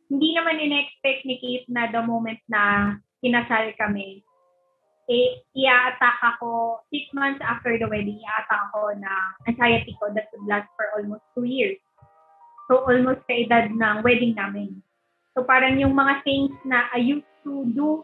hindi 0.10 0.38
naman 0.38 0.62
in-expect 0.62 1.26
ni 1.26 1.42
Kate 1.42 1.68
na 1.72 1.90
the 1.90 2.02
moment 2.06 2.40
na 2.46 2.94
kinasal 3.26 3.74
kami, 3.80 4.22
eh, 5.06 5.42
i-attack 5.54 6.18
ako, 6.22 6.82
six 6.90 7.06
months 7.14 7.42
after 7.42 7.78
the 7.78 7.86
wedding, 7.90 8.18
i-attack 8.22 8.70
ako 8.70 8.94
na 8.98 9.12
anxiety 9.46 9.94
ko 10.02 10.10
that 10.14 10.30
would 10.34 10.46
last 10.50 10.70
for 10.78 10.90
almost 10.98 11.26
two 11.38 11.46
years. 11.46 11.78
So, 12.66 12.82
almost 12.90 13.22
sa 13.30 13.34
edad 13.38 13.70
ng 13.70 14.02
wedding 14.02 14.34
namin. 14.34 14.82
So, 15.38 15.46
parang 15.46 15.78
yung 15.78 15.94
mga 15.94 16.26
things 16.26 16.54
na 16.66 16.90
I 16.90 17.02
used 17.02 17.30
to 17.46 17.70
do 17.78 18.02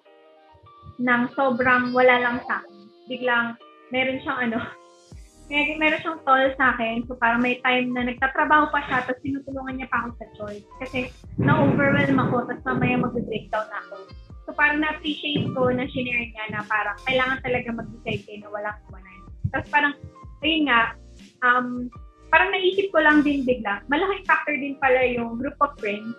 ng 1.01 1.23
sobrang 1.33 1.89
wala 1.91 2.15
lang 2.21 2.37
sa 2.45 2.61
akin. 2.61 2.77
Biglang, 3.09 3.57
meron 3.89 4.21
siyang 4.21 4.39
ano, 4.49 4.59
meron 5.81 6.01
siyang 6.01 6.21
toll 6.23 6.47
sa 6.55 6.77
akin. 6.77 7.03
So, 7.09 7.17
parang 7.17 7.41
may 7.43 7.59
time 7.65 7.91
na 7.91 8.07
nagtatrabaho 8.07 8.71
pa 8.71 8.79
siya, 8.87 9.03
tapos 9.03 9.21
tinutulungan 9.25 9.81
niya 9.81 9.89
pa 9.89 10.05
ako 10.05 10.09
sa 10.15 10.27
choice. 10.37 10.65
Kasi, 10.79 10.99
na-overwhelm 11.41 12.17
ako, 12.21 12.47
tapos 12.47 12.63
mamaya 12.63 12.95
mag-breakdown 13.01 13.67
ako. 13.85 14.07
So, 14.47 14.55
parang 14.55 14.79
na-appreciate 14.79 15.51
ko 15.51 15.69
na 15.73 15.89
shinare 15.89 16.31
niya 16.31 16.45
na 16.55 16.61
parang 16.69 16.97
kailangan 17.03 17.39
talaga 17.43 17.67
mag-decide 17.75 18.23
kayo 18.23 18.39
na 18.45 18.49
walang 18.53 18.77
iwanan. 18.89 19.21
Tapos 19.51 19.67
parang, 19.67 19.93
ayun 20.39 20.63
nga, 20.71 20.81
um, 21.43 21.67
parang 22.31 22.49
naisip 22.55 22.87
ko 22.95 23.03
lang 23.03 23.21
din 23.21 23.43
bigla, 23.43 23.83
malaking 23.91 24.23
factor 24.23 24.55
din 24.55 24.79
pala 24.79 25.03
yung 25.03 25.35
group 25.35 25.57
of 25.59 25.75
friends. 25.77 26.15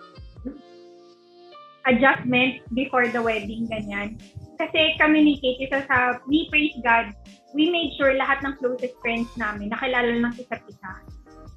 Adjustment 1.83 2.63
before 2.71 3.09
the 3.11 3.19
wedding, 3.19 3.67
ganyan. 3.67 4.15
Kasi 4.63 4.95
communicate, 4.95 5.59
isa 5.59 5.83
sa, 5.91 6.23
we 6.31 6.47
praise 6.47 6.71
God, 6.79 7.11
we 7.51 7.67
made 7.67 7.91
sure 7.99 8.15
lahat 8.15 8.39
ng 8.47 8.55
closest 8.63 8.95
friends 9.03 9.27
namin 9.35 9.67
nakilala 9.67 10.23
ng 10.23 10.33
isa't 10.39 10.63
isa. 10.71 10.91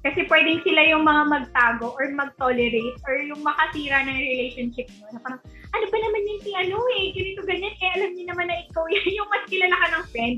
Kasi 0.03 0.27
pwedeng 0.27 0.61
sila 0.61 0.81
yung 0.91 1.07
mga 1.07 1.23
magtago 1.25 1.95
or 1.95 2.05
mag-tolerate 2.11 2.99
or 3.07 3.15
yung 3.23 3.41
makasira 3.41 4.03
ng 4.05 4.19
relationship 4.19 4.87
mo. 4.99 5.07
Na 5.09 5.19
parang, 5.23 5.41
ano 5.47 5.85
ba 5.87 5.97
naman 5.97 6.27
yun 6.27 6.39
si 6.43 6.51
ano 6.53 6.77
eh, 6.99 7.05
ganito 7.15 7.41
ganyan, 7.47 7.75
eh 7.79 7.89
alam 7.95 8.11
niyo 8.13 8.25
naman 8.27 8.45
na 8.51 8.59
ikaw 8.67 8.83
yan, 8.93 9.07
yung 9.15 9.29
mas 9.31 9.43
kilala 9.47 9.75
ka 9.75 9.87
ng 9.95 10.05
friend 10.11 10.37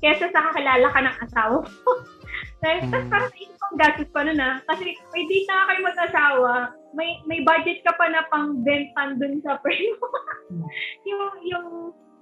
kesa 0.00 0.32
sa 0.32 0.40
kakilala 0.48 0.88
ka 0.92 1.00
ng 1.04 1.16
asawa 1.28 1.56
mo. 1.64 1.92
Tapos 2.60 2.92
Mm. 2.92 3.08
parang 3.08 3.32
naisip 3.32 3.56
ko, 3.56 3.66
gastos 3.80 4.10
pa 4.12 4.20
nun 4.20 4.40
ah. 4.40 4.60
Kasi 4.68 4.92
may 5.16 5.24
date 5.28 5.48
na 5.48 5.64
kayo 5.68 5.80
mag-asawa, 5.80 6.52
may 6.92 7.10
may 7.24 7.40
budget 7.40 7.80
ka 7.84 7.92
pa 7.96 8.04
na 8.12 8.20
pang 8.28 8.60
bentan 8.60 9.16
dun 9.16 9.40
sa 9.40 9.56
friend 9.64 9.96
mo. 9.96 10.08
yung, 11.08 11.24
yung, 11.48 11.66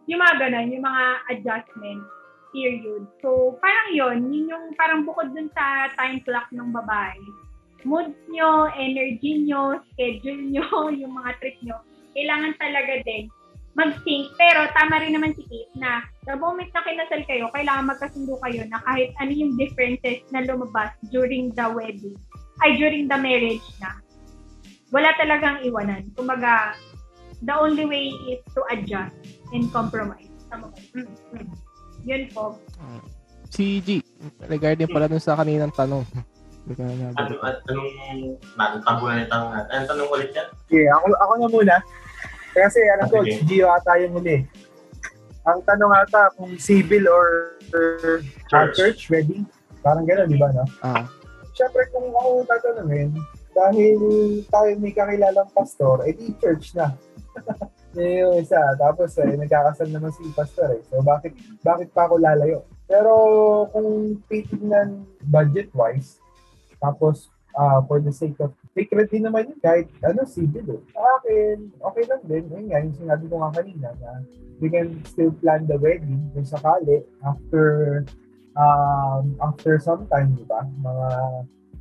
yung 0.08 0.20
mga 0.24 0.34
ganun, 0.40 0.72
yung 0.72 0.84
mga 0.88 1.04
adjustment 1.36 2.02
period. 2.50 3.04
So, 3.20 3.60
parang 3.60 3.88
yon 3.92 4.32
yun 4.32 4.48
yung 4.48 4.64
parang 4.74 5.04
bukod 5.04 5.36
dun 5.36 5.52
sa 5.52 5.92
time 6.00 6.24
clock 6.24 6.48
ng 6.48 6.72
babae. 6.72 7.20
Mood 7.84 8.10
nyo, 8.32 8.72
energy 8.72 9.44
nyo, 9.44 9.78
schedule 9.94 10.48
nyo, 10.48 10.66
yung 11.00 11.12
mga 11.12 11.30
trip 11.38 11.56
nyo, 11.62 11.76
kailangan 12.16 12.56
talaga 12.56 13.04
din 13.04 13.28
mag-sync. 13.78 14.34
Pero 14.34 14.66
tama 14.74 14.98
rin 14.98 15.14
naman 15.14 15.36
si 15.38 15.46
Kate 15.46 15.76
na 15.78 16.02
the 16.26 16.34
moment 16.34 16.66
na 16.74 16.82
kinasal 16.82 17.22
kayo, 17.30 17.46
kailangan 17.54 17.94
magkasundo 17.94 18.34
kayo 18.42 18.66
na 18.66 18.82
kahit 18.82 19.14
ano 19.22 19.30
yung 19.30 19.54
differences 19.54 20.26
na 20.34 20.42
lumabas 20.42 20.90
during 21.14 21.54
the 21.54 21.66
wedding, 21.70 22.18
ay 22.66 22.74
during 22.74 23.06
the 23.06 23.14
marriage 23.14 23.62
na, 23.78 24.02
wala 24.90 25.14
talagang 25.14 25.62
iwanan. 25.62 26.10
Kumaga, 26.18 26.74
the 27.46 27.54
only 27.54 27.86
way 27.86 28.10
is 28.26 28.42
to 28.50 28.66
adjust 28.74 29.37
and 29.52 29.66
compromise. 29.70 30.28
Tama 30.48 30.68
ba? 30.68 30.78
Mm, 30.94 31.08
mm. 31.34 31.48
Yun 32.04 32.22
po. 32.30 32.56
Si 33.48 33.80
G, 33.80 34.04
regarding 34.44 34.88
pala 34.88 35.08
dun 35.08 35.20
sa 35.20 35.36
kaninang 35.36 35.72
tanong. 35.72 36.04
Ano, 36.68 37.40
an- 37.48 37.64
anong, 37.64 37.88
natin 38.60 38.80
tabunan 38.84 39.24
yung 39.24 39.30
tanong 39.32 39.50
natin. 39.56 39.70
Anong 39.72 39.88
tanong 39.88 40.08
ulit 40.12 40.30
yan? 40.36 40.48
Okay, 40.68 40.84
ako, 40.92 41.06
ako 41.16 41.32
na 41.32 41.48
muna. 41.48 41.76
Kasi 42.52 42.78
alam 42.92 43.06
ko, 43.08 43.24
Okay. 43.24 43.40
Gio 43.48 43.72
ata 43.72 43.96
yung 43.96 44.20
huli. 44.20 44.44
Ang 45.48 45.64
tanong 45.64 45.92
ata 45.96 46.28
kung 46.36 46.60
civil 46.60 47.08
or, 47.08 47.56
or 47.72 48.20
uh, 48.20 48.20
Church. 48.52 48.76
church 48.76 49.00
wedding. 49.08 49.48
Parang 49.80 50.04
gano'n, 50.04 50.28
di 50.28 50.36
ba? 50.36 50.52
No? 50.52 50.68
Ah, 50.84 51.08
Siyempre, 51.56 51.88
kung 51.88 52.12
ako 52.12 52.44
tatanungin, 52.44 53.16
dahil 53.56 53.96
tayo 54.52 54.70
may 54.76 54.92
kakilalang 54.92 55.48
pastor, 55.56 56.04
edi 56.04 56.36
church 56.36 56.76
na. 56.76 56.92
Yun 57.98 58.14
yung 58.22 58.36
isa. 58.38 58.62
Tapos, 58.78 59.18
eh, 59.18 59.34
nagkakasal 59.34 59.90
naman 59.90 60.14
si 60.14 60.22
pastor 60.30 60.78
eh. 60.78 60.82
So, 60.86 61.02
bakit, 61.02 61.34
bakit 61.66 61.90
pa 61.90 62.06
ako 62.06 62.22
lalayo? 62.22 62.62
Pero, 62.86 63.12
kung 63.74 64.22
titignan 64.30 65.02
budget-wise, 65.26 66.22
tapos, 66.78 67.26
ah, 67.58 67.82
for 67.82 67.98
the 67.98 68.14
sake 68.14 68.38
of 68.38 68.54
sacred 68.70 69.10
din 69.10 69.26
naman 69.26 69.50
yun, 69.50 69.58
kahit 69.58 69.90
ano, 70.06 70.22
civil 70.22 70.78
eh. 70.78 70.82
Sa 70.94 71.02
akin, 71.18 71.74
okay 71.82 72.04
lang 72.06 72.22
din. 72.30 72.44
Ayun 72.54 72.66
nga, 72.70 72.78
yung 72.86 72.94
sinabi 72.94 73.24
ko 73.26 73.34
nga 73.42 73.50
kanina 73.58 73.88
na 73.98 74.22
we 74.62 74.70
can 74.70 75.02
still 75.02 75.34
plan 75.42 75.66
the 75.66 75.74
wedding 75.78 76.30
kung 76.34 76.46
sakali 76.46 77.02
after 77.26 78.02
um, 78.54 79.34
after 79.42 79.78
some 79.82 80.06
time, 80.10 80.34
di 80.38 80.46
ba? 80.46 80.62
Mga, 80.82 81.08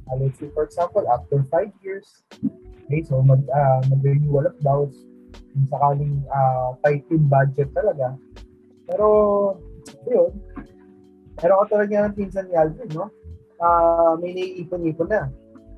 uh, 0.10 0.16
let's 0.18 0.38
say 0.42 0.50
for 0.54 0.66
example, 0.66 1.06
after 1.10 1.46
five 1.50 1.70
years, 1.86 2.26
okay, 2.86 3.02
so 3.06 3.22
mag, 3.22 3.46
uh, 3.50 3.82
mag-renewal 3.90 4.50
of 4.50 4.58
vows, 4.62 5.07
kung 5.48 5.68
sakaling 5.68 6.16
uh, 6.28 6.74
tight 6.82 7.04
yung 7.08 7.28
budget 7.28 7.70
talaga. 7.72 8.14
Pero, 8.86 9.08
yun, 10.06 10.32
pero 11.36 11.60
ako 11.60 11.64
talaga 11.74 12.08
ng 12.08 12.16
pinsan 12.16 12.48
ni 12.48 12.56
Alvin, 12.56 12.90
no? 12.92 13.12
Ah, 13.58 14.14
may 14.16 14.32
naiipon-ipon 14.32 15.10
na. 15.10 15.28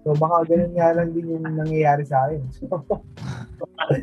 So, 0.04 0.16
baka 0.16 0.48
ganun 0.48 0.72
nga 0.74 0.92
lang 0.92 1.12
din 1.12 1.28
yung 1.30 1.44
nangyayari 1.46 2.04
sa 2.04 2.28
akin. 2.28 2.42
So, 3.60 3.68
para- 3.76 4.00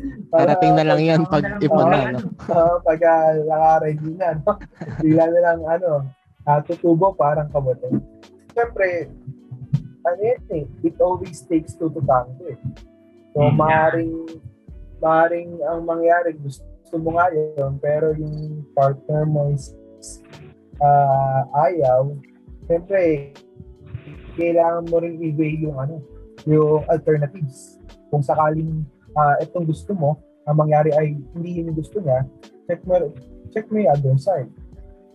Parating 0.53 0.77
na 0.77 0.85
lang 0.85 1.01
yan 1.01 1.21
pag 1.25 1.57
ipon 1.57 1.89
na, 1.89 2.13
no? 2.13 2.29
uh, 2.45 2.77
pag 2.85 3.01
uh, 3.01 3.41
naka-ready 3.41 4.13
na, 4.13 4.37
no? 4.37 4.53
Bigla 5.01 5.25
na 5.33 5.39
lang, 5.41 5.59
ano, 5.65 6.05
uh, 6.45 6.59
tutubo 6.61 7.09
parang 7.11 7.49
kabote. 7.49 7.89
Siyempre, 8.53 9.09
ano 10.05 10.19
yan 10.21 10.41
eh, 10.53 10.65
it 10.83 10.93
always 11.01 11.41
takes 11.43 11.73
two 11.73 11.89
to 11.89 12.01
tango 12.05 12.37
eh. 12.45 12.59
So, 13.33 13.49
Mm. 13.49 13.57
maaaring, 13.57 14.13
maaaring 15.01 15.61
ang 15.65 15.85
mangyari, 15.85 16.33
gusto 16.37 16.95
mo 16.97 17.17
nga 17.17 17.29
yun, 17.33 17.77
pero 17.81 18.15
yung 18.15 18.63
partner 18.73 19.23
mo 19.27 19.51
is 19.51 19.75
uh, 20.81 21.41
ayaw, 21.67 22.13
siyempre, 22.65 23.33
kailangan 24.37 24.85
mo 24.87 25.01
rin 25.01 25.17
i-weigh 25.17 25.65
yung 25.65 25.77
ano, 25.77 26.01
yung 26.45 26.85
alternatives. 26.87 27.81
Kung 28.13 28.23
sakaling 28.23 28.85
ah, 29.17 29.35
itong 29.41 29.65
gusto 29.65 29.91
mo, 29.97 30.21
ang 30.47 30.61
mangyari 30.61 30.93
ay 30.95 31.17
hindi 31.35 31.59
yun 31.59 31.73
yung 31.73 31.79
gusto 31.81 31.97
niya, 31.99 32.23
check 32.69 32.79
mo, 32.87 33.11
check 33.51 33.67
mo 33.67 33.81
yung 33.81 33.91
other 33.91 34.15
side. 34.15 34.47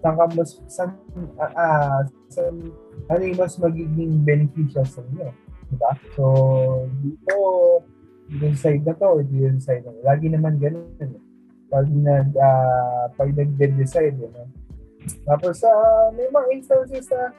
Saan 0.02 0.18
ka 0.18 0.26
mas, 0.34 0.59
saan, 0.66 0.98
ah, 1.38 1.52
ah, 1.54 2.00
saan, 2.28 2.59
ano 3.09 3.22
yung 3.22 3.38
mas 3.38 3.54
magiging 3.56 4.26
beneficial 4.26 4.84
sa 4.84 5.00
inyo. 5.14 5.30
Diba? 5.72 5.92
So, 6.18 6.24
dito, 7.00 7.36
sa 8.40 8.68
side 8.68 8.84
na 8.86 8.94
to, 8.96 9.06
or 9.06 9.22
sa 9.24 9.72
side 9.72 9.84
na 9.84 9.92
to. 9.92 10.02
Lagi 10.04 10.26
naman 10.32 10.56
ganun. 10.56 10.88
eh. 11.00 11.20
Pag 11.72 11.88
nag, 11.88 12.28
ah, 12.36 13.09
pag 13.16 13.32
nag-decide, 13.32 14.16
you 14.16 14.28
know. 14.32 14.48
Tapos, 15.24 15.64
ah, 15.64 16.12
may 16.12 16.28
mga 16.28 16.46
instances 16.52 17.09
na, 17.09 17.32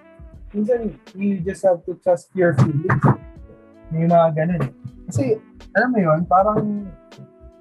minsan, 0.54 0.94
you 1.18 1.42
just 1.42 1.66
have 1.66 1.82
to 1.86 1.98
trust 2.02 2.30
your 2.34 2.54
feelings. 2.62 3.06
May 3.94 4.10
mga 4.10 4.28
ganun 4.34 4.62
eh. 4.62 4.74
Kasi, 5.10 5.38
alam 5.78 5.90
mo 5.94 6.00
yun, 6.02 6.20
parang 6.26 6.90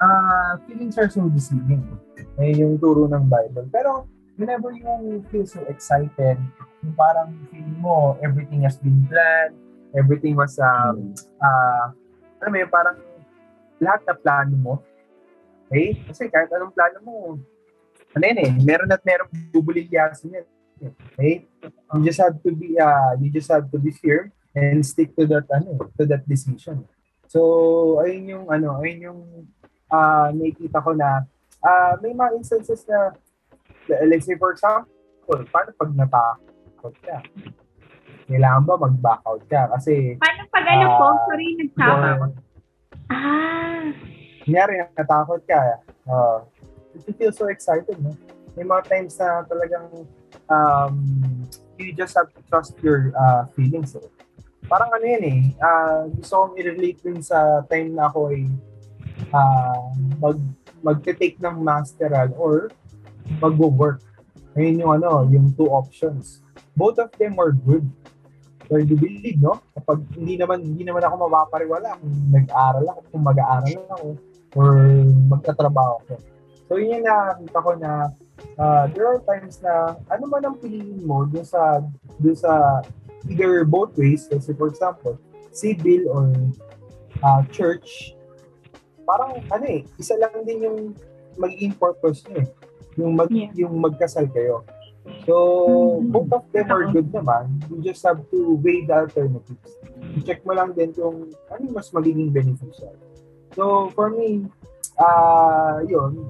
ah 0.03 0.59
feelings 0.67 0.99
are 0.99 1.07
so 1.07 1.29
deceiving. 1.31 1.85
Eh, 2.41 2.57
yung 2.59 2.81
turo 2.81 3.07
ng 3.07 3.29
Bible. 3.29 3.69
Pero, 3.71 4.09
whenever 4.41 4.73
you 4.73 5.23
feel 5.29 5.45
so 5.45 5.61
excited, 5.69 6.41
yung 6.83 6.97
parang 6.97 7.37
feeling 7.53 7.79
mo, 7.79 8.17
everything 8.25 8.65
has 8.65 8.81
been 8.81 9.05
planned, 9.07 9.55
everything 9.93 10.35
was, 10.35 10.57
um, 10.59 11.13
ah 11.39 11.93
alam 12.43 12.51
mo 12.51 12.59
yun, 12.59 12.71
parang 12.73 12.97
lahat 13.83 14.07
na 14.07 14.15
plano 14.15 14.55
mo. 14.55 14.75
Okay? 15.67 15.99
Kasi 16.07 16.31
kahit 16.31 16.49
anong 16.55 16.71
plano 16.71 16.99
mo, 17.03 17.15
ano 18.15 18.23
yun 18.23 18.39
eh, 18.39 18.51
meron 18.63 18.93
at 18.95 19.03
meron 19.03 19.27
bubulilyasin 19.51 20.39
yan. 20.39 20.47
Okay? 21.19 21.51
You 21.95 22.01
just 22.07 22.23
have 22.23 22.39
to 22.39 22.51
be, 22.55 22.79
uh, 22.79 23.19
you 23.19 23.29
just 23.35 23.51
have 23.51 23.67
to 23.67 23.79
be 23.83 23.91
firm 23.91 24.31
and 24.55 24.87
stick 24.87 25.11
to 25.19 25.27
that, 25.27 25.51
ano, 25.51 25.91
to 25.99 26.07
that 26.07 26.23
decision. 26.29 26.87
So, 27.33 27.41
ayun 28.05 28.29
yung 28.29 28.47
ano, 28.53 28.79
ayun 28.85 29.01
yung 29.01 29.21
ah 29.89 30.29
nakikita 30.33 30.85
ko 30.85 30.93
na 30.93 31.25
ah 31.65 31.97
may 32.01 32.13
mga 32.13 32.37
instances 32.41 32.85
na 32.85 33.13
let's 34.05 34.29
say 34.29 34.37
for 34.37 34.53
example, 34.53 34.89
paano 35.49 35.73
pag 35.73 35.91
natakot 35.97 36.93
ka? 37.01 37.25
Kailangan 38.29 38.65
ba 38.69 38.75
mag-back 38.77 39.21
out 39.25 39.43
ka? 39.49 39.69
Kasi 39.77 40.17
Paano 40.21 40.41
pag 40.53 40.67
ano 40.69 40.87
po? 40.93 41.07
Ah, 41.09 41.17
Sorry, 41.29 41.49
kung- 41.57 42.37
Ah, 43.13 43.93
kunyari 44.41 44.81
natakot 44.97 45.45
ka, 45.45 45.85
uh, 46.09 46.41
you 46.97 47.13
feel 47.13 47.33
so 47.33 47.53
excited, 47.53 48.01
no? 48.01 48.17
May 48.57 48.65
mga 48.65 48.89
times 48.89 49.17
na 49.21 49.45
talagang 49.49 50.09
um, 50.49 50.95
you 51.77 51.93
just 51.93 52.17
have 52.17 52.33
to 52.33 52.41
trust 52.49 52.77
your 52.81 53.13
uh, 53.17 53.49
feelings. 53.53 53.97
Eh. 53.97 54.09
Parang 54.69 54.93
ano 54.93 55.05
yan 55.05 55.25
eh, 55.25 55.41
ah, 55.61 56.09
gusto 56.09 56.33
kong 56.33 56.55
i-relate 56.57 57.01
din 57.05 57.21
sa 57.21 57.65
time 57.69 57.93
na 57.93 58.09
ako 58.09 58.33
ay 58.33 58.49
ah, 59.33 59.93
mag, 60.21 60.39
magte-take 60.81 61.37
ng 61.41 61.61
masteral 61.61 62.33
or 62.37 62.73
mag-work. 63.41 64.01
Ayun 64.57 64.85
yung 64.85 64.93
ano, 65.01 65.25
yung 65.29 65.53
two 65.57 65.69
options. 65.69 66.45
Both 66.77 67.01
of 67.01 67.13
them 67.17 67.41
are 67.41 67.53
good. 67.53 67.85
I 68.79 68.85
do 68.87 68.97
believe, 68.97 69.41
no? 69.43 69.61
Kapag 69.77 70.05
hindi 70.17 70.39
naman 70.41 70.63
hindi 70.63 70.85
naman 70.87 71.05
ako 71.05 71.29
mapapariwala 71.29 71.99
kung 71.99 72.15
nag-aaral 72.33 72.85
ako, 72.89 73.01
kung 73.13 73.25
mag-aaral 73.25 73.77
ako, 73.93 74.07
or 74.57 74.69
magtatrabaho 75.29 75.93
ako. 76.05 76.15
So 76.69 76.81
yun 76.81 77.01
yung 77.01 77.07
nakakita 77.09 77.59
ko 77.61 77.71
na 77.77 77.91
ah, 78.57 78.85
there 78.93 79.09
are 79.09 79.21
times 79.29 79.61
na 79.61 79.97
ano 80.09 80.25
man 80.29 80.45
ang 80.45 80.57
piliin 80.57 81.05
mo 81.05 81.29
dun 81.29 81.45
sa 81.45 81.85
dun 82.21 82.37
sa 82.37 82.81
either 83.29 83.63
both 83.63 83.95
ways, 83.95 84.27
kasi 84.27 84.51
for 84.57 84.67
example, 84.73 85.15
civil 85.53 86.09
or 86.11 86.27
ah, 87.23 87.45
church, 87.53 88.17
parang 89.05 89.43
ano 89.53 89.65
eh, 89.69 89.85
isa 90.01 90.17
lang 90.17 90.43
din 90.49 90.65
yung 90.65 90.79
magiging 91.37 91.73
purpose 91.77 92.25
niyo 92.29 92.45
eh. 92.45 92.49
Yung 93.01 93.17
mag, 93.17 93.29
Yeah. 93.33 93.53
yung 93.57 93.81
magkasal 93.81 94.29
kayo. 94.29 94.65
So, 95.27 95.99
both 96.11 96.31
of 96.31 96.47
them 96.55 96.71
are 96.71 96.87
good 96.91 97.11
naman. 97.11 97.63
You 97.71 97.83
just 97.83 98.03
have 98.07 98.23
to 98.31 98.39
weigh 98.63 98.87
the 98.87 99.07
alternatives. 99.07 99.71
I-check 100.19 100.47
mo 100.47 100.55
lang 100.55 100.75
din 100.75 100.95
kung 100.95 101.31
ano 101.51 101.61
yung 101.63 101.75
mas 101.75 101.91
magiging 101.91 102.31
beneficial. 102.31 102.95
So, 103.55 103.91
for 103.95 104.11
me, 104.11 104.47
ah 104.99 105.83
yun. 105.87 106.23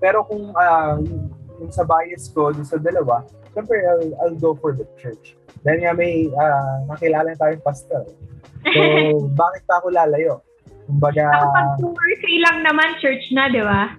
Pero 0.00 0.24
kung 0.28 0.52
ah, 0.56 0.96
yung, 1.00 1.32
yung 1.60 1.72
sa 1.72 1.84
bias 1.84 2.28
ko, 2.32 2.52
dun 2.52 2.66
sa 2.66 2.76
dalawa, 2.76 3.24
syempre, 3.52 3.80
I'll, 3.84 4.12
I'll 4.24 4.38
go 4.40 4.56
for 4.56 4.72
the 4.72 4.88
church. 5.00 5.36
Dahil 5.62 5.84
nga 5.84 5.92
may 5.94 6.28
uh, 6.32 6.88
nakilala 6.88 7.36
tayong 7.36 7.62
pastor. 7.64 8.04
So, 8.64 8.80
bakit 9.40 9.62
pa 9.68 9.80
ako 9.80 9.92
lalayo? 9.92 10.42
Kumbaga, 10.88 11.30
Kapag 11.30 11.68
two 11.78 11.94
or 11.94 12.10
three 12.18 12.42
lang 12.42 12.66
naman, 12.66 12.98
church 12.98 13.22
na, 13.30 13.46
di 13.46 13.62
ba? 13.62 13.94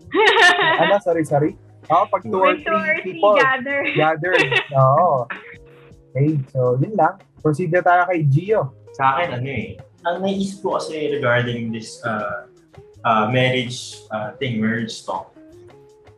ano, 0.84 1.00
sorry, 1.00 1.24
sorry. 1.24 1.56
Oo, 1.92 2.04
pag 2.08 2.22
two 2.24 2.40
or 2.40 2.56
three 2.60 3.02
people 3.04 3.36
gather. 3.36 3.84
gather. 3.98 4.34
Oo. 4.76 5.28
Okay, 6.14 6.40
so 6.54 6.80
yun 6.80 6.94
lang. 6.96 7.20
Proceed 7.44 7.74
na 7.74 7.84
tayo 7.84 8.08
kay 8.08 8.24
Gio. 8.30 8.72
Sa 8.94 9.18
akin, 9.18 9.42
ano 9.42 9.50
eh, 9.50 9.76
ang 10.06 10.22
naisip 10.22 10.62
ko 10.62 10.78
kasi 10.78 11.10
regarding 11.12 11.74
this 11.74 12.00
uh, 12.06 12.46
uh, 13.04 13.26
marriage 13.28 14.00
uh, 14.14 14.32
thing, 14.38 14.62
marriage 14.62 15.04
talk, 15.04 15.34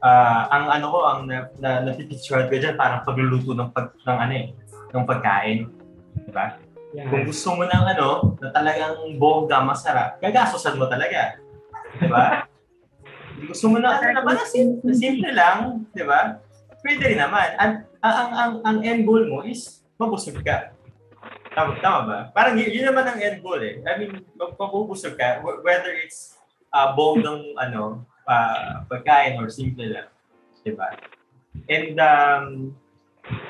uh, 0.05 0.41
ang 0.51 0.65
ano 0.69 0.85
ko, 0.91 0.99
ang 1.01 1.19
na, 1.25 1.49
na, 1.57 1.81
napipicturean 1.81 2.51
ko 2.51 2.55
dyan, 2.61 2.75
parang 2.77 3.01
pagluluto 3.07 3.57
ng, 3.57 3.69
pag, 3.73 3.95
ng 4.05 4.17
ano 4.19 4.33
eh, 4.33 4.45
ng 4.93 5.05
pagkain. 5.07 5.59
Diba? 6.27 6.61
Kung 6.95 7.23
gusto 7.27 7.47
mo 7.55 7.63
ng 7.67 7.85
ano, 7.97 8.37
na 8.39 8.49
talagang 8.55 8.95
bongga, 9.19 9.59
masarap, 9.65 10.21
gagastosan 10.23 10.79
mo 10.79 10.87
talaga. 10.87 11.35
Di 11.99 12.07
ba? 12.07 12.47
Kung 12.47 12.54
gusto 13.47 13.65
mo 13.71 13.77
na 13.79 13.97
ano 13.97 14.21
naman, 14.21 14.35
na 14.37 14.45
sim- 14.45 14.81
na 14.81 14.93
simple 14.93 15.31
lang, 15.31 15.85
di 15.93 16.03
ba? 16.03 16.41
Pwede 16.85 17.01
rin 17.15 17.21
naman. 17.21 17.57
Ang, 17.57 17.73
ang, 18.01 18.29
ang, 18.29 18.53
ang, 18.61 18.77
end 18.85 19.05
goal 19.09 19.25
mo 19.25 19.41
is 19.41 19.81
mabusog 19.97 20.37
ka. 20.45 20.73
Tama, 21.55 21.79
tama 21.81 21.99
ba? 22.05 22.19
Parang 22.35 22.59
yun, 22.59 22.69
yun 22.69 22.85
naman 22.85 23.07
ang 23.07 23.17
end 23.17 23.41
goal 23.41 23.57
eh. 23.63 23.81
I 23.81 23.93
mean, 23.97 24.21
mabubusog 24.37 25.17
ka, 25.17 25.41
wh- 25.41 25.65
whether 25.65 25.89
it's 25.97 26.37
uh, 26.69 26.93
bonggang 26.93 27.41
ano, 27.57 28.05
uh, 28.29 28.85
pagkain 28.85 29.39
or 29.41 29.49
simple 29.49 29.87
lang. 29.87 30.09
Di 30.61 30.73
ba? 30.73 30.93
And 31.65 31.95
um, 31.97 32.45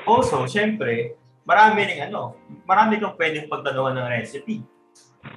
also, 0.08 0.46
syempre, 0.48 1.18
marami 1.44 1.84
ring 1.84 2.00
ano, 2.06 2.38
marami 2.64 2.96
kang 3.02 3.18
pwedeng 3.20 3.50
pagtanungan 3.50 4.00
ng 4.00 4.08
recipe. 4.16 4.64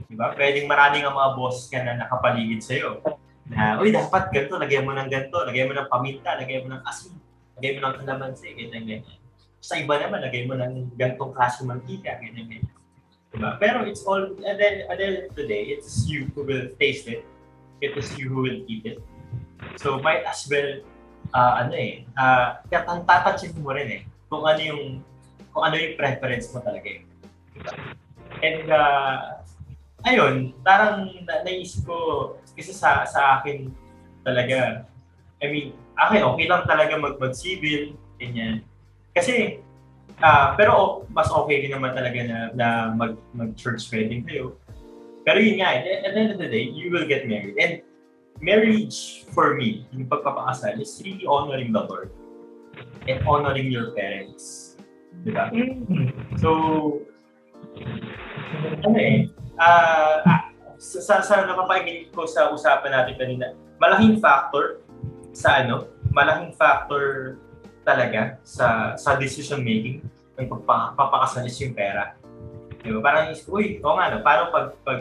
Di 0.08 0.16
ba? 0.16 0.32
Pwedeng 0.38 0.70
maraming 0.70 1.04
ang 1.04 1.18
mga 1.18 1.32
boss 1.36 1.68
ka 1.68 1.82
na 1.82 2.00
nakapaligid 2.00 2.62
sa'yo. 2.62 3.02
Na, 3.50 3.82
uy, 3.82 3.90
dapat 3.90 4.30
ganito, 4.30 4.62
lagyan 4.62 4.86
mo 4.86 4.94
ng 4.94 5.10
ganito, 5.10 5.38
lagyan 5.42 5.68
mo 5.70 5.74
ng 5.74 5.90
paminta, 5.90 6.38
lagyan 6.38 6.70
mo 6.70 6.78
ng 6.78 6.84
asin, 6.86 7.18
lagyan 7.58 7.82
mo 7.82 7.82
ng 7.82 7.98
kalamansi, 8.06 8.48
ganyan, 8.54 8.86
ganyan. 8.86 9.18
Sa 9.60 9.76
iba 9.76 9.98
naman, 9.98 10.22
lagyan 10.22 10.48
mo 10.48 10.56
ng 10.56 10.94
ganitong 10.94 11.34
klase 11.34 11.66
mantika, 11.66 12.22
ganyan, 12.22 12.46
ganyan. 12.46 12.76
Diba? 13.30 13.58
Pero 13.62 13.86
it's 13.86 14.06
all, 14.06 14.22
at 14.46 14.58
the 14.58 14.66
end 14.66 15.18
of 15.30 15.34
the 15.38 15.46
day, 15.46 15.70
it's 15.74 16.06
you 16.10 16.30
who 16.34 16.46
will 16.46 16.70
taste 16.82 17.10
it. 17.10 17.26
It 17.82 17.94
is 17.98 18.10
you 18.18 18.30
who 18.30 18.46
will 18.46 18.62
eat 18.70 18.86
it. 18.86 19.00
So, 19.78 20.02
might 20.02 20.26
as 20.26 20.46
well, 20.50 20.82
uh, 21.34 21.66
ano 21.66 21.74
eh, 21.74 22.06
uh, 22.18 22.62
tatatsin 22.70 23.58
mo 23.62 23.74
rin 23.74 23.90
eh, 23.90 24.02
kung 24.30 24.46
ano 24.46 24.62
yung 24.62 24.84
kung 25.50 25.64
ano 25.66 25.76
yung 25.78 25.98
preference 25.98 26.54
mo 26.54 26.62
talaga 26.62 26.86
eh. 26.86 27.02
Diba? 27.58 27.74
And 28.40 28.66
uh, 28.72 29.18
ayun, 30.06 30.56
parang 30.64 31.10
na- 31.26 31.44
naisip 31.44 31.84
ko 31.84 31.98
kasi 32.60 32.72
sa 32.76 33.08
sa 33.08 33.40
akin 33.40 33.72
talaga 34.28 34.84
I 35.40 35.48
mean, 35.48 35.68
akin 35.96 36.22
okay 36.36 36.46
lang 36.52 36.68
talaga 36.68 37.00
mag 37.00 37.16
mag-civil 37.16 37.96
ganyan. 38.20 38.68
Kasi 39.16 39.64
ah 40.20 40.54
pero 40.60 41.08
mas 41.16 41.32
okay 41.32 41.64
din 41.64 41.72
naman 41.72 41.96
talaga 41.96 42.20
na, 42.28 42.38
na 42.52 42.68
mag 42.92 43.16
mag 43.32 43.56
church 43.56 43.88
wedding 43.96 44.28
kayo. 44.28 44.60
Pero 45.24 45.40
yun 45.40 45.64
nga, 45.64 45.80
at 45.80 45.86
the 45.86 46.20
end 46.20 46.32
of 46.36 46.40
the 46.42 46.50
day, 46.50 46.66
you 46.74 46.90
will 46.90 47.06
get 47.06 47.28
married. 47.28 47.56
And 47.60 47.84
marriage 48.40 49.28
for 49.36 49.56
me, 49.56 49.86
yung 49.92 50.08
pagpapakasal 50.08 50.80
is 50.80 50.96
really 51.04 51.28
honoring 51.28 51.76
the 51.76 51.84
Lord 51.86 52.10
and 53.06 53.20
honoring 53.28 53.70
your 53.70 53.92
parents. 53.94 54.76
Diba? 55.22 55.52
So, 56.40 56.50
ano 58.84 58.98
eh, 58.98 59.28
ah, 59.60 60.24
ah, 60.24 60.42
sa, 60.80 61.20
sa, 61.20 61.44
napapakinig 61.44 62.08
ko 62.16 62.24
sa 62.24 62.56
usapan 62.56 62.96
natin 62.96 63.20
kanina, 63.20 63.46
malaking 63.84 64.24
factor 64.24 64.80
sa 65.36 65.60
ano, 65.60 65.92
malaking 66.16 66.56
factor 66.56 67.36
talaga 67.84 68.40
sa 68.48 68.96
sa 68.96 69.20
decision 69.20 69.60
making 69.60 70.00
ng 70.40 70.48
pagpapakasal 70.48 71.44
is 71.44 71.60
yung 71.60 71.76
pera. 71.76 72.16
Diba? 72.80 73.04
Parang, 73.04 73.36
uy, 73.52 73.84
oo 73.84 73.96
nga, 74.00 74.08
no, 74.08 74.24
parang 74.24 74.56
pag, 74.56 74.68
pag 74.88 75.00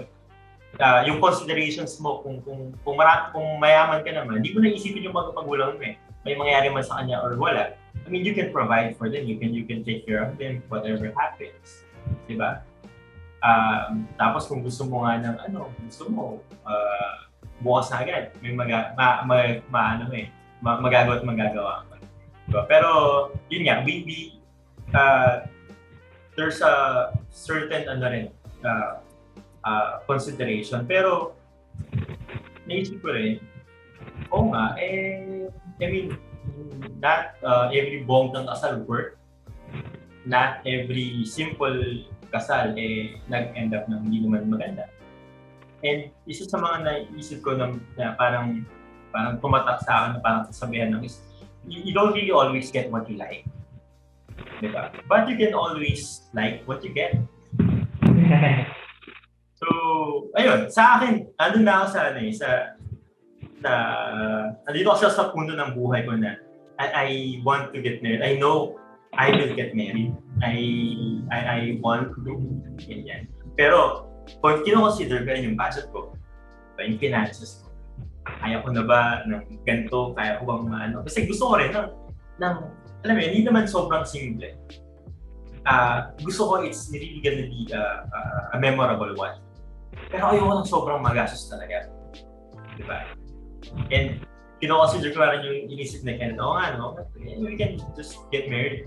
ah, 0.82 1.06
yung 1.06 1.22
considerations 1.22 1.94
mo 2.02 2.26
kung 2.26 2.42
kung 2.42 2.74
kung, 2.82 2.96
mara, 2.98 3.30
kung 3.30 3.46
mayaman 3.62 4.02
ka 4.02 4.10
naman, 4.10 4.42
hindi 4.42 4.50
mo 4.50 4.58
na 4.58 4.74
isipin 4.74 5.06
yung 5.06 5.14
mga 5.14 5.38
mo 5.46 5.54
eh. 5.86 5.94
May 6.26 6.34
mangyayari 6.34 6.74
man 6.74 6.82
sa 6.82 6.98
kanya 6.98 7.22
or 7.22 7.38
wala. 7.38 7.78
I 8.02 8.08
mean, 8.10 8.26
you 8.26 8.34
can 8.34 8.50
provide 8.50 8.98
for 8.98 9.06
them. 9.06 9.30
You 9.30 9.38
can 9.38 9.54
you 9.54 9.62
can 9.62 9.86
take 9.86 10.02
care 10.02 10.26
of 10.26 10.34
them 10.34 10.66
whatever 10.66 11.14
happens. 11.14 11.86
'Di 12.26 12.34
ba? 12.34 12.66
Um, 13.38 14.10
tapos 14.18 14.50
kung 14.50 14.66
gusto 14.66 14.82
mo 14.90 15.06
nga 15.06 15.22
ng 15.22 15.36
ano, 15.50 15.70
gusto 15.86 16.10
mo 16.10 16.22
uh, 16.66 17.14
bukas 17.62 17.90
na 17.94 18.02
agad, 18.02 18.34
may 18.42 18.54
maga, 18.54 18.94
ma, 18.98 19.22
ma, 19.22 19.36
ma, 19.70 19.82
ano 19.94 20.10
eh, 20.14 20.26
ma, 20.58 20.78
magagawa 20.82 21.22
at 21.22 21.24
magagawa. 21.26 21.72
Diba? 22.50 22.62
Pero 22.66 22.90
yun 23.46 23.62
nga, 23.68 23.84
we, 23.86 24.02
we 24.02 24.18
uh, 24.94 25.46
there's 26.34 26.62
a 26.64 26.74
certain 27.30 27.86
ano 27.86 28.04
rin, 28.10 28.26
uh, 28.66 29.02
uh, 29.62 30.02
consideration. 30.06 30.86
Pero 30.86 31.38
naisip 32.66 32.98
ko 33.02 33.14
rin, 33.14 33.38
oo 34.34 34.50
nga, 34.50 34.74
eh, 34.82 35.46
I 35.78 35.86
mean, 35.86 36.18
not 36.98 37.38
uh, 37.46 37.70
every 37.70 38.02
bonggang 38.02 38.50
kasal 38.50 38.82
work. 38.86 39.14
Not 40.28 40.60
every 40.66 41.24
simple 41.24 42.04
kasal 42.28 42.76
eh 42.76 43.16
nag-end 43.26 43.72
up 43.72 43.88
ng 43.88 44.00
hindi 44.08 44.24
naman 44.24 44.48
maganda. 44.48 44.88
And 45.84 46.10
isa 46.26 46.44
sa 46.50 46.58
mga 46.58 46.76
naisip 46.84 47.40
ko 47.40 47.54
na, 47.54 47.72
na 47.94 48.18
parang 48.18 48.66
parang 49.14 49.40
tumatak 49.40 49.80
sa 49.86 49.92
akin 50.04 50.10
na 50.18 50.20
parang 50.20 50.42
sasabihan 50.50 50.92
ng 50.92 51.06
is, 51.06 51.22
you, 51.64 51.94
don't 51.94 52.12
really 52.12 52.34
always 52.34 52.68
get 52.68 52.90
what 52.92 53.08
you 53.08 53.16
like. 53.16 53.46
Diba? 54.58 54.90
But 55.06 55.30
you 55.30 55.38
can 55.38 55.54
always 55.54 56.28
like 56.34 56.66
what 56.66 56.84
you 56.84 56.92
get. 56.92 57.16
So, 59.58 59.66
ayun, 60.38 60.70
sa 60.70 61.02
akin, 61.02 61.34
ano 61.34 61.56
na 61.58 61.82
ako 61.82 61.86
sa 61.90 62.00
ano 62.14 62.18
eh, 62.22 62.30
sa 62.30 62.48
sa 63.58 63.72
nandito 64.70 64.86
ako 64.94 65.10
sa 65.10 65.34
punto 65.34 65.50
ng 65.50 65.74
buhay 65.74 66.06
ko 66.06 66.14
na 66.14 66.38
I, 66.78 66.86
I 66.86 67.08
want 67.42 67.74
to 67.74 67.82
get 67.82 67.98
married. 67.98 68.22
I 68.22 68.38
know 68.38 68.78
I 69.18 69.34
will 69.34 69.52
get 69.58 69.74
married. 69.74 70.14
I 70.40 70.54
I, 71.34 71.38
I 71.42 71.58
want 71.82 72.14
to 72.14 72.38
ganyan. 72.78 73.26
Pero 73.58 74.06
kung 74.38 74.62
kino-consider 74.62 75.26
ko 75.26 75.34
yung 75.34 75.58
budget 75.58 75.90
ko, 75.90 76.14
yung 76.78 77.02
finances 77.02 77.66
ko, 77.66 77.74
kaya 78.38 78.62
ko 78.62 78.70
na 78.70 78.86
ba 78.86 79.26
ng 79.26 79.66
ganito, 79.66 80.14
kaya 80.14 80.38
ko 80.38 80.46
bang 80.46 80.64
maano? 80.70 80.96
Kasi 81.02 81.26
gusto 81.26 81.50
ko 81.50 81.54
rin 81.58 81.74
ng, 81.74 81.88
ng 82.38 82.54
alam 83.02 83.14
mo 83.18 83.20
hindi 83.20 83.42
naman 83.42 83.66
sobrang 83.66 84.06
simple. 84.06 84.54
Ah, 85.66 86.14
gusto 86.22 86.46
ko 86.46 86.54
it's 86.62 86.86
really 86.94 87.18
gonna 87.18 87.50
be 87.50 87.66
a, 87.74 87.82
a, 88.06 88.20
a 88.54 88.56
memorable 88.62 89.10
one. 89.18 89.42
Pero 90.14 90.30
ayoko 90.30 90.62
ng 90.62 90.68
sobrang 90.70 91.02
magastos 91.02 91.50
talaga. 91.50 91.90
Di 92.78 92.86
ba? 92.86 93.02
And 93.90 94.22
kino-consider 94.62 95.10
ko 95.10 95.26
rin 95.26 95.42
yung 95.42 95.58
inisip 95.74 96.06
na 96.06 96.14
Ken, 96.14 96.38
oo 96.38 96.54
nga, 96.54 96.78
no? 96.78 96.94
We 97.18 97.58
can 97.58 97.82
just 97.98 98.14
get 98.30 98.46
married 98.46 98.86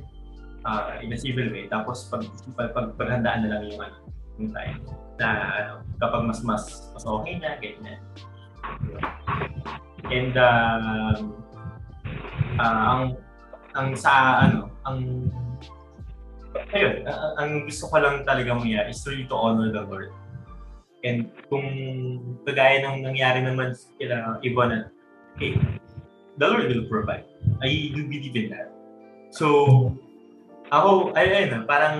uh, 0.65 0.97
in 1.01 1.13
a 1.13 1.17
civil 1.17 1.49
way. 1.49 1.67
Tapos 1.67 2.09
pag, 2.09 2.25
pag, 2.57 2.69
pag 2.73 2.87
paghandaan 2.97 3.45
na 3.45 3.49
lang 3.57 3.61
yung, 3.69 3.81
ano, 3.81 3.97
yung 4.39 4.49
time 4.53 4.79
na 5.21 5.27
ano, 5.53 5.71
kapag 6.01 6.21
mas 6.25 6.39
mas 6.41 6.63
mas 6.97 7.03
okay 7.05 7.37
na, 7.37 7.57
ganyan. 7.61 8.01
And 10.09 10.33
um, 10.35 11.19
uh, 12.57 12.81
ang 12.89 13.03
ang 13.77 13.87
sa 13.95 14.43
ano, 14.49 14.73
ang 14.83 14.97
ayun, 16.73 17.05
ang, 17.05 17.31
ang 17.37 17.51
gusto 17.69 17.87
ko 17.87 17.95
lang 18.01 18.25
talaga 18.25 18.57
mangyari 18.57 18.91
is 18.91 19.05
really 19.05 19.29
to 19.29 19.37
honor 19.37 19.69
the 19.69 19.85
Lord. 19.85 20.11
And 21.01 21.33
kung 21.49 21.65
kagaya 22.45 22.85
ng 22.85 23.01
nangyari 23.01 23.41
naman 23.41 23.73
kila 23.97 24.37
iba 24.45 24.63
na, 24.69 24.77
okay, 25.33 25.57
the 26.37 26.45
Lord 26.45 26.69
will 26.69 26.85
provide. 26.85 27.25
I 27.61 27.89
do 27.93 28.05
believe 28.05 28.37
in 28.37 28.53
that. 28.53 28.69
So, 29.33 29.97
ako, 30.71 31.11
ayun, 31.19 31.51
ayun 31.51 31.63
parang... 31.67 31.95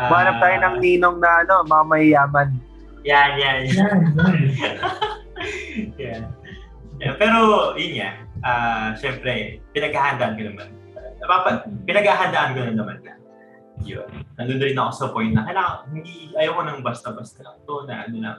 ah, 0.00 0.08
Manap 0.08 0.40
tayo 0.40 0.56
ng 0.64 0.76
ninong 0.80 1.16
na 1.20 1.30
ano, 1.44 1.54
mamayaman. 1.68 2.48
Yan, 3.04 3.36
yan, 3.36 3.56
yan. 3.68 3.96
yan. 6.00 6.22
Yeah, 6.96 7.14
pero, 7.20 7.72
yun 7.76 8.00
nga, 8.00 8.10
ah 8.40 8.88
syempre, 8.96 9.60
pinaghahandaan 9.76 10.40
ko 10.40 10.42
naman. 10.48 10.68
napapa, 11.20 11.68
pinaghahandaan 11.84 12.56
ko 12.56 12.60
na 12.64 12.72
naman 12.72 12.96
na. 13.04 13.14
Yun. 13.84 14.08
Nandun 14.40 14.64
rin 14.64 14.80
ako 14.80 14.90
sa 14.96 15.06
point 15.12 15.36
na 15.36 15.44
kailangan, 15.44 15.84
hindi, 15.92 16.32
ayoko 16.32 16.60
nang 16.64 16.80
basta-basta 16.80 17.44
lang 17.44 17.60
to 17.68 17.84
na 17.84 18.08
ano 18.08 18.16
lang, 18.24 18.38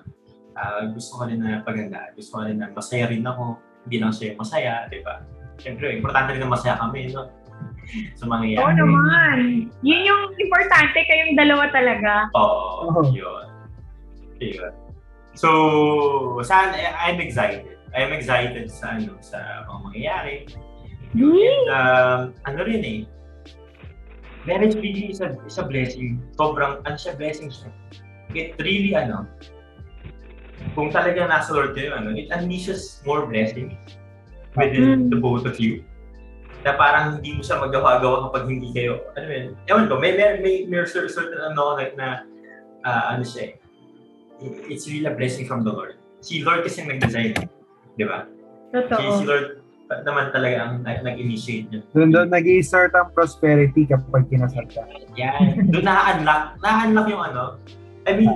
ah, 0.58 0.82
gusto 0.90 1.22
ko 1.22 1.30
rin 1.30 1.46
na 1.46 1.62
paganda. 1.62 2.10
Gusto 2.18 2.42
ko 2.42 2.50
rin 2.50 2.58
na 2.58 2.74
masaya 2.74 3.06
rin 3.06 3.22
ako. 3.22 3.62
Hindi 3.86 3.98
lang 4.02 4.10
siya 4.10 4.34
masaya, 4.34 4.90
di 4.90 5.06
ba? 5.06 5.22
Siyempre, 5.62 5.94
importante 5.94 6.34
rin 6.34 6.42
na 6.42 6.50
masaya 6.50 6.74
kami, 6.82 7.14
no? 7.14 7.30
Sa 8.16 8.26
mga 8.26 8.60
Oo 8.60 8.72
naman. 8.74 9.38
Yun 9.82 10.02
yung 10.04 10.24
importante 10.36 10.98
kayong 11.06 11.36
dalawa 11.38 11.70
talaga. 11.72 12.28
Oo, 12.36 12.90
Oo. 12.90 13.02
yun. 13.14 13.46
Yun. 14.42 14.74
So, 15.36 15.50
saan, 16.42 16.72
I'm 16.76 17.20
excited. 17.20 17.76
I'm 17.96 18.12
excited 18.12 18.68
sa 18.72 18.96
ano, 19.00 19.16
sa 19.20 19.64
mga 19.68 19.80
mangyayari. 19.84 20.36
And, 21.16 21.68
um, 21.72 22.20
ano 22.44 22.60
rin 22.68 22.84
eh, 22.84 23.00
marriage 24.44 24.76
really 24.76 25.12
is 25.12 25.24
a, 25.24 25.36
is 25.48 25.56
a 25.56 25.64
blessing. 25.64 26.20
Sobrang, 26.36 26.84
ano 26.84 26.96
siya, 27.00 27.16
blessing 27.16 27.48
siya. 27.52 27.72
It 28.36 28.60
really, 28.60 28.96
ano, 28.96 29.24
kung 30.76 30.92
talagang 30.92 31.32
nasa 31.32 31.56
Lord 31.56 31.72
kayo, 31.72 31.96
ano, 31.96 32.12
it 32.12 32.28
unleashes 32.36 33.00
more 33.08 33.24
blessing 33.24 33.80
within 34.60 35.08
Mm. 35.08 35.12
the 35.12 35.20
both 35.20 35.48
of 35.48 35.56
you. 35.60 35.84
Na 36.66 36.74
parang 36.74 37.22
hindi 37.22 37.38
mo 37.38 37.46
siya 37.46 37.62
magawa-gawa 37.62 38.26
kapag 38.28 38.50
hindi 38.50 38.74
kayo, 38.74 39.06
ano 39.14 39.28
yun, 39.30 39.46
ewan 39.70 39.86
ko, 39.86 40.02
may, 40.02 40.18
may, 40.18 40.42
may, 40.42 40.56
may 40.66 40.82
certain, 40.84 41.30
ano, 41.38 41.78
na, 41.78 41.86
na 41.94 42.08
ah, 42.82 43.14
ano 43.14 43.22
siya, 43.22 43.54
eh, 43.54 43.62
it's 44.66 44.90
really 44.90 45.06
a 45.06 45.14
blessing 45.14 45.46
from 45.46 45.62
the 45.62 45.70
Lord. 45.70 46.02
Si 46.20 46.42
Lord 46.42 46.66
kasi 46.66 46.82
ang 46.82 46.90
nag-design, 46.90 47.38
eh. 47.38 47.46
di 47.94 48.04
ba? 48.04 48.26
Si, 48.74 48.82
si 48.82 48.90
Totoo. 48.90 49.22
Lord 49.24 49.48
naman 49.86 50.34
talaga 50.34 50.56
ang 50.66 50.82
nag- 50.82 51.06
nag-initiate 51.06 51.70
niya. 51.70 51.82
Doon 51.94 52.10
doon 52.10 52.34
nag-i-start 52.34 52.98
ang 52.98 53.14
prosperity 53.14 53.86
kapag 53.86 54.26
kinasal 54.26 54.66
ka. 54.66 54.82
Yan. 55.14 55.70
Doon 55.70 55.86
na-unlock, 55.86 56.58
na-unlock 56.66 57.06
yung 57.06 57.22
ano. 57.24 57.62
I 58.10 58.18
mean, 58.18 58.34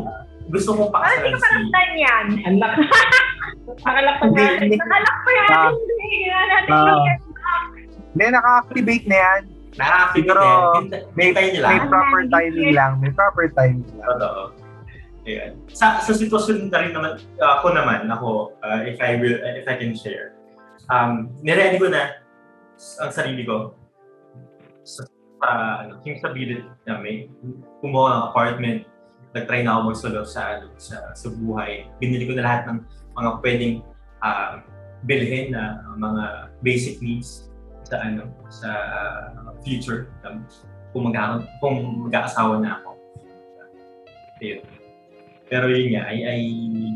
gusto 0.53 0.77
kong 0.77 0.93
Ano 0.93 1.01
pakasalan 1.01 1.33
si... 1.33 1.41
karamdaman 1.41 1.91
yan? 1.97 2.25
Unlock. 2.45 2.73
Nakalak 3.89 4.15
pa 4.17 4.25
Hindi, 4.25 4.41
natin. 4.45 4.61
hindi. 4.61 4.77
Nakalak 4.77 5.17
pa. 5.17 5.29
Hindi. 5.73 6.09
Natin 6.29 6.69
Ah. 6.69 6.85
yung 6.85 7.17
Hindi, 8.13 8.25
naka-activate 8.33 9.05
na 9.05 9.17
yan. 9.17 9.41
Nakakapit 9.77 10.17
Siguro, 10.17 10.43
Hintay 10.81 11.01
hintayin 11.13 11.51
nila. 11.53 11.67
May 11.69 11.81
proper 11.85 12.21
timing 12.25 12.71
lang. 12.73 12.91
May 12.97 13.11
proper 13.13 13.45
timing 13.53 13.91
lang. 13.95 14.07
Totoo. 14.17 14.41
Ayan. 15.29 15.51
Sa, 15.69 16.01
sa 16.01 16.11
sitwasyon 16.15 16.73
na 16.73 16.79
rin 16.81 16.93
naman, 16.95 17.21
ako 17.37 17.67
naman, 17.75 18.09
ako, 18.09 18.57
uh, 18.65 18.81
if 18.81 18.97
I 18.97 19.19
will, 19.21 19.37
if 19.37 19.67
I 19.69 19.75
can 19.77 19.93
share, 19.93 20.33
um, 20.89 21.29
niready 21.45 21.77
ko 21.77 21.91
na 21.91 22.17
ang 23.03 23.11
sarili 23.13 23.45
ko 23.45 23.77
sa, 24.81 25.05
sa 25.37 25.47
ano, 25.85 26.01
yung 26.01 26.17
stability 26.17 26.65
namin. 26.89 27.29
Kumuha 27.83 28.07
ng 28.09 28.25
apartment, 28.33 28.79
nag-try 29.37 29.61
na 29.61 29.77
ako 29.77 29.93
magsulot 29.93 30.25
sa, 30.25 30.57
ano, 30.57 30.73
sa, 30.81 31.13
sa 31.13 31.27
buhay. 31.29 31.85
Binili 32.01 32.25
ko 32.25 32.33
na 32.33 32.43
lahat 32.47 32.61
ng 32.65 32.79
mga 33.13 33.29
pwedeng 33.45 33.75
uh, 34.25 34.63
bilhin 35.05 35.53
na 35.53 35.83
mga 35.95 36.23
basic 36.65 36.99
needs 36.99 37.48
sa 37.89 37.95
ano 38.05 38.29
sa 38.53 38.69
uh, 39.33 39.51
future 39.65 40.13
um, 40.23 40.45
kung 40.93 41.09
magkakaroon 41.09 41.43
kung 41.57 41.77
mag-aasawa 42.07 42.61
na 42.61 42.77
ako. 42.81 42.89
Ayun. 44.39 44.61
Pero 45.49 45.65
yun 45.65 45.97
nga, 45.97 46.05
I, 46.13 46.17
I 46.21 46.39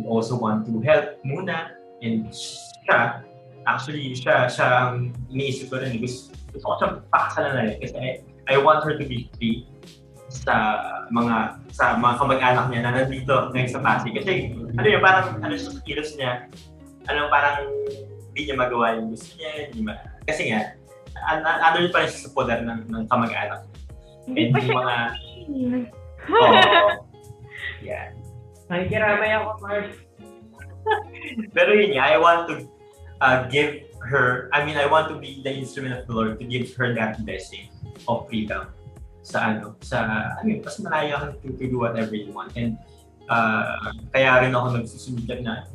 also 0.06 0.38
want 0.38 0.70
to 0.70 0.78
help 0.86 1.18
muna 1.26 1.74
and 2.06 2.30
siya, 2.30 3.26
actually 3.65 4.14
siya, 4.14 4.45
siya 4.45 4.68
ang 4.70 5.18
iniisip 5.34 5.74
ko 5.74 5.82
rin. 5.82 5.98
Gusto, 5.98 6.30
gusto 6.53 6.65
ko 6.70 6.74
siya 6.78 6.90
pakasalan 7.10 7.52
na 7.57 7.61
rin 7.65 7.78
kasi 7.82 7.95
I, 7.98 8.10
I 8.53 8.56
want 8.61 8.86
her 8.86 8.94
to 8.94 9.06
be 9.06 9.34
free 9.36 9.65
sa 10.30 10.53
mga 11.14 11.61
sa 11.74 11.98
mga 11.98 12.14
kamag-anak 12.22 12.65
niya 12.70 12.82
na 12.86 12.91
nandito 13.02 13.53
ngayon 13.53 13.70
sa 13.70 13.82
Pasig. 13.82 14.14
Kasi 14.14 14.53
ano 14.53 14.88
yun, 14.88 15.02
parang 15.02 15.41
ano 15.41 15.53
siya 15.57 15.72
kilos 15.86 16.14
niya, 16.18 16.49
ano 17.10 17.30
parang 17.34 17.70
hindi 18.34 18.49
niya 18.49 18.57
magawa 18.57 18.98
yung 18.98 19.14
gusto 19.14 19.34
niya. 19.38 19.70
Hindi 19.70 19.82
ma- 19.82 20.02
kasi 20.26 20.53
nga, 20.53 20.78
ano 21.27 21.75
yun 21.81 21.91
pa 21.91 22.03
rin 22.03 22.11
sa 22.11 22.29
poder 22.31 22.63
ng, 22.63 22.89
ng 22.89 23.03
kamag-anak. 23.07 23.67
Hindi 24.27 24.51
pa 24.51 24.59
siya 24.59 24.73
mga, 24.79 24.97
oo, 26.31 26.53
yeah. 27.87 28.15
Nakikiramay 28.71 29.31
ako, 29.35 29.49
Mars. 29.59 29.91
Pero 31.51 31.69
yun 31.75 31.95
nga, 31.95 32.05
I 32.11 32.17
want 32.19 32.41
to 32.51 32.55
uh, 33.19 33.47
give 33.47 33.83
her, 34.03 34.51
I 34.51 34.63
mean, 34.63 34.75
I 34.75 34.87
want 34.87 35.11
to 35.11 35.19
be 35.19 35.43
the 35.43 35.51
instrument 35.51 35.95
of 35.95 36.07
the 36.07 36.13
Lord 36.15 36.39
to 36.39 36.45
give 36.45 36.71
her 36.75 36.95
that 36.95 37.23
blessing 37.23 37.71
of 38.07 38.27
freedom 38.27 38.71
sa 39.23 39.55
ano, 39.55 39.79
sa, 39.79 40.03
ano 40.39 40.47
yun, 40.51 40.59
mas 40.59 40.75
malaya 40.83 41.15
ka 41.15 41.25
to, 41.39 41.55
to 41.55 41.65
do 41.71 41.79
whatever 41.79 42.11
you 42.11 42.35
want. 42.35 42.51
And 42.59 42.75
uh, 43.31 43.95
kaya 44.11 44.43
rin 44.43 44.51
ako 44.51 44.83
nagsusumikat 44.83 45.47
na 45.47 45.67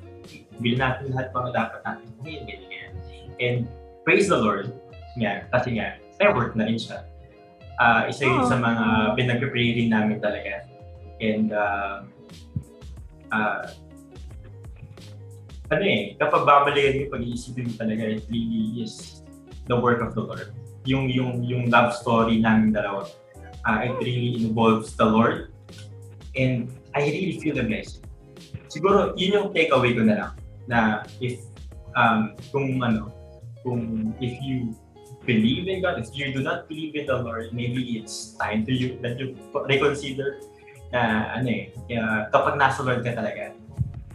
bilhin 0.60 0.80
natin 0.80 1.16
lahat 1.16 1.32
mga 1.32 1.50
dapat 1.56 1.80
natin. 1.84 2.08
Ngayon, 2.20 2.42
ganyan. 2.44 2.92
And 3.38 3.58
praise 4.04 4.28
the 4.28 4.36
Lord. 4.36 4.74
Nga, 5.18 5.50
kasi 5.50 5.68
nga, 5.76 5.98
may 6.22 6.30
work 6.30 6.54
na 6.54 6.70
rin 6.70 6.78
siya. 6.78 7.02
Uh, 7.78 8.10
isa 8.10 8.26
yun 8.26 8.42
Oh. 8.42 8.50
sa 8.50 8.58
mga 8.58 8.84
pinag-pray 9.18 9.74
rin 9.78 9.90
namin 9.90 10.18
talaga. 10.18 10.66
And 11.18 11.50
uh, 11.50 12.06
uh, 13.30 13.62
ano 15.68 15.84
eh, 15.84 16.14
kapag 16.16 16.42
babalikan 16.48 17.06
mo, 17.06 17.18
pag-iisipin 17.18 17.70
mo 17.70 17.74
talaga, 17.76 18.02
it 18.08 18.24
really 18.30 18.82
is 18.82 19.22
the 19.68 19.76
work 19.76 20.00
of 20.00 20.14
the 20.14 20.22
Lord. 20.22 20.54
Yung, 20.88 21.12
yung, 21.12 21.44
yung 21.44 21.68
love 21.68 21.92
story 21.92 22.40
namin 22.40 22.72
dalawa, 22.72 23.04
uh, 23.68 23.78
it 23.84 23.94
really 24.00 24.40
involves 24.42 24.96
the 24.96 25.04
Lord. 25.04 25.52
And 26.38 26.72
I 26.96 27.04
really 27.04 27.36
feel 27.42 27.58
the 27.58 27.66
blessing. 27.66 28.06
Siguro, 28.72 29.12
yun 29.18 29.30
yung 29.34 29.48
takeaway 29.52 29.92
ko 29.92 30.02
na 30.06 30.14
lang, 30.16 30.32
na 30.64 30.78
if, 31.20 31.42
um, 31.98 32.32
kung 32.48 32.80
ano, 32.80 33.12
kung 33.60 34.14
if 34.22 34.38
you 34.40 34.72
believe 35.28 35.68
in 35.68 35.84
God, 35.84 36.00
if 36.00 36.08
you 36.16 36.32
do 36.32 36.40
not 36.40 36.64
believe 36.72 36.96
in 36.96 37.04
the 37.04 37.20
Lord, 37.20 37.52
maybe 37.52 38.00
it's 38.00 38.32
time 38.40 38.64
to 38.64 38.72
you 38.72 38.96
that 39.04 39.20
you 39.20 39.36
reconsider 39.68 40.40
na 40.88 41.36
ano 41.36 41.48
eh, 41.52 41.68
uh, 42.00 42.32
kapag 42.32 42.56
nasa 42.56 42.80
Lord 42.80 43.04
ka 43.04 43.12
talaga, 43.12 43.52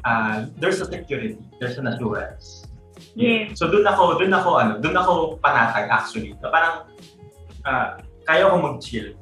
uh, 0.02 0.50
there's 0.58 0.82
a 0.82 0.90
security, 0.90 1.38
there's 1.62 1.78
an 1.78 1.86
assurance. 1.86 2.66
Yes. 3.14 3.62
So 3.62 3.70
doon 3.70 3.86
ako, 3.86 4.18
doon 4.18 4.34
ako 4.34 4.50
ano, 4.58 4.74
doon 4.82 4.98
ako 4.98 5.12
panatag 5.38 5.86
actually. 5.94 6.34
So, 6.42 6.50
parang 6.50 6.90
uh, 7.62 8.02
kaya 8.26 8.50
ko 8.50 8.58
mag-chill. 8.58 9.14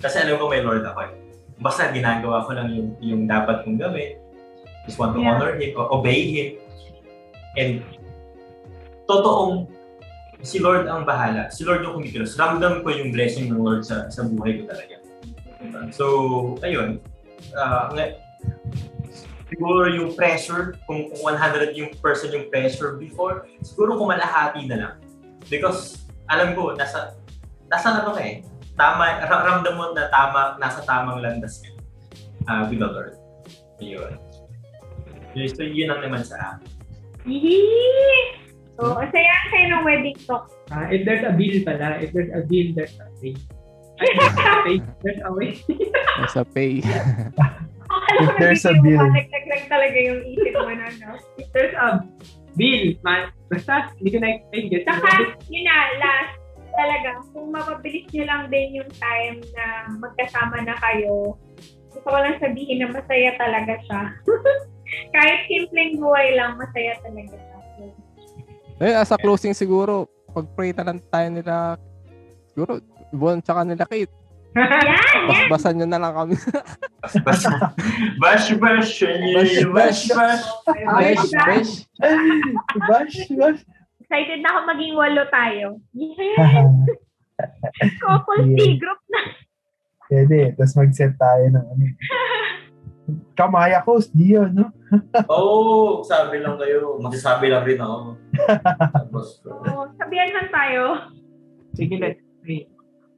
Kasi 0.00 0.24
alam 0.24 0.40
ko 0.40 0.48
may 0.48 0.64
Lord 0.64 0.88
ako 0.88 1.12
eh. 1.12 1.12
Basta 1.60 1.92
ginagawa 1.92 2.48
ko 2.48 2.56
lang 2.56 2.72
yung, 2.72 2.88
yung 3.04 3.22
dapat 3.28 3.68
kong 3.68 3.76
gawin. 3.76 4.16
Just 4.88 4.96
want 4.96 5.12
to 5.12 5.20
Yeah. 5.20 5.36
honor 5.36 5.60
Him, 5.60 5.76
obey 5.76 6.20
Him. 6.32 6.48
And 7.60 7.84
totoong 9.04 9.68
si 10.44 10.60
Lord 10.60 10.86
ang 10.86 11.08
bahala. 11.08 11.48
Si 11.48 11.64
Lord 11.64 11.82
yung 11.82 11.98
kumikilos. 11.98 12.36
Ramdam 12.36 12.84
ko 12.84 12.92
yung 12.92 13.10
blessing 13.10 13.48
ng 13.48 13.58
Lord 13.58 13.82
sa 13.82 14.12
sa 14.12 14.22
buhay 14.28 14.62
ko 14.62 14.70
talaga. 14.70 15.00
Diba? 15.58 15.80
So, 15.90 16.04
ayun. 16.60 17.00
Uh, 17.56 17.90
siguro 19.48 19.88
yung 19.88 20.12
pressure, 20.12 20.76
kung 20.84 21.08
kung 21.08 21.34
100 21.34 21.72
yung 21.72 21.90
person 21.98 22.28
yung 22.30 22.52
pressure 22.52 23.00
before, 23.00 23.48
siguro 23.64 23.96
kumalahati 23.96 24.68
na 24.68 24.76
lang. 24.76 24.94
Because 25.48 26.04
alam 26.28 26.52
ko, 26.52 26.76
nasa, 26.76 27.16
nasa 27.68 28.00
ano 28.00 28.12
ka 28.12 28.20
eh, 28.20 28.44
tama, 28.76 29.24
ra- 29.24 29.44
ramdam 29.44 29.74
mo 29.76 29.92
na 29.96 30.08
tama, 30.12 30.60
nasa 30.60 30.84
tamang 30.84 31.24
landas 31.24 31.64
ka 31.64 31.72
uh, 32.48 32.62
with 32.68 32.80
the 32.80 32.88
Lord. 32.88 33.16
Ayun. 33.80 34.20
So, 35.34 35.66
yun 35.66 35.90
ang 35.90 36.00
naman 36.04 36.22
sa 36.22 36.56
akin. 36.56 36.70
So, 38.74 38.98
saya 38.98 39.34
kayo 39.54 39.66
ng 39.70 39.82
wedding 39.86 40.18
talk. 40.26 40.50
Ah, 40.74 40.90
if 40.90 41.06
there's 41.06 41.22
a 41.22 41.30
bill 41.30 41.56
pala, 41.62 42.02
if 42.02 42.10
there's 42.10 42.32
a 42.34 42.42
bill, 42.42 42.68
there's 42.74 42.96
a 42.98 43.06
pay. 43.22 43.34
Ay, 44.02 44.10
there's 44.18 44.34
a 44.34 44.54
pay, 44.66 44.76
there's 45.02 45.22
a 45.22 45.30
way. 45.30 45.52
Sa 46.34 46.42
pay. 46.42 46.82
Akala 47.86 48.30
ko 48.34 48.38
there's 48.42 48.66
a 48.66 48.74
bill. 48.82 48.98
yung 48.98 49.14
Naglag 49.14 49.64
talaga 49.70 49.98
yung 49.98 50.20
isip 50.26 50.54
mo 50.58 50.72
na, 50.74 50.86
no? 50.98 51.10
If 51.38 51.46
there's 51.54 51.74
a 51.78 52.02
bill, 52.58 52.84
man, 53.06 53.30
basta, 53.46 53.94
hindi 54.02 54.10
ko 54.10 54.18
na-explain. 54.18 54.64
Saka, 54.82 55.08
yun 55.46 55.62
na, 55.62 55.76
last, 56.02 56.34
talaga, 56.74 57.08
kung 57.30 57.54
mapabilis 57.54 58.06
nyo 58.10 58.24
lang 58.26 58.42
din 58.50 58.82
yung 58.82 58.90
time 58.98 59.38
na 59.54 59.66
magkasama 60.02 60.66
na 60.66 60.74
kayo, 60.82 61.38
gusto 61.94 62.10
ko 62.10 62.18
lang 62.18 62.42
sabihin 62.42 62.82
na 62.82 62.90
masaya 62.90 63.30
talaga 63.38 63.78
siya. 63.86 64.02
Kahit 65.14 65.46
simpleng 65.46 66.02
buhay 66.02 66.34
lang, 66.34 66.58
masaya 66.58 66.98
talaga 67.06 67.38
siya. 67.38 67.53
Eh, 68.82 68.94
as 68.94 69.10
a 69.14 69.18
closing 69.18 69.54
siguro, 69.54 70.10
pag-pray 70.34 70.74
na 70.74 70.90
lang 70.90 70.98
tayo 71.06 71.28
nila, 71.30 71.78
siguro, 72.50 72.82
Bon 73.14 73.38
tsaka 73.38 73.62
nila 73.62 73.86
Kate. 73.86 74.10
yan, 74.58 74.66
yan! 74.66 75.22
Basbasan 75.30 75.78
nyo 75.78 75.86
na 75.86 76.02
lang 76.02 76.14
kami. 76.14 76.34
Bash, 77.26 77.46
bash, 78.18 78.48
bash, 78.58 78.94
Bash, 79.30 79.54
bash, 79.70 80.02
bash. 80.10 81.72
Bash, 82.88 83.18
bash. 83.28 83.60
Excited 84.02 84.40
na 84.40 84.48
ako 84.50 84.60
maging 84.72 84.94
walo 84.98 85.22
tayo. 85.30 85.78
Yeah! 85.94 86.64
Couple 88.02 88.46
C 88.56 88.78
group 88.78 89.00
na. 89.10 89.20
Pwede. 90.06 90.54
Tapos 90.54 90.74
mag-set 90.74 91.14
tayo 91.18 91.44
ng 91.50 91.66
ano. 91.66 91.84
Kamaya 93.36 93.84
ko, 93.84 94.00
Dio, 94.14 94.48
no? 94.48 94.72
Oo, 95.32 96.00
oh, 96.00 96.06
sabi 96.06 96.40
lang 96.40 96.56
kayo. 96.56 96.96
Magsasabi 97.02 97.52
lang 97.52 97.64
rin 97.66 97.80
ako. 97.82 98.16
Tapos, 98.96 99.26
Oo, 99.44 99.90
sabihan 100.00 100.30
lang 100.32 100.48
tayo. 100.48 100.82
Sige, 101.76 102.00
let's 102.00 102.22
pray. 102.40 102.70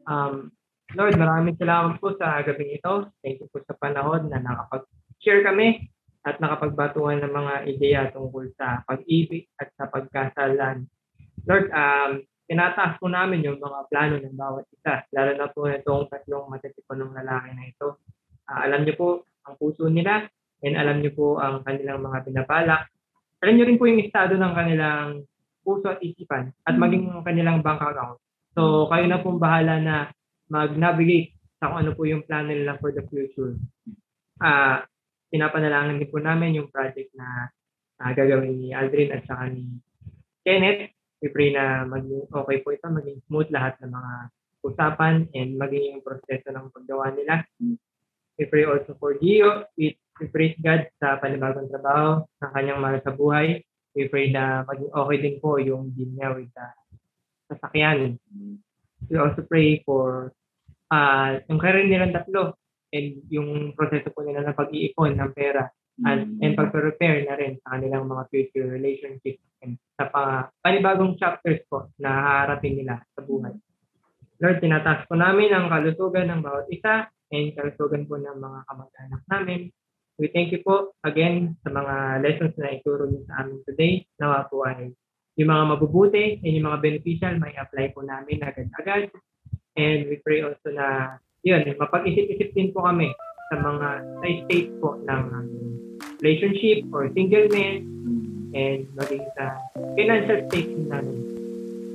Um, 0.08 0.50
Lord, 0.94 1.18
maraming 1.18 1.58
salamat 1.58 1.98
po 1.98 2.14
sa 2.18 2.40
gabing 2.42 2.78
ito. 2.78 3.10
Thank 3.20 3.42
you 3.42 3.48
po 3.50 3.62
sa 3.66 3.74
panahon 3.78 4.30
na 4.30 4.42
nakapag-share 4.42 5.42
kami 5.42 5.90
at 6.26 6.42
nakapagbatuhan 6.42 7.22
ng 7.22 7.32
mga 7.34 7.54
ideya 7.70 8.02
tungkol 8.10 8.50
sa 8.58 8.82
pag-ibig 8.86 9.46
at 9.62 9.70
sa 9.78 9.86
pagkasalan. 9.86 10.86
Lord, 11.46 11.70
um, 11.70 12.26
tinataas 12.50 12.98
po 12.98 13.06
namin 13.06 13.46
yung 13.46 13.58
mga 13.58 13.78
plano 13.90 14.18
ng 14.18 14.34
bawat 14.38 14.66
isa, 14.74 15.06
lalo 15.14 15.30
na 15.34 15.46
po 15.50 15.66
itong 15.70 16.10
tatlong 16.10 16.50
matitipunong 16.50 17.14
lalaki 17.14 17.50
na 17.54 17.64
ito. 17.66 18.02
Ah, 18.46 18.66
alam 18.66 18.86
niyo 18.86 18.94
po 18.94 19.08
ang 19.46 19.54
puso 19.56 19.86
nila 19.86 20.26
and 20.60 20.74
alam 20.74 21.00
niyo 21.00 21.14
po 21.14 21.26
ang 21.38 21.62
kanilang 21.62 22.02
mga 22.02 22.26
binabalak. 22.26 22.90
Alam 23.40 23.54
niyo 23.54 23.64
rin 23.70 23.78
po 23.78 23.84
yung 23.86 24.02
estado 24.02 24.34
ng 24.34 24.52
kanilang 24.56 25.22
puso 25.62 25.90
at 25.90 26.02
isipan 26.02 26.50
at 26.66 26.74
maging 26.78 27.10
ang 27.10 27.26
kanilang 27.26 27.62
bank 27.62 27.82
account. 27.82 28.18
So, 28.56 28.88
kayo 28.88 29.04
na 29.10 29.20
pong 29.20 29.42
bahala 29.42 29.82
na 29.82 29.96
mag-navigate 30.48 31.36
sa 31.58 31.72
kung 31.72 31.84
ano 31.84 31.90
po 31.92 32.06
yung 32.08 32.24
plano 32.24 32.54
nila 32.54 32.78
for 32.80 32.94
the 32.94 33.04
future. 33.10 33.58
Ah, 34.40 34.86
pinapanalangin 35.28 36.00
din 36.00 36.08
po 36.08 36.22
namin 36.22 36.56
yung 36.56 36.72
project 36.72 37.12
na 37.18 37.50
ah, 38.00 38.12
gagawin 38.14 38.56
ni 38.56 38.68
Aldrin 38.72 39.12
at 39.12 39.26
saka 39.28 39.52
ni 39.52 39.76
Kenneth. 40.46 40.94
We 41.20 41.32
pray 41.32 41.50
na 41.52 41.84
maging 41.88 42.28
okay 42.28 42.56
po 42.60 42.72
ito, 42.76 42.86
maging 42.88 43.24
smooth 43.26 43.48
lahat 43.50 43.80
ng 43.82 43.92
mga 43.92 44.12
usapan 44.66 45.14
and 45.32 45.50
maging 45.56 45.96
yung 45.96 46.04
proseso 46.04 46.48
ng 46.52 46.70
paggawa 46.70 47.12
nila. 47.12 47.42
We 48.36 48.44
pray 48.46 48.68
also 48.68 48.92
for 49.00 49.16
Gio. 49.16 49.64
We, 49.80 49.96
we 50.20 50.24
praise 50.28 50.56
God 50.60 50.84
sa 51.00 51.16
panibagong 51.16 51.72
trabaho 51.72 52.24
ng 52.24 52.52
kanyang 52.52 52.80
mahal 52.84 53.00
sa 53.00 53.16
buhay. 53.16 53.64
We 53.96 54.12
pray 54.12 54.28
na 54.28 54.60
maging 54.68 54.92
okay 54.92 55.16
din 55.24 55.36
po 55.40 55.56
yung 55.56 55.96
deal 55.96 56.12
niya 56.12 56.36
with 56.36 56.52
the 56.52 56.66
sasakyan. 57.48 58.20
We 59.08 59.16
also 59.16 59.40
pray 59.48 59.80
for 59.88 60.36
uh, 60.92 61.40
yung 61.48 61.56
career 61.56 61.88
nilang 61.88 62.12
tatlo 62.12 62.60
and 62.92 63.24
yung 63.32 63.72
proseso 63.72 64.12
po 64.12 64.20
nila 64.20 64.44
ng 64.44 64.56
pag-iipon 64.56 65.16
ng 65.16 65.32
pera 65.32 65.72
at 66.04 66.20
and 66.20 66.52
pag-prepare 66.52 67.24
na 67.24 67.40
rin 67.40 67.56
sa 67.64 67.80
kanilang 67.80 68.04
mga 68.04 68.28
future 68.28 68.68
relationships 68.68 69.40
and 69.64 69.80
sa 69.96 70.12
pa, 70.12 70.52
panibagong 70.60 71.16
chapters 71.16 71.64
po 71.72 71.88
na 71.96 72.12
haharapin 72.12 72.76
nila 72.76 73.00
sa 73.16 73.24
buhay. 73.24 73.56
Lord, 74.36 74.60
tinataas 74.60 75.08
po 75.08 75.16
namin 75.16 75.56
ang 75.56 75.72
kalusugan 75.72 76.28
ng 76.28 76.44
bawat 76.44 76.68
isa 76.68 77.08
and 77.32 77.54
kalusugan 77.54 78.06
po 78.06 78.18
ng 78.18 78.38
mga 78.38 78.60
kamag-anak 78.70 79.22
namin. 79.30 79.60
We 80.16 80.32
thank 80.32 80.48
you 80.54 80.64
po 80.64 80.96
again 81.04 81.60
sa 81.60 81.74
mga 81.74 82.24
lessons 82.24 82.56
na 82.56 82.72
ituro 82.72 83.04
niyo 83.04 83.26
sa 83.28 83.44
amin 83.44 83.60
today. 83.68 84.00
Nawa 84.16 84.48
po 84.48 84.64
ay 84.64 84.94
yung 85.36 85.52
mga 85.52 85.64
mabubuti 85.76 86.40
and 86.40 86.52
yung 86.56 86.72
mga 86.72 86.80
beneficial 86.80 87.36
may 87.36 87.52
apply 87.60 87.92
po 87.92 88.00
namin 88.00 88.40
agad-agad. 88.40 89.12
And 89.76 90.08
we 90.08 90.16
pray 90.24 90.40
also 90.40 90.72
na 90.72 91.20
yun, 91.44 91.62
mapag-isip-isip 91.76 92.56
din 92.56 92.72
po 92.72 92.88
kami 92.88 93.12
sa 93.52 93.60
mga 93.60 93.88
sa 94.02 94.26
state 94.48 94.70
po 94.80 94.96
ng 95.04 95.22
relationship 96.24 96.88
or 96.90 97.12
singleness 97.12 97.84
and 98.56 98.88
maging 98.96 99.24
sa 99.36 99.60
financial 99.94 100.40
state 100.48 100.72
namin. 100.88 101.16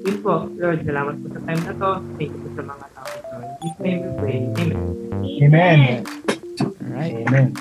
Yun 0.06 0.18
po, 0.22 0.50
Lord, 0.58 0.82
salamat 0.86 1.14
po 1.22 1.26
sa 1.34 1.42
time 1.46 1.62
na 1.66 1.74
to. 1.78 1.92
Thank 2.18 2.32
you 2.34 2.42
po 2.42 2.50
sa 2.58 2.64
mga 2.66 2.86
tao 2.94 3.10
ito. 3.10 3.36
In 3.42 3.54
His 3.62 3.76
name 3.82 4.00
we 4.02 4.12
pray. 4.22 4.38
Amen. 4.62 5.11
Amen. 5.26 6.06
All 6.60 6.74
right. 6.82 7.14
Amen. 7.16 7.54